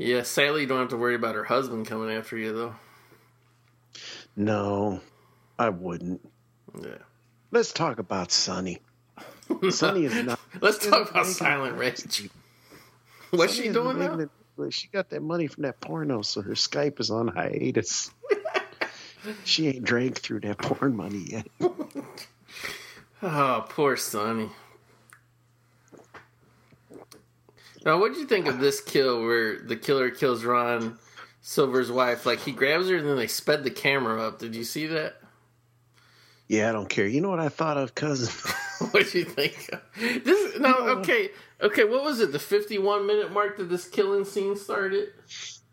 Yeah, 0.00 0.22
sadly, 0.22 0.60
you 0.60 0.68
don't 0.68 0.78
have 0.78 0.90
to 0.90 0.96
worry 0.96 1.16
about 1.16 1.34
her 1.34 1.42
husband 1.42 1.88
coming 1.88 2.14
after 2.14 2.38
you, 2.38 2.52
though. 2.52 2.74
No, 4.36 5.00
I 5.58 5.70
wouldn't. 5.70 6.20
Yeah. 6.80 6.88
Let's 7.50 7.72
talk 7.72 7.98
about 7.98 8.30
Sunny. 8.30 8.78
Sunny 9.70 10.04
is 10.04 10.14
not. 10.24 10.38
Let's 10.60 10.86
talk 10.86 11.10
about 11.10 11.26
Silent 11.26 11.78
Rage. 11.78 12.28
What's 13.30 13.54
she 13.54 13.68
doing 13.70 13.98
now? 13.98 14.18
it- 14.18 14.30
She 14.72 14.88
got 14.88 15.10
that 15.10 15.22
money 15.22 15.46
from 15.46 15.62
that 15.62 15.80
porno, 15.80 16.22
so 16.22 16.42
her 16.42 16.52
Skype 16.52 16.98
is 17.00 17.10
on 17.10 17.28
hiatus. 17.28 18.10
she 19.44 19.68
ain't 19.68 19.84
drank 19.84 20.18
through 20.18 20.40
that 20.40 20.58
porn 20.58 20.96
money 20.96 21.26
yet. 21.30 21.46
Oh, 23.20 23.66
poor 23.68 23.96
Sunny. 23.96 24.48
Now, 27.84 27.98
what 27.98 28.12
do 28.14 28.20
you 28.20 28.26
think 28.26 28.46
of 28.46 28.60
this 28.60 28.80
kill 28.80 29.22
where 29.22 29.58
the 29.58 29.74
killer 29.76 30.10
kills 30.10 30.44
Ron 30.44 30.98
Silver's 31.40 31.90
wife? 31.90 32.26
Like, 32.26 32.38
he 32.40 32.52
grabs 32.52 32.88
her 32.88 32.96
and 32.96 33.08
then 33.08 33.16
they 33.16 33.26
sped 33.26 33.64
the 33.64 33.70
camera 33.72 34.22
up. 34.22 34.38
Did 34.38 34.54
you 34.54 34.62
see 34.64 34.86
that? 34.86 35.16
Yeah, 36.48 36.68
I 36.70 36.72
don't 36.72 36.88
care. 36.88 37.06
You 37.06 37.20
know 37.20 37.28
what 37.28 37.40
I 37.40 37.50
thought 37.50 37.76
of, 37.76 37.94
cousin? 37.94 38.32
What 38.92 39.10
do 39.10 39.18
you 39.18 39.24
think? 39.24 39.70
This 40.24 40.58
no, 40.60 40.72
okay, 40.98 41.30
okay. 41.60 41.82
What 41.84 42.04
was 42.04 42.20
it? 42.20 42.30
The 42.30 42.38
fifty-one 42.38 43.06
minute 43.08 43.32
mark 43.32 43.56
that 43.56 43.68
this 43.68 43.88
killing 43.88 44.24
scene 44.24 44.56
started. 44.56 45.08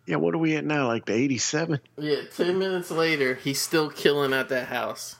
yeah, 0.07 0.15
what 0.15 0.33
are 0.33 0.39
we 0.39 0.55
at 0.55 0.65
now? 0.65 0.87
Like 0.87 1.05
the 1.05 1.13
87? 1.13 1.79
Yeah, 1.99 2.21
ten 2.35 2.57
minutes 2.57 2.89
later, 2.89 3.35
he's 3.35 3.61
still 3.61 3.91
killing 3.91 4.33
at 4.33 4.49
that 4.49 4.69
house. 4.69 5.17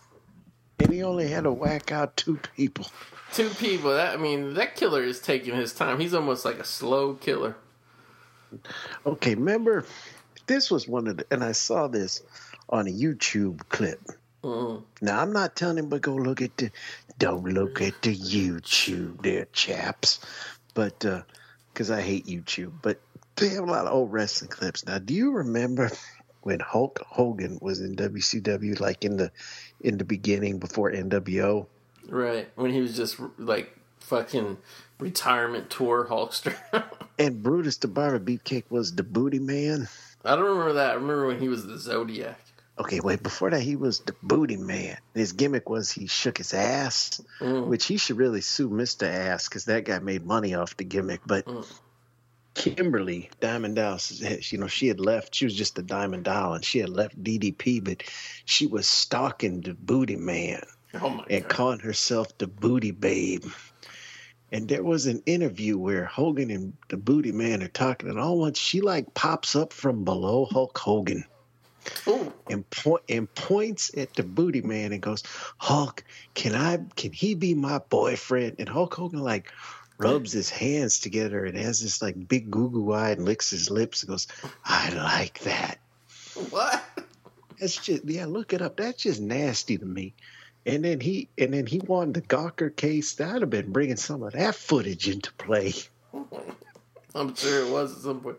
And 0.80 0.92
he 0.92 1.04
only 1.04 1.28
had 1.28 1.44
to 1.44 1.52
whack 1.52 1.92
out 1.92 2.18
two 2.18 2.40
people. 2.56 2.88
Two 3.34 3.50
people. 3.50 3.92
That 3.92 4.16
I 4.16 4.18
mean, 4.18 4.56
that 4.56 4.76
killer 4.76 5.04
is 5.04 5.20
taking 5.20 5.54
his 5.56 5.72
time. 5.72 6.00
He's 6.00 6.16
almost 6.16 6.44
like 6.44 6.58
a 6.58 6.66
slow 6.66 7.14
killer. 7.14 7.56
Okay, 9.06 9.36
remember, 9.36 9.86
this 10.48 10.72
was 10.72 10.88
one 10.88 11.08
of 11.08 11.18
the, 11.18 11.26
and 11.30 11.44
I 11.44 11.52
saw 11.52 11.88
this 11.88 12.24
on 12.68 12.88
a 12.88 12.92
YouTube 12.92 13.60
clip. 13.70 14.02
Mm. 14.46 14.84
Now 15.02 15.22
I'm 15.22 15.34
not 15.34 15.56
telling 15.56 15.80
him, 15.80 15.90
but 15.90 16.02
go 16.02 16.14
look 16.14 16.42
at 16.42 16.56
the, 16.58 16.70
don't 17.18 17.46
look 17.46 17.82
at 17.82 18.02
the 18.04 18.16
YouTube, 18.16 19.24
there, 19.24 19.48
chaps. 19.54 20.20
But 20.76 21.04
because 21.74 21.90
I 21.90 22.02
hate 22.02 22.28
YouTube, 22.28 22.74
but 22.82 23.02
they 23.38 23.50
have 23.50 23.64
a 23.64 23.72
lot 23.72 23.88
of 23.88 23.94
old 23.94 24.12
wrestling 24.12 24.52
clips. 24.52 24.86
Now, 24.86 25.00
do 25.00 25.14
you 25.14 25.32
remember 25.32 25.92
when 26.42 26.60
Hulk 26.60 27.02
Hogan 27.08 27.58
was 27.62 27.82
in 27.82 27.96
WCW, 27.96 28.80
like 28.80 29.04
in 29.04 29.18
the 29.18 29.32
in 29.82 29.98
the 29.98 30.06
beginning 30.06 30.60
before 30.60 30.92
NWO? 30.92 31.66
Right 32.08 32.50
when 32.56 32.72
he 32.72 32.82
was 32.82 32.96
just 32.96 33.20
like 33.40 33.76
fucking 34.00 34.58
retirement 35.00 35.70
tour 35.70 36.08
Hulkster. 36.10 36.56
And 37.18 37.42
Brutus 37.42 37.78
the 37.78 37.88
Barber 37.88 38.20
Beefcake 38.20 38.66
was 38.70 38.94
the 38.94 39.04
booty 39.04 39.40
man. 39.40 39.88
I 40.26 40.36
don't 40.36 40.44
remember 40.44 40.74
that. 40.74 40.92
I 40.92 40.94
remember 40.96 41.28
when 41.28 41.40
he 41.40 41.48
was 41.48 41.66
the 41.66 41.80
Zodiac. 41.80 42.38
Okay, 42.78 43.00
wait, 43.00 43.24
before 43.24 43.50
that, 43.52 43.62
he 43.62 43.78
was 43.78 44.02
the 44.02 44.14
booty 44.22 44.58
man. 44.58 44.98
His 45.14 45.32
gimmick 45.32 45.70
was 45.70 45.90
he 45.92 46.08
shook 46.08 46.38
his 46.38 46.54
ass, 46.54 47.22
Mm. 47.40 47.68
which 47.68 47.86
he 47.86 47.96
should 47.98 48.18
really 48.18 48.42
sue 48.42 48.70
Mr. 48.70 49.08
Ass 49.08 49.48
because 49.48 49.66
that 49.66 49.86
guy 49.86 50.00
made 50.00 50.26
money 50.26 50.54
off 50.56 50.76
the 50.76 50.84
gimmick. 50.84 51.22
But 51.26 51.46
Mm. 51.46 51.66
Kimberly 52.54 53.30
Diamond 53.42 53.76
Dallas, 53.76 54.22
you 54.52 54.58
know, 54.58 54.68
she 54.68 54.88
had 54.88 55.00
left. 55.00 55.36
She 55.36 55.46
was 55.46 55.54
just 55.56 55.78
a 55.80 55.82
Diamond 55.84 56.24
Doll, 56.26 56.54
and 56.54 56.64
she 56.66 56.80
had 56.80 56.90
left 56.90 57.22
DDP, 57.22 57.80
but 57.84 58.04
she 58.46 58.66
was 58.68 58.88
stalking 58.88 59.62
the 59.62 59.74
booty 59.74 60.16
man 60.16 60.64
Oh 60.94 61.24
and 61.30 61.44
god. 61.44 61.50
calling 61.50 61.80
herself 61.80 62.38
the 62.38 62.48
booty 62.48 62.92
babe. 62.92 63.46
And 64.52 64.70
there 64.70 64.84
was 64.84 65.06
an 65.06 65.22
interview 65.26 65.78
where 65.78 66.06
Hogan 66.06 66.50
and 66.50 66.74
the 66.88 66.96
booty 66.98 67.32
man 67.34 67.62
are 67.64 67.68
talking, 67.68 68.10
and 68.10 68.20
all 68.20 68.38
once 68.40 68.58
she 68.58 68.80
like 68.80 69.14
pops 69.14 69.56
up 69.56 69.74
from 69.74 70.06
below 70.06 70.46
Hulk 70.46 70.78
Hogan 70.78 71.26
Ooh. 72.08 72.32
and 72.50 72.70
point 72.70 73.04
and 73.10 73.34
points 73.34 73.92
at 73.98 74.14
the 74.14 74.24
booty 74.24 74.62
man 74.62 74.94
and 74.94 75.02
goes, 75.02 75.24
Hulk, 75.58 76.04
can 76.34 76.56
I 76.56 76.80
can 76.96 77.12
he 77.12 77.36
be 77.36 77.54
my 77.54 77.80
boyfriend? 77.90 78.56
And 78.60 78.70
Hulk 78.70 78.94
Hogan 78.94 79.20
like 79.20 79.52
rubs 79.98 80.32
his 80.32 80.50
hands 80.50 81.00
together 81.00 81.46
and 81.46 81.58
has 81.58 81.82
this 81.82 82.02
like 82.02 82.28
big 82.28 82.52
goo 82.52 82.70
goo 82.70 82.92
eye 82.92 83.12
and 83.12 83.26
licks 83.26 83.50
his 83.50 83.70
lips 83.70 84.04
and 84.04 84.10
goes, 84.10 84.28
I 84.64 84.90
like 84.92 85.40
that. 85.40 85.80
What? 86.50 86.84
That's 87.60 87.78
just 87.78 88.06
yeah, 88.06 88.26
look 88.26 88.54
it 88.54 88.62
up. 88.62 88.78
That's 88.78 89.02
just 89.02 89.22
nasty 89.22 89.78
to 89.78 89.86
me. 89.86 90.14
And 90.66 90.84
then 90.84 91.00
he 91.00 91.30
and 91.38 91.54
then 91.54 91.66
he 91.66 91.80
won 91.80 92.12
the 92.12 92.22
Gawker 92.22 92.76
case. 92.76 93.14
That'd 93.14 93.42
have 93.42 93.50
been 93.50 93.72
bringing 93.72 93.98
some 93.98 94.24
of 94.24 94.34
that 94.34 94.56
footage 94.56 95.08
into 95.08 95.32
play. 95.34 95.74
I'm 97.16 97.34
sure 97.36 97.66
it 97.66 97.72
was 97.72 97.96
at 97.96 98.02
some 98.02 98.20
point. 98.20 98.38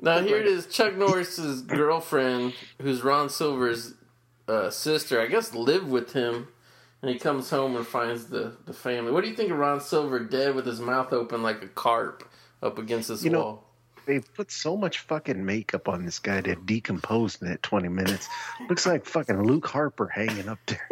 Now 0.00 0.20
here 0.20 0.38
it 0.38 0.46
is. 0.46 0.66
Chuck 0.66 0.94
Norris's 0.96 1.62
girlfriend, 1.62 2.54
who's 2.80 3.02
Ron 3.02 3.28
Silver's 3.30 3.94
uh, 4.46 4.70
sister, 4.70 5.20
I 5.20 5.26
guess 5.26 5.54
lived 5.54 5.88
with 5.88 6.12
him, 6.12 6.48
and 7.02 7.10
he 7.10 7.18
comes 7.18 7.48
home 7.50 7.76
and 7.76 7.86
finds 7.86 8.26
the 8.26 8.56
the 8.66 8.72
family. 8.74 9.10
What 9.12 9.22
do 9.24 9.30
you 9.30 9.36
think 9.36 9.50
of 9.50 9.58
Ron 9.58 9.80
Silver 9.80 10.18
dead 10.20 10.54
with 10.54 10.66
his 10.66 10.80
mouth 10.80 11.12
open 11.12 11.42
like 11.42 11.62
a 11.62 11.68
carp 11.68 12.28
up 12.62 12.78
against 12.78 13.08
this 13.08 13.24
You 13.24 13.30
know- 13.30 13.40
wall? 13.40 13.62
They 14.06 14.20
put 14.20 14.52
so 14.52 14.76
much 14.76 15.00
fucking 15.00 15.44
makeup 15.44 15.88
on 15.88 16.04
this 16.04 16.20
guy 16.20 16.40
that 16.40 16.64
decomposed 16.64 17.42
in 17.42 17.48
that 17.48 17.60
20 17.64 17.88
minutes. 17.88 18.28
Looks 18.68 18.86
like 18.86 19.04
fucking 19.04 19.42
Luke 19.42 19.66
Harper 19.66 20.06
hanging 20.06 20.48
up 20.48 20.60
there. 20.66 20.88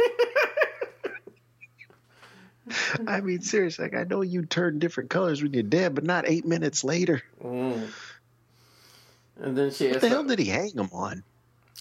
I 3.07 3.21
mean, 3.21 3.41
seriously, 3.41 3.85
like, 3.85 3.95
I 3.95 4.03
know 4.03 4.23
you 4.23 4.45
turn 4.47 4.81
different 4.81 5.11
colors 5.11 5.43
when 5.43 5.53
you're 5.53 5.63
dead, 5.63 5.95
but 5.95 6.03
not 6.03 6.25
eight 6.27 6.45
minutes 6.47 6.83
later. 6.83 7.23
Mm. 7.41 7.89
And 9.41 9.57
then 9.57 9.70
she 9.70 9.87
What 9.87 9.97
asked, 9.97 10.01
the 10.03 10.09
hell 10.09 10.24
did 10.24 10.39
he 10.39 10.47
hang 10.47 10.70
him 10.70 10.91
on? 10.93 11.22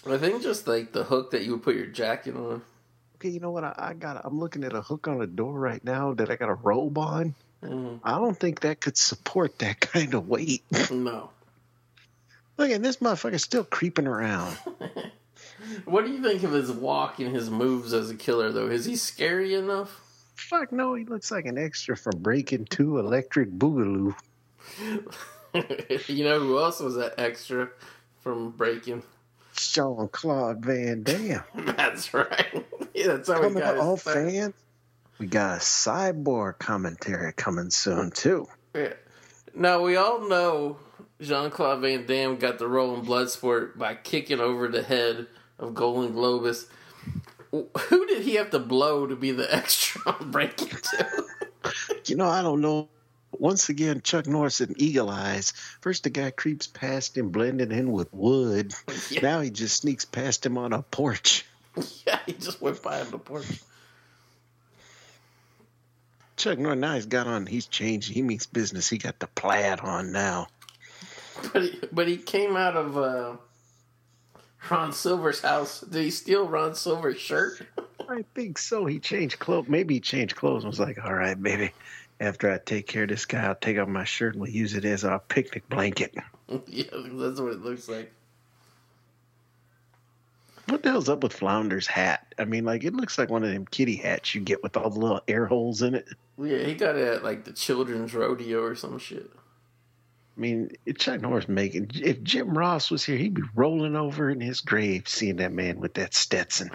I 0.09 0.17
think 0.17 0.41
just 0.41 0.67
like 0.67 0.91
the 0.91 1.03
hook 1.03 1.31
that 1.31 1.43
you 1.43 1.51
would 1.51 1.63
put 1.63 1.75
your 1.75 1.85
jacket 1.85 2.35
on. 2.35 2.61
Okay, 3.15 3.29
you 3.29 3.39
know 3.39 3.51
what? 3.51 3.63
I, 3.63 3.73
I 3.77 3.93
got. 3.93 4.21
I'm 4.25 4.39
looking 4.39 4.63
at 4.63 4.73
a 4.73 4.81
hook 4.81 5.07
on 5.07 5.21
a 5.21 5.27
door 5.27 5.57
right 5.57 5.83
now 5.83 6.13
that 6.15 6.29
I 6.29 6.35
got 6.35 6.49
a 6.49 6.55
robe 6.55 6.97
on. 6.97 7.35
Mm. 7.63 7.99
I 8.03 8.19
don't 8.19 8.37
think 8.37 8.61
that 8.61 8.81
could 8.81 8.97
support 8.97 9.59
that 9.59 9.79
kind 9.93 10.13
of 10.13 10.27
weight. 10.27 10.63
No. 10.91 11.29
Look 12.57 12.69
at 12.69 12.83
this 12.83 12.97
motherfucker 12.97 13.39
still 13.39 13.63
creeping 13.63 14.07
around. 14.07 14.57
What 15.85 16.05
do 16.05 16.11
you 16.11 16.21
think 16.21 16.43
of 16.43 16.51
his 16.51 16.71
walk 16.71 17.19
and 17.19 17.33
his 17.33 17.49
moves 17.49 17.93
as 17.93 18.09
a 18.09 18.15
killer, 18.15 18.51
though? 18.51 18.67
Is 18.67 18.85
he 18.85 18.95
scary 18.95 19.53
enough? 19.55 20.01
Fuck 20.35 20.71
no, 20.71 20.93
he 20.95 21.05
looks 21.05 21.31
like 21.31 21.45
an 21.45 21.57
extra 21.57 21.95
from 21.95 22.19
Breakin' 22.19 22.65
Two 22.65 22.99
Electric 22.99 23.49
Boogaloo. 23.49 24.15
you 26.07 26.23
know 26.23 26.39
who 26.39 26.59
else 26.59 26.79
was 26.79 26.95
that 26.95 27.15
extra 27.17 27.69
from 28.21 28.51
Breakin'? 28.51 29.03
Jean 29.55 30.07
Claude 30.11 30.65
Van 30.65 31.03
Damme. 31.03 31.43
That's 31.55 32.13
right. 32.13 32.65
yeah, 32.93 33.07
that's 33.07 33.29
how 33.29 33.47
we 33.47 33.53
got 33.53 33.77
all 33.77 33.97
fans. 33.97 34.53
We 35.19 35.27
got 35.27 35.57
a 35.57 35.59
cyborg 35.59 36.57
commentary 36.57 37.33
coming 37.33 37.69
soon 37.69 38.09
too. 38.11 38.47
Yeah. 38.73 38.93
Now 39.53 39.83
we 39.83 39.95
all 39.95 40.27
know 40.27 40.77
Jean 41.21 41.51
Claude 41.51 41.81
Van 41.81 42.05
Damme 42.07 42.37
got 42.37 42.57
the 42.57 42.67
role 42.67 42.95
in 42.95 43.05
Bloodsport 43.05 43.77
by 43.77 43.93
kicking 43.93 44.39
over 44.39 44.67
the 44.67 44.81
head 44.81 45.27
of 45.59 45.75
Golan-Globus. 45.75 46.65
Who 47.51 48.07
did 48.07 48.23
he 48.23 48.35
have 48.35 48.49
to 48.49 48.59
blow 48.59 49.05
to 49.05 49.15
be 49.15 49.29
the 49.29 49.53
extra 49.53 50.01
on 50.07 50.31
Breakin' 50.31 50.69
Two? 50.69 51.27
You 52.05 52.15
know, 52.15 52.27
I 52.27 52.41
don't 52.41 52.61
know. 52.61 52.89
Once 53.39 53.69
again, 53.69 54.01
Chuck 54.01 54.27
Norris 54.27 54.61
and 54.61 54.79
Eagle 54.81 55.09
Eyes. 55.09 55.53
First, 55.81 56.03
the 56.03 56.09
guy 56.09 56.31
creeps 56.31 56.67
past 56.67 57.17
him, 57.17 57.29
blending 57.29 57.71
in 57.71 57.91
with 57.91 58.13
wood. 58.13 58.73
Yeah. 59.09 59.21
Now 59.21 59.41
he 59.41 59.49
just 59.49 59.81
sneaks 59.81 60.05
past 60.05 60.45
him 60.45 60.57
on 60.57 60.73
a 60.73 60.81
porch. 60.81 61.45
yeah, 62.07 62.19
he 62.25 62.33
just 62.33 62.61
went 62.61 62.81
by 62.81 63.01
on 63.01 63.11
the 63.11 63.17
porch. 63.17 63.45
Chuck 66.37 66.57
Norris 66.57 66.79
now 66.79 66.95
he's 66.95 67.05
got 67.05 67.27
on. 67.27 67.45
He's 67.45 67.67
changed. 67.67 68.11
He 68.11 68.21
means 68.21 68.45
business. 68.45 68.89
He 68.89 68.97
got 68.97 69.19
the 69.19 69.27
plaid 69.27 69.81
on 69.81 70.11
now. 70.11 70.47
But 71.51 71.63
he, 71.63 71.79
but 71.91 72.07
he 72.07 72.17
came 72.17 72.55
out 72.55 72.75
of 72.75 72.97
uh, 72.97 73.37
Ron 74.69 74.93
Silver's 74.93 75.41
house. 75.41 75.81
Did 75.81 76.03
he 76.03 76.11
steal 76.11 76.47
Ron 76.47 76.75
Silver's 76.75 77.19
shirt? 77.19 77.61
I 78.09 78.25
think 78.35 78.57
so. 78.57 78.85
He 78.85 78.99
changed 78.99 79.39
clothes. 79.39 79.67
Maybe 79.67 79.95
he 79.95 79.99
changed 79.99 80.35
clothes 80.35 80.63
and 80.63 80.71
was 80.71 80.79
like, 80.79 81.03
"All 81.03 81.13
right, 81.13 81.41
baby. 81.41 81.71
After 82.23 82.49
I 82.49 82.57
take 82.57 82.87
care 82.87 83.03
of 83.03 83.09
this 83.09 83.25
guy, 83.25 83.43
I'll 83.45 83.53
take 83.53 83.77
off 83.77 83.89
my 83.89 84.05
shirt 84.05 84.33
and 84.33 84.41
we'll 84.41 84.49
use 84.49 84.75
it 84.75 84.85
as 84.85 85.03
our 85.03 85.19
picnic 85.19 85.67
blanket." 85.67 86.15
yeah, 86.67 86.85
that's 86.93 87.41
what 87.41 87.51
it 87.51 87.61
looks 87.61 87.89
like. 87.89 88.13
What 90.67 90.81
the 90.81 90.91
hell's 90.91 91.09
up 91.09 91.21
with 91.21 91.33
Flounder's 91.33 91.85
hat? 91.85 92.33
I 92.39 92.45
mean, 92.45 92.63
like 92.63 92.85
it 92.85 92.93
looks 92.93 93.17
like 93.17 93.29
one 93.29 93.43
of 93.43 93.51
them 93.51 93.65
kitty 93.65 93.97
hats 93.97 94.33
you 94.33 94.39
get 94.39 94.63
with 94.63 94.77
all 94.77 94.89
the 94.89 94.99
little 94.99 95.21
air 95.27 95.45
holes 95.45 95.81
in 95.81 95.95
it. 95.95 96.07
Yeah, 96.37 96.59
he 96.59 96.75
got 96.75 96.95
it 96.95 97.05
at 97.05 97.23
like 97.25 97.43
the 97.43 97.51
children's 97.51 98.13
rodeo 98.13 98.63
or 98.63 98.75
some 98.75 98.97
shit. 98.99 99.29
I 99.35 100.39
mean, 100.39 100.71
it's 100.85 101.03
Chuck 101.03 101.19
Norris 101.19 101.49
making. 101.49 101.91
If 101.93 102.23
Jim 102.23 102.57
Ross 102.57 102.89
was 102.89 103.03
here, 103.03 103.17
he'd 103.17 103.33
be 103.33 103.43
rolling 103.53 103.97
over 103.97 104.29
in 104.29 104.39
his 104.39 104.61
grave 104.61 105.09
seeing 105.09 105.35
that 105.35 105.51
man 105.51 105.81
with 105.81 105.95
that 105.95 106.13
Stetson. 106.13 106.71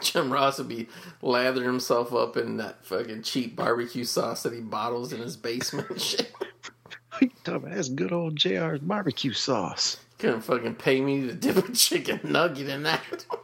Jim 0.00 0.32
Ross 0.32 0.58
would 0.58 0.68
be 0.68 0.88
lathering 1.22 1.64
himself 1.66 2.12
up 2.14 2.36
in 2.36 2.56
that 2.58 2.84
fucking 2.84 3.22
cheap 3.22 3.56
barbecue 3.56 4.04
sauce 4.04 4.42
that 4.44 4.52
he 4.52 4.60
bottles 4.60 5.12
in 5.12 5.20
his 5.20 5.36
basement 5.36 5.90
and 5.90 6.00
shit. 6.00 6.32
What 6.38 7.20
you 7.22 7.30
talking 7.44 7.54
about? 7.56 7.74
That's 7.74 7.88
good 7.88 8.12
old 8.12 8.36
JR's 8.36 8.80
barbecue 8.80 9.32
sauce. 9.32 9.96
Couldn't 10.18 10.40
fucking 10.42 10.76
pay 10.76 11.00
me 11.00 11.26
to 11.28 11.32
dip 11.34 11.56
a 11.56 11.72
chicken 11.72 12.20
nugget 12.24 12.68
in 12.68 12.82
that. 12.84 13.02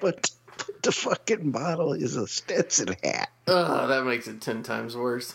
But 0.00 0.30
the 0.82 0.92
fucking 0.92 1.50
bottle 1.50 1.92
is 1.94 2.16
a 2.16 2.26
Stetson 2.26 2.94
hat. 3.02 3.30
oh, 3.46 3.86
that 3.86 4.04
makes 4.04 4.28
it 4.28 4.40
ten 4.42 4.62
times 4.62 4.94
worse. 4.96 5.34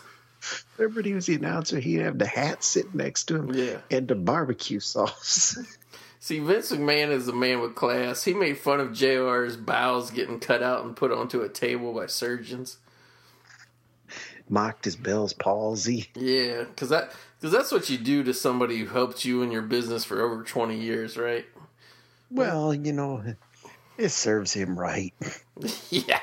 Remember, 0.78 1.02
he 1.02 1.12
was 1.12 1.26
the 1.26 1.34
announcer. 1.34 1.80
He'd 1.80 2.00
have 2.00 2.18
the 2.18 2.26
hat 2.26 2.62
sitting 2.62 2.92
next 2.94 3.24
to 3.24 3.36
him 3.36 3.52
Yeah. 3.52 3.78
and 3.90 4.06
the 4.06 4.14
barbecue 4.14 4.78
sauce. 4.80 5.58
See, 6.22 6.38
Vince 6.38 6.70
McMahon 6.70 7.10
is 7.10 7.28
a 7.28 7.32
man 7.32 7.62
with 7.62 7.74
class. 7.74 8.24
He 8.24 8.34
made 8.34 8.58
fun 8.58 8.78
of 8.78 8.90
JR's 8.90 9.56
bowels 9.56 10.10
getting 10.10 10.38
cut 10.38 10.62
out 10.62 10.84
and 10.84 10.94
put 10.94 11.10
onto 11.10 11.40
a 11.40 11.48
table 11.48 11.94
by 11.94 12.06
surgeons. 12.06 12.76
Mocked 14.46 14.84
his 14.84 14.96
Bell's 14.96 15.32
palsy. 15.32 16.10
Yeah, 16.14 16.64
because 16.64 16.90
that 16.90 17.12
because 17.38 17.52
that's 17.52 17.72
what 17.72 17.88
you 17.88 17.96
do 17.96 18.22
to 18.24 18.34
somebody 18.34 18.78
who 18.78 18.86
helped 18.86 19.24
you 19.24 19.42
in 19.42 19.50
your 19.50 19.62
business 19.62 20.04
for 20.04 20.20
over 20.20 20.42
twenty 20.42 20.78
years, 20.78 21.16
right? 21.16 21.46
Well, 22.30 22.74
you 22.74 22.92
know, 22.92 23.24
it 23.96 24.10
serves 24.10 24.52
him 24.52 24.78
right. 24.78 25.14
yeah. 25.90 26.20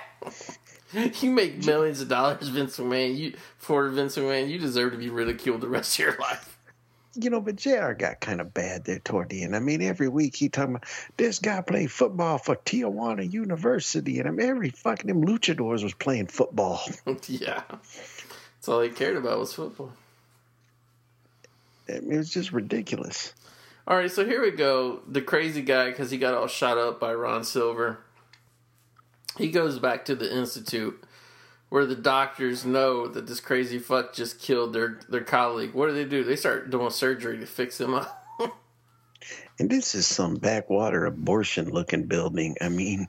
You 0.94 1.32
make 1.32 1.66
millions 1.66 2.02
of 2.02 2.08
dollars, 2.08 2.50
Vince 2.50 2.78
McMahon. 2.78 3.18
You 3.18 3.34
for 3.58 3.90
Vince 3.90 4.16
McMahon, 4.16 4.50
you 4.50 4.60
deserve 4.60 4.92
to 4.92 4.98
be 4.98 5.10
ridiculed 5.10 5.62
the 5.62 5.70
rest 5.70 5.98
of 5.98 6.06
your 6.06 6.18
life. 6.18 6.57
You 7.20 7.32
know, 7.32 7.42
but 7.42 7.56
JR 7.56 7.94
got 7.94 8.20
kind 8.20 8.40
of 8.40 8.54
bad 8.54 8.86
there 8.86 9.00
toward 9.00 9.30
the 9.30 9.44
end. 9.44 9.56
I 9.56 9.60
mean, 9.60 9.82
every 9.82 10.08
week 10.08 10.36
he 10.36 10.50
talking 10.50 10.76
about 10.76 10.86
this 11.18 11.40
guy 11.40 11.62
played 11.62 11.92
football 11.92 12.38
for 12.38 12.56
Tijuana 12.56 13.32
University, 13.32 14.20
and 14.20 14.28
I 14.28 14.32
mean, 14.32 14.48
every 14.48 14.70
fucking 14.70 15.08
them 15.08 15.26
luchadors 15.26 15.84
was 15.84 15.96
playing 15.96 16.28
football. 16.28 16.80
yeah, 17.28 17.64
that's 17.70 18.68
all 18.68 18.82
he 18.82 18.90
cared 18.90 19.18
about 19.18 19.40
was 19.40 19.54
football. 19.54 19.94
I 21.90 21.94
mean, 22.02 22.14
it 22.14 22.18
was 22.18 22.30
just 22.30 22.52
ridiculous. 22.52 23.34
All 23.88 23.98
right, 23.98 24.12
so 24.12 24.26
here 24.26 24.42
we 24.42 24.52
go. 24.52 25.00
The 25.08 25.22
crazy 25.22 25.62
guy 25.64 25.90
because 25.90 26.12
he 26.12 26.18
got 26.18 26.36
all 26.36 26.48
shot 26.48 26.78
up 26.78 27.00
by 27.00 27.14
Ron 27.14 27.44
Silver. 27.44 28.00
he 29.38 29.50
goes 29.50 29.80
back 29.80 30.06
to 30.06 30.16
the 30.16 30.32
institute 30.32 31.04
where 31.70 31.86
the 31.86 31.96
doctors 31.96 32.66
know 32.66 33.08
that 33.08 33.28
this 33.28 33.40
crazy 33.40 33.80
fuck 33.80 34.14
just 34.14 34.40
killed 34.40 34.74
their 34.74 35.00
their 35.10 35.24
colleague. 35.24 35.74
What 35.74 35.88
do 35.88 35.94
they 35.94 36.06
do? 36.06 36.24
They 36.24 36.36
start 36.36 36.70
doing 36.70 36.90
surgery 36.90 37.38
to 37.40 37.46
fix 37.46 37.80
him 37.80 37.94
up. 37.94 38.24
And 39.60 39.70
this 39.70 39.96
is 39.96 40.06
some 40.06 40.36
backwater 40.36 41.06
abortion 41.06 41.70
looking 41.70 42.06
building. 42.06 42.56
I 42.62 42.70
mean, 42.70 43.08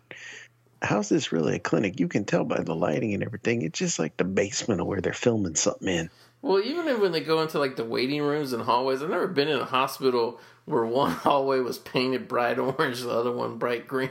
how's 0.80 1.08
this 1.10 1.30
really 1.30 1.56
a 1.56 1.58
clinic? 1.58 2.00
You 2.00 2.08
can 2.08 2.24
tell 2.24 2.44
by 2.44 2.62
the 2.62 2.74
lighting 2.74 3.12
and 3.12 3.22
everything. 3.22 3.62
It's 3.62 3.78
just 3.78 3.98
like 3.98 4.16
the 4.16 4.24
basement 4.24 4.80
of 4.80 4.86
where 4.86 5.02
they're 5.02 5.12
filming 5.12 5.56
something 5.56 5.88
in. 5.88 6.10
Well, 6.40 6.60
even 6.60 7.00
when 7.00 7.12
they 7.12 7.20
go 7.20 7.42
into 7.42 7.58
like 7.58 7.76
the 7.76 7.84
waiting 7.84 8.22
rooms 8.22 8.52
and 8.52 8.62
hallways, 8.62 9.02
I've 9.02 9.10
never 9.10 9.26
been 9.26 9.48
in 9.48 9.58
a 9.58 9.64
hospital 9.64 10.40
where 10.64 10.84
one 10.84 11.10
hallway 11.24 11.60
was 11.60 11.78
painted 11.78 12.28
bright 12.28 12.58
orange, 12.58 13.02
the 13.02 13.10
other 13.10 13.32
one 13.32 13.58
bright 13.58 13.88
green. 13.88 14.10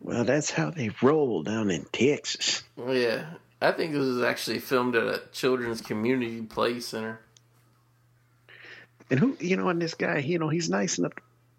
Well, 0.00 0.24
that's 0.24 0.50
how 0.50 0.70
they 0.70 0.90
roll 1.02 1.42
down 1.42 1.70
in 1.70 1.86
Texas. 1.92 2.62
Yeah, 2.76 3.26
I 3.60 3.72
think 3.72 3.92
this 3.92 4.04
was 4.04 4.22
actually 4.22 4.60
filmed 4.60 4.94
at 4.94 5.04
a 5.04 5.22
children's 5.32 5.80
community 5.80 6.42
play 6.42 6.80
center. 6.80 7.20
And 9.10 9.18
who, 9.18 9.36
you 9.40 9.56
know, 9.56 9.68
and 9.68 9.80
this 9.80 9.94
guy, 9.94 10.18
you 10.18 10.38
know, 10.38 10.48
he's 10.48 10.68
nice 10.68 10.98
enough, 10.98 11.12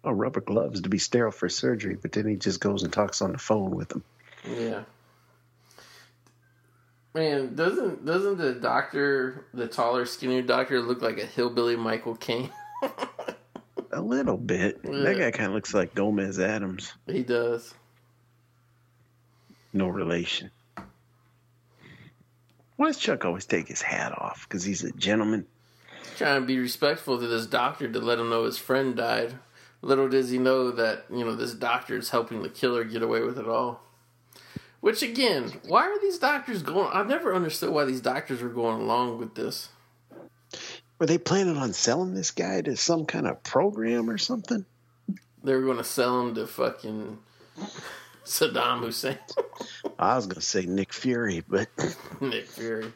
oh, 0.04 0.12
rubber 0.12 0.40
gloves 0.40 0.80
to 0.82 0.88
be 0.88 0.98
sterile 0.98 1.32
for 1.32 1.48
surgery, 1.48 1.96
but 2.00 2.12
then 2.12 2.26
he 2.26 2.36
just 2.36 2.60
goes 2.60 2.84
and 2.84 2.92
talks 2.92 3.20
on 3.20 3.32
the 3.32 3.38
phone 3.38 3.72
with 3.72 3.88
them. 3.88 4.04
Yeah. 4.48 4.84
Man, 7.14 7.54
doesn't 7.56 8.04
doesn't 8.04 8.38
the 8.38 8.54
doctor, 8.54 9.46
the 9.52 9.66
taller, 9.66 10.06
skinnier 10.06 10.42
doctor, 10.42 10.80
look 10.80 11.02
like 11.02 11.18
a 11.18 11.26
hillbilly 11.26 11.76
Michael 11.76 12.16
Caine? 12.16 12.50
A 13.92 14.00
little 14.00 14.36
bit. 14.36 14.80
Yeah. 14.84 15.00
That 15.00 15.18
guy 15.18 15.30
kind 15.32 15.48
of 15.48 15.54
looks 15.54 15.74
like 15.74 15.94
Gomez 15.96 16.38
Addams. 16.38 16.92
he 17.06 17.24
does. 17.24 17.74
No 19.72 19.88
relation. 19.88 20.52
Why 22.76 22.86
does 22.86 22.98
Chuck 22.98 23.24
always 23.24 23.46
take 23.46 23.66
his 23.66 23.82
hat 23.82 24.12
off? 24.16 24.46
Because 24.48 24.62
he's 24.62 24.84
a 24.84 24.92
gentleman. 24.92 25.44
He's 26.02 26.18
trying 26.18 26.40
to 26.40 26.46
be 26.46 26.58
respectful 26.58 27.18
to 27.18 27.26
this 27.26 27.46
doctor 27.46 27.90
to 27.90 27.98
let 27.98 28.18
him 28.20 28.30
know 28.30 28.44
his 28.44 28.58
friend 28.58 28.94
died. 28.96 29.34
Little 29.82 30.08
does 30.08 30.30
he 30.30 30.38
know 30.38 30.70
that, 30.70 31.06
you 31.10 31.24
know, 31.24 31.34
this 31.34 31.54
doctor 31.54 31.96
is 31.96 32.10
helping 32.10 32.42
the 32.42 32.48
killer 32.48 32.84
get 32.84 33.02
away 33.02 33.22
with 33.22 33.38
it 33.38 33.48
all. 33.48 33.82
Which, 34.80 35.02
again, 35.02 35.52
why 35.66 35.82
are 35.86 36.00
these 36.00 36.18
doctors 36.18 36.62
going? 36.62 36.90
I've 36.92 37.08
never 37.08 37.34
understood 37.34 37.70
why 37.70 37.84
these 37.84 38.00
doctors 38.00 38.40
were 38.40 38.48
going 38.48 38.80
along 38.80 39.18
with 39.18 39.34
this. 39.34 39.68
Were 40.98 41.06
they 41.06 41.18
planning 41.18 41.56
on 41.56 41.72
selling 41.72 42.14
this 42.14 42.30
guy 42.30 42.62
to 42.62 42.76
some 42.76 43.06
kind 43.06 43.26
of 43.26 43.42
program 43.42 44.08
or 44.08 44.18
something? 44.18 44.64
They 45.42 45.54
were 45.54 45.62
going 45.62 45.78
to 45.78 45.84
sell 45.84 46.20
him 46.20 46.34
to 46.34 46.46
fucking 46.46 47.18
Saddam 48.24 48.80
Hussein, 48.80 49.18
I 49.98 50.14
was 50.14 50.26
going 50.26 50.36
to 50.36 50.40
say 50.40 50.66
Nick 50.66 50.92
Fury, 50.92 51.42
but 51.46 51.68
Nick 52.20 52.46
Fury. 52.46 52.92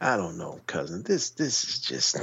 I 0.00 0.16
don't 0.16 0.38
know, 0.38 0.60
cousin. 0.66 1.02
This 1.02 1.30
this 1.30 1.64
is 1.64 1.80
just 1.80 2.18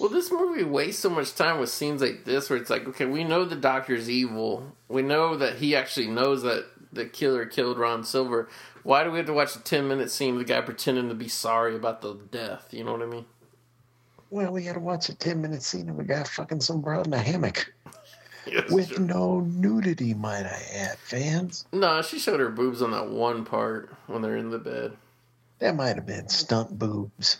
Well, 0.00 0.08
this 0.08 0.32
movie 0.32 0.64
wastes 0.64 1.02
so 1.02 1.10
much 1.10 1.34
time 1.34 1.60
with 1.60 1.68
scenes 1.68 2.00
like 2.00 2.24
this 2.24 2.48
where 2.48 2.58
it's 2.58 2.70
like, 2.70 2.88
okay, 2.88 3.04
we 3.04 3.22
know 3.22 3.44
the 3.44 3.54
doctor's 3.54 4.08
evil. 4.08 4.72
We 4.88 5.02
know 5.02 5.36
that 5.36 5.56
he 5.56 5.76
actually 5.76 6.06
knows 6.08 6.42
that 6.42 6.64
the 6.92 7.04
killer 7.04 7.44
killed 7.44 7.78
Ron 7.78 8.02
Silver. 8.02 8.48
Why 8.82 9.04
do 9.04 9.10
we 9.10 9.18
have 9.18 9.26
to 9.26 9.34
watch 9.34 9.54
a 9.56 9.60
10 9.62 9.86
minute 9.86 10.10
scene 10.10 10.32
of 10.32 10.38
the 10.38 10.44
guy 10.44 10.62
pretending 10.62 11.08
to 11.10 11.14
be 11.14 11.28
sorry 11.28 11.76
about 11.76 12.00
the 12.00 12.14
death? 12.14 12.68
You 12.72 12.84
know 12.84 12.92
what 12.92 13.02
I 13.02 13.06
mean? 13.06 13.26
well, 14.30 14.52
we 14.52 14.62
got 14.62 14.74
to 14.74 14.80
watch 14.80 15.08
a 15.08 15.14
ten 15.14 15.42
minute 15.42 15.60
scene 15.62 15.88
of 15.88 15.98
a 15.98 16.04
guy 16.04 16.22
fucking 16.22 16.60
some 16.60 16.80
broad 16.80 17.06
in 17.06 17.12
a 17.12 17.18
hammock 17.18 17.72
Yes, 18.46 18.70
with 18.70 18.88
sure. 18.90 19.00
no 19.00 19.40
nudity, 19.40 20.14
might 20.14 20.46
I 20.46 20.62
add, 20.72 20.98
fans. 20.98 21.66
No, 21.72 22.00
she 22.00 22.18
showed 22.20 22.38
her 22.40 22.48
boobs 22.48 22.80
on 22.80 22.92
that 22.92 23.10
one 23.10 23.44
part 23.44 23.92
when 24.06 24.22
they're 24.22 24.36
in 24.36 24.50
the 24.50 24.58
bed. 24.58 24.96
That 25.58 25.74
might 25.76 25.96
have 25.96 26.06
been 26.06 26.28
stunt 26.28 26.78
boobs. 26.78 27.38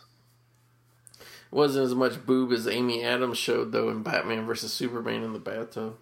Wasn't 1.51 1.85
as 1.85 1.95
much 1.95 2.25
boob 2.25 2.53
as 2.53 2.69
Amy 2.69 3.03
Adams 3.03 3.39
showed, 3.39 3.73
though, 3.73 3.89
in 3.91 4.03
Batman 4.03 4.47
vs. 4.47 4.73
Superman 4.73 5.25
in 5.25 5.33
the 5.33 5.39
bathtub. 5.41 5.97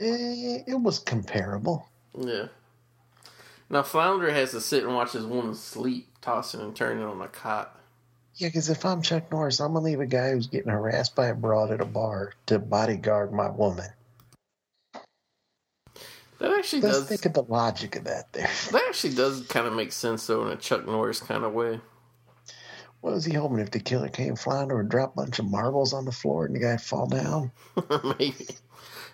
Eh, 0.00 0.62
it 0.66 0.80
was 0.80 1.00
comparable. 1.00 1.88
Yeah. 2.16 2.46
Now, 3.68 3.82
Flounder 3.82 4.30
has 4.32 4.52
to 4.52 4.60
sit 4.60 4.84
and 4.84 4.94
watch 4.94 5.12
his 5.12 5.26
woman 5.26 5.54
sleep, 5.54 6.08
tossing 6.20 6.60
and 6.60 6.74
turning 6.74 7.04
on 7.04 7.20
a 7.20 7.28
cot. 7.28 7.74
Yeah, 8.36 8.48
because 8.48 8.70
if 8.70 8.84
I'm 8.84 9.02
Chuck 9.02 9.32
Norris, 9.32 9.58
I'm 9.60 9.72
gonna 9.72 9.84
leave 9.84 9.98
a 9.98 10.06
guy 10.06 10.30
who's 10.30 10.46
getting 10.46 10.70
harassed 10.70 11.16
by 11.16 11.26
a 11.26 11.34
broad 11.34 11.72
at 11.72 11.80
a 11.80 11.84
bar 11.84 12.32
to 12.46 12.60
bodyguard 12.60 13.32
my 13.32 13.50
woman. 13.50 13.90
That 16.38 16.52
actually 16.56 16.82
Let's 16.82 16.98
does. 17.00 17.08
think 17.08 17.26
of 17.26 17.34
the 17.34 17.42
logic 17.42 17.96
of 17.96 18.04
that. 18.04 18.32
There, 18.32 18.48
That 18.70 18.84
actually 18.88 19.14
does 19.14 19.44
kind 19.48 19.66
of 19.66 19.72
make 19.72 19.90
sense, 19.90 20.24
though, 20.28 20.46
in 20.46 20.52
a 20.52 20.56
Chuck 20.56 20.86
Norris 20.86 21.18
kind 21.18 21.42
of 21.42 21.52
way. 21.52 21.80
What 23.00 23.14
was 23.14 23.24
he 23.24 23.34
hoping 23.34 23.60
if 23.60 23.70
the 23.70 23.80
killer 23.80 24.08
came 24.08 24.36
flying 24.36 24.70
or 24.72 24.82
drop 24.82 25.12
a 25.12 25.16
bunch 25.16 25.38
of 25.38 25.50
marbles 25.50 25.92
on 25.92 26.04
the 26.04 26.12
floor 26.12 26.46
and 26.46 26.54
the 26.54 26.60
guy'd 26.60 26.80
fall 26.80 27.06
down? 27.06 27.52
Maybe 28.18 28.46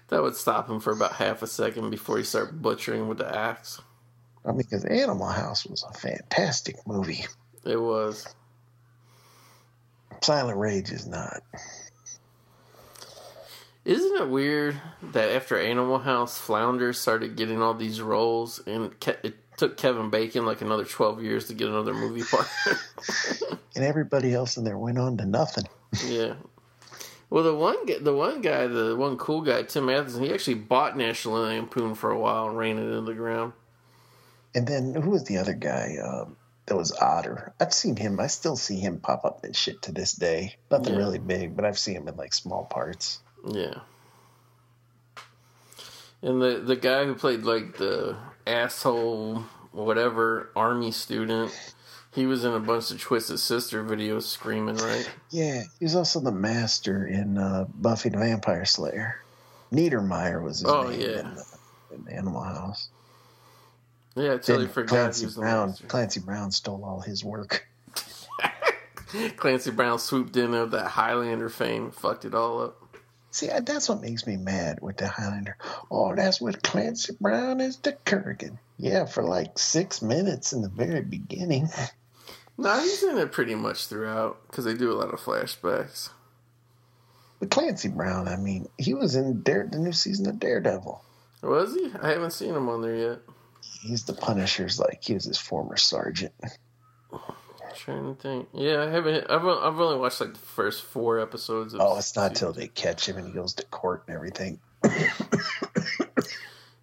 that 0.09 0.23
would 0.23 0.37
stop 0.37 0.69
him 0.69 0.81
for 0.81 0.93
about 0.93 1.15
half 1.15 1.43
a 1.43 1.47
second 1.47 1.91
before 1.91 2.19
he 2.19 2.25
start 2.25 2.61
butchering 2.61 3.09
with 3.09 3.19
the 3.19 3.37
axe. 3.37 3.81
I 4.45 4.49
mean, 4.49 4.59
because 4.59 4.85
Animal 4.85 5.29
House 5.29 5.67
was 5.67 5.85
a 5.89 5.93
fantastic 5.99 6.77
movie. 6.87 7.25
It 7.65 7.81
was. 7.81 8.27
Silent 10.23 10.59
Rage 10.59 10.91
is 10.91 11.07
not. 11.07 11.43
Isn't 13.85 14.23
it 14.23 14.29
weird 14.31 14.81
that 15.13 15.31
after 15.31 15.59
Animal 15.59 15.99
House, 15.99 16.39
Flounder 16.39 16.93
started 16.95 17.37
getting 17.37 17.61
all 17.61 17.75
these 17.75 18.01
roles, 18.01 18.61
and 18.67 18.99
Ke- 18.99 19.23
it 19.23 19.44
took 19.57 19.77
Kevin 19.77 20.11
Bacon 20.11 20.45
like 20.47 20.61
another 20.61 20.85
twelve 20.85 21.23
years 21.23 21.47
to 21.49 21.55
get 21.55 21.69
another 21.69 21.95
movie 21.95 22.23
part. 22.31 22.49
And 23.77 23.85
everybody 23.85 24.33
else 24.35 24.57
in 24.57 24.65
there 24.65 24.79
went 24.79 24.99
on 24.99 25.17
to 25.19 25.27
nothing. 25.27 25.65
yeah. 26.07 26.35
Well, 27.31 27.43
the 27.43 27.55
one 27.55 27.85
guy, 27.87 27.99
the 28.01 28.15
one 28.15 28.43
guy, 28.43 28.67
the 28.69 28.95
one 28.95 29.17
cool 29.17 29.41
guy, 29.41 29.63
Tim 29.63 29.87
Matheson, 29.87 30.23
he 30.23 30.33
actually 30.33 30.55
bought 30.55 30.97
National 30.97 31.35
Lampoon 31.41 31.95
for 31.97 32.11
a 32.11 32.19
while 32.19 32.49
and 32.49 32.57
ran 32.57 32.79
it 32.79 32.83
into 32.83 33.01
the 33.01 33.15
ground. 33.15 33.55
And 34.55 34.67
then 34.69 34.95
who 34.95 35.11
was 35.11 35.25
the 35.25 35.39
other 35.39 35.55
guy? 35.55 35.97
Um, 36.05 36.37
that 36.67 36.77
was 36.77 36.93
Otter. 36.93 37.53
I've 37.59 37.75
seen 37.75 37.97
him. 37.97 38.21
I 38.21 38.29
still 38.29 38.55
see 38.57 38.79
him 38.79 39.01
pop 39.01 39.25
up 39.25 39.45
in 39.45 39.53
shit 39.53 39.83
to 39.83 39.93
this 39.93 40.13
day. 40.13 40.55
Nothing 40.71 40.93
Yeah. 40.95 40.99
really 41.01 41.19
big, 41.19 41.57
but 41.57 41.65
I've 41.65 41.79
seen 41.79 41.97
him 41.97 42.07
in 42.09 42.17
like 42.17 42.33
small 42.35 42.65
parts. 42.67 43.19
Yeah. 43.47 43.81
And 46.23 46.41
the 46.41 46.63
the 46.65 46.77
guy 46.77 47.05
who 47.05 47.15
played 47.15 47.43
like 47.43 47.77
the 47.77 48.17
asshole 48.47 49.45
whatever 49.73 50.51
army 50.55 50.91
student, 50.93 51.53
he 52.13 52.27
was 52.27 52.45
in 52.45 52.53
a 52.53 52.61
bunch 52.61 52.91
of 52.91 53.01
Twisted 53.01 53.39
Sister 53.41 53.83
videos 53.85 54.23
screaming, 54.23 54.77
right? 54.77 55.11
Yeah, 55.31 55.63
he 55.79 55.85
was 55.85 55.97
also 55.97 56.21
the 56.21 56.31
master 56.33 57.07
in 57.07 57.39
uh, 57.39 57.67
Buffy 57.75 58.09
the 58.09 58.19
Vampire 58.19 58.65
Slayer. 58.65 59.21
Niedermeyer 59.73 60.41
was 60.43 60.61
his 60.61 60.71
Oh, 60.71 60.85
name 60.89 61.01
yeah. 61.01 61.19
in, 61.21 61.27
uh, 61.27 61.43
in 61.93 62.09
Animal 62.17 62.43
House. 62.43 62.89
Yeah, 64.15 64.35
I 64.35 64.37
totally 64.37 64.67
Then 64.67 64.75
forgot 64.75 64.89
Clancy 64.91 65.21
he 65.23 65.27
was 65.27 65.35
the 65.35 65.41
Brown. 65.41 65.69
master. 65.71 65.87
Clancy 65.89 66.21
Brown 66.21 66.51
stole 66.53 66.85
all 66.85 67.01
his 67.01 67.25
work. 67.25 67.67
Clancy 69.37 69.73
Brown 69.73 69.99
swooped 69.99 70.37
in 70.37 70.55
of 70.55 70.71
that 70.71 70.91
Highlander 70.91 71.49
fame, 71.49 71.91
fucked 71.91 72.25
it 72.25 72.35
all 72.35 72.63
up. 72.63 72.81
See, 73.35 73.49
that's 73.49 73.89
what 73.89 74.01
makes 74.01 74.29
me 74.29 74.37
mad 74.37 74.79
with 74.81 74.97
the 74.97 75.09
Highlander. 75.09 75.57
Oh, 75.91 76.15
that's 76.15 76.41
what 76.41 76.63
Clancy 76.63 77.15
Brown 77.21 77.61
is 77.61 77.79
to 77.79 77.91
Kurgan. 77.91 78.59
Yeah, 78.79 79.07
for 79.07 79.25
like 79.25 79.59
six 79.59 80.01
minutes 80.01 80.53
in 80.53 80.63
the 80.63 80.69
very 80.69 81.03
beginning. 81.03 81.69
Nah, 82.57 82.79
he's 82.79 83.03
in 83.03 83.19
it 83.19 83.33
pretty 83.33 83.57
much 83.57 83.89
throughout 83.89 84.39
because 84.47 84.65
they 84.65 84.75
do 84.75 84.93
a 84.93 84.95
lot 84.95 85.13
of 85.13 85.19
flashbacks. 85.19 86.11
But 87.41 87.51
Clancy 87.51 87.89
Brown, 87.89 88.29
I 88.29 88.37
mean, 88.37 88.69
he 88.79 88.95
was 88.95 89.17
in 89.17 89.43
Dare, 89.43 89.69
the 89.69 89.81
new 89.81 89.91
season 89.91 90.29
of 90.29 90.39
Daredevil. 90.39 91.03
Was 91.43 91.75
he? 91.75 91.91
I 92.01 92.11
haven't 92.11 92.31
seen 92.31 92.55
him 92.55 92.69
on 92.69 92.81
there 92.81 92.95
yet. 92.95 93.19
He's 93.81 94.05
the 94.05 94.13
Punisher's 94.13 94.79
like 94.79 95.03
he 95.03 95.15
was 95.15 95.25
his 95.25 95.37
former 95.37 95.77
sergeant. 95.77 96.33
Trying 97.75 98.15
to 98.17 98.21
think. 98.21 98.49
Yeah, 98.53 98.83
I 98.85 98.91
haven't. 98.91 99.31
I've 99.31 99.45
I've 99.45 99.79
only 99.81 99.99
watched 99.99 100.21
like 100.21 100.33
the 100.35 100.39
first 100.39 100.83
four 100.83 101.21
episodes. 101.21 101.75
of 101.75 101.81
Oh, 101.81 101.97
it's 101.99 102.15
not 102.17 102.35
till 102.35 102.53
they 102.53 102.69
catch 102.69 103.09
him 103.09 103.17
and 103.17 103.27
he 103.27 103.33
goes 103.33 103.55
to 103.55 103.65
court 103.67 104.05
and 104.07 104.15
everything. 104.17 104.61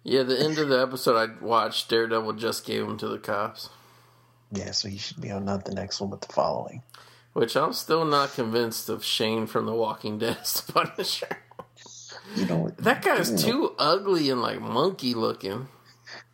Yeah, 0.04 0.24
the 0.24 0.38
end 0.38 0.58
of 0.58 0.68
the 0.68 0.80
episode 0.82 1.16
I 1.16 1.44
watched, 1.44 1.88
Daredevil 1.88 2.32
just 2.34 2.66
gave 2.66 2.82
him 2.82 2.98
to 2.98 3.06
the 3.08 3.18
cops, 3.18 3.68
Yeah, 4.50 4.72
so 4.72 4.88
he 4.88 4.98
should 4.98 5.20
be 5.20 5.30
on 5.30 5.44
not 5.44 5.64
the 5.64 5.74
next 5.74 6.00
one, 6.00 6.10
but 6.10 6.20
the 6.22 6.32
following. 6.32 6.82
which 7.34 7.56
I'm 7.56 7.72
still 7.72 8.04
not 8.04 8.34
convinced 8.34 8.88
of 8.88 9.04
Shane 9.04 9.46
from 9.46 9.64
The 9.66 9.72
Walking 9.74 10.18
Dead 10.18 10.38
as 10.42 10.54
the 10.60 10.72
Punisher. 10.72 11.28
You 12.34 12.46
know, 12.46 12.72
That 12.78 13.02
guy's 13.02 13.30
you 13.30 13.36
know, 13.36 13.42
too 13.68 13.74
ugly 13.78 14.28
and 14.30 14.42
like 14.42 14.60
monkey 14.60 15.14
looking. 15.14 15.68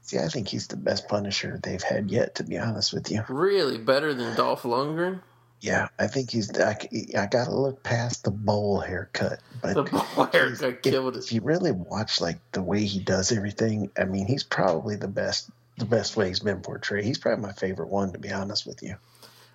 See, 0.08 0.18
I 0.18 0.28
think 0.28 0.48
he's 0.48 0.68
the 0.68 0.76
best 0.78 1.06
Punisher 1.06 1.60
they've 1.62 1.82
had 1.82 2.10
yet. 2.10 2.36
To 2.36 2.42
be 2.44 2.56
honest 2.56 2.94
with 2.94 3.10
you, 3.10 3.22
Really 3.28 3.76
better 3.76 4.14
than 4.14 4.34
Dolph 4.34 4.62
Lundgren. 4.62 5.20
Yeah, 5.60 5.88
I 5.98 6.06
think 6.06 6.30
he's. 6.30 6.58
I, 6.58 6.78
I 7.14 7.26
got 7.26 7.44
to 7.44 7.54
look 7.54 7.82
past 7.82 8.24
the 8.24 8.30
bowl 8.30 8.80
haircut, 8.80 9.40
but 9.60 9.74
The 9.74 9.82
bowl 9.82 10.24
haircut 10.32 10.62
if, 10.62 10.82
killed 10.82 11.16
if 11.18 11.24
it. 11.24 11.32
you 11.32 11.42
really 11.42 11.72
watch 11.72 12.22
like 12.22 12.38
the 12.52 12.62
way 12.62 12.84
he 12.84 13.00
does 13.00 13.32
everything, 13.32 13.90
I 13.98 14.04
mean, 14.04 14.26
he's 14.26 14.44
probably 14.44 14.96
the 14.96 15.08
best. 15.08 15.50
The 15.76 15.84
best 15.84 16.16
way 16.16 16.28
he's 16.28 16.40
been 16.40 16.62
portrayed. 16.62 17.04
He's 17.04 17.18
probably 17.18 17.42
my 17.42 17.52
favorite 17.52 17.88
one, 17.88 18.12
to 18.12 18.18
be 18.18 18.32
honest 18.32 18.66
with 18.66 18.82
you. 18.82 18.96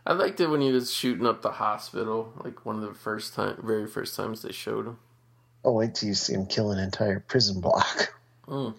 I 0.06 0.14
liked 0.14 0.40
it 0.40 0.48
when 0.48 0.62
he 0.62 0.72
was 0.72 0.94
shooting 0.94 1.26
up 1.26 1.42
the 1.42 1.52
hospital, 1.52 2.32
like 2.44 2.64
one 2.64 2.76
of 2.76 2.82
the 2.84 2.94
first 2.94 3.34
time, 3.34 3.60
very 3.64 3.88
first 3.88 4.16
times 4.16 4.44
they 4.44 4.52
showed 4.52 4.86
him. 4.86 5.00
Oh, 5.66 5.72
wait 5.74 5.96
till 5.96 6.10
you 6.10 6.16
see 6.16 6.34
him 6.34 6.46
kill 6.46 6.72
an 6.72 6.80
entire 6.80 7.20
prison 7.22 7.60
block. 7.60 8.14
Mm. 8.48 8.76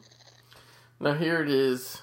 Now 1.01 1.15
here 1.15 1.43
it 1.43 1.51
is. 1.51 2.01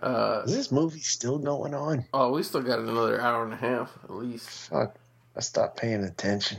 Uh, 0.00 0.42
Is 0.46 0.54
this 0.54 0.72
movie 0.72 1.00
still 1.00 1.38
going 1.38 1.74
on? 1.74 2.04
oh, 2.12 2.32
we 2.32 2.42
still 2.42 2.62
got 2.62 2.80
another 2.80 3.20
hour 3.20 3.44
and 3.44 3.52
a 3.52 3.56
half 3.56 3.96
at 4.04 4.10
least. 4.10 4.48
Fuck, 4.70 4.96
I 5.36 5.40
stopped 5.40 5.78
paying 5.80 6.02
attention. 6.04 6.58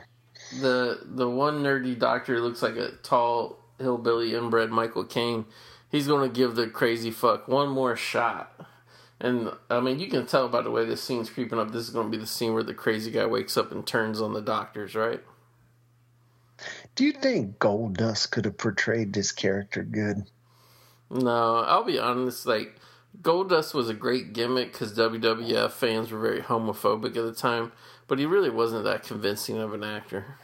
The 0.61 0.99
the 1.05 1.29
one 1.29 1.63
nerdy 1.63 1.97
doctor 1.97 2.39
looks 2.39 2.61
like 2.61 2.75
a 2.75 2.91
tall 3.03 3.57
hillbilly 3.79 4.35
inbred 4.35 4.69
Michael 4.69 5.03
Caine. 5.03 5.45
He's 5.89 6.07
going 6.07 6.29
to 6.29 6.33
give 6.33 6.55
the 6.55 6.67
crazy 6.67 7.11
fuck 7.11 7.47
one 7.47 7.69
more 7.69 7.95
shot. 7.95 8.51
And 9.19 9.51
I 9.69 9.79
mean, 9.79 9.99
you 9.99 10.07
can 10.07 10.25
tell 10.25 10.47
by 10.49 10.61
the 10.61 10.71
way 10.71 10.85
this 10.85 11.03
scene's 11.03 11.29
creeping 11.29 11.59
up. 11.59 11.71
This 11.71 11.83
is 11.83 11.89
going 11.91 12.11
to 12.11 12.17
be 12.17 12.21
the 12.21 12.27
scene 12.27 12.53
where 12.53 12.63
the 12.63 12.73
crazy 12.73 13.11
guy 13.11 13.25
wakes 13.25 13.57
up 13.57 13.71
and 13.71 13.85
turns 13.85 14.21
on 14.21 14.33
the 14.33 14.41
doctors, 14.41 14.95
right? 14.95 15.21
Do 16.95 17.03
you 17.05 17.13
think 17.13 17.57
Goldust 17.57 18.31
could 18.31 18.45
have 18.45 18.57
portrayed 18.57 19.13
this 19.13 19.31
character 19.31 19.83
good? 19.83 20.23
No, 21.14 21.57
I'll 21.57 21.84
be 21.84 21.99
honest. 21.99 22.45
Like, 22.45 22.76
Goldust 23.22 23.73
was 23.73 23.88
a 23.88 23.94
great 23.94 24.34
gimmick 24.34 24.73
because 24.73 24.98
WWF 24.98 25.72
fans 25.72 26.11
were 26.11 26.19
very 26.19 26.41
homophobic 26.41 27.15
at 27.15 27.23
the 27.23 27.34
time, 27.34 27.72
but 28.07 28.18
he 28.18 28.26
really 28.26 28.49
wasn't 28.49 28.84
that 28.85 29.03
convincing 29.03 29.60
of 29.60 29.73
an 29.73 29.84
actor. 29.84 30.38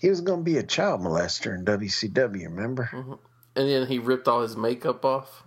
He 0.00 0.08
was 0.08 0.20
going 0.20 0.40
to 0.40 0.44
be 0.44 0.56
a 0.56 0.62
child 0.62 1.00
molester 1.00 1.54
in 1.54 1.64
WCW, 1.64 2.44
remember? 2.44 2.88
Mm-hmm. 2.92 3.14
And 3.56 3.68
then 3.68 3.86
he 3.88 3.98
ripped 3.98 4.28
all 4.28 4.42
his 4.42 4.56
makeup 4.56 5.04
off. 5.04 5.42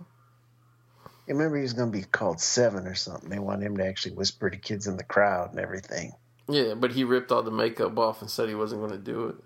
Remember 1.26 1.56
he 1.56 1.62
was 1.62 1.72
going 1.72 1.90
to 1.90 1.98
be 1.98 2.04
called 2.04 2.40
Seven 2.40 2.86
or 2.86 2.94
something. 2.94 3.30
They 3.30 3.38
wanted 3.38 3.66
him 3.66 3.78
to 3.78 3.86
actually 3.86 4.14
whisper 4.14 4.50
to 4.50 4.58
kids 4.58 4.86
in 4.86 4.98
the 4.98 5.04
crowd 5.04 5.50
and 5.50 5.58
everything. 5.58 6.12
Yeah, 6.48 6.74
but 6.74 6.92
he 6.92 7.04
ripped 7.04 7.32
all 7.32 7.42
the 7.42 7.50
makeup 7.50 7.98
off 7.98 8.20
and 8.20 8.30
said 8.30 8.50
he 8.50 8.54
wasn't 8.54 8.82
going 8.82 8.92
to 8.92 8.98
do 8.98 9.28
it. 9.28 9.36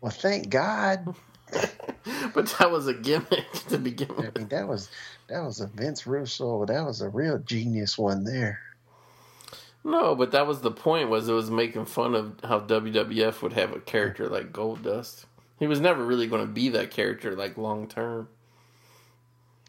Well, 0.00 0.10
thank 0.10 0.48
God. 0.48 1.14
But 2.34 2.54
that 2.58 2.70
was 2.70 2.86
a 2.88 2.94
gimmick 2.94 3.50
to 3.68 3.78
begin 3.78 4.10
I 4.18 4.22
with. 4.22 4.36
mean, 4.36 4.48
that 4.48 4.68
was 4.68 4.90
that 5.28 5.42
was 5.42 5.60
a 5.60 5.68
Vince 5.68 6.06
Russo. 6.06 6.66
That 6.66 6.84
was 6.84 7.00
a 7.00 7.08
real 7.08 7.38
genius 7.38 7.96
one 7.96 8.24
there. 8.24 8.60
No, 9.84 10.14
but 10.14 10.32
that 10.32 10.46
was 10.46 10.60
the 10.60 10.70
point. 10.70 11.10
Was 11.10 11.28
it 11.28 11.32
was 11.32 11.50
making 11.50 11.84
fun 11.86 12.14
of 12.14 12.40
how 12.42 12.60
WWF 12.60 13.40
would 13.42 13.52
have 13.52 13.72
a 13.72 13.80
character 13.80 14.28
like 14.28 14.52
Goldust. 14.52 15.26
He 15.58 15.66
was 15.66 15.80
never 15.80 16.04
really 16.04 16.26
going 16.26 16.40
to 16.46 16.52
be 16.52 16.70
that 16.70 16.90
character 16.90 17.36
like 17.36 17.56
long 17.56 17.86
term. 17.88 18.28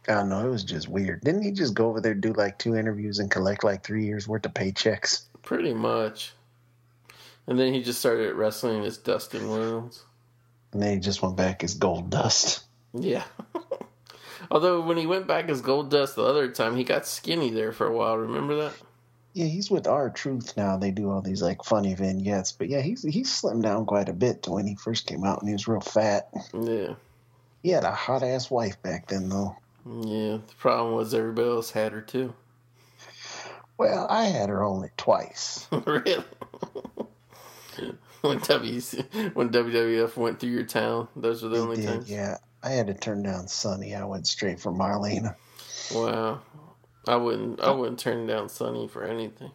I 0.08 0.14
don't 0.14 0.30
know. 0.30 0.46
It 0.46 0.50
was 0.50 0.64
just 0.64 0.88
weird. 0.88 1.22
Didn't 1.22 1.44
he 1.44 1.52
just 1.52 1.74
go 1.74 1.88
over 1.90 2.02
there 2.02 2.14
do 2.14 2.34
like 2.34 2.60
two 2.60 2.76
interviews 2.76 3.20
and 3.20 3.30
collect 3.30 3.64
like 3.64 3.84
three 3.84 4.06
years 4.06 4.28
worth 4.28 4.46
of 4.46 4.54
paychecks? 4.54 5.24
Pretty 5.42 5.74
much. 5.74 6.34
And 7.48 7.60
then 7.60 7.74
he 7.74 7.84
just 7.84 8.00
started 8.00 8.34
wrestling 8.34 8.84
as 8.86 8.98
Dustin 8.98 9.50
Williams. 9.50 10.04
And 10.76 10.84
then 10.84 10.96
he 10.96 11.00
just 11.00 11.22
went 11.22 11.38
back 11.38 11.64
as 11.64 11.80
Goldust. 11.80 12.62
Yeah. 12.94 13.24
Although 14.52 14.82
when 14.82 14.98
he 14.98 15.06
went 15.06 15.26
back 15.26 15.48
as 15.48 15.62
Goldust 15.62 16.16
the 16.16 16.24
other 16.26 16.50
time, 16.52 16.76
he 16.76 16.84
got 16.84 17.08
skinny 17.08 17.50
there 17.50 17.72
for 17.72 17.88
a 17.88 17.96
while. 17.96 18.18
Remember 18.18 18.58
that? 18.58 18.74
Yeah, 19.32 19.46
he's 19.46 19.72
with 19.72 19.88
R-Truth 19.88 20.58
now. 20.58 20.76
They 20.76 20.92
do 20.92 21.10
all 21.10 21.22
these 21.22 21.42
like 21.42 21.64
funny 21.64 21.94
vignettes, 21.96 22.52
but 22.52 22.68
yeah, 22.68 22.82
he's 22.82 23.04
he's 23.04 23.32
slimmed 23.32 23.64
down 23.64 23.86
quite 23.86 24.10
a 24.10 24.14
bit 24.14 24.44
to 24.44 24.52
when 24.52 24.68
he 24.68 24.76
first 24.76 25.08
came 25.08 25.24
out 25.24 25.40
and 25.40 25.48
he 25.48 25.54
was 25.54 25.66
real 25.66 25.80
fat. 25.80 26.28
Yeah. 26.54 26.96
He 27.64 27.70
had 27.70 27.86
a 27.86 27.92
hot 27.92 28.22
ass 28.22 28.52
wife 28.52 28.82
back 28.82 29.08
then 29.08 29.30
though. 29.30 29.56
Yeah. 29.86 30.40
The 30.46 30.56
problem 30.60 30.94
was 30.96 31.14
everybody 31.14 31.48
else 31.48 31.72
had 31.72 31.94
her 31.94 32.02
too. 32.02 32.34
Well, 33.78 34.08
I 34.10 34.26
had 34.26 34.50
her 34.50 34.62
only 34.62 34.90
twice. 34.98 35.70
really? 35.86 36.22
when 38.30 38.40
WC, 38.40 39.34
when 39.36 39.50
WWF 39.50 40.16
went 40.18 40.40
through 40.40 40.50
your 40.52 40.64
town, 40.66 41.08
those 41.16 41.44
were 41.44 41.50
the 41.50 41.56
He 41.58 41.62
only 41.62 41.76
did, 41.78 41.86
times. 41.86 42.12
yeah. 42.12 42.38
I 42.64 42.70
had 42.72 42.88
to 42.88 42.94
turn 42.96 43.22
down 43.24 43.48
Sunny. 43.48 43.94
I 43.94 44.04
went 44.06 44.26
straight 44.28 44.60
for 44.60 44.72
Marlena. 44.72 45.36
Wow. 45.94 46.42
I 47.08 47.16
wouldn't. 47.16 47.62
I 47.62 47.70
wouldn't 47.72 48.00
turn 48.00 48.26
down 48.26 48.50
Sunny 48.50 48.88
for 48.88 49.04
anything. 49.04 49.52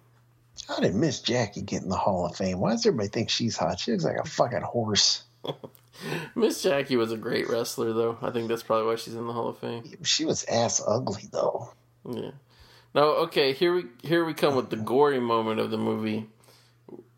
I 0.68 0.80
didn't 0.80 1.00
miss 1.00 1.20
Jackie 1.20 1.62
getting 1.62 1.88
the 1.88 1.96
Hall 1.96 2.26
of 2.26 2.36
Fame. 2.36 2.60
Why 2.60 2.70
does 2.70 2.86
everybody 2.86 3.08
think 3.08 3.30
she's 3.30 3.56
hot? 3.56 3.80
She 3.80 3.90
looks 3.90 4.04
like 4.04 4.18
a 4.18 4.24
fucking 4.28 4.60
horse. 4.60 5.24
Miss 6.34 6.62
Jackie 6.62 6.96
was 6.96 7.12
a 7.12 7.16
great 7.16 7.48
wrestler, 7.48 7.92
though. 7.92 8.16
I 8.22 8.30
think 8.30 8.48
that's 8.48 8.62
probably 8.62 8.86
why 8.86 8.96
she's 8.96 9.14
in 9.14 9.26
the 9.26 9.32
Hall 9.32 9.48
of 9.48 9.58
Fame. 9.58 9.84
She 10.02 10.24
was 10.24 10.44
ass 10.44 10.80
ugly 10.86 11.24
though. 11.32 11.72
Yeah. 12.08 12.30
Now, 12.94 13.02
okay, 13.24 13.52
here 13.52 13.74
we 13.74 13.84
here 14.02 14.24
we 14.24 14.32
come 14.34 14.54
with 14.54 14.70
the 14.70 14.76
gory 14.76 15.20
moment 15.20 15.60
of 15.60 15.70
the 15.70 15.76
movie, 15.78 16.28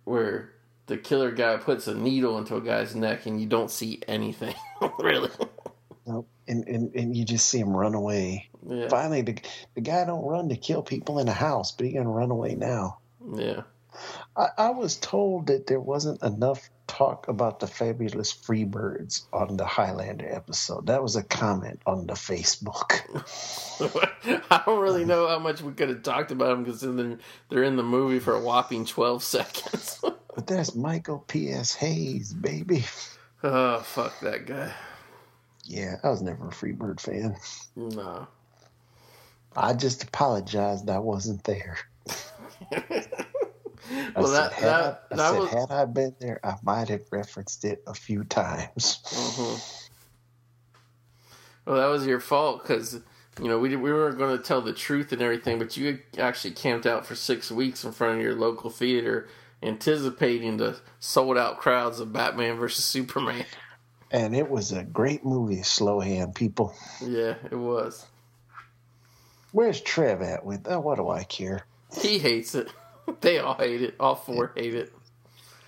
where 0.05 0.51
the 0.87 0.97
killer 0.97 1.31
guy 1.31 1.57
puts 1.57 1.87
a 1.87 1.95
needle 1.95 2.39
into 2.39 2.57
a 2.57 2.61
guy's 2.61 2.95
neck 2.95 3.27
and 3.27 3.41
you 3.41 3.47
don't 3.47 3.71
see 3.71 4.01
anything. 4.09 4.55
really? 4.99 5.31
Nope. 6.07 6.29
And, 6.49 6.67
and 6.67 6.95
and 6.95 7.17
you 7.17 7.25
just 7.25 7.49
see 7.49 7.59
him 7.59 7.77
run 7.77 7.95
away. 7.95 8.49
Yeah. 8.69 8.89
Finally, 8.89 9.23
the, 9.23 9.39
the 9.75 9.81
guy 9.81 10.05
don't 10.05 10.25
run 10.25 10.49
to 10.49 10.57
kill 10.57 10.83
people 10.83 11.19
in 11.21 11.29
a 11.29 11.33
house, 11.33 11.73
but 11.73 11.87
he 11.87 11.93
gonna 11.93 12.11
run 12.11 12.31
away 12.31 12.55
now. 12.57 12.99
Yeah. 13.35 13.63
I, 14.37 14.49
I 14.59 14.71
was 14.71 14.97
told 14.97 15.47
that 15.49 15.67
there 15.67 15.81
wasn't 15.81 16.23
enough 16.23 16.71
talk 16.87 17.29
about 17.29 17.61
the 17.61 17.67
fabulous 17.67 18.33
Freebirds 18.33 19.23
on 19.33 19.57
the 19.57 19.65
Highlander 19.65 20.29
episode. 20.29 20.87
That 20.87 21.03
was 21.03 21.17
a 21.17 21.23
comment 21.23 21.81
on 21.87 22.07
the 22.07 22.15
Facebook. 22.15 23.03
I 24.51 24.63
don't 24.67 24.81
really 24.81 25.05
know 25.05 25.27
how 25.29 25.39
much 25.39 25.63
we 25.63 25.73
could 25.73 25.89
have 25.89 26.03
talked 26.03 26.31
about 26.33 26.49
them 26.49 26.65
because 26.65 26.81
they're, 26.81 27.19
they're 27.49 27.63
in 27.63 27.77
the 27.77 27.83
movie 27.83 28.19
for 28.19 28.35
a 28.35 28.41
whopping 28.41 28.85
12 28.85 29.23
seconds. 29.23 30.03
But 30.35 30.47
that's 30.47 30.75
Michael 30.75 31.19
P.S. 31.29 31.75
Hayes, 31.75 32.33
baby. 32.33 32.85
oh, 33.43 33.81
fuck 33.81 34.19
that 34.21 34.47
guy. 34.47 34.73
Yeah, 35.65 35.97
I 36.03 36.09
was 36.09 36.23
never 36.23 36.49
a 36.49 36.51
Freebird 36.51 37.01
fan. 37.01 37.37
No. 37.77 38.27
I 39.55 39.75
just 39.75 40.03
apologized 40.05 40.89
I 40.89 40.99
wasn't 40.99 41.45
there. 41.45 41.79
I 42.73 44.13
Well, 44.17 44.27
said, 44.27 44.51
that, 44.51 44.53
had, 44.55 44.65
that, 44.65 45.03
I, 45.11 45.15
I 45.15 45.17
that 45.17 45.31
said 45.31 45.39
was. 45.39 45.51
had 45.51 45.71
I 45.71 45.85
been 45.85 46.15
there, 46.19 46.41
I 46.43 46.55
might 46.63 46.89
have 46.89 47.03
referenced 47.11 47.65
it 47.65 47.83
a 47.87 47.95
few 47.95 48.25
times. 48.25 48.99
Mhm. 49.05 49.79
Well, 51.67 51.77
that 51.77 51.87
was 51.87 52.07
your 52.07 52.19
fault 52.21 52.63
because 52.63 53.01
you 53.41 53.49
know 53.49 53.59
we 53.59 53.77
we 53.77 53.93
weren't 53.93 54.19
going 54.19 54.37
to 54.37 54.43
tell 54.43 54.61
the 54.63 54.73
truth 54.73 55.13
and 55.13 55.21
everything, 55.23 55.59
but 55.59 55.77
you 55.77 56.01
actually 56.19 56.55
camped 56.55 56.87
out 56.87 57.07
for 57.07 57.15
six 57.15 57.51
weeks 57.53 57.85
in 57.85 57.93
front 57.93 58.17
of 58.17 58.23
your 58.23 58.35
local 58.35 58.71
theater, 58.71 59.29
anticipating 59.63 60.57
the 60.57 60.79
sold 61.01 61.39
out 61.39 61.59
crowds 61.59 62.01
of 62.01 62.13
Batman 62.13 62.57
versus 62.57 62.85
Superman. 62.85 63.45
And 64.11 64.37
it 64.37 64.51
was 64.51 64.73
a 64.73 64.83
great 64.83 65.25
movie, 65.25 65.63
Slowhand 65.63 66.35
people. 66.35 66.75
Yeah, 67.01 67.35
it 67.51 67.57
was. 67.57 68.05
Where's 69.53 69.81
Trev 69.81 70.23
at 70.23 70.45
with 70.45 70.65
that? 70.65 70.83
What 70.83 70.97
do 70.97 71.09
I 71.09 71.25
care? 71.25 71.65
He 72.01 72.19
hates 72.19 72.55
it. 72.55 72.69
They 73.21 73.41
all 73.41 73.55
hate 73.55 73.83
it. 73.83 73.97
All 73.99 74.15
four 74.15 74.53
hate 74.55 74.75
it. 74.77 74.93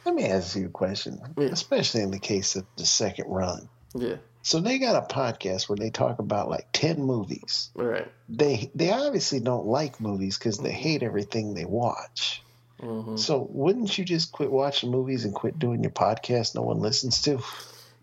Let 0.04 0.14
me 0.14 0.24
ask 0.24 0.54
you 0.56 0.66
a 0.66 0.70
question, 0.70 1.20
Yeah. 1.36 1.48
especially 1.48 2.02
in 2.02 2.12
the 2.12 2.20
case 2.20 2.54
of 2.54 2.64
the 2.76 2.86
second 2.86 3.26
run. 3.28 3.68
Yeah, 3.92 4.16
So 4.42 4.60
they 4.60 4.78
got 4.78 4.94
a 5.10 5.12
podcast 5.14 5.68
where 5.68 5.76
they 5.76 5.90
talk 5.90 6.20
about 6.20 6.48
like 6.48 6.68
ten 6.72 7.02
movies. 7.02 7.70
right. 7.74 8.06
They 8.28 8.70
they 8.76 8.92
obviously 8.92 9.40
don't 9.40 9.66
like 9.66 10.00
movies 10.00 10.38
because 10.38 10.58
they 10.58 10.70
hate 10.70 11.02
everything 11.02 11.54
they 11.54 11.64
watch. 11.64 12.40
Hmm 12.84 13.16
So 13.16 13.48
wouldn't 13.50 13.96
you 13.96 14.04
just 14.04 14.32
quit 14.32 14.50
watching 14.50 14.90
movies 14.90 15.24
and 15.24 15.34
quit 15.34 15.58
doing 15.58 15.82
your 15.82 15.92
podcast 15.92 16.54
no 16.54 16.62
one 16.62 16.80
listens 16.80 17.22
to? 17.22 17.40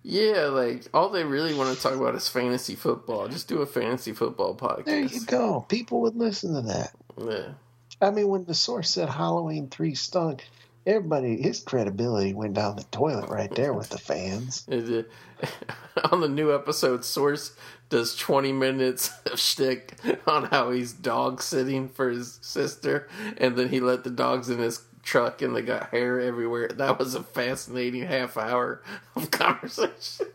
Yeah, 0.03 0.45
like 0.45 0.87
all 0.93 1.09
they 1.09 1.23
really 1.23 1.53
want 1.53 1.75
to 1.75 1.81
talk 1.81 1.93
about 1.93 2.15
is 2.15 2.27
fantasy 2.27 2.75
football. 2.75 3.27
Just 3.27 3.47
do 3.47 3.61
a 3.61 3.67
fantasy 3.67 4.13
football 4.13 4.55
podcast. 4.55 4.85
There 4.85 5.01
you 5.03 5.25
go. 5.25 5.65
People 5.69 6.01
would 6.01 6.15
listen 6.15 6.55
to 6.55 6.61
that. 6.61 6.91
Yeah. 7.17 7.53
I 8.01 8.09
mean, 8.09 8.27
when 8.27 8.45
the 8.45 8.55
source 8.55 8.89
said 8.89 9.09
Halloween 9.09 9.69
three 9.69 9.93
stunk, 9.93 10.43
everybody 10.85 11.41
his 11.41 11.59
credibility 11.59 12.33
went 12.33 12.53
down 12.53 12.75
the 12.75 12.83
toilet 12.85 13.29
right 13.29 13.53
there 13.55 13.73
with 13.73 13.89
the 13.89 13.97
fans. 13.97 14.65
On 16.11 16.21
the 16.21 16.29
new 16.29 16.53
episode, 16.53 17.03
Source 17.03 17.53
does 17.89 18.15
20 18.15 18.51
minutes 18.53 19.11
of 19.25 19.39
shtick 19.39 19.97
on 20.27 20.45
how 20.45 20.71
he's 20.71 20.93
dog 20.93 21.41
sitting 21.41 21.89
for 21.89 22.09
his 22.09 22.39
sister, 22.41 23.09
and 23.37 23.57
then 23.57 23.69
he 23.69 23.79
let 23.79 24.03
the 24.03 24.09
dogs 24.09 24.49
in 24.49 24.59
his 24.59 24.81
truck 25.03 25.41
and 25.41 25.55
they 25.55 25.61
got 25.61 25.89
hair 25.89 26.19
everywhere. 26.19 26.69
That 26.69 26.99
was 26.99 27.15
a 27.15 27.23
fascinating 27.23 28.03
half 28.03 28.37
hour 28.37 28.81
of 29.15 29.31
conversation. 29.31 30.27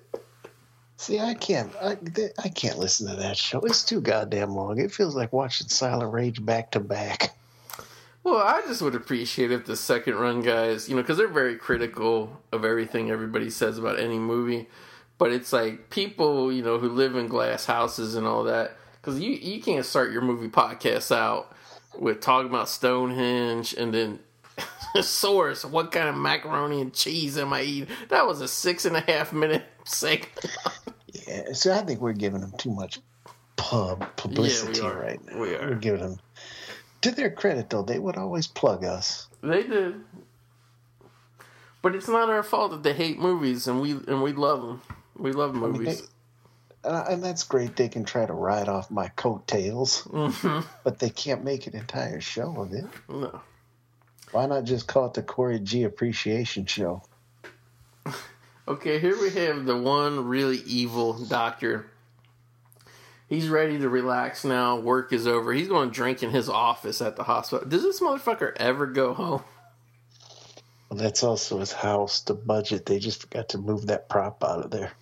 See, 0.98 1.20
I 1.20 1.34
can't, 1.34 1.72
I, 1.80 1.94
th- 1.94 2.32
I 2.42 2.48
can't 2.48 2.78
listen 2.78 3.08
to 3.08 3.16
that 3.16 3.36
show. 3.36 3.60
It's 3.60 3.84
too 3.84 4.00
goddamn 4.00 4.54
long. 4.54 4.78
It 4.80 4.92
feels 4.92 5.14
like 5.14 5.32
watching 5.32 5.68
Silent 5.68 6.12
Rage 6.12 6.44
back 6.44 6.72
to 6.72 6.80
back. 6.80 7.36
Well, 8.26 8.38
I 8.38 8.60
just 8.62 8.82
would 8.82 8.96
appreciate 8.96 9.52
if 9.52 9.66
the 9.66 9.76
second 9.76 10.16
run 10.16 10.42
guys, 10.42 10.88
you 10.88 10.96
know, 10.96 11.02
because 11.02 11.16
they're 11.16 11.28
very 11.28 11.54
critical 11.54 12.42
of 12.50 12.64
everything 12.64 13.08
everybody 13.08 13.50
says 13.50 13.78
about 13.78 14.00
any 14.00 14.18
movie. 14.18 14.68
But 15.16 15.30
it's 15.30 15.52
like 15.52 15.90
people, 15.90 16.52
you 16.52 16.64
know, 16.64 16.80
who 16.80 16.88
live 16.88 17.14
in 17.14 17.28
glass 17.28 17.66
houses 17.66 18.16
and 18.16 18.26
all 18.26 18.42
that. 18.42 18.72
Because 19.00 19.20
you, 19.20 19.30
you 19.30 19.62
can't 19.62 19.86
start 19.86 20.10
your 20.10 20.22
movie 20.22 20.48
podcast 20.48 21.14
out 21.14 21.54
with 21.96 22.20
talking 22.20 22.50
about 22.50 22.68
Stonehenge 22.68 23.74
and 23.74 23.94
then 23.94 24.18
source. 25.02 25.64
What 25.64 25.92
kind 25.92 26.08
of 26.08 26.16
macaroni 26.16 26.80
and 26.80 26.92
cheese 26.92 27.38
am 27.38 27.52
I 27.52 27.62
eating? 27.62 27.94
That 28.08 28.26
was 28.26 28.40
a 28.40 28.48
six 28.48 28.84
and 28.86 28.96
a 28.96 29.02
half 29.02 29.32
minute 29.32 29.62
segment. 29.84 30.56
Yeah, 31.28 31.52
so 31.52 31.72
I 31.72 31.82
think 31.82 32.00
we're 32.00 32.12
giving 32.12 32.40
them 32.40 32.54
too 32.58 32.72
much 32.72 32.98
pub 33.54 34.04
publicity 34.16 34.80
are. 34.80 35.00
right 35.00 35.24
now. 35.26 35.38
We 35.38 35.54
are. 35.54 35.68
We're 35.68 35.76
giving 35.76 36.00
them. 36.00 36.18
To 37.02 37.10
their 37.10 37.30
credit, 37.30 37.70
though, 37.70 37.82
they 37.82 37.98
would 37.98 38.16
always 38.16 38.46
plug 38.46 38.84
us. 38.84 39.28
They 39.42 39.62
did. 39.62 39.94
But 41.82 41.94
it's 41.94 42.08
not 42.08 42.28
our 42.30 42.42
fault 42.42 42.72
that 42.72 42.82
they 42.82 42.92
hate 42.94 43.18
movies 43.18 43.68
and 43.68 43.80
we 43.80 43.92
and 43.92 44.22
we 44.22 44.32
love 44.32 44.60
them. 44.62 44.82
We 45.16 45.32
love 45.32 45.54
mean, 45.54 45.62
movies. 45.62 46.00
they- 46.02 46.06
Uh, 46.88 47.04
and 47.10 47.22
that's 47.22 47.42
great. 47.44 47.74
They 47.76 47.88
can 47.88 48.04
try 48.04 48.26
to 48.26 48.32
ride 48.32 48.68
off 48.68 48.90
my 48.90 49.08
coattails, 49.08 50.02
hmm 50.02 50.60
but 50.84 50.98
they 50.98 51.10
can't 51.10 51.42
make 51.44 51.66
an 51.66 51.74
entire 51.76 52.20
show 52.20 52.60
of 52.60 52.72
it. 52.72 52.86
No. 53.08 53.40
Why 54.32 54.46
not 54.46 54.64
just 54.64 54.86
call 54.88 55.06
it 55.06 55.14
the 55.14 55.22
Corey 55.22 55.58
G 55.60 55.84
Appreciation 55.84 56.66
Show? 56.66 57.02
Okay, 58.68 58.98
here 58.98 59.16
we 59.20 59.30
have 59.30 59.64
the 59.64 59.76
one 59.76 60.26
really 60.26 60.56
evil 60.66 61.12
doctor. 61.12 61.86
He's 63.28 63.48
ready 63.48 63.78
to 63.78 63.88
relax 63.88 64.44
now. 64.44 64.76
Work 64.76 65.12
is 65.12 65.26
over. 65.26 65.52
He's 65.52 65.68
going 65.68 65.90
to 65.90 65.94
drink 65.94 66.22
in 66.22 66.30
his 66.30 66.48
office 66.48 67.00
at 67.00 67.16
the 67.16 67.24
hospital. 67.24 67.68
Does 67.68 67.82
this 67.82 68.00
motherfucker 68.00 68.52
ever 68.56 68.86
go 68.86 69.14
home? 69.14 69.42
Well, 70.88 70.98
that's 70.98 71.24
also 71.24 71.58
his 71.58 71.72
house, 71.72 72.20
the 72.20 72.34
budget. 72.34 72.86
They 72.86 73.00
just 73.00 73.22
forgot 73.22 73.48
to 73.50 73.58
move 73.58 73.88
that 73.88 74.08
prop 74.08 74.44
out 74.44 74.64
of 74.64 74.70
there. 74.70 74.92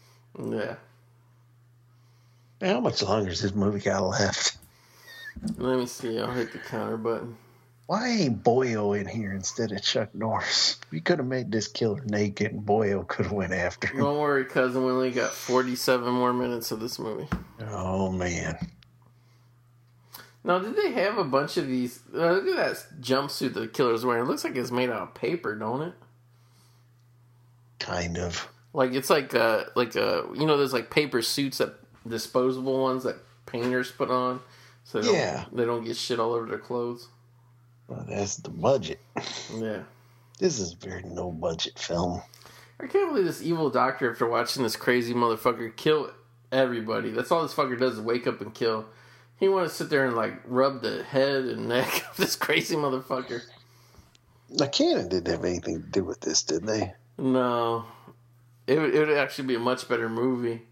Yeah. 0.42 0.76
How 2.62 2.80
much 2.80 3.02
longer 3.02 3.28
has 3.28 3.42
this 3.42 3.55
movie 3.55 3.80
got 3.80 4.02
left? 4.02 4.56
Let 5.59 5.78
me 5.78 5.86
see. 5.86 6.18
I'll 6.18 6.32
hit 6.32 6.52
the 6.52 6.59
counter 6.59 6.96
button. 6.96 7.36
Why 7.86 8.09
ain't 8.09 8.43
Boyle 8.43 8.94
in 8.94 9.06
here 9.06 9.32
instead 9.32 9.70
of 9.73 9.82
Chuck 9.82 10.15
Norris? 10.15 10.78
We 10.90 11.01
could 11.02 11.19
have 11.19 11.27
made 11.28 11.52
this 11.52 11.69
killer 11.69 12.01
naked, 12.06 12.52
and 12.52 12.65
Boyo 12.65 13.06
could 13.06 13.27
have 13.27 13.32
went 13.35 13.52
after 13.52 13.89
him. 13.89 13.98
Don't 13.98 14.19
worry, 14.19 14.47
cousin. 14.47 14.85
We 14.86 14.90
only 14.90 15.11
got 15.11 15.32
47 15.32 16.11
more 16.12 16.32
minutes 16.32 16.70
of 16.73 16.81
this 16.81 16.98
movie. 16.98 17.28
Oh 17.69 18.11
man, 18.11 18.56
Now, 20.43 20.61
did 20.61 20.77
they 20.77 20.93
have 20.93 21.19
a 21.19 21.24
bunch 21.24 21.59
of 21.59 21.66
these? 21.66 22.01
Uh, 22.15 22.32
look 22.32 22.47
at 22.48 22.56
that 22.56 23.01
jumpsuit 23.02 23.52
the 23.52 23.69
killer's 23.69 24.05
wearing. 24.05 24.24
It 24.24 24.28
looks 24.28 24.44
like 24.44 24.56
it's 24.56 24.70
made 24.70 24.89
out 24.89 25.02
of 25.02 25.15
paper, 25.15 25.55
don't 25.55 25.82
it? 25.82 25.93
kind 27.78 28.16
of. 28.16 28.48
Like 28.73 28.93
it's 28.94 29.11
like 29.11 29.35
uh 29.35 29.65
like 29.77 29.94
uh 29.94 30.23
you 30.32 30.47
know 30.47 30.56
those 30.56 30.73
like 30.73 30.90
paper 30.90 31.20
suits 31.20 31.59
that 31.59 31.74
disposable 32.09 32.81
ones 32.82 33.05
that 33.05 33.16
painters 33.47 33.90
put 33.93 34.11
on, 34.11 34.40
so 34.85 35.01
they 35.01 35.06
don't, 35.06 35.15
Yeah. 35.16 35.44
they 35.52 35.65
don't 35.66 35.85
get 35.85 35.97
shit 35.97 36.19
all 36.19 36.32
over 36.32 36.47
their 36.47 36.59
clothes. 36.59 37.09
Well, 37.89 38.05
that's 38.09 38.36
the 38.36 38.51
budget. 38.51 39.01
Yeah, 39.55 39.82
This 40.39 40.59
is 40.59 40.73
a 40.73 40.77
very 40.77 41.02
no 41.02 41.31
budget 41.31 41.78
film. 41.78 42.23
I 42.81 42.86
can't 42.86 43.11
believe 43.11 43.27
this 43.27 43.43
evil 43.43 43.70
doctor 43.70 44.11
after 44.11 44.28
watching 44.28 44.62
this 44.62 44.77
crazy 44.77 45.15
motherfucker 45.15 45.74
kill 45.77 46.11
everybody. 46.51 47.11
That's 47.11 47.31
all 47.31 47.43
this 47.43 47.55
fucker 47.55 47.78
does 47.78 47.94
is 47.94 48.01
wake 48.01 48.27
up 48.27 48.40
and 48.40 48.55
kill. 48.55 48.86
He 49.36 49.48
want 49.48 49.69
to 49.69 49.74
sit 49.74 49.90
there 49.90 50.06
and 50.06 50.16
like 50.16 50.40
rub 50.47 50.82
the 50.82 51.02
head 51.02 51.44
and 51.44 51.69
neck 51.69 52.05
of 52.11 52.16
this 52.16 52.36
crazy 52.36 52.77
motherfucker. 52.77 53.43
Now, 54.51 54.66
Cannon 54.66 55.09
didn't 55.09 55.32
have 55.32 55.44
anything 55.44 55.82
to 55.82 55.89
do 55.89 56.05
with 56.05 56.20
this, 56.20 56.43
did 56.43 56.66
they? 56.66 56.93
No, 57.19 57.86
it 58.66 58.78
would, 58.78 58.94
it 58.94 59.06
would 59.06 59.16
actually 59.16 59.48
be 59.48 59.55
a 59.55 59.61
much 59.61 59.89
better 59.89 60.09
movie. 60.09 60.62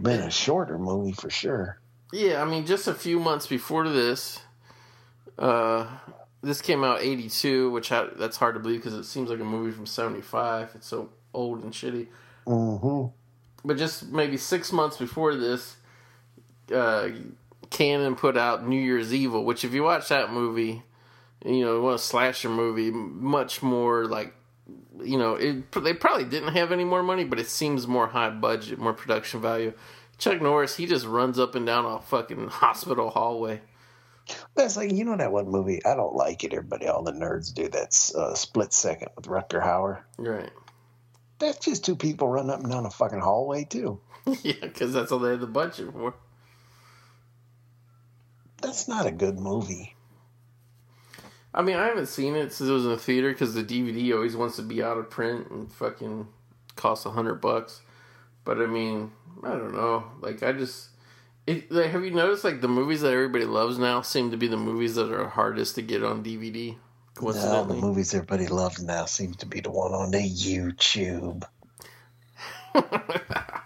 Been 0.00 0.20
a 0.20 0.30
shorter 0.30 0.78
movie 0.78 1.12
for 1.12 1.30
sure. 1.30 1.80
Yeah, 2.12 2.40
I 2.42 2.44
mean, 2.44 2.64
just 2.66 2.86
a 2.86 2.94
few 2.94 3.18
months 3.18 3.46
before 3.46 3.88
this, 3.88 4.40
uh, 5.38 5.86
this 6.42 6.60
came 6.60 6.84
out 6.84 7.00
'82, 7.00 7.70
which 7.70 7.92
I, 7.92 8.08
that's 8.16 8.36
hard 8.36 8.54
to 8.54 8.60
believe 8.60 8.80
because 8.80 8.94
it 8.94 9.04
seems 9.04 9.30
like 9.30 9.40
a 9.40 9.44
movie 9.44 9.72
from 9.72 9.86
'75. 9.86 10.72
It's 10.74 10.86
so 10.86 11.10
old 11.34 11.62
and 11.62 11.72
shitty. 11.72 12.08
Mm-hmm. 12.46 13.08
But 13.64 13.76
just 13.76 14.08
maybe 14.08 14.36
six 14.36 14.72
months 14.72 14.96
before 14.96 15.34
this, 15.34 15.76
uh, 16.74 17.08
Cannon 17.70 18.14
put 18.14 18.36
out 18.36 18.66
New 18.66 18.80
Year's 18.80 19.12
Evil, 19.12 19.44
which 19.44 19.64
if 19.64 19.72
you 19.74 19.82
watch 19.82 20.08
that 20.08 20.32
movie, 20.32 20.82
you 21.44 21.64
know, 21.64 21.76
it 21.76 21.80
was 21.80 22.02
a 22.02 22.04
slasher 22.04 22.48
movie, 22.48 22.90
much 22.90 23.62
more 23.62 24.06
like, 24.06 24.34
you 25.02 25.18
know, 25.18 25.34
it, 25.34 25.70
they 25.72 25.92
probably 25.92 26.24
didn't 26.24 26.54
have 26.54 26.72
any 26.72 26.84
more 26.84 27.02
money, 27.02 27.24
but 27.24 27.38
it 27.38 27.48
seems 27.48 27.86
more 27.86 28.08
high 28.08 28.30
budget, 28.30 28.78
more 28.78 28.92
production 28.92 29.40
value. 29.40 29.72
Chuck 30.18 30.40
Norris, 30.40 30.76
he 30.76 30.86
just 30.86 31.06
runs 31.06 31.38
up 31.38 31.54
and 31.54 31.66
down 31.66 31.84
a 31.84 32.00
fucking 32.00 32.48
hospital 32.48 33.10
hallway. 33.10 33.60
That's 34.54 34.76
like 34.76 34.92
you 34.92 35.04
know 35.04 35.16
that 35.16 35.32
one 35.32 35.48
movie. 35.48 35.84
I 35.84 35.94
don't 35.94 36.14
like 36.14 36.44
it. 36.44 36.52
Everybody, 36.52 36.86
all 36.86 37.02
the 37.02 37.12
nerds 37.12 37.52
do. 37.52 37.68
That's 37.68 38.14
uh, 38.14 38.34
Split 38.34 38.72
Second 38.72 39.08
with 39.16 39.26
Rutger 39.26 39.62
Hauer. 39.62 40.02
Right. 40.16 40.50
That's 41.38 41.64
just 41.64 41.84
two 41.84 41.96
people 41.96 42.28
running 42.28 42.50
up 42.50 42.60
and 42.60 42.70
down 42.70 42.86
a 42.86 42.90
fucking 42.90 43.20
hallway 43.20 43.64
too. 43.64 44.00
yeah, 44.42 44.54
because 44.60 44.92
that's 44.92 45.12
all 45.12 45.18
they 45.18 45.30
had 45.30 45.40
the 45.40 45.46
budget 45.46 45.92
for. 45.92 46.14
That's 48.60 48.88
not 48.88 49.06
a 49.06 49.12
good 49.12 49.38
movie. 49.38 49.94
I 51.54 51.62
mean, 51.62 51.76
I 51.76 51.86
haven't 51.86 52.06
seen 52.06 52.34
it 52.34 52.52
since 52.52 52.68
it 52.68 52.72
was 52.72 52.84
in 52.84 52.90
the 52.90 52.98
theater 52.98 53.30
because 53.30 53.54
the 53.54 53.64
DVD 53.64 54.14
always 54.14 54.36
wants 54.36 54.56
to 54.56 54.62
be 54.62 54.82
out 54.82 54.98
of 54.98 55.10
print 55.10 55.48
and 55.50 55.72
fucking 55.72 56.28
costs 56.76 57.06
a 57.06 57.10
hundred 57.10 57.36
bucks. 57.36 57.80
But 58.44 58.58
I 58.58 58.66
mean, 58.66 59.12
I 59.42 59.50
don't 59.50 59.74
know. 59.74 60.04
Like, 60.20 60.42
I 60.42 60.52
just, 60.52 60.88
it, 61.48 61.72
like, 61.72 61.90
have 61.90 62.04
you 62.04 62.10
noticed 62.10 62.44
like 62.44 62.60
the 62.60 62.68
movies 62.68 63.00
that 63.00 63.12
everybody 63.12 63.46
loves 63.46 63.78
now 63.78 64.02
seem 64.02 64.30
to 64.32 64.36
be 64.36 64.48
the 64.48 64.58
movies 64.58 64.96
that 64.96 65.10
are 65.10 65.28
hardest 65.28 65.76
to 65.76 65.82
get 65.82 66.04
on 66.04 66.22
DVD? 66.22 66.76
Now, 67.20 67.64
the 67.64 67.74
movies 67.74 68.14
everybody 68.14 68.46
loves 68.46 68.82
now 68.82 69.06
seems 69.06 69.36
to 69.38 69.46
be 69.46 69.60
the 69.60 69.70
one 69.70 69.92
on 69.92 70.10
the 70.10 70.18
YouTube. 70.18 71.42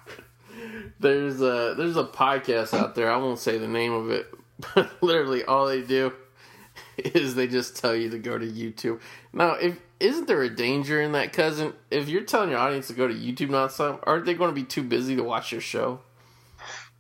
there's 1.01 1.43
a 1.43 1.75
there's 1.77 1.97
a 1.97 2.05
podcast 2.05 2.73
out 2.73 2.95
there. 2.95 3.11
I 3.11 3.17
won't 3.17 3.41
say 3.41 3.59
the 3.59 3.67
name 3.67 3.93
of 3.93 4.11
it, 4.11 4.33
but 4.75 5.03
literally 5.03 5.45
all 5.45 5.67
they 5.67 5.83
do 5.83 6.13
is 6.97 7.35
they 7.35 7.49
just 7.49 7.77
tell 7.77 7.97
you 7.97 8.11
to 8.11 8.19
go 8.19 8.39
to 8.39 8.47
YouTube. 8.47 9.01
Now, 9.33 9.55
if 9.55 9.79
isn't 9.99 10.29
there 10.29 10.43
a 10.43 10.49
danger 10.49 11.03
in 11.03 11.13
that, 11.13 11.33
cousin? 11.33 11.75
If 11.91 12.09
you're 12.09 12.23
telling 12.23 12.51
your 12.51 12.61
audience 12.61 12.87
to 12.87 12.95
go 12.95 13.09
to 13.09 13.15
YouTube 13.15 13.51
nonstop, 13.51 14.01
aren't 14.05 14.25
they 14.25 14.35
going 14.35 14.51
to 14.51 14.55
be 14.55 14.65
too 14.65 14.85
busy 14.85 15.17
to 15.17 15.23
watch 15.25 15.51
your 15.51 15.61
show? 15.61 16.01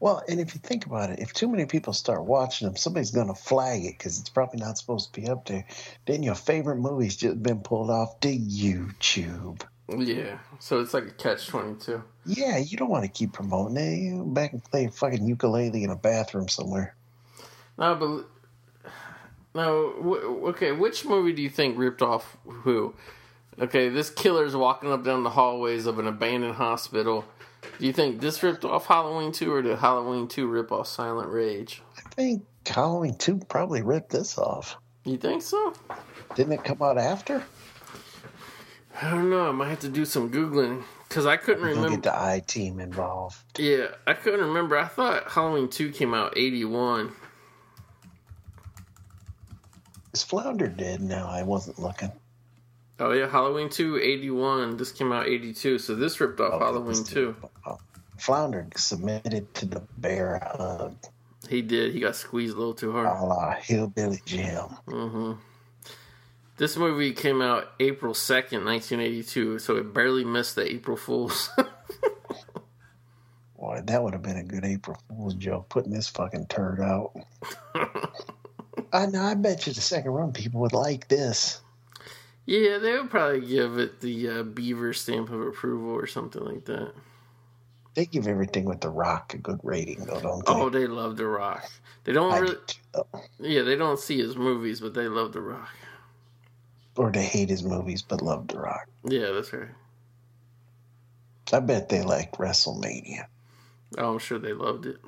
Well, 0.02 0.20
and 0.28 0.40
if 0.40 0.52
you 0.52 0.60
think 0.60 0.84
about 0.84 1.10
it, 1.10 1.20
if 1.20 1.32
too 1.32 1.46
many 1.46 1.64
people 1.64 1.92
start 1.92 2.24
watching 2.24 2.66
them, 2.66 2.74
somebody's 2.74 3.12
going 3.12 3.28
to 3.28 3.36
flag 3.36 3.84
it 3.84 3.96
because 3.96 4.18
it's 4.18 4.30
probably 4.30 4.58
not 4.58 4.76
supposed 4.76 5.14
to 5.14 5.20
be 5.20 5.28
up 5.28 5.46
there. 5.46 5.64
Then 6.06 6.24
your 6.24 6.34
favorite 6.34 6.78
movie's 6.78 7.14
just 7.14 7.40
been 7.40 7.60
pulled 7.60 7.88
off 7.88 8.18
to 8.18 8.36
YouTube. 8.36 9.62
Yeah, 9.88 10.38
so 10.58 10.80
it's 10.80 10.92
like 10.92 11.04
a 11.04 11.12
catch 11.12 11.46
twenty 11.46 11.78
two. 11.78 12.02
Yeah, 12.26 12.58
you 12.58 12.76
don't 12.76 12.90
want 12.90 13.04
to 13.04 13.10
keep 13.10 13.32
promoting 13.32 13.76
it. 13.76 13.98
You 13.98 14.24
back 14.24 14.52
and 14.52 14.64
play 14.64 14.88
fucking 14.88 15.24
ukulele 15.24 15.84
in 15.84 15.90
a 15.90 15.94
bathroom 15.94 16.48
somewhere. 16.48 16.96
No, 17.78 17.94
but 17.94 18.24
no. 19.54 19.92
W- 19.98 20.48
okay, 20.48 20.72
which 20.72 21.04
movie 21.04 21.32
do 21.32 21.42
you 21.42 21.50
think 21.50 21.78
ripped 21.78 22.02
off 22.02 22.36
who? 22.44 22.96
Okay, 23.60 23.88
this 23.88 24.10
killer's 24.10 24.56
walking 24.56 24.90
up 24.90 25.04
down 25.04 25.22
the 25.22 25.30
hallways 25.30 25.86
of 25.86 26.00
an 26.00 26.08
abandoned 26.08 26.56
hospital. 26.56 27.24
Do 27.78 27.86
you 27.86 27.92
think 27.92 28.20
this 28.20 28.42
ripped 28.42 28.64
off 28.64 28.86
Halloween 28.86 29.32
2 29.32 29.52
or 29.52 29.62
did 29.62 29.78
Halloween 29.78 30.28
2 30.28 30.46
rip 30.46 30.72
off 30.72 30.86
Silent 30.86 31.30
Rage? 31.30 31.82
I 31.96 32.08
think 32.10 32.44
Halloween 32.66 33.16
2 33.16 33.38
probably 33.48 33.82
ripped 33.82 34.10
this 34.10 34.38
off. 34.38 34.76
You 35.04 35.16
think 35.16 35.42
so? 35.42 35.72
Didn't 36.34 36.52
it 36.52 36.64
come 36.64 36.82
out 36.82 36.98
after? 36.98 37.42
I 39.00 39.10
don't 39.10 39.30
know. 39.30 39.48
I 39.48 39.52
might 39.52 39.68
have 39.70 39.80
to 39.80 39.88
do 39.88 40.04
some 40.04 40.30
Googling 40.30 40.84
because 41.08 41.26
I 41.26 41.36
couldn't 41.36 41.62
We'll 41.62 41.70
remember. 41.74 41.96
get 41.96 42.02
the 42.04 42.14
I 42.14 42.40
team 42.46 42.78
involved. 42.78 43.36
Yeah, 43.58 43.88
I 44.06 44.12
couldn't 44.14 44.40
remember. 44.40 44.76
I 44.78 44.86
thought 44.86 45.30
Halloween 45.30 45.68
2 45.68 45.90
came 45.92 46.14
out 46.14 46.36
81. 46.36 47.12
Is 50.12 50.22
Flounder 50.22 50.68
dead 50.68 51.00
now? 51.00 51.26
I 51.28 51.42
wasn't 51.42 51.78
looking. 51.78 52.12
Oh, 52.98 53.12
yeah, 53.12 53.28
Halloween 53.28 53.68
2, 53.68 53.98
81. 53.98 54.76
This 54.76 54.92
came 54.92 55.12
out 55.12 55.26
82. 55.26 55.78
So 55.78 55.94
this 55.94 56.20
ripped 56.20 56.40
off 56.40 56.54
Okay, 56.54 56.64
Halloween 56.64 57.04
2. 57.04 57.36
Oh, 57.66 57.78
Flounder 58.18 58.68
submitted 58.76 59.52
to 59.54 59.66
the 59.66 59.82
bear 59.98 60.40
hug 60.56 60.96
He 61.48 61.62
did. 61.62 61.92
He 61.92 62.00
got 62.00 62.14
squeezed 62.14 62.54
a 62.54 62.58
little 62.58 62.74
too 62.74 62.92
hard. 62.92 63.06
a 63.06 63.24
la 63.24 63.52
Hillbilly 63.54 64.20
Jim. 64.24 64.66
hmm 64.86 65.32
This 66.58 66.76
movie 66.76 67.12
came 67.12 67.42
out 67.42 67.72
April 67.80 68.14
2nd, 68.14 68.64
1982, 68.64 69.58
so 69.58 69.76
it 69.76 69.92
barely 69.92 70.24
missed 70.24 70.54
the 70.54 70.70
April 70.70 70.96
Fool's. 70.96 71.50
Boy, 73.58 73.80
that 73.84 74.02
would 74.02 74.12
have 74.12 74.22
been 74.22 74.36
a 74.36 74.44
good 74.44 74.64
April 74.64 74.96
Fool's 75.08 75.34
joke, 75.34 75.68
putting 75.68 75.92
this 75.92 76.08
fucking 76.08 76.46
turd 76.46 76.80
out. 76.80 77.12
I 78.92 79.06
know. 79.06 79.22
I 79.22 79.34
bet 79.34 79.66
you 79.66 79.72
the 79.72 79.80
second 79.80 80.10
run 80.10 80.32
people 80.32 80.60
would 80.60 80.72
like 80.74 81.08
this. 81.08 81.60
Yeah, 82.46 82.78
they 82.78 82.92
would 82.92 83.10
probably 83.10 83.40
give 83.46 83.78
it 83.78 84.00
the 84.00 84.28
uh, 84.28 84.42
Beaver 84.42 84.92
stamp 84.92 85.30
of 85.30 85.40
approval 85.40 85.90
or 85.90 86.06
something 86.06 86.44
like 86.44 86.64
that. 86.64 86.92
They 87.94 88.06
give 88.06 88.26
everything 88.26 88.64
with 88.64 88.80
The 88.80 88.90
Rock 88.90 89.34
a 89.34 89.38
good 89.38 89.60
rating, 89.62 90.04
though, 90.04 90.20
don't 90.20 90.46
they? 90.46 90.52
Oh, 90.52 90.70
they 90.70 90.86
love 90.86 91.16
The 91.16 91.26
Rock. 91.26 91.70
They 92.04 92.12
don't 92.12 92.32
I 92.32 92.38
really, 92.38 92.56
do 92.66 93.02
yeah, 93.38 93.62
they 93.62 93.76
don't 93.76 93.98
see 93.98 94.18
his 94.18 94.36
movies, 94.36 94.80
but 94.80 94.94
they 94.94 95.08
love 95.08 95.32
The 95.32 95.40
Rock. 95.40 95.70
Or 96.96 97.10
they 97.10 97.24
hate 97.24 97.48
his 97.48 97.62
movies 97.62 98.02
but 98.02 98.22
love 98.22 98.48
The 98.48 98.58
Rock. 98.58 98.88
Yeah, 99.04 99.30
that's 99.32 99.52
right. 99.52 99.68
I 101.52 101.60
bet 101.60 101.88
they 101.88 102.02
like 102.02 102.32
WrestleMania. 102.32 103.26
Oh, 103.98 104.12
I'm 104.12 104.18
sure 104.18 104.38
they 104.38 104.54
loved 104.54 104.86
it. 104.86 104.98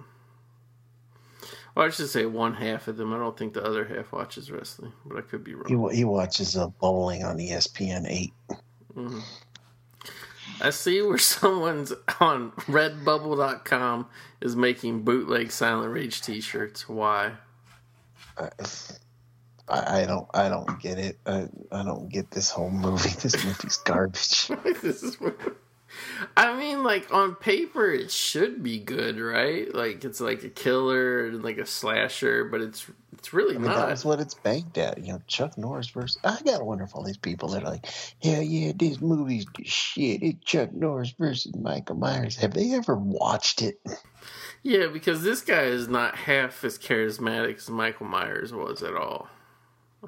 Well, 1.75 1.87
I 1.87 1.91
should 1.91 2.09
say 2.09 2.25
one 2.27 2.55
half 2.55 2.87
of 2.89 2.97
them. 2.97 3.13
I 3.13 3.19
don't 3.19 3.37
think 3.37 3.55
the 3.55 3.65
other 3.65 3.85
half 3.85 4.13
watches 4.13 4.51
wrestling, 4.51 4.93
but 5.05 5.19
I 5.19 5.23
could 5.23 5.43
be 5.43 5.55
wrong. 5.55 5.91
He, 5.91 5.97
he 5.99 6.05
watches 6.05 6.57
uh, 6.57 6.69
bowling 6.69 7.25
on 7.25 7.39
ESPN 7.39 8.07
8. 8.09 8.33
Mhm. 8.95 9.23
I 10.61 10.71
see 10.71 11.03
where 11.03 11.19
someone's 11.19 11.93
on 12.21 12.53
Redbubble.com 12.53 14.07
is 14.41 14.55
making 14.55 15.03
bootleg 15.03 15.51
Silent 15.51 15.93
Rage 15.93 16.21
T-shirts. 16.23 16.89
Why? 16.89 17.33
I, 18.39 18.49
I 19.69 20.03
I 20.03 20.07
don't 20.07 20.29
I 20.35 20.49
don't 20.49 20.81
get 20.81 20.99
it. 20.99 21.19
I, 21.27 21.49
I 21.73 21.83
don't 21.85 22.09
get 22.09 22.31
this 22.31 22.51
whole 22.51 22.71
movie. 22.71 23.11
This 23.21 23.45
movie's 23.45 23.79
garbage. 23.79 24.49
this 24.83 25.03
is. 25.03 25.17
I 26.37 26.57
mean, 26.57 26.83
like 26.83 27.13
on 27.13 27.35
paper, 27.35 27.91
it 27.91 28.11
should 28.11 28.63
be 28.63 28.79
good, 28.79 29.19
right? 29.19 29.73
Like 29.75 30.05
it's 30.05 30.21
like 30.21 30.45
a 30.45 30.49
killer 30.49 31.27
and 31.27 31.43
like 31.43 31.59
a 31.59 31.67
slasher, 31.67 32.45
but 32.45 32.61
it's 32.61 32.87
it's 33.13 33.33
really 33.33 33.57
I 33.57 33.59
mean, 33.59 33.71
not. 33.71 33.89
that's 33.89 34.05
what 34.05 34.21
it's 34.21 34.35
banked 34.35 34.77
at. 34.77 34.99
You 34.99 35.15
know, 35.15 35.23
Chuck 35.27 35.57
Norris 35.57 35.89
versus. 35.89 36.19
I 36.25 36.39
gotta 36.45 36.65
wonder 36.65 36.85
if 36.85 36.95
all 36.95 37.05
these 37.05 37.17
people 37.17 37.49
that 37.51 37.63
are 37.63 37.71
like, 37.71 37.87
yeah, 38.21 38.41
yeah, 38.41 38.73
this 38.77 39.01
movie's 39.01 39.47
shit. 39.65 40.23
It's 40.23 40.45
Chuck 40.45 40.73
Norris 40.73 41.15
versus 41.19 41.55
Michael 41.57 41.97
Myers. 41.97 42.37
Have 42.37 42.55
they 42.55 42.75
ever 42.75 42.97
watched 42.97 43.63
it? 43.63 43.81
Yeah, 44.63 44.87
because 44.87 45.23
this 45.23 45.43
guy 45.43 45.65
is 45.65 45.89
not 45.89 46.17
half 46.17 46.65
as 46.65 46.79
charismatic 46.79 47.57
as 47.57 47.71
Michael 47.71 48.07
Myers 48.07 48.53
was 48.53 48.83
at 48.83 48.95
all. 48.95 49.29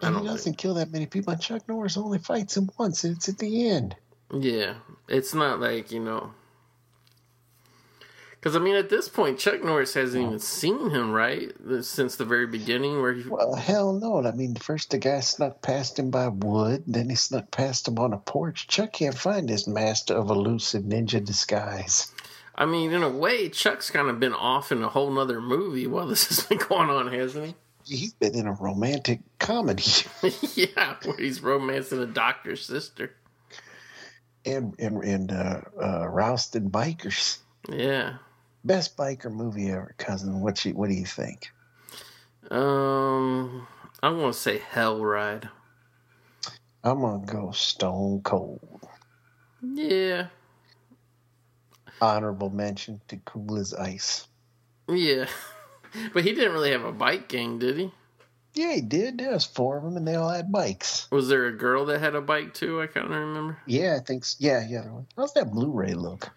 And 0.02 0.16
he 0.16 0.26
doesn't 0.26 0.58
kill 0.58 0.74
that 0.74 0.90
many 0.90 1.06
people. 1.06 1.32
And 1.32 1.40
Chuck 1.40 1.68
Norris 1.68 1.96
only 1.96 2.18
fights 2.18 2.56
him 2.56 2.70
once, 2.78 3.04
and 3.04 3.16
it's 3.16 3.28
at 3.28 3.38
the 3.38 3.68
end. 3.68 3.96
Yeah, 4.32 4.74
it's 5.08 5.34
not 5.34 5.60
like 5.60 5.92
you 5.92 6.00
know. 6.00 6.32
Because 8.32 8.54
I 8.54 8.58
mean, 8.60 8.76
at 8.76 8.90
this 8.90 9.08
point, 9.08 9.38
Chuck 9.38 9.64
Norris 9.64 9.94
hasn't 9.94 10.24
even 10.24 10.38
seen 10.38 10.90
him 10.90 11.10
right 11.10 11.52
since 11.80 12.16
the 12.16 12.24
very 12.24 12.46
beginning, 12.46 13.00
where 13.00 13.12
he. 13.12 13.28
Well, 13.28 13.54
hell 13.54 13.92
no. 13.92 14.24
I 14.24 14.32
mean, 14.32 14.54
first 14.54 14.90
the 14.90 14.98
guy 14.98 15.20
snuck 15.20 15.62
past 15.62 15.98
him 15.98 16.10
by 16.10 16.28
wood, 16.28 16.84
then 16.86 17.10
he 17.10 17.16
snuck 17.16 17.50
past 17.50 17.88
him 17.88 17.98
on 17.98 18.12
a 18.12 18.18
porch. 18.18 18.68
Chuck 18.68 18.92
can't 18.92 19.16
find 19.18 19.48
his 19.48 19.66
master 19.66 20.14
of 20.14 20.30
elusive 20.30 20.84
ninja 20.84 21.24
disguise. 21.24 22.12
I 22.54 22.66
mean, 22.66 22.92
in 22.92 23.02
a 23.02 23.08
way, 23.08 23.48
Chuck's 23.48 23.90
kind 23.90 24.08
of 24.08 24.20
been 24.20 24.32
off 24.32 24.72
in 24.72 24.82
a 24.82 24.88
whole 24.88 25.10
nother 25.10 25.40
movie 25.40 25.86
while 25.86 26.06
this 26.06 26.28
has 26.28 26.46
been 26.46 26.58
going 26.58 26.90
on, 26.90 27.12
hasn't 27.12 27.46
he? 27.46 27.54
he's 27.88 28.14
been 28.14 28.34
in 28.34 28.46
a 28.46 28.52
romantic 28.52 29.20
comedy 29.38 29.84
yeah, 30.54 30.96
where 31.04 31.16
he's 31.16 31.40
romancing 31.40 32.00
a 32.00 32.06
doctor's 32.06 32.64
sister. 32.64 33.12
And 34.46 34.74
and, 34.78 35.02
and 35.04 35.32
uh, 35.32 35.60
uh, 35.82 36.08
Rousted 36.08 36.70
Bikers. 36.70 37.38
Yeah. 37.68 38.18
Best 38.64 38.96
biker 38.96 39.32
movie 39.32 39.70
ever, 39.70 39.94
cousin. 39.98 40.40
What 40.40 40.64
you 40.64 40.72
what 40.74 40.88
do 40.88 40.94
you 40.94 41.06
think? 41.06 41.52
Um, 42.50 43.66
I'm 44.02 44.18
gonna 44.18 44.32
say 44.32 44.58
Hell 44.58 45.04
Ride. 45.04 45.48
I'm 46.82 47.00
gonna 47.00 47.26
go 47.26 47.50
Stone 47.50 48.22
Cold. 48.22 48.80
Yeah, 49.62 50.28
Honorable 52.00 52.50
mention 52.50 53.00
to 53.08 53.16
Cool 53.18 53.56
as 53.58 53.74
Ice. 53.74 54.28
yeah, 54.88 55.26
but 56.12 56.24
he 56.24 56.32
didn't 56.32 56.52
really 56.52 56.70
have 56.72 56.84
a 56.84 56.92
bike 56.92 57.28
gang, 57.28 57.58
did 57.58 57.78
he? 57.78 57.92
Yeah, 58.56 58.72
he 58.74 58.80
did. 58.80 59.18
There 59.18 59.32
was 59.32 59.44
four 59.44 59.76
of 59.76 59.84
them, 59.84 59.98
and 59.98 60.08
they 60.08 60.14
all 60.14 60.30
had 60.30 60.50
bikes. 60.50 61.08
Was 61.12 61.28
there 61.28 61.44
a 61.46 61.52
girl 61.52 61.84
that 61.86 62.00
had 62.00 62.14
a 62.14 62.22
bike 62.22 62.54
too? 62.54 62.80
I 62.80 62.86
can't 62.86 63.08
remember. 63.10 63.58
Yeah, 63.66 63.98
I 64.00 64.02
think. 64.02 64.22
s 64.22 64.36
Yeah, 64.38 64.66
yeah. 64.66 64.86
How's 65.14 65.34
that 65.34 65.50
Blu-ray 65.52 65.92
look? 65.92 66.30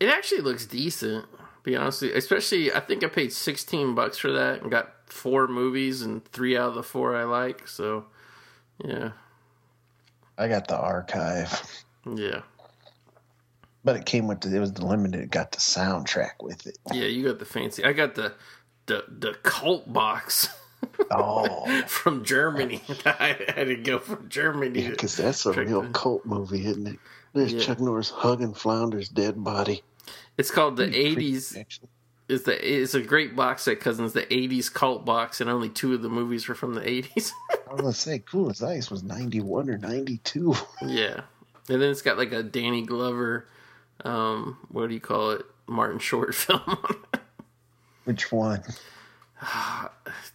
It 0.00 0.08
actually 0.08 0.40
looks 0.40 0.66
decent. 0.66 1.24
Be 1.62 1.76
honest, 1.76 2.02
especially 2.02 2.72
I 2.72 2.80
think 2.80 3.04
I 3.04 3.06
paid 3.06 3.32
sixteen 3.32 3.94
bucks 3.94 4.18
for 4.18 4.32
that 4.32 4.62
and 4.62 4.70
got 4.72 4.92
four 5.06 5.46
movies 5.46 6.02
and 6.02 6.24
three 6.32 6.56
out 6.56 6.70
of 6.70 6.74
the 6.74 6.82
four 6.82 7.14
I 7.14 7.22
like. 7.22 7.68
So, 7.68 8.06
yeah, 8.84 9.12
I 10.36 10.48
got 10.48 10.66
the 10.66 10.76
archive, 10.76 11.62
yeah, 12.04 12.40
but 13.84 13.94
it 13.94 14.04
came 14.06 14.26
with 14.26 14.40
the, 14.40 14.56
it 14.56 14.58
was 14.58 14.72
the 14.72 14.84
limited. 14.84 15.20
It 15.20 15.30
got 15.30 15.52
the 15.52 15.58
soundtrack 15.58 16.42
with 16.42 16.66
it. 16.66 16.78
yeah. 16.92 17.04
You 17.04 17.22
got 17.24 17.38
the 17.38 17.44
fancy. 17.44 17.84
I 17.84 17.92
got 17.92 18.16
the 18.16 18.34
the 18.86 19.04
the 19.08 19.34
cult 19.44 19.92
box 19.92 20.48
Oh, 21.10 21.82
from 21.86 22.24
Germany. 22.24 22.80
I 23.06 23.36
had 23.54 23.66
to 23.68 23.76
go 23.76 23.98
from 23.98 24.28
Germany. 24.28 24.88
because 24.88 25.16
that's 25.16 25.44
a 25.46 25.52
real 25.52 25.88
cult 25.90 26.24
movie, 26.26 26.64
isn't 26.66 26.86
it? 26.86 26.98
There's 27.34 27.52
Yeah. 27.52 27.60
Chuck 27.60 27.80
Norris 27.80 28.10
hugging 28.10 28.54
Flounder's 28.54 29.08
dead 29.08 29.42
body. 29.42 29.82
It's 30.38 30.50
called 30.50 30.76
the 30.76 30.86
'80s. 30.86 31.56
actually. 31.58 31.88
It's 32.28 32.44
the 32.44 32.80
it's 32.82 32.94
a 32.94 33.02
great 33.02 33.36
box 33.36 33.62
set 33.64 33.78
because 33.78 34.00
it's 34.00 34.14
the 34.14 34.22
'80s 34.26 34.72
cult 34.72 35.04
box, 35.04 35.40
and 35.40 35.50
only 35.50 35.68
two 35.68 35.92
of 35.94 36.02
the 36.02 36.08
movies 36.08 36.48
were 36.48 36.54
from 36.54 36.74
the 36.74 36.80
'80s. 36.80 37.30
I 37.68 37.72
was 37.72 37.80
gonna 37.80 37.92
say, 37.92 38.18
Cool 38.20 38.50
as 38.50 38.62
Ice 38.62 38.90
was 38.90 39.02
ninety 39.02 39.40
one 39.40 39.68
or 39.68 39.76
ninety 39.78 40.18
two. 40.18 40.54
yeah, 40.82 41.20
and 41.68 41.80
then 41.82 41.90
it's 41.90 42.02
got 42.02 42.16
like 42.18 42.32
a 42.32 42.42
Danny 42.42 42.82
Glover, 42.86 43.46
um, 44.04 44.56
what 44.70 44.88
do 44.88 44.94
you 44.94 45.00
call 45.00 45.32
it, 45.32 45.42
Martin 45.66 45.98
Short 45.98 46.34
film. 46.34 46.62
on 46.66 46.78
it. 47.14 47.20
Which 48.04 48.32
one 48.32 48.62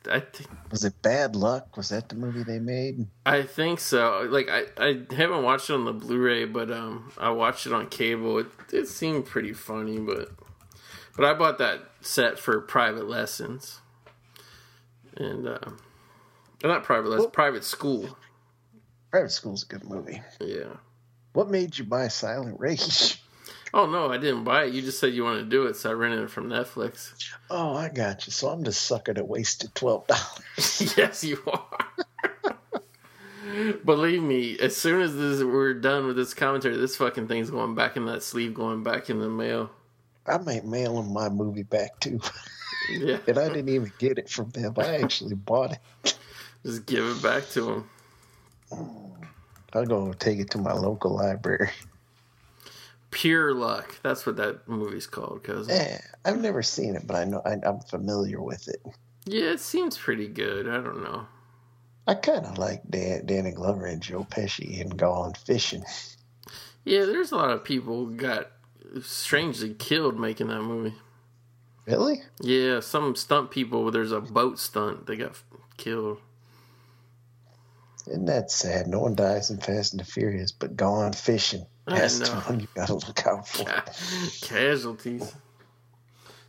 I 0.10 0.20
think 0.34 0.50
was 0.70 0.84
it? 0.84 1.02
Bad 1.02 1.36
Luck? 1.36 1.78
Was 1.78 1.90
that 1.90 2.10
the 2.10 2.16
movie 2.16 2.44
they 2.44 2.60
made? 2.60 3.08
I 3.26 3.44
think 3.44 3.80
so. 3.80 4.28
Like 4.30 4.50
I, 4.50 4.64
I 4.78 5.02
haven't 5.16 5.44
watched 5.44 5.70
it 5.70 5.74
on 5.74 5.86
the 5.86 5.94
Blu-ray, 5.94 6.46
but 6.46 6.70
um, 6.72 7.12
I 7.18 7.30
watched 7.30 7.66
it 7.66 7.72
on 7.74 7.88
cable. 7.88 8.40
It 8.40 8.48
it 8.74 8.88
seemed 8.88 9.26
pretty 9.26 9.54
funny, 9.54 9.98
but 9.98 10.32
but 11.16 11.26
I 11.26 11.34
bought 11.34 11.58
that 11.60 11.84
set 12.02 12.38
for 12.38 12.60
private 12.60 13.08
lessons, 13.08 13.80
and 15.16 15.48
uh, 15.48 15.60
not 16.64 16.84
private 16.84 17.08
lessons, 17.10 17.24
Well- 17.26 17.32
private 17.32 17.64
school. 17.64 18.18
Private 19.10 19.32
School's 19.32 19.64
a 19.64 19.68
good 19.68 19.86
movie. 19.90 20.22
Yeah. 20.42 20.66
What 21.32 21.50
made 21.50 21.78
you 21.78 21.86
buy 21.86 22.10
Silent 22.10 22.60
Rage? 22.60 23.24
Oh 23.74 23.86
no, 23.86 24.10
I 24.12 24.18
didn't 24.18 24.44
buy 24.44 24.66
it. 24.66 24.74
You 24.74 24.82
just 24.82 25.00
said 25.00 25.14
you 25.14 25.24
wanted 25.24 25.40
to 25.44 25.50
do 25.50 25.66
it, 25.68 25.76
so 25.76 25.90
I 25.90 25.94
rented 25.94 26.24
it 26.24 26.30
from 26.30 26.48
Netflix. 26.48 27.14
Oh, 27.50 27.76
I 27.76 27.90
got 27.90 28.26
you. 28.26 28.32
So 28.32 28.50
I'm 28.50 28.64
just 28.64 28.84
sucker 28.84 29.14
that 29.14 29.28
wasted 29.28 29.76
twelve 29.76 30.08
dollars. 30.08 30.94
yes, 30.98 31.24
you 31.24 31.42
are. 31.48 31.68
Believe 33.86 34.22
me, 34.22 34.58
as 34.60 34.76
soon 34.78 35.02
as 35.02 35.16
this, 35.16 35.44
we're 35.44 35.74
done 35.74 36.06
with 36.06 36.16
this 36.16 36.34
commentary, 36.34 36.78
this 36.78 36.96
fucking 36.96 37.28
thing's 37.28 37.50
going 37.50 37.76
back 37.76 37.98
in 37.98 38.06
that 38.06 38.22
sleeve, 38.22 38.54
going 38.54 38.84
back 38.84 39.10
in 39.10 39.20
the 39.20 39.30
mail. 39.30 39.72
I 40.26 40.38
might 40.38 40.66
mail 40.66 41.02
them 41.02 41.12
my 41.14 41.30
movie 41.30 41.64
back 41.64 42.00
too, 42.00 42.20
Yeah, 42.92 43.18
and 43.28 43.38
I 43.38 43.48
didn't 43.48 43.70
even 43.70 43.92
get 43.98 44.20
it 44.20 44.30
from 44.30 44.50
them. 44.52 44.74
I 44.78 44.98
actually 44.98 45.36
bought 45.36 45.78
it. 46.04 46.18
just 46.66 46.86
give 46.86 47.06
it 47.06 47.24
back 47.24 47.48
to 47.52 47.72
him. 47.72 47.90
I'll 49.74 49.86
go 49.86 50.14
take 50.14 50.40
it 50.40 50.50
to 50.52 50.58
my 50.58 50.74
local 50.74 51.16
library. 51.16 51.70
Pure 53.20 53.56
luck. 53.56 53.96
That's 54.04 54.28
what 54.28 54.36
that 54.36 54.68
movie's 54.68 55.08
called. 55.08 55.44
Cause 55.44 55.68
Eh, 55.70 55.98
I've 56.24 56.40
never 56.40 56.62
seen 56.62 56.96
it, 56.96 57.08
but 57.08 57.16
I 57.16 57.24
know 57.24 57.42
I, 57.44 57.54
I'm 57.68 57.80
familiar 57.80 58.40
with 58.40 58.68
it. 58.68 58.80
yeah, 59.26 59.46
it 59.54 59.60
seems 59.60 59.98
pretty 59.98 60.28
good. 60.28 60.68
I 60.68 60.76
don't 60.76 61.04
know. 61.04 61.26
I 62.06 62.14
kind 62.14 62.46
of 62.46 62.60
like 62.60 62.84
Dan, 62.88 63.26
Danny 63.26 63.52
Glover 63.52 63.88
and 63.88 64.04
Joe 64.04 64.24
Pesci 64.30 64.80
in 64.80 64.90
Gone 64.90 65.34
Fishing. 65.34 65.84
Yeah, 66.86 67.06
there's 67.06 67.32
a 67.32 67.36
lot 67.36 67.50
of 67.50 67.64
people 67.64 68.06
who 68.06 68.16
got 68.16 68.52
strangely 69.02 69.74
killed 69.74 70.20
making 70.20 70.50
that 70.50 70.62
movie. 70.62 70.94
Really? 71.88 72.22
Yeah, 72.40 72.82
some 72.82 73.16
stunt 73.16 73.50
people. 73.50 73.90
There's 73.90 74.12
a 74.12 74.22
boat 74.22 74.60
stunt. 74.60 75.08
They 75.08 75.16
got 75.18 75.42
killed. 75.78 76.20
Isn't 78.06 78.26
that 78.26 78.52
sad? 78.52 78.88
No 78.88 79.00
one 79.00 79.16
dies 79.16 79.50
in 79.50 79.58
Fast 79.58 79.94
and 79.94 80.00
the 80.00 80.06
Furious, 80.06 80.52
but 80.52 80.78
Gone 80.78 81.14
Fishing. 81.14 81.66
That's 81.88 82.20
the 82.20 82.36
one 82.36 82.60
you 82.60 82.68
gotta 82.76 82.96
look 82.96 83.26
out 83.26 83.48
for. 83.48 83.66
Casualties. 84.46 85.36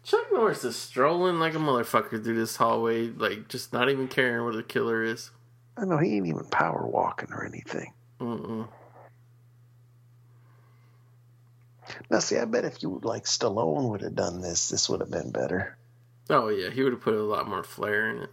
Chuck 0.02 0.26
Norris 0.32 0.64
is 0.64 0.74
strolling 0.74 1.38
like 1.38 1.54
a 1.54 1.58
motherfucker 1.58 2.22
through 2.22 2.38
this 2.38 2.56
hallway, 2.56 3.08
like 3.08 3.48
just 3.48 3.72
not 3.72 3.88
even 3.90 4.08
caring 4.08 4.44
what 4.44 4.56
a 4.56 4.62
killer 4.62 5.02
is. 5.02 5.30
I 5.76 5.84
know 5.84 5.98
he 5.98 6.16
ain't 6.16 6.26
even 6.26 6.46
power 6.46 6.86
walking 6.86 7.32
or 7.32 7.44
anything. 7.44 7.92
Mm-mm. 8.20 8.66
Now, 12.10 12.18
see, 12.18 12.36
I 12.36 12.44
bet 12.44 12.64
if 12.64 12.82
you 12.82 13.00
like 13.02 13.24
Stallone 13.24 13.90
would 13.90 14.00
have 14.02 14.14
done 14.14 14.40
this, 14.40 14.68
this 14.68 14.88
would 14.88 15.00
have 15.00 15.10
been 15.10 15.30
better. 15.30 15.76
Oh 16.30 16.48
yeah, 16.48 16.70
he 16.70 16.82
would 16.82 16.92
have 16.92 17.02
put 17.02 17.14
a 17.14 17.22
lot 17.22 17.48
more 17.48 17.62
flair 17.62 18.10
in 18.10 18.22
it. 18.24 18.30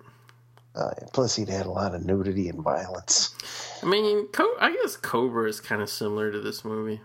Uh, 0.76 0.91
plus, 1.14 1.35
he'd 1.35 1.49
had 1.49 1.65
a 1.65 1.72
lot 1.72 1.95
of 1.95 2.06
nudity 2.06 2.49
and 2.49 2.61
violence. 2.61 3.34
I 3.81 3.85
mean, 3.85 4.27
Co- 4.27 4.57
I 4.60 4.73
guess 4.73 4.97
Cobra 4.97 5.47
is 5.47 5.61
kind 5.61 5.81
of 5.81 5.89
similar 5.89 6.31
to 6.31 6.41
this 6.41 6.65
movie. 6.65 7.02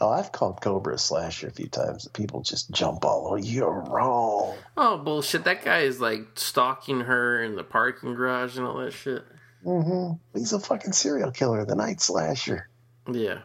Oh, 0.00 0.10
I've 0.10 0.32
called 0.32 0.60
Cobra 0.60 0.94
a 0.94 0.98
slasher 0.98 1.48
a 1.48 1.52
few 1.52 1.68
times. 1.68 2.06
People 2.08 2.42
just 2.42 2.70
jump 2.70 3.04
all 3.04 3.28
over. 3.28 3.38
You're 3.38 3.80
wrong. 3.80 4.56
Oh 4.76 4.98
bullshit! 4.98 5.44
That 5.44 5.64
guy 5.64 5.80
is 5.80 6.00
like 6.00 6.20
stalking 6.34 7.00
her 7.00 7.42
in 7.42 7.56
the 7.56 7.64
parking 7.64 8.14
garage 8.14 8.58
and 8.58 8.66
all 8.66 8.76
that 8.78 8.92
shit. 8.92 9.24
Mm-hmm. 9.64 10.38
He's 10.38 10.52
a 10.52 10.60
fucking 10.60 10.92
serial 10.92 11.30
killer, 11.30 11.64
the 11.64 11.74
night 11.74 12.00
slasher. 12.00 12.68
Yeah. 13.10 13.40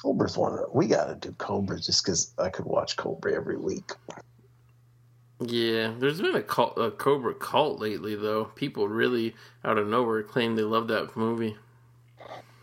Cobra's 0.00 0.36
one. 0.36 0.58
Of, 0.58 0.72
we 0.72 0.86
got 0.86 1.06
to 1.06 1.14
do 1.14 1.32
Cobra 1.32 1.78
just 1.78 2.04
because 2.04 2.32
I 2.38 2.48
could 2.48 2.64
watch 2.64 2.96
Cobra 2.96 3.34
every 3.34 3.56
week. 3.56 3.92
Yeah, 5.48 5.94
there's 5.98 6.20
been 6.20 6.34
a, 6.34 6.42
cult, 6.42 6.78
a 6.78 6.90
Cobra 6.90 7.34
cult 7.34 7.80
lately, 7.80 8.14
though. 8.14 8.44
People 8.44 8.88
really, 8.88 9.34
out 9.64 9.78
of 9.78 9.86
nowhere, 9.88 10.22
claim 10.22 10.56
they 10.56 10.62
love 10.62 10.88
that 10.88 11.16
movie. 11.16 11.56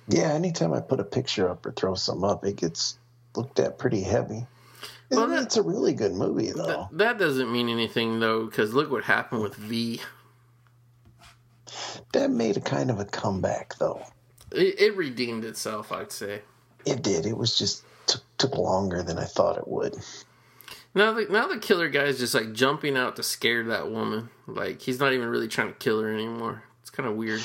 Yeah, 0.08 0.34
anytime 0.34 0.74
I 0.74 0.80
put 0.82 1.00
a 1.00 1.04
picture 1.04 1.50
up 1.50 1.66
or 1.66 1.72
throw 1.72 1.96
some 1.96 2.24
up, 2.24 2.44
it 2.46 2.56
gets 2.56 2.98
looked 3.36 3.60
at 3.60 3.78
pretty 3.78 4.02
heavy. 4.02 4.46
Well, 5.12 5.28
that- 5.28 5.44
it's 5.44 5.58
a 5.58 5.62
really 5.64 5.94
good 5.94 6.14
movie, 6.14 6.52
though. 6.52 6.88
That, 6.92 6.98
that 6.98 7.18
doesn't 7.20 7.52
mean 7.52 7.70
anything, 7.70 8.20
though, 8.20 8.46
because 8.46 8.74
look 8.74 8.92
what 8.92 9.04
happened 9.04 9.42
with 9.42 9.56
V. 9.56 10.02
that 12.14 12.32
made 12.32 12.58
a 12.58 12.62
kind 12.62 12.90
of 12.90 13.00
a 13.00 13.06
comeback, 13.06 13.76
though. 13.78 14.04
It, 14.52 14.80
it 14.80 14.98
redeemed 14.98 15.46
itself, 15.46 15.92
I'd 15.92 16.12
say. 16.12 16.42
It 16.86 17.04
did. 17.04 17.26
It 17.26 17.38
was 17.38 17.58
just 17.58 17.84
took, 18.08 18.22
took 18.38 18.56
longer 18.58 19.04
than 19.04 19.18
I 19.20 19.26
thought 19.26 19.58
it 19.58 19.68
would. 19.68 19.96
Now 20.96 21.14
the 21.14 21.28
now 21.30 21.48
the 21.48 21.60
killer 21.60 21.90
guy 21.90 22.06
is 22.06 22.20
just 22.20 22.34
like 22.34 22.54
jumping 22.54 22.98
out 22.98 23.16
to 23.18 23.24
scare 23.24 23.64
that 23.66 23.92
woman. 23.92 24.30
Like 24.48 24.82
he's 24.82 25.00
not 25.00 25.14
even 25.14 25.28
really 25.28 25.48
trying 25.48 25.70
to 25.70 25.74
kill 25.76 26.02
her 26.02 26.14
anymore. 26.14 26.64
It's 26.82 26.90
kind 26.90 27.08
of 27.08 27.16
weird. 27.16 27.42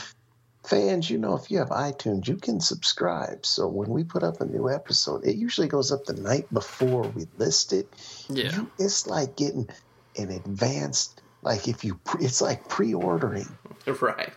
Fans, 0.67 1.11
you 1.11 1.19
know, 1.19 1.35
if 1.35 1.51
you 1.51 1.59
have 1.59 1.69
iTunes, 1.69 2.27
you 2.27 2.37
can 2.37 2.59
subscribe. 2.59 3.45
So 3.45 3.69
when 3.69 3.91
we 3.91 4.03
put 4.03 4.23
up 4.23 4.41
a 4.41 4.47
new 4.47 4.71
episode, 4.71 5.27
it 5.27 5.37
usually 5.37 5.69
goes 5.69 5.93
up 5.93 6.07
the 6.07 6.15
night 6.15 6.53
before 6.53 7.03
we 7.03 7.27
list 7.37 7.75
it. 7.75 7.87
Yeah. 8.31 8.57
You, 8.57 8.71
it's 8.79 9.07
like 9.07 9.37
getting 9.37 9.69
an 10.17 10.31
advanced, 10.31 11.21
like 11.43 11.69
if 11.69 11.85
you, 11.85 11.97
pre, 11.97 12.25
it's 12.25 12.41
like 12.41 12.67
pre-ordering. 12.67 13.47
Right. 13.87 14.33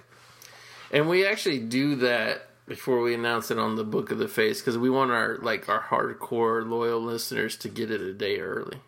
And 0.91 1.07
we 1.07 1.25
actually 1.25 1.59
do 1.59 1.95
that 1.95 2.41
before 2.67 3.01
we 3.01 3.13
announce 3.13 3.49
it 3.49 3.57
on 3.57 3.77
the 3.77 3.85
Book 3.85 4.11
of 4.11 4.17
the 4.17 4.27
Face 4.27 4.59
because 4.59 4.77
we 4.77 4.89
want 4.89 5.11
our 5.11 5.38
like 5.38 5.69
our 5.69 5.81
hardcore 5.81 6.67
loyal 6.67 6.99
listeners 6.99 7.55
to 7.57 7.69
get 7.69 7.89
it 7.89 8.01
a 8.01 8.13
day 8.13 8.39
early. 8.39 8.81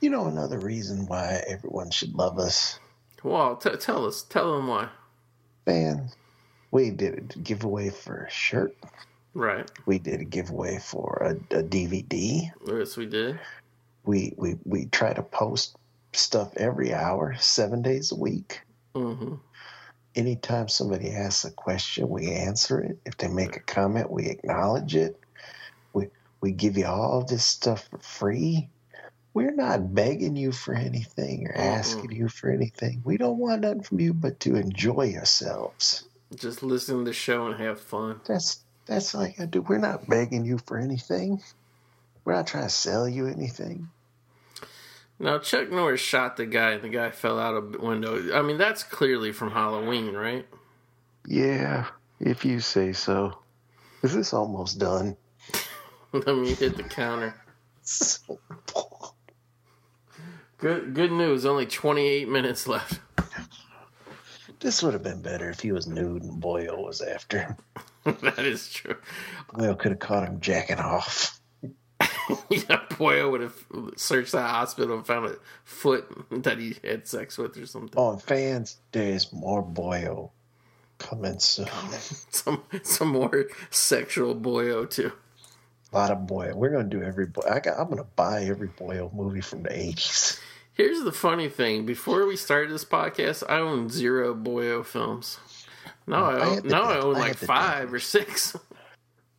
You 0.00 0.10
know, 0.10 0.26
another 0.26 0.58
reason 0.58 1.06
why 1.06 1.42
everyone 1.46 1.90
should 1.90 2.14
love 2.14 2.38
us, 2.38 2.78
Well, 3.22 3.56
t- 3.56 3.76
tell 3.76 4.06
us, 4.06 4.22
tell 4.22 4.54
them 4.56 4.68
why. 4.68 4.90
man. 5.66 6.10
We 6.70 6.90
did 6.90 7.34
a 7.34 7.38
giveaway 7.38 7.90
for 7.90 8.24
a 8.24 8.30
shirt. 8.30 8.76
Right. 9.34 9.70
We 9.86 9.98
did 9.98 10.20
a 10.20 10.24
giveaway 10.24 10.78
for 10.78 11.22
a, 11.50 11.58
a 11.58 11.62
DVD. 11.62 12.50
Yes, 12.66 12.96
we 12.96 13.06
did. 13.06 13.38
We 14.04 14.34
we 14.36 14.56
we 14.64 14.86
try 14.86 15.12
to 15.14 15.22
post 15.22 15.76
stuff 16.12 16.52
every 16.56 16.92
hour, 16.92 17.34
seven 17.38 17.82
days 17.82 18.12
a 18.12 18.16
week. 18.16 18.60
hmm 18.94 19.34
anytime 20.14 20.66
somebody 20.66 21.10
asks 21.10 21.44
a 21.44 21.50
question, 21.50 22.08
we 22.08 22.30
answer 22.32 22.80
it. 22.80 22.98
If 23.04 23.18
they 23.18 23.28
make 23.28 23.54
a 23.56 23.60
comment, 23.60 24.10
we 24.10 24.26
acknowledge 24.26 24.96
it. 24.96 25.20
We 25.92 26.08
we 26.40 26.52
give 26.52 26.76
you 26.78 26.86
all 26.86 27.22
this 27.24 27.44
stuff 27.44 27.86
for 27.90 27.98
free. 27.98 28.70
We're 29.36 29.52
not 29.52 29.94
begging 29.94 30.34
you 30.34 30.50
for 30.50 30.74
anything 30.74 31.46
or 31.46 31.54
asking 31.54 32.12
you 32.12 32.26
for 32.26 32.48
anything. 32.48 33.02
We 33.04 33.18
don't 33.18 33.36
want 33.36 33.60
nothing 33.60 33.82
from 33.82 34.00
you 34.00 34.14
but 34.14 34.40
to 34.40 34.56
enjoy 34.56 35.08
yourselves. 35.08 36.08
Just 36.34 36.62
listen 36.62 37.00
to 37.00 37.04
the 37.04 37.12
show 37.12 37.46
and 37.46 37.60
have 37.60 37.78
fun. 37.78 38.22
That's 38.26 38.60
that's 38.86 39.14
all 39.14 39.26
you 39.26 39.34
gotta 39.36 39.48
do. 39.48 39.60
We're 39.60 39.76
not 39.76 40.08
begging 40.08 40.46
you 40.46 40.56
for 40.64 40.78
anything. 40.78 41.42
We're 42.24 42.32
not 42.32 42.46
trying 42.46 42.64
to 42.64 42.70
sell 42.70 43.06
you 43.06 43.26
anything. 43.26 43.90
Now, 45.18 45.38
Chuck 45.38 45.70
Norris 45.70 46.00
shot 46.00 46.38
the 46.38 46.46
guy, 46.46 46.70
and 46.70 46.82
the 46.82 46.88
guy 46.88 47.10
fell 47.10 47.38
out 47.38 47.56
of 47.56 47.72
the 47.72 47.78
window. 47.78 48.34
I 48.34 48.40
mean, 48.40 48.56
that's 48.56 48.84
clearly 48.84 49.32
from 49.32 49.50
Halloween, 49.50 50.14
right? 50.14 50.46
Yeah, 51.26 51.88
if 52.20 52.46
you 52.46 52.60
say 52.60 52.94
so. 52.94 53.36
Is 54.02 54.14
this 54.14 54.32
almost 54.32 54.78
done? 54.78 55.14
Let 56.12 56.38
me 56.38 56.54
hit 56.54 56.78
the 56.78 56.84
counter. 56.84 57.34
Good, 60.58 60.94
good 60.94 61.12
news. 61.12 61.44
Only 61.44 61.66
28 61.66 62.28
minutes 62.28 62.66
left. 62.66 63.00
This 64.60 64.82
would 64.82 64.94
have 64.94 65.02
been 65.02 65.20
better 65.20 65.50
if 65.50 65.60
he 65.60 65.72
was 65.72 65.86
nude 65.86 66.22
and 66.22 66.40
Boyle 66.40 66.82
was 66.82 67.02
after 67.02 67.40
him. 67.40 67.56
that 68.22 68.38
is 68.38 68.72
true. 68.72 68.96
Boyle 69.52 69.74
could 69.74 69.92
have 69.92 69.98
caught 69.98 70.26
him 70.26 70.40
jacking 70.40 70.78
off. 70.78 71.38
yeah, 72.50 72.80
Boyle 72.98 73.30
would 73.30 73.42
have 73.42 73.64
searched 73.96 74.32
that 74.32 74.48
hospital 74.48 74.96
and 74.96 75.06
found 75.06 75.26
a 75.26 75.36
foot 75.64 76.06
that 76.30 76.58
he 76.58 76.76
had 76.82 77.06
sex 77.06 77.36
with 77.36 77.56
or 77.58 77.66
something. 77.66 77.92
Oh, 77.96 78.16
fans, 78.16 78.78
there's 78.92 79.32
more 79.32 79.62
Boyle 79.62 80.32
coming 80.98 81.38
soon. 81.38 81.68
Some 82.30 82.62
some 82.82 83.08
more 83.08 83.46
sexual 83.70 84.34
Boyo 84.34 84.88
too. 84.88 85.12
Of 85.96 86.26
Boyle. 86.26 86.56
We're 86.56 86.70
gonna 86.70 86.84
do 86.88 87.02
every. 87.02 87.26
Boy- 87.26 87.48
I 87.50 87.60
got, 87.60 87.78
I'm 87.78 87.88
gonna 87.88 88.04
buy 88.04 88.44
every 88.44 88.68
Boyle 88.68 89.10
movie 89.14 89.40
from 89.40 89.62
the 89.62 89.70
'80s. 89.70 90.40
Here's 90.74 91.02
the 91.02 91.12
funny 91.12 91.48
thing: 91.48 91.86
before 91.86 92.26
we 92.26 92.36
started 92.36 92.70
this 92.70 92.84
podcast, 92.84 93.42
I 93.48 93.58
owned 93.58 93.90
zero 93.92 94.34
Boyo 94.34 94.84
films. 94.84 95.38
Now 96.06 96.26
I, 96.26 96.34
I 96.36 96.46
own, 96.46 96.68
the 96.68 96.76
I 96.76 96.98
own 96.98 97.16
I 97.16 97.20
like 97.20 97.36
five 97.36 97.92
or 97.92 97.98
six. 97.98 98.56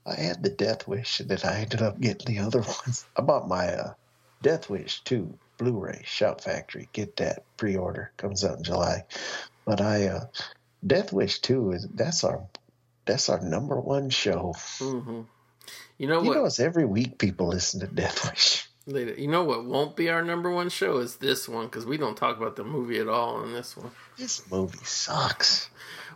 I 0.05 0.15
had 0.15 0.41
the 0.41 0.49
Death 0.49 0.87
Wish, 0.87 1.19
and 1.19 1.29
then 1.29 1.39
I 1.43 1.59
ended 1.59 1.81
up 1.81 1.99
getting 1.99 2.35
the 2.35 2.41
other 2.41 2.59
ones. 2.85 3.05
I 3.15 3.21
bought 3.21 3.47
my 3.47 3.67
uh, 3.67 3.93
Death 4.41 4.69
Wish 4.69 5.01
2 5.03 5.37
Blu-ray 5.57 6.01
Shout 6.05 6.41
Factory. 6.41 6.87
Get 6.93 7.17
that 7.17 7.43
pre-order. 7.57 8.11
Comes 8.17 8.43
out 8.45 8.57
in 8.57 8.63
July. 8.63 9.03
But 9.65 9.81
I 9.81 10.07
uh, 10.07 10.25
Death 10.85 11.11
Wish 11.11 11.39
2 11.39 11.71
is 11.71 11.87
that's 11.93 12.23
our 12.23 12.45
that's 13.05 13.29
our 13.29 13.41
number 13.41 13.79
one 13.79 14.09
show. 14.09 14.53
hmm 14.79 15.21
You 15.97 16.07
know 16.07 16.21
You 16.21 16.29
what? 16.29 16.37
know, 16.37 16.45
it's 16.45 16.59
every 16.59 16.85
week 16.85 17.17
people 17.17 17.47
listen 17.47 17.79
to 17.79 17.87
Death 17.87 18.29
Wish. 18.29 18.67
You 18.87 19.27
know 19.27 19.43
what 19.43 19.65
won't 19.65 19.97
be 19.97 20.09
our 20.09 20.23
number 20.23 20.49
one 20.49 20.69
show 20.69 20.99
is 20.99 21.17
this 21.17 21.49
one 21.49 21.65
because 21.65 21.85
we 21.85 21.97
don't 21.97 22.15
talk 22.15 22.37
about 22.37 22.55
the 22.55 22.63
movie 22.63 22.99
at 22.99 23.09
all 23.09 23.43
in 23.43 23.51
this 23.51 23.75
one. 23.75 23.91
This 24.17 24.49
movie 24.49 24.77
sucks. 24.83 25.69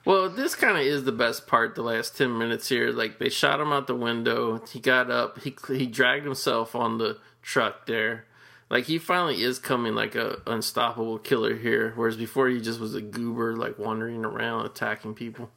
Well, 0.06 0.30
this 0.30 0.56
kind 0.56 0.78
of 0.78 0.84
is 0.84 1.04
the 1.04 1.12
best 1.12 1.48
part. 1.48 1.76
The 1.76 1.82
last 1.82 2.18
ten 2.18 2.38
minutes 2.38 2.70
here, 2.70 2.92
like 2.92 3.20
they 3.20 3.28
shot 3.28 3.60
him 3.60 3.74
out 3.74 3.88
the 3.88 3.96
window. 3.96 4.62
He 4.72 4.80
got 4.80 5.12
up. 5.12 5.40
He 5.40 5.54
he 5.68 5.86
dragged 5.86 6.24
himself 6.24 6.74
on 6.74 6.98
the 6.98 7.18
truck 7.42 7.88
there. 7.88 8.26
Like 8.70 8.86
he 8.86 8.98
finally 9.00 9.44
is 9.44 9.60
coming 9.60 9.94
like 9.94 10.16
a 10.16 10.42
unstoppable 10.48 11.18
killer 11.20 11.58
here. 11.58 11.92
Whereas 11.98 12.16
before 12.16 12.48
he 12.48 12.62
just 12.62 12.80
was 12.80 12.96
a 12.96 13.02
goober, 13.02 13.58
like 13.58 13.78
wandering 13.78 14.24
around 14.24 14.66
attacking 14.66 15.14
people. 15.16 15.50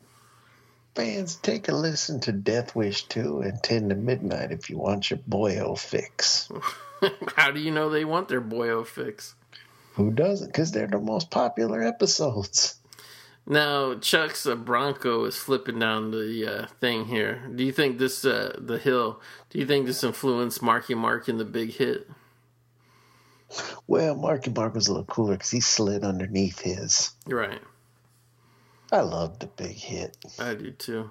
Fans, 0.95 1.37
take 1.37 1.69
a 1.69 1.75
listen 1.75 2.21
to 2.21 2.33
Death 2.33 2.77
Wish 2.77 3.05
2 3.05 3.41
and 3.41 3.61
10 3.63 3.89
to 3.89 3.95
midnight 3.97 4.53
if 4.53 4.71
you 4.71 4.79
want 4.79 5.11
your 5.11 5.19
boyo 5.19 5.77
fix. 5.77 6.49
How 7.37 7.51
do 7.51 7.61
you 7.61 7.73
know 7.73 7.91
they 7.91 8.05
want 8.05 8.29
their 8.29 8.41
boyo 8.41 8.87
fix? 8.87 9.35
Who 9.95 10.13
doesn't? 10.13 10.49
Because 10.49 10.71
they're 10.71 10.87
the 10.87 11.01
most 11.01 11.31
popular 11.31 11.83
episodes. 11.83 12.77
Now 13.47 13.95
Chuck's 13.95 14.47
uh, 14.47 14.55
Bronco 14.55 15.25
is 15.25 15.37
flipping 15.37 15.79
down 15.79 16.13
the 16.13 16.47
uh, 16.47 16.67
thing 16.81 17.07
here. 17.07 17.43
Do 17.55 17.65
you 17.65 17.73
think 17.73 17.99
this 17.99 18.25
uh, 18.25 18.57
the 18.59 18.79
hill? 18.79 19.21
Do 19.51 19.59
you 19.59 19.67
think 19.67 19.87
this 19.87 20.03
influenced 20.03 20.63
Marky 20.63 20.95
Mark 20.95 21.29
in 21.29 21.39
the 21.39 21.45
big 21.45 21.73
hit? 21.73 22.09
Well, 23.87 24.15
Marky 24.15 24.51
Mark 24.51 24.75
was 24.75 24.89
a 24.89 24.93
little 24.93 25.05
cooler 25.05 25.35
because 25.35 25.51
he 25.51 25.61
slid 25.61 26.05
underneath 26.05 26.61
his. 26.61 27.11
Right, 27.27 27.61
I 28.95 29.01
love 29.01 29.41
the 29.41 29.49
big 29.49 29.73
hit. 29.73 30.17
I 30.39 30.55
do 30.55 30.71
too. 30.71 31.11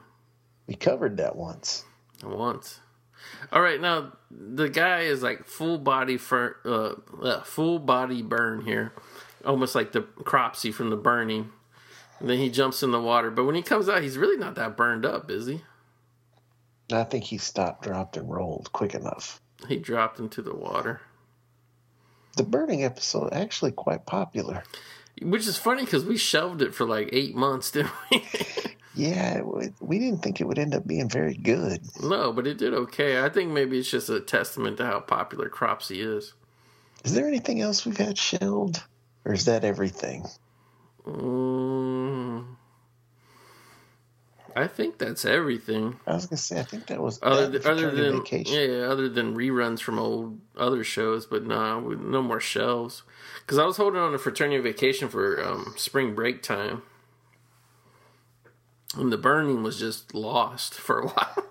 We 0.68 0.76
covered 0.76 1.18
that 1.18 1.35
once. 1.35 1.84
Once. 2.23 2.80
All 3.51 3.61
right, 3.61 3.80
now 3.81 4.14
the 4.31 4.69
guy 4.69 5.01
is 5.01 5.22
like 5.22 5.45
full 5.45 5.77
body 5.77 6.15
for 6.15 6.57
uh, 6.64 7.22
uh, 7.22 7.41
full 7.43 7.80
body 7.80 8.22
burn 8.22 8.61
here, 8.61 8.93
almost 9.43 9.76
like 9.76 9.91
the 9.91 10.01
Cropsy 10.01 10.72
from 10.72 10.91
the 10.91 10.95
burning. 10.95 11.51
And 12.22 12.30
then 12.30 12.38
he 12.38 12.49
jumps 12.49 12.84
in 12.84 12.91
the 12.91 13.01
water, 13.01 13.30
but 13.30 13.43
when 13.43 13.55
he 13.55 13.61
comes 13.61 13.89
out, 13.89 14.01
he's 14.01 14.18
really 14.18 14.38
not 14.38 14.55
that 14.55 14.77
burned 14.77 15.05
up, 15.05 15.30
is 15.30 15.47
he? 15.47 15.64
I 16.89 17.03
think 17.03 17.26
he 17.26 17.38
stopped, 17.38 17.84
dropped, 17.84 18.15
and 18.15 18.31
rolled 18.31 18.72
quick 18.72 18.93
enough. 18.95 19.41
He 19.68 19.77
dropped 19.77 20.19
into 20.19 20.41
the 20.41 20.55
water, 20.55 21.01
The 22.38 22.43
burning 22.43 22.85
episode 22.85 23.34
actually 23.34 23.72
quite 23.72 24.05
popular. 24.05 24.64
Which 25.22 25.48
is 25.48 25.57
funny 25.57 25.85
because 25.85 26.06
we 26.06 26.18
shelved 26.18 26.61
it 26.61 26.73
for 26.73 26.85
like 26.85 27.10
eight 27.11 27.35
months, 27.35 27.72
didn't 27.72 27.91
we? 28.11 28.23
Yeah, 28.95 29.40
it 29.40 29.73
we 29.80 29.98
didn't 29.99 30.19
think 30.22 30.40
it 30.40 30.45
would 30.45 30.60
end 30.60 30.76
up 30.76 30.85
being 30.85 31.10
very 31.10 31.34
good. 31.35 31.81
no, 32.02 32.31
but 32.31 32.45
it 32.45 32.57
did 32.57 32.73
okay. 32.73 33.23
I 33.23 33.30
think 33.30 33.52
maybe 33.52 33.80
it's 33.80 33.90
just 33.90 34.10
a 34.10 34.19
testament 34.19 34.77
to 34.77 34.85
how 34.85 34.99
popular 34.99 35.49
Cropsy 35.49 35.99
is. 35.99 36.34
Is 37.03 37.14
there 37.15 37.27
anything 37.27 37.60
else 37.60 37.85
we've 37.85 37.98
had 37.98 38.18
shelved? 38.18 38.81
Or 39.26 39.34
is 39.34 39.45
that 39.45 39.64
everything? 39.64 40.26
Mm, 41.06 42.45
I 44.55 44.67
think 44.67 44.97
that's 44.97 45.25
everything. 45.25 45.99
I 46.05 46.13
was 46.13 46.25
gonna 46.27 46.38
say, 46.38 46.59
I 46.59 46.63
think 46.63 46.88
that 46.88 47.01
was 47.01 47.19
Other, 47.21 47.47
that 47.47 47.65
other 47.65 47.91
than 47.91 48.19
vacation. 48.19 48.53
yeah, 48.55 48.65
yeah, 48.65 48.84
other 48.85 49.09
than 49.09 49.35
reruns 49.35 49.80
from 49.80 49.97
old 49.99 50.39
other 50.57 50.84
shows, 50.84 51.25
but 51.25 51.45
nah, 51.45 51.80
no 51.80 52.21
more 52.21 52.39
shelves. 52.39 53.03
Because 53.41 53.57
I 53.57 53.65
was 53.65 53.77
holding 53.77 53.99
on 53.99 54.11
to 54.13 54.17
Fraternity 54.17 54.61
Vacation 54.61 55.09
for 55.09 55.43
um, 55.43 55.73
spring 55.77 56.13
break 56.15 56.41
time, 56.43 56.84
and 58.95 59.11
the 59.11 59.17
burning 59.17 59.63
was 59.63 59.80
just 59.80 60.13
lost 60.13 60.73
for 60.75 60.99
a 60.99 61.07
while. 61.09 61.43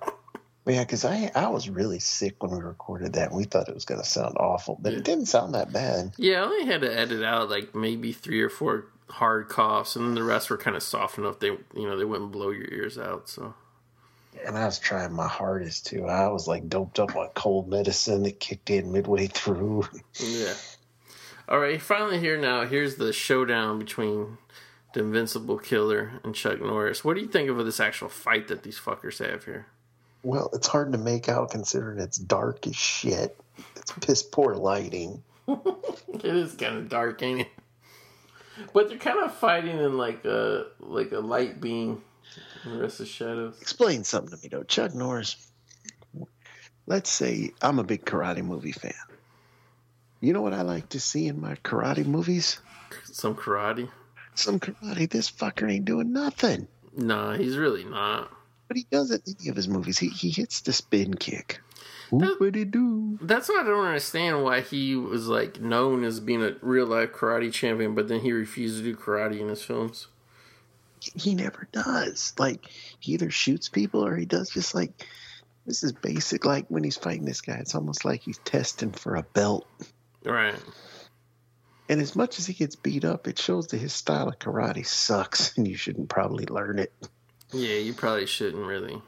Yeah, 0.65 0.85
because 0.85 1.05
I 1.05 1.31
I 1.35 1.49
was 1.49 1.69
really 1.69 1.99
sick 1.99 2.41
when 2.43 2.53
we 2.53 2.59
recorded 2.61 3.15
that. 3.15 3.29
and 3.31 3.37
We 3.37 3.45
thought 3.45 3.69
it 3.69 3.75
was 3.75 3.85
gonna 3.85 4.05
sound 4.05 4.37
awful, 4.39 4.79
but 4.81 4.93
it 4.93 5.03
didn't 5.05 5.27
sound 5.27 5.55
that 5.55 5.73
bad. 5.73 6.13
yeah, 6.19 6.41
I 6.43 6.45
only 6.45 6.67
had 6.67 6.83
to 6.83 6.97
edit 6.99 7.25
out 7.25 7.51
like 7.51 7.75
maybe 7.75 8.13
three 8.13 8.41
or 8.41 8.49
four 8.49 8.87
hard 9.13 9.49
coughs, 9.49 9.95
and 9.95 10.07
then 10.07 10.15
the 10.15 10.23
rest 10.23 10.49
were 10.49 10.57
kind 10.57 10.75
of 10.75 10.83
soft 10.83 11.19
enough 11.19 11.39
they 11.39 11.49
you 11.49 11.61
know 11.75 11.97
they 11.99 12.05
wouldn't 12.05 12.33
blow 12.33 12.51
your 12.51 12.69
ears 12.73 12.99
out. 12.99 13.29
So 13.29 13.55
And 14.47 14.57
I 14.57 14.65
was 14.65 14.79
trying 14.79 15.13
my 15.13 15.29
hardest 15.29 15.87
too. 15.87 16.07
I 16.07 16.29
was 16.29 16.49
like 16.49 16.69
doped 16.69 16.99
up 16.99 17.15
on 17.15 17.29
cold 17.35 17.69
medicine 17.69 18.23
that 18.23 18.41
kicked 18.41 18.71
in 18.71 18.93
midway 18.93 19.27
through. 19.27 19.85
yeah. 20.15 20.55
All 21.49 21.59
right, 21.59 21.81
finally 21.83 22.19
here 22.19 22.39
now. 22.39 22.65
Here's 22.65 22.97
the 22.97 23.13
showdown 23.13 23.79
between 23.79 24.39
the 24.95 25.01
Invincible 25.01 25.59
Killer 25.59 26.13
and 26.25 26.35
Chuck 26.35 26.61
Norris. 26.61 27.05
What 27.05 27.15
do 27.15 27.21
you 27.21 27.29
think 27.29 27.51
of 27.51 27.63
this 27.65 27.81
actual 27.81 28.09
fight 28.09 28.49
that 28.49 28.63
these 28.63 28.79
fuckers 28.79 29.19
have 29.19 29.45
here? 29.45 29.67
Well, 30.23 30.51
it's 30.53 30.69
hard 30.69 30.93
to 30.93 30.99
make 30.99 31.29
out 31.29 31.51
considering 31.51 31.99
it's 31.99 32.17
dark 32.17 32.67
as 32.67 32.77
shit. 32.77 33.37
It's 33.77 33.93
piss 34.01 34.23
poor 34.23 34.55
lighting. 34.55 35.23
It 36.15 36.37
is 36.37 36.55
kind 36.55 36.77
of 36.77 36.89
dark, 36.89 37.21
ain't 37.23 37.41
it? 37.41 37.49
But 38.73 38.89
they're 38.89 38.99
kind 38.99 39.21
of 39.21 39.35
fighting 39.35 39.79
in 39.79 39.97
like 39.97 40.25
a 40.25 40.67
like 40.81 41.13
a 41.13 41.21
light 41.21 41.61
beam, 41.61 42.03
and 42.65 42.75
the 42.75 42.83
rest 42.83 43.01
is 43.01 43.09
shadows. 43.09 43.61
Explain 43.61 44.05
something 44.05 44.37
to 44.37 44.43
me 44.43 44.49
though, 44.49 44.63
Chuck 44.63 44.95
Norris. 44.95 45.37
Let's 46.87 47.11
say 47.11 47.53
I'm 47.61 47.79
a 47.79 47.85
big 47.85 48.05
karate 48.05 48.45
movie 48.45 48.73
fan. 48.73 48.93
You 50.21 50.33
know 50.33 50.43
what 50.43 50.53
I 50.53 50.63
like 50.63 50.91
to 50.91 51.01
see 51.01 51.27
in 51.27 51.41
my 51.41 51.57
karate 51.57 52.07
movies? 52.07 52.61
Some 53.05 53.35
karate. 53.35 53.89
Some 54.35 54.61
karate. 54.61 55.11
This 55.11 55.31
fucker 55.31 55.71
ain't 55.71 55.85
doing 55.85 56.13
nothing. 56.13 56.69
Nah, 56.97 57.35
he's 57.35 57.57
really 57.57 57.85
not. 57.85 58.31
But 58.69 58.77
he 58.77 58.87
does 58.91 59.11
it 59.11 59.23
in 59.27 59.35
any 59.41 59.49
of 59.51 59.57
his 59.57 59.69
movies. 59.69 59.99
He 59.99 60.09
he 60.09 60.31
hits 60.31 60.61
the 60.61 60.73
spin 60.73 61.15
kick. 61.15 61.61
What 62.13 62.55
he? 62.55 62.65
That's 63.23 63.49
what 63.49 63.65
I 63.65 63.69
don't 63.69 63.87
understand. 63.87 64.45
Why 64.45 64.61
he 64.61 64.95
was 64.95 65.29
like 65.29 65.63
known 65.63 66.05
as 66.05 66.21
being 66.21 66.43
a 66.43 66.57
real 66.61 66.87
life 66.87 67.13
karate 67.13 67.51
champion, 67.51 67.95
but 67.95 68.09
then 68.09 68.21
he 68.21 68.33
refused 68.33 68.77
to 68.77 68.83
do 68.83 68.95
karate 68.95 69.41
in 69.41 69.49
his 69.49 69.63
films. 69.63 70.09
He 71.01 71.35
never 71.35 71.69
does. 71.73 72.35
Like 72.39 72.67
he 73.01 73.15
either 73.15 73.31
shoots 73.31 73.71
people 73.71 74.05
or 74.05 74.15
he 74.15 74.27
does 74.27 74.51
just 74.51 74.75
like 74.75 75.07
this 75.65 75.83
is 75.83 75.93
basic. 75.93 76.45
Like 76.45 76.67
when 76.69 76.85
he's 76.85 76.99
fighting 76.99 77.25
this 77.25 77.41
guy, 77.41 77.55
it's 77.55 77.75
almost 77.75 78.05
like 78.05 78.21
he's 78.21 78.39
testing 78.39 78.93
for 78.93 79.15
a 79.15 79.23
belt. 79.23 79.67
Right. 80.23 80.55
And 81.89 81.99
as 81.99 82.15
much 82.15 82.39
as 82.39 82.47
he 82.47 82.53
gets 82.53 82.77
beat 82.77 83.07
up, 83.07 83.27
it 83.27 83.39
shows 83.39 83.69
that 83.69 83.79
his 83.79 83.95
style 83.95 84.29
of 84.29 84.39
karate 84.39 84.87
sucks, 84.87 85.57
and 85.57 85.67
you 85.67 85.77
shouldn't 85.79 86.11
probably 86.11 86.45
learn 86.45 86.79
it. 86.79 86.93
Yeah, 87.53 87.77
you 87.77 87.95
probably 87.95 88.27
shouldn't 88.27 88.67
really 88.67 89.01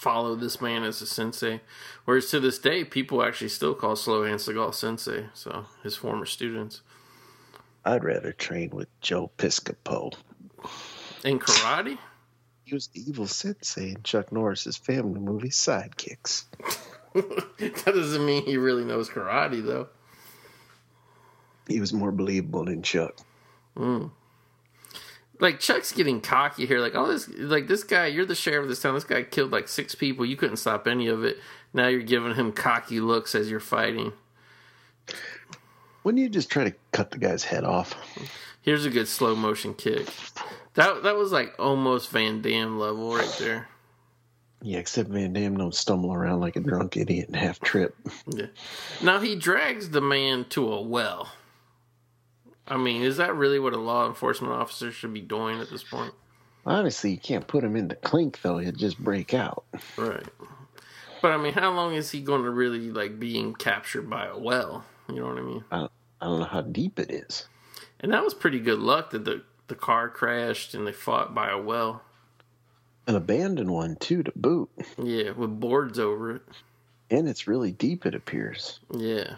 follow 0.00 0.34
this 0.34 0.60
man 0.60 0.82
as 0.82 1.02
a 1.02 1.06
sensei. 1.06 1.60
Whereas 2.06 2.30
to 2.30 2.40
this 2.40 2.58
day, 2.58 2.84
people 2.84 3.22
actually 3.22 3.50
still 3.50 3.74
call 3.74 3.96
Slohan 3.96 4.36
Seagal 4.36 4.74
sensei. 4.74 5.26
So 5.34 5.66
his 5.82 5.94
former 5.94 6.24
students 6.24 6.80
I'd 7.84 8.04
rather 8.04 8.32
train 8.32 8.70
with 8.70 8.88
Joe 9.00 9.30
Piscopo. 9.38 10.14
in 11.24 11.38
karate. 11.38 11.98
He 12.64 12.74
was 12.74 12.88
the 12.88 13.00
evil 13.00 13.26
sensei 13.26 13.90
in 13.90 14.02
Chuck 14.02 14.32
Norris's 14.32 14.76
family 14.76 15.18
movie 15.18 15.48
Sidekicks. 15.48 16.44
that 17.14 17.82
doesn't 17.84 18.24
mean 18.24 18.44
he 18.44 18.56
really 18.56 18.84
knows 18.84 19.08
karate, 19.08 19.64
though. 19.64 19.88
He 21.66 21.80
was 21.80 21.92
more 21.92 22.12
believable 22.12 22.64
than 22.64 22.82
Chuck. 22.82 23.16
Hmm. 23.76 24.06
Like 25.40 25.58
Chuck's 25.58 25.92
getting 25.92 26.20
cocky 26.20 26.66
here. 26.66 26.80
Like, 26.80 26.94
oh, 26.94 27.06
this, 27.06 27.28
like 27.28 27.66
this 27.66 27.82
guy, 27.82 28.06
you're 28.06 28.26
the 28.26 28.34
sheriff 28.34 28.64
of 28.64 28.68
this 28.68 28.82
town. 28.82 28.94
This 28.94 29.04
guy 29.04 29.22
killed 29.22 29.50
like 29.50 29.68
six 29.68 29.94
people. 29.94 30.24
You 30.24 30.36
couldn't 30.36 30.58
stop 30.58 30.86
any 30.86 31.08
of 31.08 31.24
it. 31.24 31.38
Now 31.72 31.88
you're 31.88 32.02
giving 32.02 32.34
him 32.34 32.52
cocky 32.52 33.00
looks 33.00 33.34
as 33.34 33.50
you're 33.50 33.60
fighting. 33.60 34.12
Wouldn't 36.04 36.22
you 36.22 36.28
just 36.28 36.50
try 36.50 36.64
to 36.64 36.74
cut 36.92 37.10
the 37.10 37.18
guy's 37.18 37.44
head 37.44 37.64
off? 37.64 37.94
Here's 38.62 38.84
a 38.84 38.90
good 38.90 39.08
slow 39.08 39.34
motion 39.34 39.74
kick. 39.74 40.06
That 40.74 41.02
that 41.02 41.16
was 41.16 41.32
like 41.32 41.54
almost 41.58 42.10
Van 42.10 42.42
Damme 42.42 42.78
level 42.78 43.14
right 43.14 43.36
there. 43.38 43.68
Yeah, 44.62 44.78
except 44.78 45.08
Van 45.08 45.32
Damme 45.32 45.56
don't 45.56 45.74
stumble 45.74 46.12
around 46.12 46.40
like 46.40 46.56
a 46.56 46.60
drunk 46.60 46.96
idiot 46.96 47.28
and 47.28 47.36
half 47.36 47.60
trip. 47.60 47.96
Yeah. 48.26 48.46
Now 49.02 49.18
he 49.18 49.34
drags 49.34 49.90
the 49.90 50.02
man 50.02 50.44
to 50.50 50.72
a 50.72 50.80
well. 50.82 51.32
I 52.70 52.76
mean, 52.76 53.02
is 53.02 53.16
that 53.18 53.34
really 53.34 53.58
what 53.58 53.72
a 53.74 53.78
law 53.78 54.06
enforcement 54.06 54.54
officer 54.54 54.90
should 54.92 55.12
be 55.12 55.20
doing 55.20 55.60
at 55.60 55.68
this 55.70 55.82
point? 55.82 56.14
Honestly, 56.64 57.10
you 57.10 57.18
can't 57.18 57.46
put 57.46 57.64
him 57.64 57.74
in 57.76 57.88
the 57.88 57.96
clink 57.96 58.40
though; 58.42 58.58
he'd 58.58 58.78
just 58.78 58.98
break 58.98 59.34
out. 59.34 59.64
Right. 59.96 60.24
But 61.20 61.32
I 61.32 61.36
mean, 61.36 61.52
how 61.52 61.72
long 61.72 61.94
is 61.94 62.10
he 62.12 62.20
going 62.20 62.44
to 62.44 62.50
really 62.50 62.90
like 62.90 63.18
being 63.20 63.54
captured 63.54 64.08
by 64.08 64.26
a 64.26 64.38
well? 64.38 64.84
You 65.08 65.16
know 65.16 65.26
what 65.26 65.38
I 65.38 65.42
mean? 65.42 65.64
I, 65.72 65.88
I 66.20 66.26
don't 66.26 66.38
know 66.38 66.44
how 66.46 66.60
deep 66.62 66.98
it 66.98 67.10
is. 67.10 67.46
And 68.00 68.12
that 68.12 68.22
was 68.24 68.32
pretty 68.34 68.60
good 68.60 68.78
luck 68.78 69.10
that 69.10 69.24
the 69.24 69.42
the 69.66 69.74
car 69.74 70.08
crashed 70.08 70.74
and 70.74 70.86
they 70.86 70.92
fought 70.92 71.34
by 71.34 71.50
a 71.50 71.58
well. 71.58 72.02
An 73.06 73.16
abandoned 73.16 73.70
one 73.70 73.96
too, 73.96 74.22
to 74.22 74.32
boot, 74.36 74.70
Yeah, 75.02 75.32
with 75.32 75.58
boards 75.58 75.98
over 75.98 76.36
it. 76.36 76.42
and 77.10 77.28
it's 77.28 77.48
really 77.48 77.72
deep. 77.72 78.06
It 78.06 78.14
appears. 78.14 78.78
Yeah. 78.96 79.34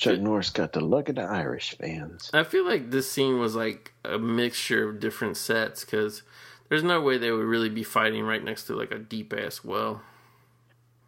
Chuck 0.00 0.18
Norris 0.18 0.48
got 0.48 0.72
the 0.72 0.80
luck 0.80 1.10
of 1.10 1.16
the 1.16 1.22
Irish 1.22 1.76
fans. 1.76 2.30
I 2.32 2.42
feel 2.42 2.64
like 2.64 2.90
this 2.90 3.12
scene 3.12 3.38
was 3.38 3.54
like 3.54 3.92
a 4.02 4.18
mixture 4.18 4.88
of 4.88 4.98
different 4.98 5.36
sets 5.36 5.84
because 5.84 6.22
there's 6.70 6.82
no 6.82 7.02
way 7.02 7.18
they 7.18 7.30
would 7.30 7.44
really 7.44 7.68
be 7.68 7.82
fighting 7.82 8.24
right 8.24 8.42
next 8.42 8.64
to 8.64 8.74
like 8.74 8.92
a 8.92 8.98
deep 8.98 9.34
ass 9.36 9.62
well. 9.62 10.00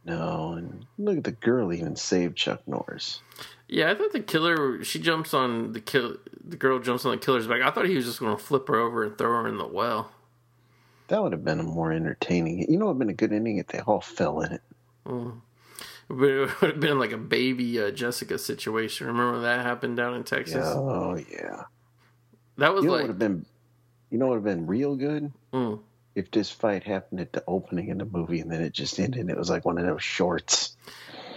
No, 0.04 0.52
and 0.58 0.84
look 0.98 1.16
at 1.16 1.24
the 1.24 1.32
girl 1.32 1.72
even 1.72 1.96
saved 1.96 2.36
Chuck 2.36 2.60
Norris. 2.66 3.22
Yeah, 3.66 3.90
I 3.90 3.94
thought 3.94 4.12
the 4.12 4.20
killer. 4.20 4.84
She 4.84 4.98
jumps 4.98 5.32
on 5.32 5.72
the 5.72 5.80
kill. 5.80 6.18
The 6.44 6.58
girl 6.58 6.78
jumps 6.78 7.06
on 7.06 7.12
the 7.12 7.16
killer's 7.16 7.46
back. 7.46 7.62
I 7.62 7.70
thought 7.70 7.86
he 7.86 7.96
was 7.96 8.04
just 8.04 8.20
going 8.20 8.36
to 8.36 8.42
flip 8.42 8.68
her 8.68 8.78
over 8.78 9.04
and 9.04 9.16
throw 9.16 9.42
her 9.42 9.48
in 9.48 9.56
the 9.56 9.66
well. 9.66 10.12
That 11.08 11.22
would 11.22 11.32
have 11.32 11.44
been 11.44 11.60
a 11.60 11.64
more 11.64 11.92
entertaining. 11.92 12.70
You 12.70 12.76
know, 12.76 12.86
it 12.86 12.88
would 12.88 12.94
have 12.94 12.98
been 12.98 13.08
a 13.08 13.14
good 13.14 13.32
ending 13.32 13.56
if 13.56 13.68
they 13.68 13.80
all 13.80 14.02
fell 14.02 14.42
in 14.42 14.52
it. 14.52 14.62
But 15.04 15.32
it 16.12 16.60
would 16.60 16.70
have 16.72 16.80
been 16.80 16.98
like 16.98 17.12
a 17.12 17.18
baby 17.18 17.80
uh, 17.80 17.90
Jessica 17.90 18.38
situation. 18.38 19.06
Remember 19.06 19.32
when 19.32 19.42
that 19.42 19.64
happened 19.64 19.96
down 19.96 20.14
in 20.14 20.24
Texas? 20.24 20.64
Oh 20.66 21.16
yeah. 21.16 21.64
That 22.58 22.74
was 22.74 22.84
You 22.84 22.90
know 22.90 22.94
like 22.96 23.02
would 23.02 23.10
have 23.10 23.18
been? 23.18 23.46
You 24.10 24.18
know 24.18 24.26
what 24.26 24.42
would 24.42 24.48
have 24.48 24.56
been 24.58 24.66
real 24.66 24.94
good 24.94 25.32
mm, 25.52 25.80
if 26.14 26.30
this 26.30 26.50
fight 26.50 26.84
happened 26.84 27.20
at 27.20 27.32
the 27.32 27.42
opening 27.46 27.90
of 27.90 27.98
the 27.98 28.04
movie 28.04 28.40
and 28.40 28.50
then 28.52 28.60
it 28.62 28.72
just 28.74 28.98
ended. 29.00 29.30
It 29.30 29.38
was 29.38 29.48
like 29.50 29.64
one 29.64 29.78
of 29.78 29.86
those 29.86 30.02
shorts. 30.02 30.76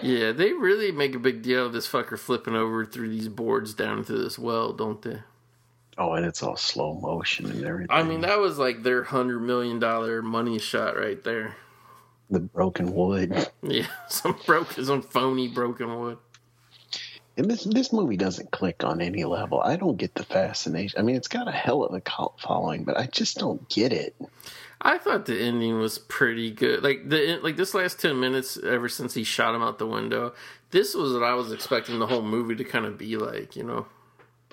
yeah. 0.01 0.31
They 0.33 0.51
really 0.51 0.91
make 0.91 1.15
a 1.15 1.19
big 1.19 1.41
deal 1.41 1.65
of 1.65 1.73
this 1.73 1.87
fucker 1.87 2.19
flipping 2.19 2.55
over 2.55 2.85
through 2.85 3.09
these 3.09 3.29
boards 3.29 3.73
down 3.73 3.99
into 3.99 4.13
this 4.13 4.37
well, 4.37 4.73
don't 4.73 5.01
they? 5.01 5.19
Oh, 5.97 6.11
and 6.11 6.25
it's 6.25 6.43
all 6.43 6.57
slow 6.57 6.93
motion 6.95 7.45
and 7.49 7.63
everything. 7.65 7.87
I 7.95 8.03
mean, 8.03 8.21
that 8.21 8.39
was 8.39 8.57
like 8.57 8.83
their 8.83 9.03
hundred 9.03 9.39
million 9.39 9.79
dollar 9.79 10.21
money 10.21 10.59
shot 10.59 10.97
right 10.97 11.23
there. 11.23 11.55
The 12.29 12.39
broken 12.39 12.93
wood. 12.93 13.49
Yeah, 13.67 13.87
some 14.07 14.37
broken, 14.45 14.85
some 14.85 15.01
phony 15.01 15.47
broken 15.47 15.99
wood. 15.99 16.17
And 17.37 17.49
this 17.49 17.63
this 17.63 17.91
movie 17.91 18.15
doesn't 18.15 18.51
click 18.51 18.83
on 18.83 19.01
any 19.01 19.23
level. 19.25 19.59
I 19.59 19.75
don't 19.75 19.97
get 19.97 20.13
the 20.13 20.23
fascination. 20.23 20.99
I 20.99 21.01
mean, 21.01 21.15
it's 21.15 21.27
got 21.27 21.47
a 21.47 21.51
hell 21.51 21.83
of 21.83 21.93
a 21.93 21.99
cult 21.99 22.39
following, 22.39 22.83
but 22.83 22.95
I 22.95 23.07
just 23.07 23.37
don't 23.37 23.67
get 23.67 23.91
it. 23.91 24.15
I 24.81 24.99
thought 24.99 25.25
the 25.25 25.39
ending 25.39 25.79
was 25.79 25.97
pretty 25.97 26.51
good. 26.51 26.83
Like 26.83 27.09
the 27.09 27.39
like 27.41 27.57
this 27.57 27.73
last 27.73 27.99
ten 27.99 28.19
minutes, 28.19 28.57
ever 28.63 28.87
since 28.87 29.15
he 29.15 29.23
shot 29.23 29.55
him 29.55 29.63
out 29.63 29.79
the 29.79 29.87
window, 29.87 30.33
this 30.69 30.93
was 30.93 31.11
what 31.13 31.23
I 31.23 31.33
was 31.33 31.51
expecting 31.51 31.97
the 31.97 32.07
whole 32.07 32.21
movie 32.21 32.55
to 32.55 32.63
kind 32.63 32.85
of 32.85 32.97
be 32.97 33.17
like. 33.17 33.55
You 33.55 33.63
know, 33.63 33.87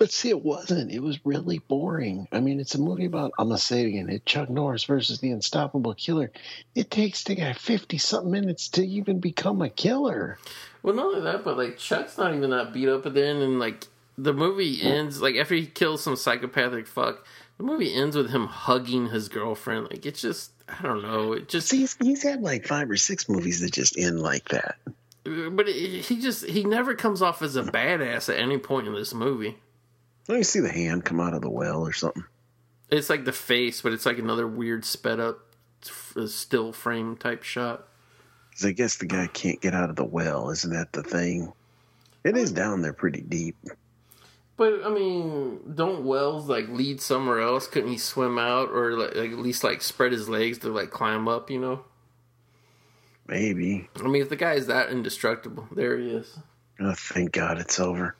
But 0.03 0.11
see, 0.11 0.27
it 0.27 0.43
wasn't. 0.43 0.91
It 0.91 1.01
was 1.01 1.25
really 1.25 1.59
boring. 1.59 2.27
I 2.33 2.41
mean, 2.41 2.59
it's 2.59 2.75
a 2.75 2.77
movie 2.77 3.05
about, 3.05 3.31
I'm 3.39 3.47
going 3.47 3.57
to 3.57 3.63
say 3.63 3.83
it 3.83 3.87
again, 3.87 4.09
it's 4.09 4.25
Chuck 4.25 4.49
Norris 4.49 4.83
versus 4.83 5.19
the 5.19 5.31
Unstoppable 5.31 5.93
Killer. 5.93 6.29
It 6.75 6.91
takes 6.91 7.23
the 7.23 7.35
guy 7.35 7.53
50 7.53 7.97
something 7.99 8.29
minutes 8.29 8.67
to 8.71 8.85
even 8.85 9.21
become 9.21 9.61
a 9.61 9.69
killer. 9.69 10.39
well, 10.81 10.93
not 10.93 11.05
only 11.05 11.21
that, 11.21 11.45
but 11.45 11.55
like 11.55 11.77
Chuck's 11.77 12.17
not 12.17 12.35
even 12.35 12.49
that 12.49 12.73
beat 12.73 12.89
up 12.89 13.05
at 13.05 13.13
the 13.13 13.25
end, 13.25 13.43
and 13.43 13.59
like 13.59 13.87
the 14.17 14.33
movie 14.33 14.81
ends 14.81 15.21
like 15.21 15.37
after 15.37 15.55
he 15.55 15.67
kills 15.67 16.03
some 16.03 16.17
psychopathic 16.17 16.85
fuck. 16.85 17.25
The 17.57 17.63
movie 17.63 17.95
ends 17.95 18.17
with 18.17 18.29
him 18.29 18.47
hugging 18.47 19.07
his 19.07 19.29
girlfriend. 19.29 19.87
Like 19.89 20.05
it's 20.05 20.19
just, 20.19 20.51
I 20.67 20.81
don't 20.81 21.01
know. 21.01 21.31
It 21.31 21.47
just 21.47 21.69
See, 21.69 21.77
he's, 21.77 21.95
he's 22.01 22.23
had 22.23 22.41
like 22.41 22.67
five 22.67 22.91
or 22.91 22.97
six 22.97 23.29
movies 23.29 23.61
that 23.61 23.71
just 23.71 23.97
end 23.97 24.19
like 24.19 24.49
that. 24.49 24.75
But 25.23 25.69
it, 25.69 26.01
he 26.01 26.19
just 26.19 26.45
he 26.45 26.65
never 26.65 26.93
comes 26.93 27.21
off 27.21 27.41
as 27.41 27.55
a 27.55 27.63
badass 27.63 28.27
at 28.27 28.37
any 28.37 28.57
point 28.57 28.87
in 28.87 28.93
this 28.95 29.13
movie. 29.13 29.55
Don't 30.27 30.37
you 30.37 30.43
see 30.43 30.59
the 30.59 30.71
hand 30.71 31.05
come 31.05 31.19
out 31.19 31.33
of 31.33 31.41
the 31.41 31.49
well 31.49 31.81
or 31.81 31.93
something? 31.93 32.23
It's 32.89 33.09
like 33.09 33.25
the 33.25 33.33
face, 33.33 33.81
but 33.81 33.91
it's 33.91 34.05
like 34.05 34.19
another 34.19 34.47
weird 34.47 34.85
sped 34.85 35.19
up 35.19 35.39
uh, 36.15 36.27
still 36.27 36.71
frame 36.71 37.17
type 37.17 37.43
shot. 37.43 37.87
I 38.63 38.71
guess 38.71 38.97
the 38.97 39.05
guy 39.05 39.27
can't 39.27 39.59
get 39.59 39.73
out 39.73 39.89
of 39.89 39.95
the 39.95 40.05
well. 40.05 40.49
Isn't 40.51 40.73
that 40.73 40.93
the 40.93 41.03
thing? 41.03 41.51
It 42.23 42.37
is 42.37 42.51
down 42.51 42.81
there 42.81 42.93
pretty 42.93 43.21
deep. 43.21 43.57
But 44.55 44.85
I 44.85 44.89
mean, 44.89 45.73
don't 45.73 46.05
wells 46.05 46.47
like 46.47 46.69
lead 46.69 47.01
somewhere 47.01 47.41
else? 47.41 47.67
Couldn't 47.67 47.89
he 47.91 47.97
swim 47.97 48.37
out 48.37 48.69
or 48.69 48.93
like 48.97 49.15
at 49.15 49.39
least 49.39 49.63
like 49.63 49.81
spread 49.81 50.11
his 50.11 50.29
legs 50.29 50.59
to 50.59 50.69
like 50.69 50.91
climb 50.91 51.27
up? 51.27 51.49
You 51.49 51.59
know. 51.59 51.85
Maybe. 53.27 53.89
I 53.95 54.03
mean, 54.03 54.21
if 54.21 54.29
the 54.29 54.35
guy 54.35 54.53
is 54.53 54.67
that 54.67 54.89
indestructible, 54.89 55.67
there 55.71 55.97
he 55.97 56.09
is. 56.09 56.37
Oh, 56.79 56.93
thank 56.93 57.31
God 57.31 57.57
it's 57.57 57.79
over. 57.79 58.15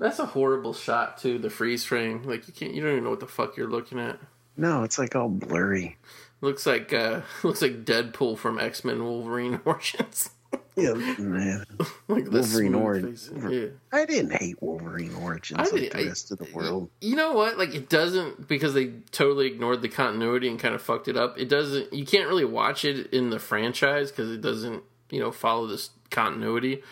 That's 0.00 0.18
a 0.18 0.26
horrible 0.26 0.72
shot 0.74 1.18
too. 1.18 1.38
The 1.38 1.50
freeze 1.50 1.84
frame, 1.84 2.24
like 2.24 2.48
you 2.48 2.52
can't, 2.54 2.74
you 2.74 2.82
don't 2.82 2.90
even 2.92 3.04
know 3.04 3.10
what 3.10 3.20
the 3.20 3.26
fuck 3.28 3.56
you're 3.56 3.70
looking 3.70 4.00
at. 4.00 4.18
No, 4.56 4.82
it's 4.82 4.98
like 4.98 5.14
all 5.14 5.28
blurry. 5.28 5.98
Looks 6.40 6.66
like 6.66 6.92
uh 6.92 7.20
looks 7.44 7.62
like 7.62 7.84
Deadpool 7.84 8.38
from 8.38 8.58
X 8.58 8.84
Men 8.84 9.04
Wolverine 9.04 9.60
Origins. 9.64 10.30
Yeah, 10.74 10.94
man. 10.94 11.64
like 12.08 12.30
Wolverine 12.30 12.74
Origins. 12.74 13.30
Yeah. 13.50 13.66
I 13.92 14.06
didn't 14.06 14.32
hate 14.32 14.60
Wolverine 14.62 15.14
Origins 15.16 15.60
I 15.60 15.64
like 15.64 15.92
the 15.92 15.98
I- 15.98 16.06
rest 16.06 16.30
of 16.32 16.38
the 16.38 16.48
world. 16.54 16.88
You 17.02 17.14
know 17.16 17.32
what? 17.32 17.58
Like 17.58 17.74
it 17.74 17.88
doesn't 17.90 18.48
because 18.48 18.72
they 18.74 18.86
totally 19.12 19.46
ignored 19.48 19.82
the 19.82 19.88
continuity 19.90 20.48
and 20.48 20.58
kind 20.58 20.74
of 20.74 20.80
fucked 20.82 21.08
it 21.08 21.16
up. 21.16 21.38
It 21.38 21.48
doesn't. 21.50 21.92
You 21.92 22.06
can't 22.06 22.28
really 22.28 22.44
watch 22.46 22.84
it 22.86 23.12
in 23.12 23.28
the 23.30 23.38
franchise 23.38 24.10
because 24.10 24.30
it 24.30 24.40
doesn't. 24.40 24.82
You 25.10 25.20
know, 25.20 25.32
follow 25.32 25.66
this 25.66 25.90
continuity. 26.10 26.82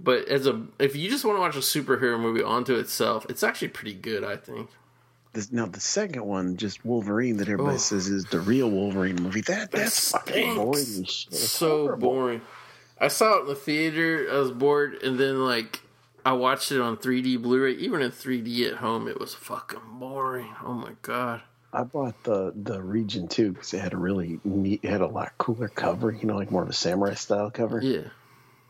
But 0.00 0.28
as 0.28 0.46
a, 0.46 0.62
if 0.78 0.96
you 0.96 1.08
just 1.08 1.24
want 1.24 1.36
to 1.36 1.40
watch 1.40 1.56
a 1.56 1.60
superhero 1.60 2.18
movie 2.18 2.42
onto 2.42 2.74
itself, 2.74 3.26
it's 3.28 3.42
actually 3.42 3.68
pretty 3.68 3.94
good. 3.94 4.24
I 4.24 4.36
think. 4.36 4.70
This, 5.32 5.50
now 5.50 5.66
the 5.66 5.80
second 5.80 6.24
one, 6.24 6.56
just 6.56 6.84
Wolverine, 6.84 7.38
that 7.38 7.48
everybody 7.48 7.74
Oh. 7.74 7.78
says 7.78 8.08
is 8.08 8.24
the 8.26 8.38
real 8.40 8.70
Wolverine 8.70 9.16
movie. 9.16 9.40
That 9.42 9.70
that's 9.72 10.12
That 10.12 10.26
fucking 10.26 10.54
boring. 10.56 11.06
So 11.06 11.82
horrible. 11.86 12.08
boring. 12.08 12.40
I 13.00 13.08
saw 13.08 13.38
it 13.38 13.42
in 13.42 13.46
the 13.48 13.54
theater. 13.56 14.28
I 14.32 14.38
was 14.38 14.52
bored, 14.52 15.02
and 15.02 15.18
then 15.18 15.44
like 15.44 15.80
I 16.26 16.32
watched 16.32 16.70
it 16.72 16.80
on 16.80 16.96
3D 16.96 17.42
Blu-ray. 17.42 17.72
Even 17.74 18.00
in 18.00 18.10
3D 18.10 18.66
at 18.70 18.76
home, 18.76 19.08
it 19.08 19.18
was 19.20 19.34
fucking 19.34 19.80
boring. 19.98 20.54
Oh 20.64 20.72
my 20.74 20.92
god. 21.02 21.42
I 21.72 21.82
bought 21.82 22.22
the 22.22 22.52
the 22.54 22.80
Region 22.80 23.26
Two 23.26 23.52
because 23.52 23.74
it 23.74 23.80
had 23.80 23.92
a 23.92 23.96
really 23.96 24.38
neat, 24.44 24.80
it 24.84 24.90
had 24.90 25.00
a 25.00 25.06
lot 25.08 25.32
cooler 25.38 25.68
cover. 25.68 26.12
You 26.12 26.26
know, 26.26 26.36
like 26.36 26.50
more 26.52 26.62
of 26.62 26.68
a 26.68 26.72
samurai 26.72 27.14
style 27.14 27.50
cover. 27.50 27.80
Yeah. 27.82 28.02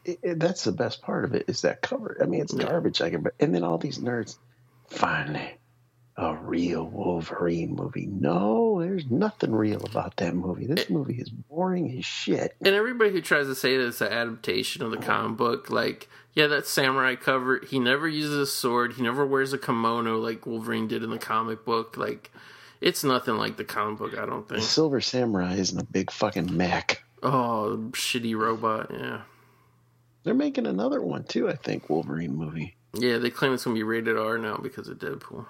It- 0.05 0.21
it- 0.23 0.39
that's 0.41 0.65
the 0.65 0.73
best 0.73 1.03
part 1.03 1.25
of 1.25 1.35
it 1.35 1.45
is 1.49 1.63
that 1.63 1.83
cover. 1.83 2.19
I 2.23 2.27
mean, 2.27 2.43
it's 2.43 2.53
garbage. 2.53 3.01
I 3.01 3.11
can, 3.11 3.23
but 3.23 3.35
and 3.41 3.55
then 3.55 3.65
all 3.65 3.79
these 3.79 3.99
nerds 3.99 4.37
finally 4.89 5.59
a 6.17 6.37
real 6.37 6.85
Wolverine 6.85 7.75
movie. 7.75 8.07
No, 8.07 8.81
there's 8.81 9.11
nothing 9.11 9.53
real 9.53 9.85
about 9.85 10.17
that 10.19 10.35
movie. 10.35 10.67
This 10.67 10.89
eh. 10.89 10.93
movie 10.93 11.19
is 11.19 11.29
boring 11.29 11.97
as 11.99 12.05
shit. 12.05 12.55
And 12.65 12.75
everybody 12.75 13.11
who 13.11 13.21
tries 13.21 13.47
to 13.47 13.55
say 13.55 13.77
that 13.77 13.89
it's 13.89 14.01
an 14.01 14.13
adaptation 14.13 14.83
of 14.83 14.93
the 14.93 14.99
mm-hmm. 14.99 15.07
comic 15.07 15.37
book, 15.37 15.71
like, 15.71 16.09
yeah, 16.33 16.47
that 16.49 16.67
samurai 16.67 17.17
cover, 17.17 17.61
he 17.69 17.81
never 17.81 18.07
uses 18.07 18.37
a 18.37 18.47
sword, 18.47 18.93
he 18.93 19.03
never 19.03 19.27
wears 19.27 19.53
a 19.53 19.59
kimono 19.59 20.19
like 20.19 20.47
Wolverine 20.47 20.87
did 20.87 21.03
in 21.03 21.11
the 21.11 21.19
comic 21.19 21.65
book. 21.65 21.97
Like, 21.97 22.31
it's 22.81 23.03
nothing 23.03 23.37
like 23.37 23.57
the 23.57 23.65
comic 23.65 23.99
book, 23.99 24.17
I 24.17 24.25
don't 24.25 24.47
The 24.47 24.57
think. 24.57 24.67
Silver 24.67 25.01
Samurai 25.01 25.55
isn't 25.55 25.81
a 25.81 25.85
big 25.85 26.13
fucking 26.13 26.57
Mac. 26.57 27.03
Oh, 27.25 27.89
shitty 27.93 28.37
robot, 28.39 28.91
yeah. 28.93 29.23
They're 30.25 30.35
making 30.35 30.67
another 30.67 31.01
one 31.01 31.25
too. 31.25 31.49
I 31.49 31.55
think 31.55 31.89
Wolverine 31.89 32.35
movie. 32.35 32.75
Yeah, 32.95 33.19
they 33.19 33.31
claim 33.31 33.53
it's 33.53 33.65
going 33.65 33.75
to 33.77 33.79
be 33.79 33.85
rated 33.85 34.19
R 34.19 34.39
now 34.39 34.57
because 34.57 34.89
of 34.89 34.99
Deadpool. 34.99 35.47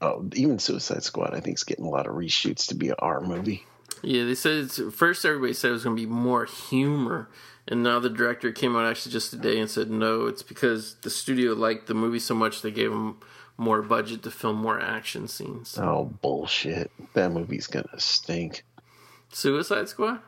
Oh, 0.00 0.28
even 0.34 0.58
Suicide 0.58 1.02
Squad. 1.02 1.34
I 1.34 1.40
think 1.40 1.56
is 1.56 1.64
getting 1.64 1.86
a 1.86 1.90
lot 1.90 2.06
of 2.06 2.14
reshoots 2.14 2.66
to 2.68 2.74
be 2.74 2.88
an 2.88 2.96
R 2.98 3.20
movie. 3.20 3.66
Yeah, 4.02 4.24
they 4.24 4.34
said 4.34 4.64
it's, 4.64 4.80
first 4.94 5.24
everybody 5.24 5.52
said 5.52 5.70
it 5.70 5.74
was 5.74 5.84
going 5.84 5.96
to 5.96 6.02
be 6.02 6.10
more 6.10 6.44
humor, 6.44 7.28
and 7.68 7.82
now 7.82 8.00
the 8.00 8.10
director 8.10 8.50
came 8.50 8.74
out 8.74 8.84
actually 8.84 9.12
just 9.12 9.30
today 9.30 9.60
and 9.60 9.70
said 9.70 9.90
no, 9.90 10.26
it's 10.26 10.42
because 10.42 10.96
the 11.02 11.10
studio 11.10 11.52
liked 11.52 11.86
the 11.86 11.94
movie 11.94 12.18
so 12.18 12.34
much 12.34 12.62
they 12.62 12.72
gave 12.72 12.90
him 12.90 13.18
more 13.56 13.80
budget 13.80 14.22
to 14.24 14.30
film 14.30 14.56
more 14.56 14.80
action 14.80 15.28
scenes. 15.28 15.78
Oh 15.78 16.06
bullshit! 16.20 16.90
That 17.14 17.30
movie's 17.30 17.68
gonna 17.68 18.00
stink. 18.00 18.64
Suicide 19.30 19.88
Squad? 19.88 20.20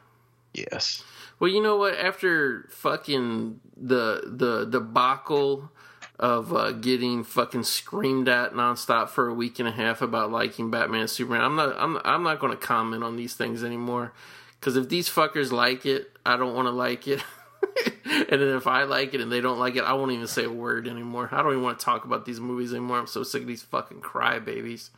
Yes. 0.55 1.03
Well, 1.39 1.51
you 1.51 1.63
know 1.63 1.77
what? 1.77 1.99
After 1.99 2.69
fucking 2.71 3.61
the 3.77 4.23
the 4.27 4.65
debacle 4.65 5.71
of 6.19 6.55
uh, 6.55 6.71
getting 6.73 7.25
fucking 7.25 7.65
screamed 7.65 8.29
at 8.29 8.53
nonstop 8.53 9.09
for 9.09 9.29
a 9.29 9.35
week 9.35 9.59
and 9.59 9.69
a 9.69 9.73
half 9.73 10.01
about 10.01 10.31
liking 10.31 10.71
Batman 10.71 11.09
Superman, 11.09 11.43
I'm 11.43 11.57
not 11.57 11.77
I'm 11.77 11.99
I'm 12.05 12.23
not 12.23 12.39
going 12.39 12.53
to 12.53 12.59
comment 12.59 13.03
on 13.03 13.17
these 13.17 13.35
things 13.35 13.65
anymore. 13.65 14.13
Because 14.61 14.77
if 14.77 14.89
these 14.89 15.11
fuckers 15.11 15.53
like 15.53 15.85
it, 15.85 16.17
I 16.25 16.39
don't 16.39 16.55
want 16.55 16.67
to 16.67 16.71
like 16.71 17.07
it. 17.07 17.23
and 18.05 18.41
then 18.41 18.57
if 18.57 18.67
I 18.67 18.85
like 18.85 19.13
it 19.13 19.21
and 19.21 19.31
they 19.31 19.43
don't 19.43 19.59
like 19.59 19.77
it, 19.77 19.83
I 19.85 19.93
won't 19.93 20.13
even 20.13 20.27
say 20.27 20.45
a 20.45 20.51
word 20.51 20.89
anymore. 20.89 21.29
I 21.33 21.43
don't 21.43 21.53
even 21.53 21.63
want 21.63 21.79
to 21.79 21.85
talk 21.85 22.07
about 22.07 22.25
these 22.25 22.41
movies 22.41 22.73
anymore. 22.73 22.99
I'm 22.99 23.07
so 23.07 23.25
sick 23.25 23.43
of 23.43 23.49
these 23.49 23.63
fucking 23.63 24.01
crybabies. 24.01 24.89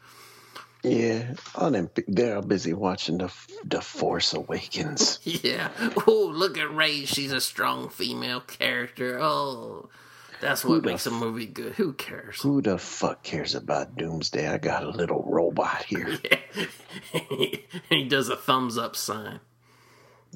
Yeah. 0.82 1.34
Oh, 1.54 1.70
them, 1.70 1.90
they're 2.06 2.36
all 2.36 2.42
busy 2.42 2.72
watching 2.72 3.18
the 3.18 3.32
the 3.64 3.80
Force 3.80 4.34
Awakens. 4.34 5.18
Yeah. 5.24 5.70
Oh, 6.06 6.30
look 6.32 6.58
at 6.58 6.74
Rey. 6.74 7.04
She's 7.04 7.32
a 7.32 7.40
strong 7.40 7.88
female 7.88 8.40
character. 8.40 9.18
Oh, 9.20 9.88
that's 10.40 10.64
what 10.64 10.82
Who 10.82 10.90
makes 10.90 11.06
a 11.06 11.10
movie 11.10 11.46
good. 11.46 11.74
Who 11.74 11.92
cares? 11.92 12.40
Who 12.42 12.62
the 12.62 12.78
fuck 12.78 13.22
cares 13.22 13.54
about 13.54 13.96
Doomsday? 13.96 14.46
I 14.46 14.58
got 14.58 14.84
a 14.84 14.90
little 14.90 15.22
robot 15.26 15.84
here. 15.84 16.18
and 17.12 17.22
he 17.88 18.04
does 18.04 18.28
a 18.28 18.36
thumbs 18.36 18.78
up 18.78 18.96
sign. 18.96 19.40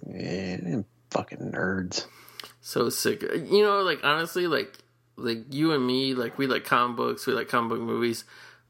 Yeah, 0.07 0.57
them 0.57 0.85
fucking 1.11 1.53
nerds. 1.53 2.07
So 2.61 2.89
sick. 2.89 3.23
You 3.23 3.63
know, 3.63 3.83
like 3.83 4.01
honestly, 4.03 4.47
like 4.47 4.79
like 5.17 5.53
you 5.53 5.73
and 5.73 5.87
me, 5.87 6.15
like 6.15 6.39
we 6.39 6.47
like 6.47 6.65
comic 6.65 6.97
books, 6.97 7.27
we 7.27 7.33
like 7.35 7.49
comic 7.49 7.71
book 7.71 7.81
movies, 7.81 8.25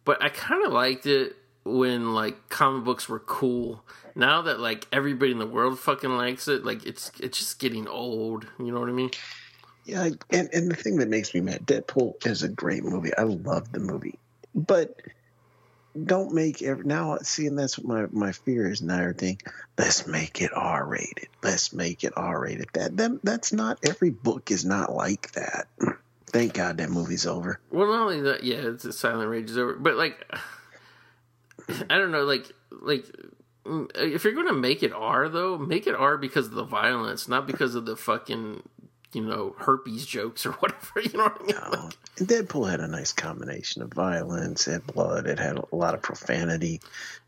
but 0.04 0.22
I 0.22 0.28
kind 0.28 0.66
of 0.66 0.72
liked 0.72 1.06
it 1.06 1.36
when 1.64 2.14
like 2.14 2.48
comic 2.48 2.84
books 2.84 3.08
were 3.08 3.20
cool. 3.20 3.84
Now 4.14 4.42
that 4.42 4.60
like 4.60 4.86
everybody 4.92 5.32
in 5.32 5.38
the 5.38 5.46
world 5.46 5.78
fucking 5.78 6.10
likes 6.10 6.48
it, 6.48 6.64
like 6.64 6.84
it's 6.86 7.12
it's 7.20 7.38
just 7.38 7.58
getting 7.58 7.88
old. 7.88 8.46
You 8.58 8.72
know 8.72 8.80
what 8.80 8.88
I 8.88 8.92
mean? 8.92 9.10
Yeah, 9.84 10.10
and 10.30 10.48
and 10.52 10.70
the 10.70 10.76
thing 10.76 10.96
that 10.96 11.08
makes 11.08 11.34
me 11.34 11.40
mad, 11.40 11.66
Deadpool 11.66 12.26
is 12.26 12.42
a 12.42 12.48
great 12.48 12.84
movie. 12.84 13.14
I 13.16 13.22
love 13.22 13.72
the 13.72 13.80
movie, 13.80 14.18
but 14.54 15.00
don't 16.04 16.32
make 16.32 16.62
every 16.62 16.84
now. 16.84 17.18
See, 17.22 17.46
and 17.46 17.58
that's 17.58 17.78
what 17.78 17.86
my 17.86 18.26
my 18.26 18.32
fear 18.32 18.70
is 18.70 18.82
now. 18.82 19.00
Everything. 19.00 19.40
Let's 19.78 20.06
make 20.06 20.40
it 20.40 20.50
R 20.54 20.86
rated. 20.86 21.28
Let's 21.42 21.72
make 21.72 22.04
it 22.04 22.12
R 22.16 22.40
rated. 22.40 22.68
That 22.74 22.96
that 22.96 23.20
that's 23.22 23.52
not 23.52 23.78
every 23.82 24.10
book 24.10 24.50
is 24.50 24.64
not 24.64 24.92
like 24.92 25.32
that. 25.32 25.66
Thank 26.26 26.54
God 26.54 26.76
that 26.78 26.90
movie's 26.90 27.26
over. 27.26 27.58
Well, 27.72 27.88
not 27.88 28.02
only 28.02 28.20
that, 28.20 28.44
yeah, 28.44 28.58
it's 28.58 28.84
a 28.84 28.92
Silent 28.92 29.28
Rage 29.28 29.50
is 29.50 29.58
over, 29.58 29.74
but 29.74 29.96
like, 29.96 30.24
I 31.88 31.98
don't 31.98 32.12
know, 32.12 32.24
like, 32.24 32.50
like 32.70 33.04
if 33.94 34.24
you're 34.24 34.34
gonna 34.34 34.52
make 34.52 34.82
it 34.82 34.92
R 34.92 35.28
though, 35.28 35.58
make 35.58 35.86
it 35.86 35.94
R 35.94 36.16
because 36.16 36.46
of 36.46 36.52
the 36.52 36.64
violence, 36.64 37.28
not 37.28 37.46
because 37.46 37.74
of 37.74 37.86
the 37.86 37.96
fucking, 37.96 38.62
you 39.12 39.22
know, 39.22 39.54
herpes 39.58 40.06
jokes 40.06 40.46
or 40.46 40.52
whatever. 40.60 41.00
You 41.02 41.18
know 41.18 41.24
what 41.24 41.40
I 41.40 41.80
mean? 41.80 41.90
And 42.18 42.28
Deadpool 42.28 42.70
had 42.70 42.80
a 42.80 42.88
nice 42.88 43.12
combination 43.12 43.82
of 43.82 43.92
violence, 43.92 44.68
it 44.68 44.72
had 44.72 44.86
blood, 44.86 45.26
it 45.26 45.38
had 45.38 45.58
a 45.58 45.76
lot 45.76 45.94
of 45.94 46.02
profanity, 46.02 46.80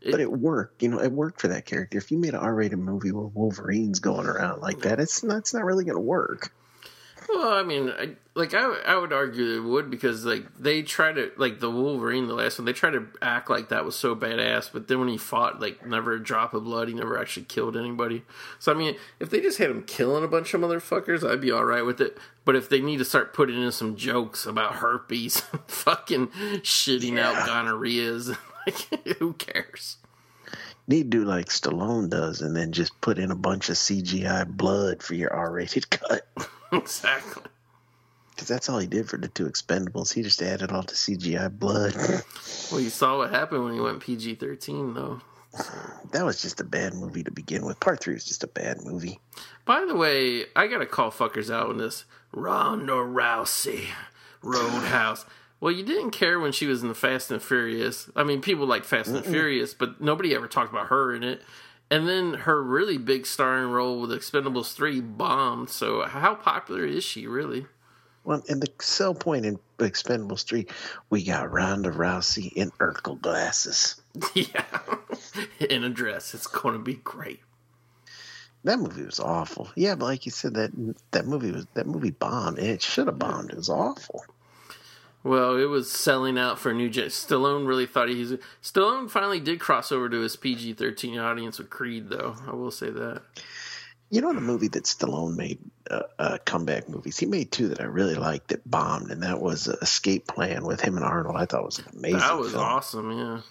but 0.03 0.19
it 0.19 0.31
worked. 0.31 0.83
You 0.83 0.89
know, 0.89 0.99
it 0.99 1.11
worked 1.11 1.41
for 1.41 1.49
that 1.49 1.65
character. 1.65 1.97
If 1.97 2.11
you 2.11 2.17
made 2.17 2.33
an 2.33 2.39
R-rated 2.39 2.79
movie 2.79 3.11
where 3.11 3.25
Wolverine's 3.25 3.99
going 3.99 4.27
around 4.27 4.61
like 4.61 4.81
that, 4.81 4.99
it's 4.99 5.23
not, 5.23 5.37
it's 5.37 5.53
not 5.53 5.65
really 5.65 5.85
going 5.85 5.95
to 5.95 6.01
work. 6.01 6.51
Well, 7.29 7.49
I 7.49 7.63
mean, 7.63 7.89
I, 7.89 8.15
like 8.35 8.53
I, 8.53 8.63
I 8.85 8.97
would 8.97 9.13
argue 9.13 9.57
it 9.57 9.63
would 9.63 9.89
because 9.89 10.25
like 10.25 10.45
they 10.57 10.81
try 10.81 11.11
to 11.11 11.31
like 11.37 11.59
the 11.59 11.69
Wolverine, 11.69 12.27
the 12.27 12.33
last 12.33 12.57
one, 12.57 12.65
they 12.65 12.73
try 12.73 12.89
to 12.89 13.07
act 13.21 13.49
like 13.49 13.69
that 13.69 13.85
was 13.85 13.95
so 13.95 14.15
badass, 14.15 14.69
but 14.71 14.87
then 14.87 14.99
when 14.99 15.07
he 15.07 15.17
fought, 15.17 15.59
like 15.61 15.85
never 15.85 16.13
a 16.13 16.23
drop 16.23 16.53
of 16.53 16.63
blood, 16.63 16.87
he 16.87 16.93
never 16.93 17.19
actually 17.19 17.45
killed 17.45 17.77
anybody. 17.77 18.23
So 18.59 18.71
I 18.71 18.75
mean, 18.75 18.95
if 19.19 19.29
they 19.29 19.39
just 19.41 19.57
had 19.57 19.69
him 19.69 19.83
killing 19.83 20.23
a 20.23 20.27
bunch 20.27 20.53
of 20.53 20.61
motherfuckers, 20.61 21.29
I'd 21.29 21.41
be 21.41 21.51
all 21.51 21.65
right 21.65 21.85
with 21.85 22.01
it. 22.01 22.17
But 22.45 22.55
if 22.55 22.69
they 22.69 22.81
need 22.81 22.97
to 22.97 23.05
start 23.05 23.33
putting 23.33 23.61
in 23.61 23.71
some 23.71 23.95
jokes 23.95 24.45
about 24.45 24.75
herpes, 24.75 25.39
fucking 25.67 26.27
shitting 26.61 27.19
out 27.19 27.47
gonorrheas, 27.47 28.37
like 28.65 29.17
who 29.17 29.33
cares? 29.33 29.97
Need 30.85 31.11
to 31.11 31.19
do 31.19 31.23
like 31.23 31.47
Stallone 31.47 32.09
does, 32.09 32.41
and 32.41 32.55
then 32.55 32.73
just 32.73 32.99
put 32.99 33.17
in 33.17 33.31
a 33.31 33.35
bunch 33.35 33.69
of 33.69 33.75
CGI 33.75 34.45
blood 34.47 35.01
for 35.01 35.13
your 35.13 35.33
R-rated 35.33 35.89
cut. 35.89 36.27
exactly. 36.81 37.43
Because 38.31 38.47
that's 38.47 38.67
all 38.67 38.79
he 38.79 38.87
did 38.87 39.07
for 39.07 39.17
the 39.17 39.27
two 39.27 39.45
Expendables. 39.45 40.11
He 40.13 40.23
just 40.23 40.41
added 40.41 40.71
all 40.71 40.81
the 40.81 40.93
CGI 40.93 41.51
blood. 41.57 41.95
Well, 42.71 42.81
you 42.81 42.89
saw 42.89 43.17
what 43.19 43.29
happened 43.29 43.63
when 43.65 43.73
he 43.75 43.79
went 43.79 43.99
PG 43.99 44.35
thirteen, 44.35 44.95
though. 44.95 45.21
that 46.11 46.25
was 46.25 46.41
just 46.41 46.59
a 46.59 46.63
bad 46.63 46.95
movie 46.95 47.23
to 47.23 47.29
begin 47.31 47.63
with. 47.65 47.79
Part 47.79 47.99
three 48.01 48.15
was 48.15 48.25
just 48.25 48.43
a 48.43 48.47
bad 48.47 48.83
movie. 48.83 49.19
By 49.65 49.85
the 49.85 49.95
way, 49.95 50.45
I 50.55 50.65
gotta 50.67 50.87
call 50.87 51.11
fuckers 51.11 51.53
out 51.53 51.69
on 51.69 51.77
this. 51.77 52.05
Ronda 52.31 52.93
Rousey, 52.93 53.85
Roadhouse. 54.41 55.25
Well, 55.59 55.71
you 55.71 55.83
didn't 55.83 56.11
care 56.11 56.39
when 56.39 56.51
she 56.51 56.65
was 56.65 56.81
in 56.81 56.87
the 56.89 56.95
Fast 56.95 57.29
and 57.31 57.41
Furious. 57.41 58.09
I 58.15 58.23
mean, 58.23 58.41
people 58.41 58.65
like 58.65 58.83
Fast 58.85 59.09
and 59.11 59.23
Furious, 59.23 59.73
but 59.73 60.01
nobody 60.01 60.33
ever 60.35 60.47
talked 60.47 60.71
about 60.73 60.87
her 60.87 61.13
in 61.13 61.23
it. 61.23 61.41
And 61.91 62.07
then 62.07 62.33
her 62.33 62.61
really 62.61 62.97
big 62.97 63.25
starring 63.25 63.69
role 63.69 64.01
with 64.01 64.09
Expendables 64.09 64.73
3 64.73 65.01
bombed. 65.01 65.69
So, 65.69 66.03
how 66.03 66.33
popular 66.35 66.85
is 66.85 67.03
she, 67.03 67.27
really? 67.27 67.67
Well, 68.23 68.41
and 68.47 68.61
the 68.61 68.71
sell 68.79 69.13
point 69.13 69.45
in 69.45 69.59
Expendables 69.79 70.45
3, 70.45 70.65
we 71.09 71.23
got 71.23 71.51
Ronda 71.51 71.91
Rousey 71.91 72.51
in 72.53 72.71
Urkel 72.79 73.21
glasses. 73.21 74.01
yeah. 74.33 74.65
in 75.59 75.83
a 75.83 75.89
dress. 75.89 76.33
It's 76.33 76.47
going 76.47 76.73
to 76.73 76.79
be 76.79 76.95
great. 76.95 77.41
That 78.63 78.79
movie 78.79 79.03
was 79.03 79.19
awful. 79.19 79.69
Yeah, 79.75 79.95
but 79.95 80.05
like 80.05 80.25
you 80.25 80.31
said, 80.31 80.53
that 80.53 80.71
that 81.11 81.27
movie 81.27 81.51
was 81.51 81.67
that 81.73 81.85
movie 81.85 82.11
bombed. 82.11 82.59
It 82.59 82.81
should 82.81 83.07
have 83.07 83.19
bombed. 83.19 83.49
It 83.49 83.57
was 83.57 83.69
awful. 83.69 84.23
Well, 85.23 85.55
it 85.57 85.65
was 85.65 85.89
selling 85.89 86.37
out 86.37 86.59
for 86.59 86.73
new 86.73 86.89
gen. 86.89 87.07
Stallone 87.07 87.65
really 87.65 87.85
thought 87.85 88.09
he's. 88.09 88.33
Stallone 88.61 89.09
finally 89.09 89.39
did 89.39 89.59
cross 89.59 89.91
over 89.91 90.09
to 90.09 90.19
his 90.19 90.35
PG 90.35 90.73
13 90.73 91.17
audience 91.17 91.59
with 91.59 91.69
Creed, 91.69 92.09
though. 92.09 92.35
I 92.45 92.51
will 92.53 92.71
say 92.71 92.89
that. 92.89 93.21
You 94.09 94.21
know 94.21 94.33
the 94.33 94.41
movie 94.41 94.67
that 94.67 94.83
Stallone 94.83 95.35
made, 95.35 95.59
uh, 95.89 96.01
uh, 96.19 96.37
comeback 96.45 96.87
movies. 96.89 97.17
He 97.17 97.25
made 97.25 97.51
two 97.51 97.69
that 97.69 97.79
I 97.81 97.85
really 97.85 98.15
liked 98.15 98.49
that 98.49 98.69
bombed, 98.69 99.09
and 99.11 99.23
that 99.23 99.39
was 99.41 99.67
uh, 99.69 99.77
Escape 99.81 100.27
Plan 100.27 100.65
with 100.65 100.81
him 100.81 100.97
and 100.97 101.05
Arnold. 101.05 101.35
I 101.37 101.45
thought 101.45 101.63
was 101.65 101.79
amazing. 101.93 102.19
That 102.19 102.37
was 102.37 102.51
film. 102.51 102.63
awesome, 102.63 103.11
yeah. 103.17 103.41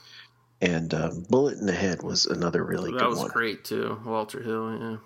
And 0.61 0.95
um, 0.95 1.27
Bullet 1.29 1.59
in 1.59 1.67
the 1.67 1.73
Head 1.73 2.03
was 2.03 2.27
another 2.27 2.63
really 2.63 2.93
That 2.93 3.01
good 3.01 3.09
was 3.09 3.19
one. 3.19 3.31
great, 3.31 3.65
too. 3.65 3.99
Walter 4.05 4.41
Hill, 4.43 4.79
yeah. 4.79 4.97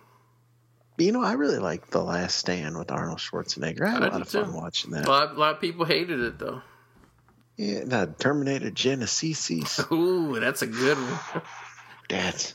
You 0.98 1.12
know, 1.12 1.22
I 1.22 1.34
really 1.34 1.58
liked 1.58 1.90
The 1.90 2.02
Last 2.02 2.38
Stand 2.38 2.78
with 2.78 2.90
Arnold 2.90 3.18
Schwarzenegger. 3.18 3.86
I 3.86 3.90
had 3.90 4.02
a 4.02 4.06
I 4.06 4.08
lot 4.08 4.12
did 4.12 4.22
of 4.22 4.28
fun 4.28 4.52
too. 4.52 4.52
watching 4.52 4.92
A 4.94 5.00
that. 5.00 5.08
lot, 5.08 5.32
a 5.36 5.38
lot 5.38 5.54
of 5.56 5.60
people 5.60 5.84
hated 5.84 6.20
it, 6.20 6.38
though. 6.38 6.62
Yeah, 7.56 7.84
no, 7.84 8.06
Terminator 8.06 8.70
Genisys. 8.70 9.90
Ooh, 9.92 10.38
that's 10.40 10.62
a 10.62 10.66
good 10.66 10.96
one. 10.98 11.42
That's 12.08 12.54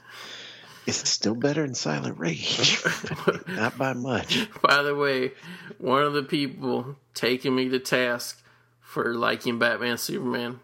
it's 0.88 1.08
still 1.10 1.36
better 1.36 1.62
than 1.62 1.76
Silent 1.76 2.18
Rage, 2.20 2.84
not 3.48 3.78
by 3.78 3.94
much. 3.94 4.48
By 4.62 4.82
the 4.82 4.96
way, 4.96 5.32
one 5.78 6.04
of 6.04 6.14
the 6.14 6.24
people 6.24 6.96
taking 7.14 7.56
me 7.56 7.70
to 7.70 7.80
task 7.80 8.42
for 8.80 9.14
liking 9.14 9.60
Batman 9.60 9.98
Superman 9.98 10.60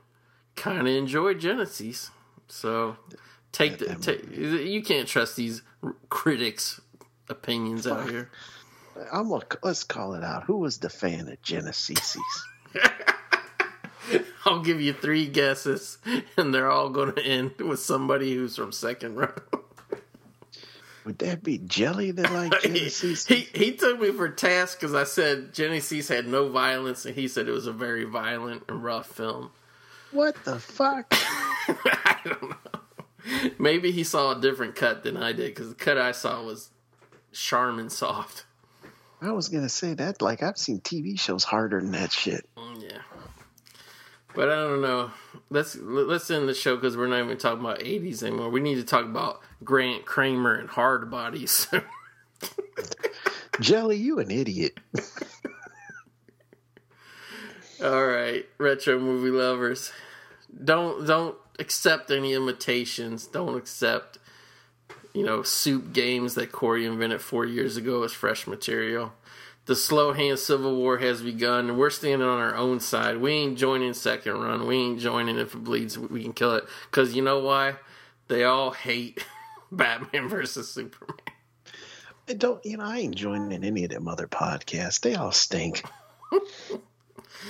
kind 0.55 0.79
of 0.79 0.87
enjoyed 0.87 1.39
Genisys. 1.39 2.09
So 2.47 2.97
take 3.51 3.77
the 3.77 3.85
That 3.85 4.01
take, 4.01 4.27
you 4.35 4.81
can't 4.81 5.07
trust 5.07 5.35
these 5.35 5.61
critics' 6.09 6.81
opinions 7.29 7.87
out 7.87 8.09
here. 8.09 8.29
I'm 9.11 9.29
gonna, 9.29 9.45
let's 9.63 9.83
call 9.83 10.13
it 10.15 10.23
out. 10.23 10.45
Who 10.45 10.57
was 10.57 10.79
the 10.79 10.89
fan 10.89 11.27
of 11.27 11.41
Genisys? 11.41 12.17
I'll 14.45 14.61
give 14.63 14.79
you 14.79 14.93
three 14.93 15.27
guesses, 15.27 15.97
and 16.37 16.53
they're 16.53 16.69
all 16.69 16.89
going 16.89 17.13
to 17.13 17.21
end 17.21 17.59
with 17.59 17.79
somebody 17.79 18.33
who's 18.33 18.55
from 18.55 18.71
second 18.71 19.15
row. 19.15 19.33
Would 21.05 21.19
that 21.19 21.43
be 21.43 21.57
Jelly 21.57 22.11
that 22.11 22.31
liked 22.31 22.61
he, 22.65 22.69
Genisys? 22.69 23.27
he 23.27 23.47
he 23.57 23.71
took 23.73 23.99
me 23.99 24.11
for 24.11 24.29
task 24.29 24.79
because 24.79 24.93
I 24.93 25.03
said 25.03 25.53
Genisys 25.53 26.09
had 26.09 26.27
no 26.27 26.49
violence, 26.49 27.05
and 27.05 27.15
he 27.15 27.27
said 27.27 27.47
it 27.47 27.51
was 27.51 27.67
a 27.67 27.73
very 27.73 28.03
violent 28.03 28.63
and 28.67 28.83
rough 28.83 29.07
film. 29.07 29.51
What 30.11 30.43
the 30.45 30.59
fuck? 30.59 31.07
I 31.11 32.17
don't 32.23 32.49
know. 32.49 33.51
Maybe 33.59 33.91
he 33.91 34.03
saw 34.03 34.37
a 34.37 34.41
different 34.41 34.75
cut 34.75 35.03
than 35.03 35.17
I 35.17 35.33
did 35.33 35.53
because 35.53 35.69
the 35.69 35.75
cut 35.75 35.97
I 35.97 36.13
saw 36.13 36.43
was 36.43 36.69
Charmin 37.37 37.89
soft. 37.89 38.45
I 39.21 39.31
was 39.31 39.49
gonna 39.49 39.69
say 39.69 39.93
that. 39.95 40.21
Like 40.21 40.43
I've 40.43 40.57
seen 40.57 40.79
TV 40.79 41.19
shows 41.19 41.43
harder 41.43 41.79
than 41.79 41.91
that 41.91 42.11
shit. 42.11 42.47
Mm, 42.57 42.81
Yeah, 42.83 42.99
but 44.35 44.49
I 44.49 44.55
don't 44.55 44.81
know. 44.81 45.11
Let's 45.49 45.75
let's 45.75 46.29
end 46.29 46.47
the 46.49 46.53
show 46.53 46.75
because 46.75 46.95
we're 46.97 47.07
not 47.07 47.23
even 47.23 47.37
talking 47.37 47.61
about 47.61 47.79
'80s 47.79 48.21
anymore. 48.23 48.49
We 48.49 48.59
need 48.59 48.75
to 48.75 48.83
talk 48.83 49.05
about 49.05 49.41
Grant 49.63 50.05
Cramer 50.05 50.53
and 50.55 50.69
Hardbodies. 50.69 51.83
Jelly, 53.59 53.97
you 53.97 54.19
an 54.19 54.29
idiot. 54.29 54.77
All 57.83 58.05
right, 58.07 58.45
retro 58.57 58.99
movie 58.99 59.29
lovers, 59.29 59.91
don't 60.63 61.05
don't 61.05 61.35
accept 61.59 62.09
any 62.11 62.33
imitations. 62.33 63.27
Don't 63.27 63.55
accept, 63.55 64.17
you 65.17 65.25
know, 65.25 65.41
soup 65.41 65.93
games 65.93 66.35
that 66.35 66.51
Corey 66.51 66.85
invented 66.85 67.21
four 67.21 67.45
years 67.45 67.77
ago 67.77 68.03
as 68.03 68.13
fresh 68.13 68.45
material. 68.45 69.13
The 69.65 69.73
Slowhand 69.73 70.37
civil 70.37 70.75
war 70.75 70.99
has 70.99 71.21
begun, 71.21 71.69
and 71.69 71.77
we're 71.77 71.89
standing 71.89 72.27
on 72.27 72.39
our 72.39 72.55
own 72.55 72.79
side. 72.79 73.17
We 73.17 73.31
ain't 73.33 73.57
joining 73.57 73.93
second 73.93 74.33
run. 74.39 74.65
We 74.67 74.75
ain't 74.77 74.99
joining 74.99 75.37
if 75.37 75.53
it 75.53 75.63
bleeds. 75.63 75.97
We 75.97 76.23
can 76.23 76.33
kill 76.33 76.55
it 76.55 76.65
because 76.89 77.15
you 77.15 77.21
know 77.21 77.39
why? 77.39 77.75
They 78.27 78.43
all 78.43 78.71
hate 78.71 79.25
Batman 79.71 80.29
versus 80.29 80.69
Superman. 80.69 81.17
I 82.29 82.33
don't. 82.33 82.63
You 82.65 82.77
know, 82.77 82.85
I 82.85 82.99
ain't 82.99 83.15
joining 83.15 83.63
any 83.63 83.83
of 83.83 83.89
them 83.89 84.07
other 84.07 84.27
podcasts. 84.27 85.01
They 85.01 85.15
all 85.15 85.31
stink. 85.31 85.83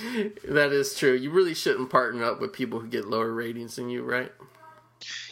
That 0.48 0.72
is 0.72 0.94
true. 0.94 1.14
You 1.14 1.30
really 1.30 1.54
shouldn't 1.54 1.90
partner 1.90 2.24
up 2.24 2.40
with 2.40 2.52
people 2.52 2.80
who 2.80 2.88
get 2.88 3.08
lower 3.08 3.32
ratings 3.32 3.76
than 3.76 3.88
you, 3.88 4.02
right? 4.02 4.32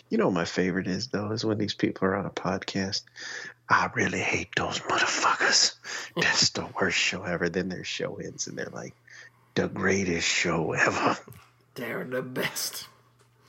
You 0.08 0.18
know 0.18 0.26
what 0.26 0.34
my 0.34 0.44
favorite 0.44 0.86
is 0.86 1.08
though 1.08 1.32
is 1.32 1.44
when 1.44 1.58
these 1.58 1.74
people 1.74 2.08
are 2.08 2.16
on 2.16 2.26
a 2.26 2.30
podcast. 2.30 3.02
I 3.68 3.90
really 3.94 4.20
hate 4.20 4.50
those 4.56 4.78
motherfuckers. 4.80 5.74
That's 6.16 6.50
the 6.50 6.68
worst 6.80 6.98
show 6.98 7.24
ever. 7.24 7.48
Then 7.48 7.68
their 7.68 7.84
show 7.84 8.16
ends 8.16 8.46
and 8.46 8.56
they're 8.56 8.70
like, 8.72 8.94
the 9.56 9.68
greatest 9.68 10.28
show 10.28 10.72
ever. 10.72 11.18
They're 11.74 12.04
the 12.04 12.22
best. 12.22 12.86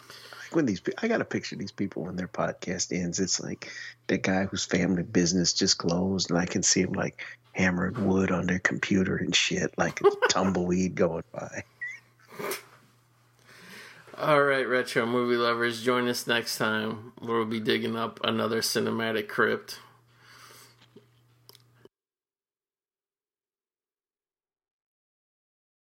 Like 0.10 0.56
when 0.56 0.66
these, 0.66 0.82
I 0.98 1.08
got 1.08 1.18
to 1.18 1.26
picture 1.26 1.56
these 1.56 1.72
people 1.72 2.04
when 2.04 2.16
their 2.16 2.28
podcast 2.28 2.98
ends. 2.98 3.20
It's 3.20 3.40
like 3.40 3.70
the 4.08 4.18
guy 4.18 4.46
whose 4.46 4.66
family 4.66 5.04
business 5.04 5.54
just 5.54 5.78
closed, 5.78 6.32
and 6.32 6.40
I 6.40 6.46
can 6.46 6.64
see 6.64 6.82
him 6.82 6.94
like 6.94 7.24
hammering 7.52 8.08
wood 8.08 8.32
on 8.32 8.48
their 8.48 8.60
computer 8.60 9.18
and 9.18 9.36
shit, 9.36 9.78
like 9.78 10.00
a 10.02 10.10
tumbleweed 10.30 10.96
going 10.96 11.24
by. 11.34 11.64
All 14.20 14.42
right, 14.42 14.68
retro 14.68 15.06
movie 15.06 15.36
lovers, 15.36 15.84
join 15.84 16.08
us 16.08 16.26
next 16.26 16.58
time 16.58 17.14
where 17.20 17.38
we'll 17.38 17.46
be 17.46 17.60
digging 17.60 17.96
up 17.96 18.20
another 18.24 18.62
cinematic 18.62 19.28
crypt. 19.28 19.78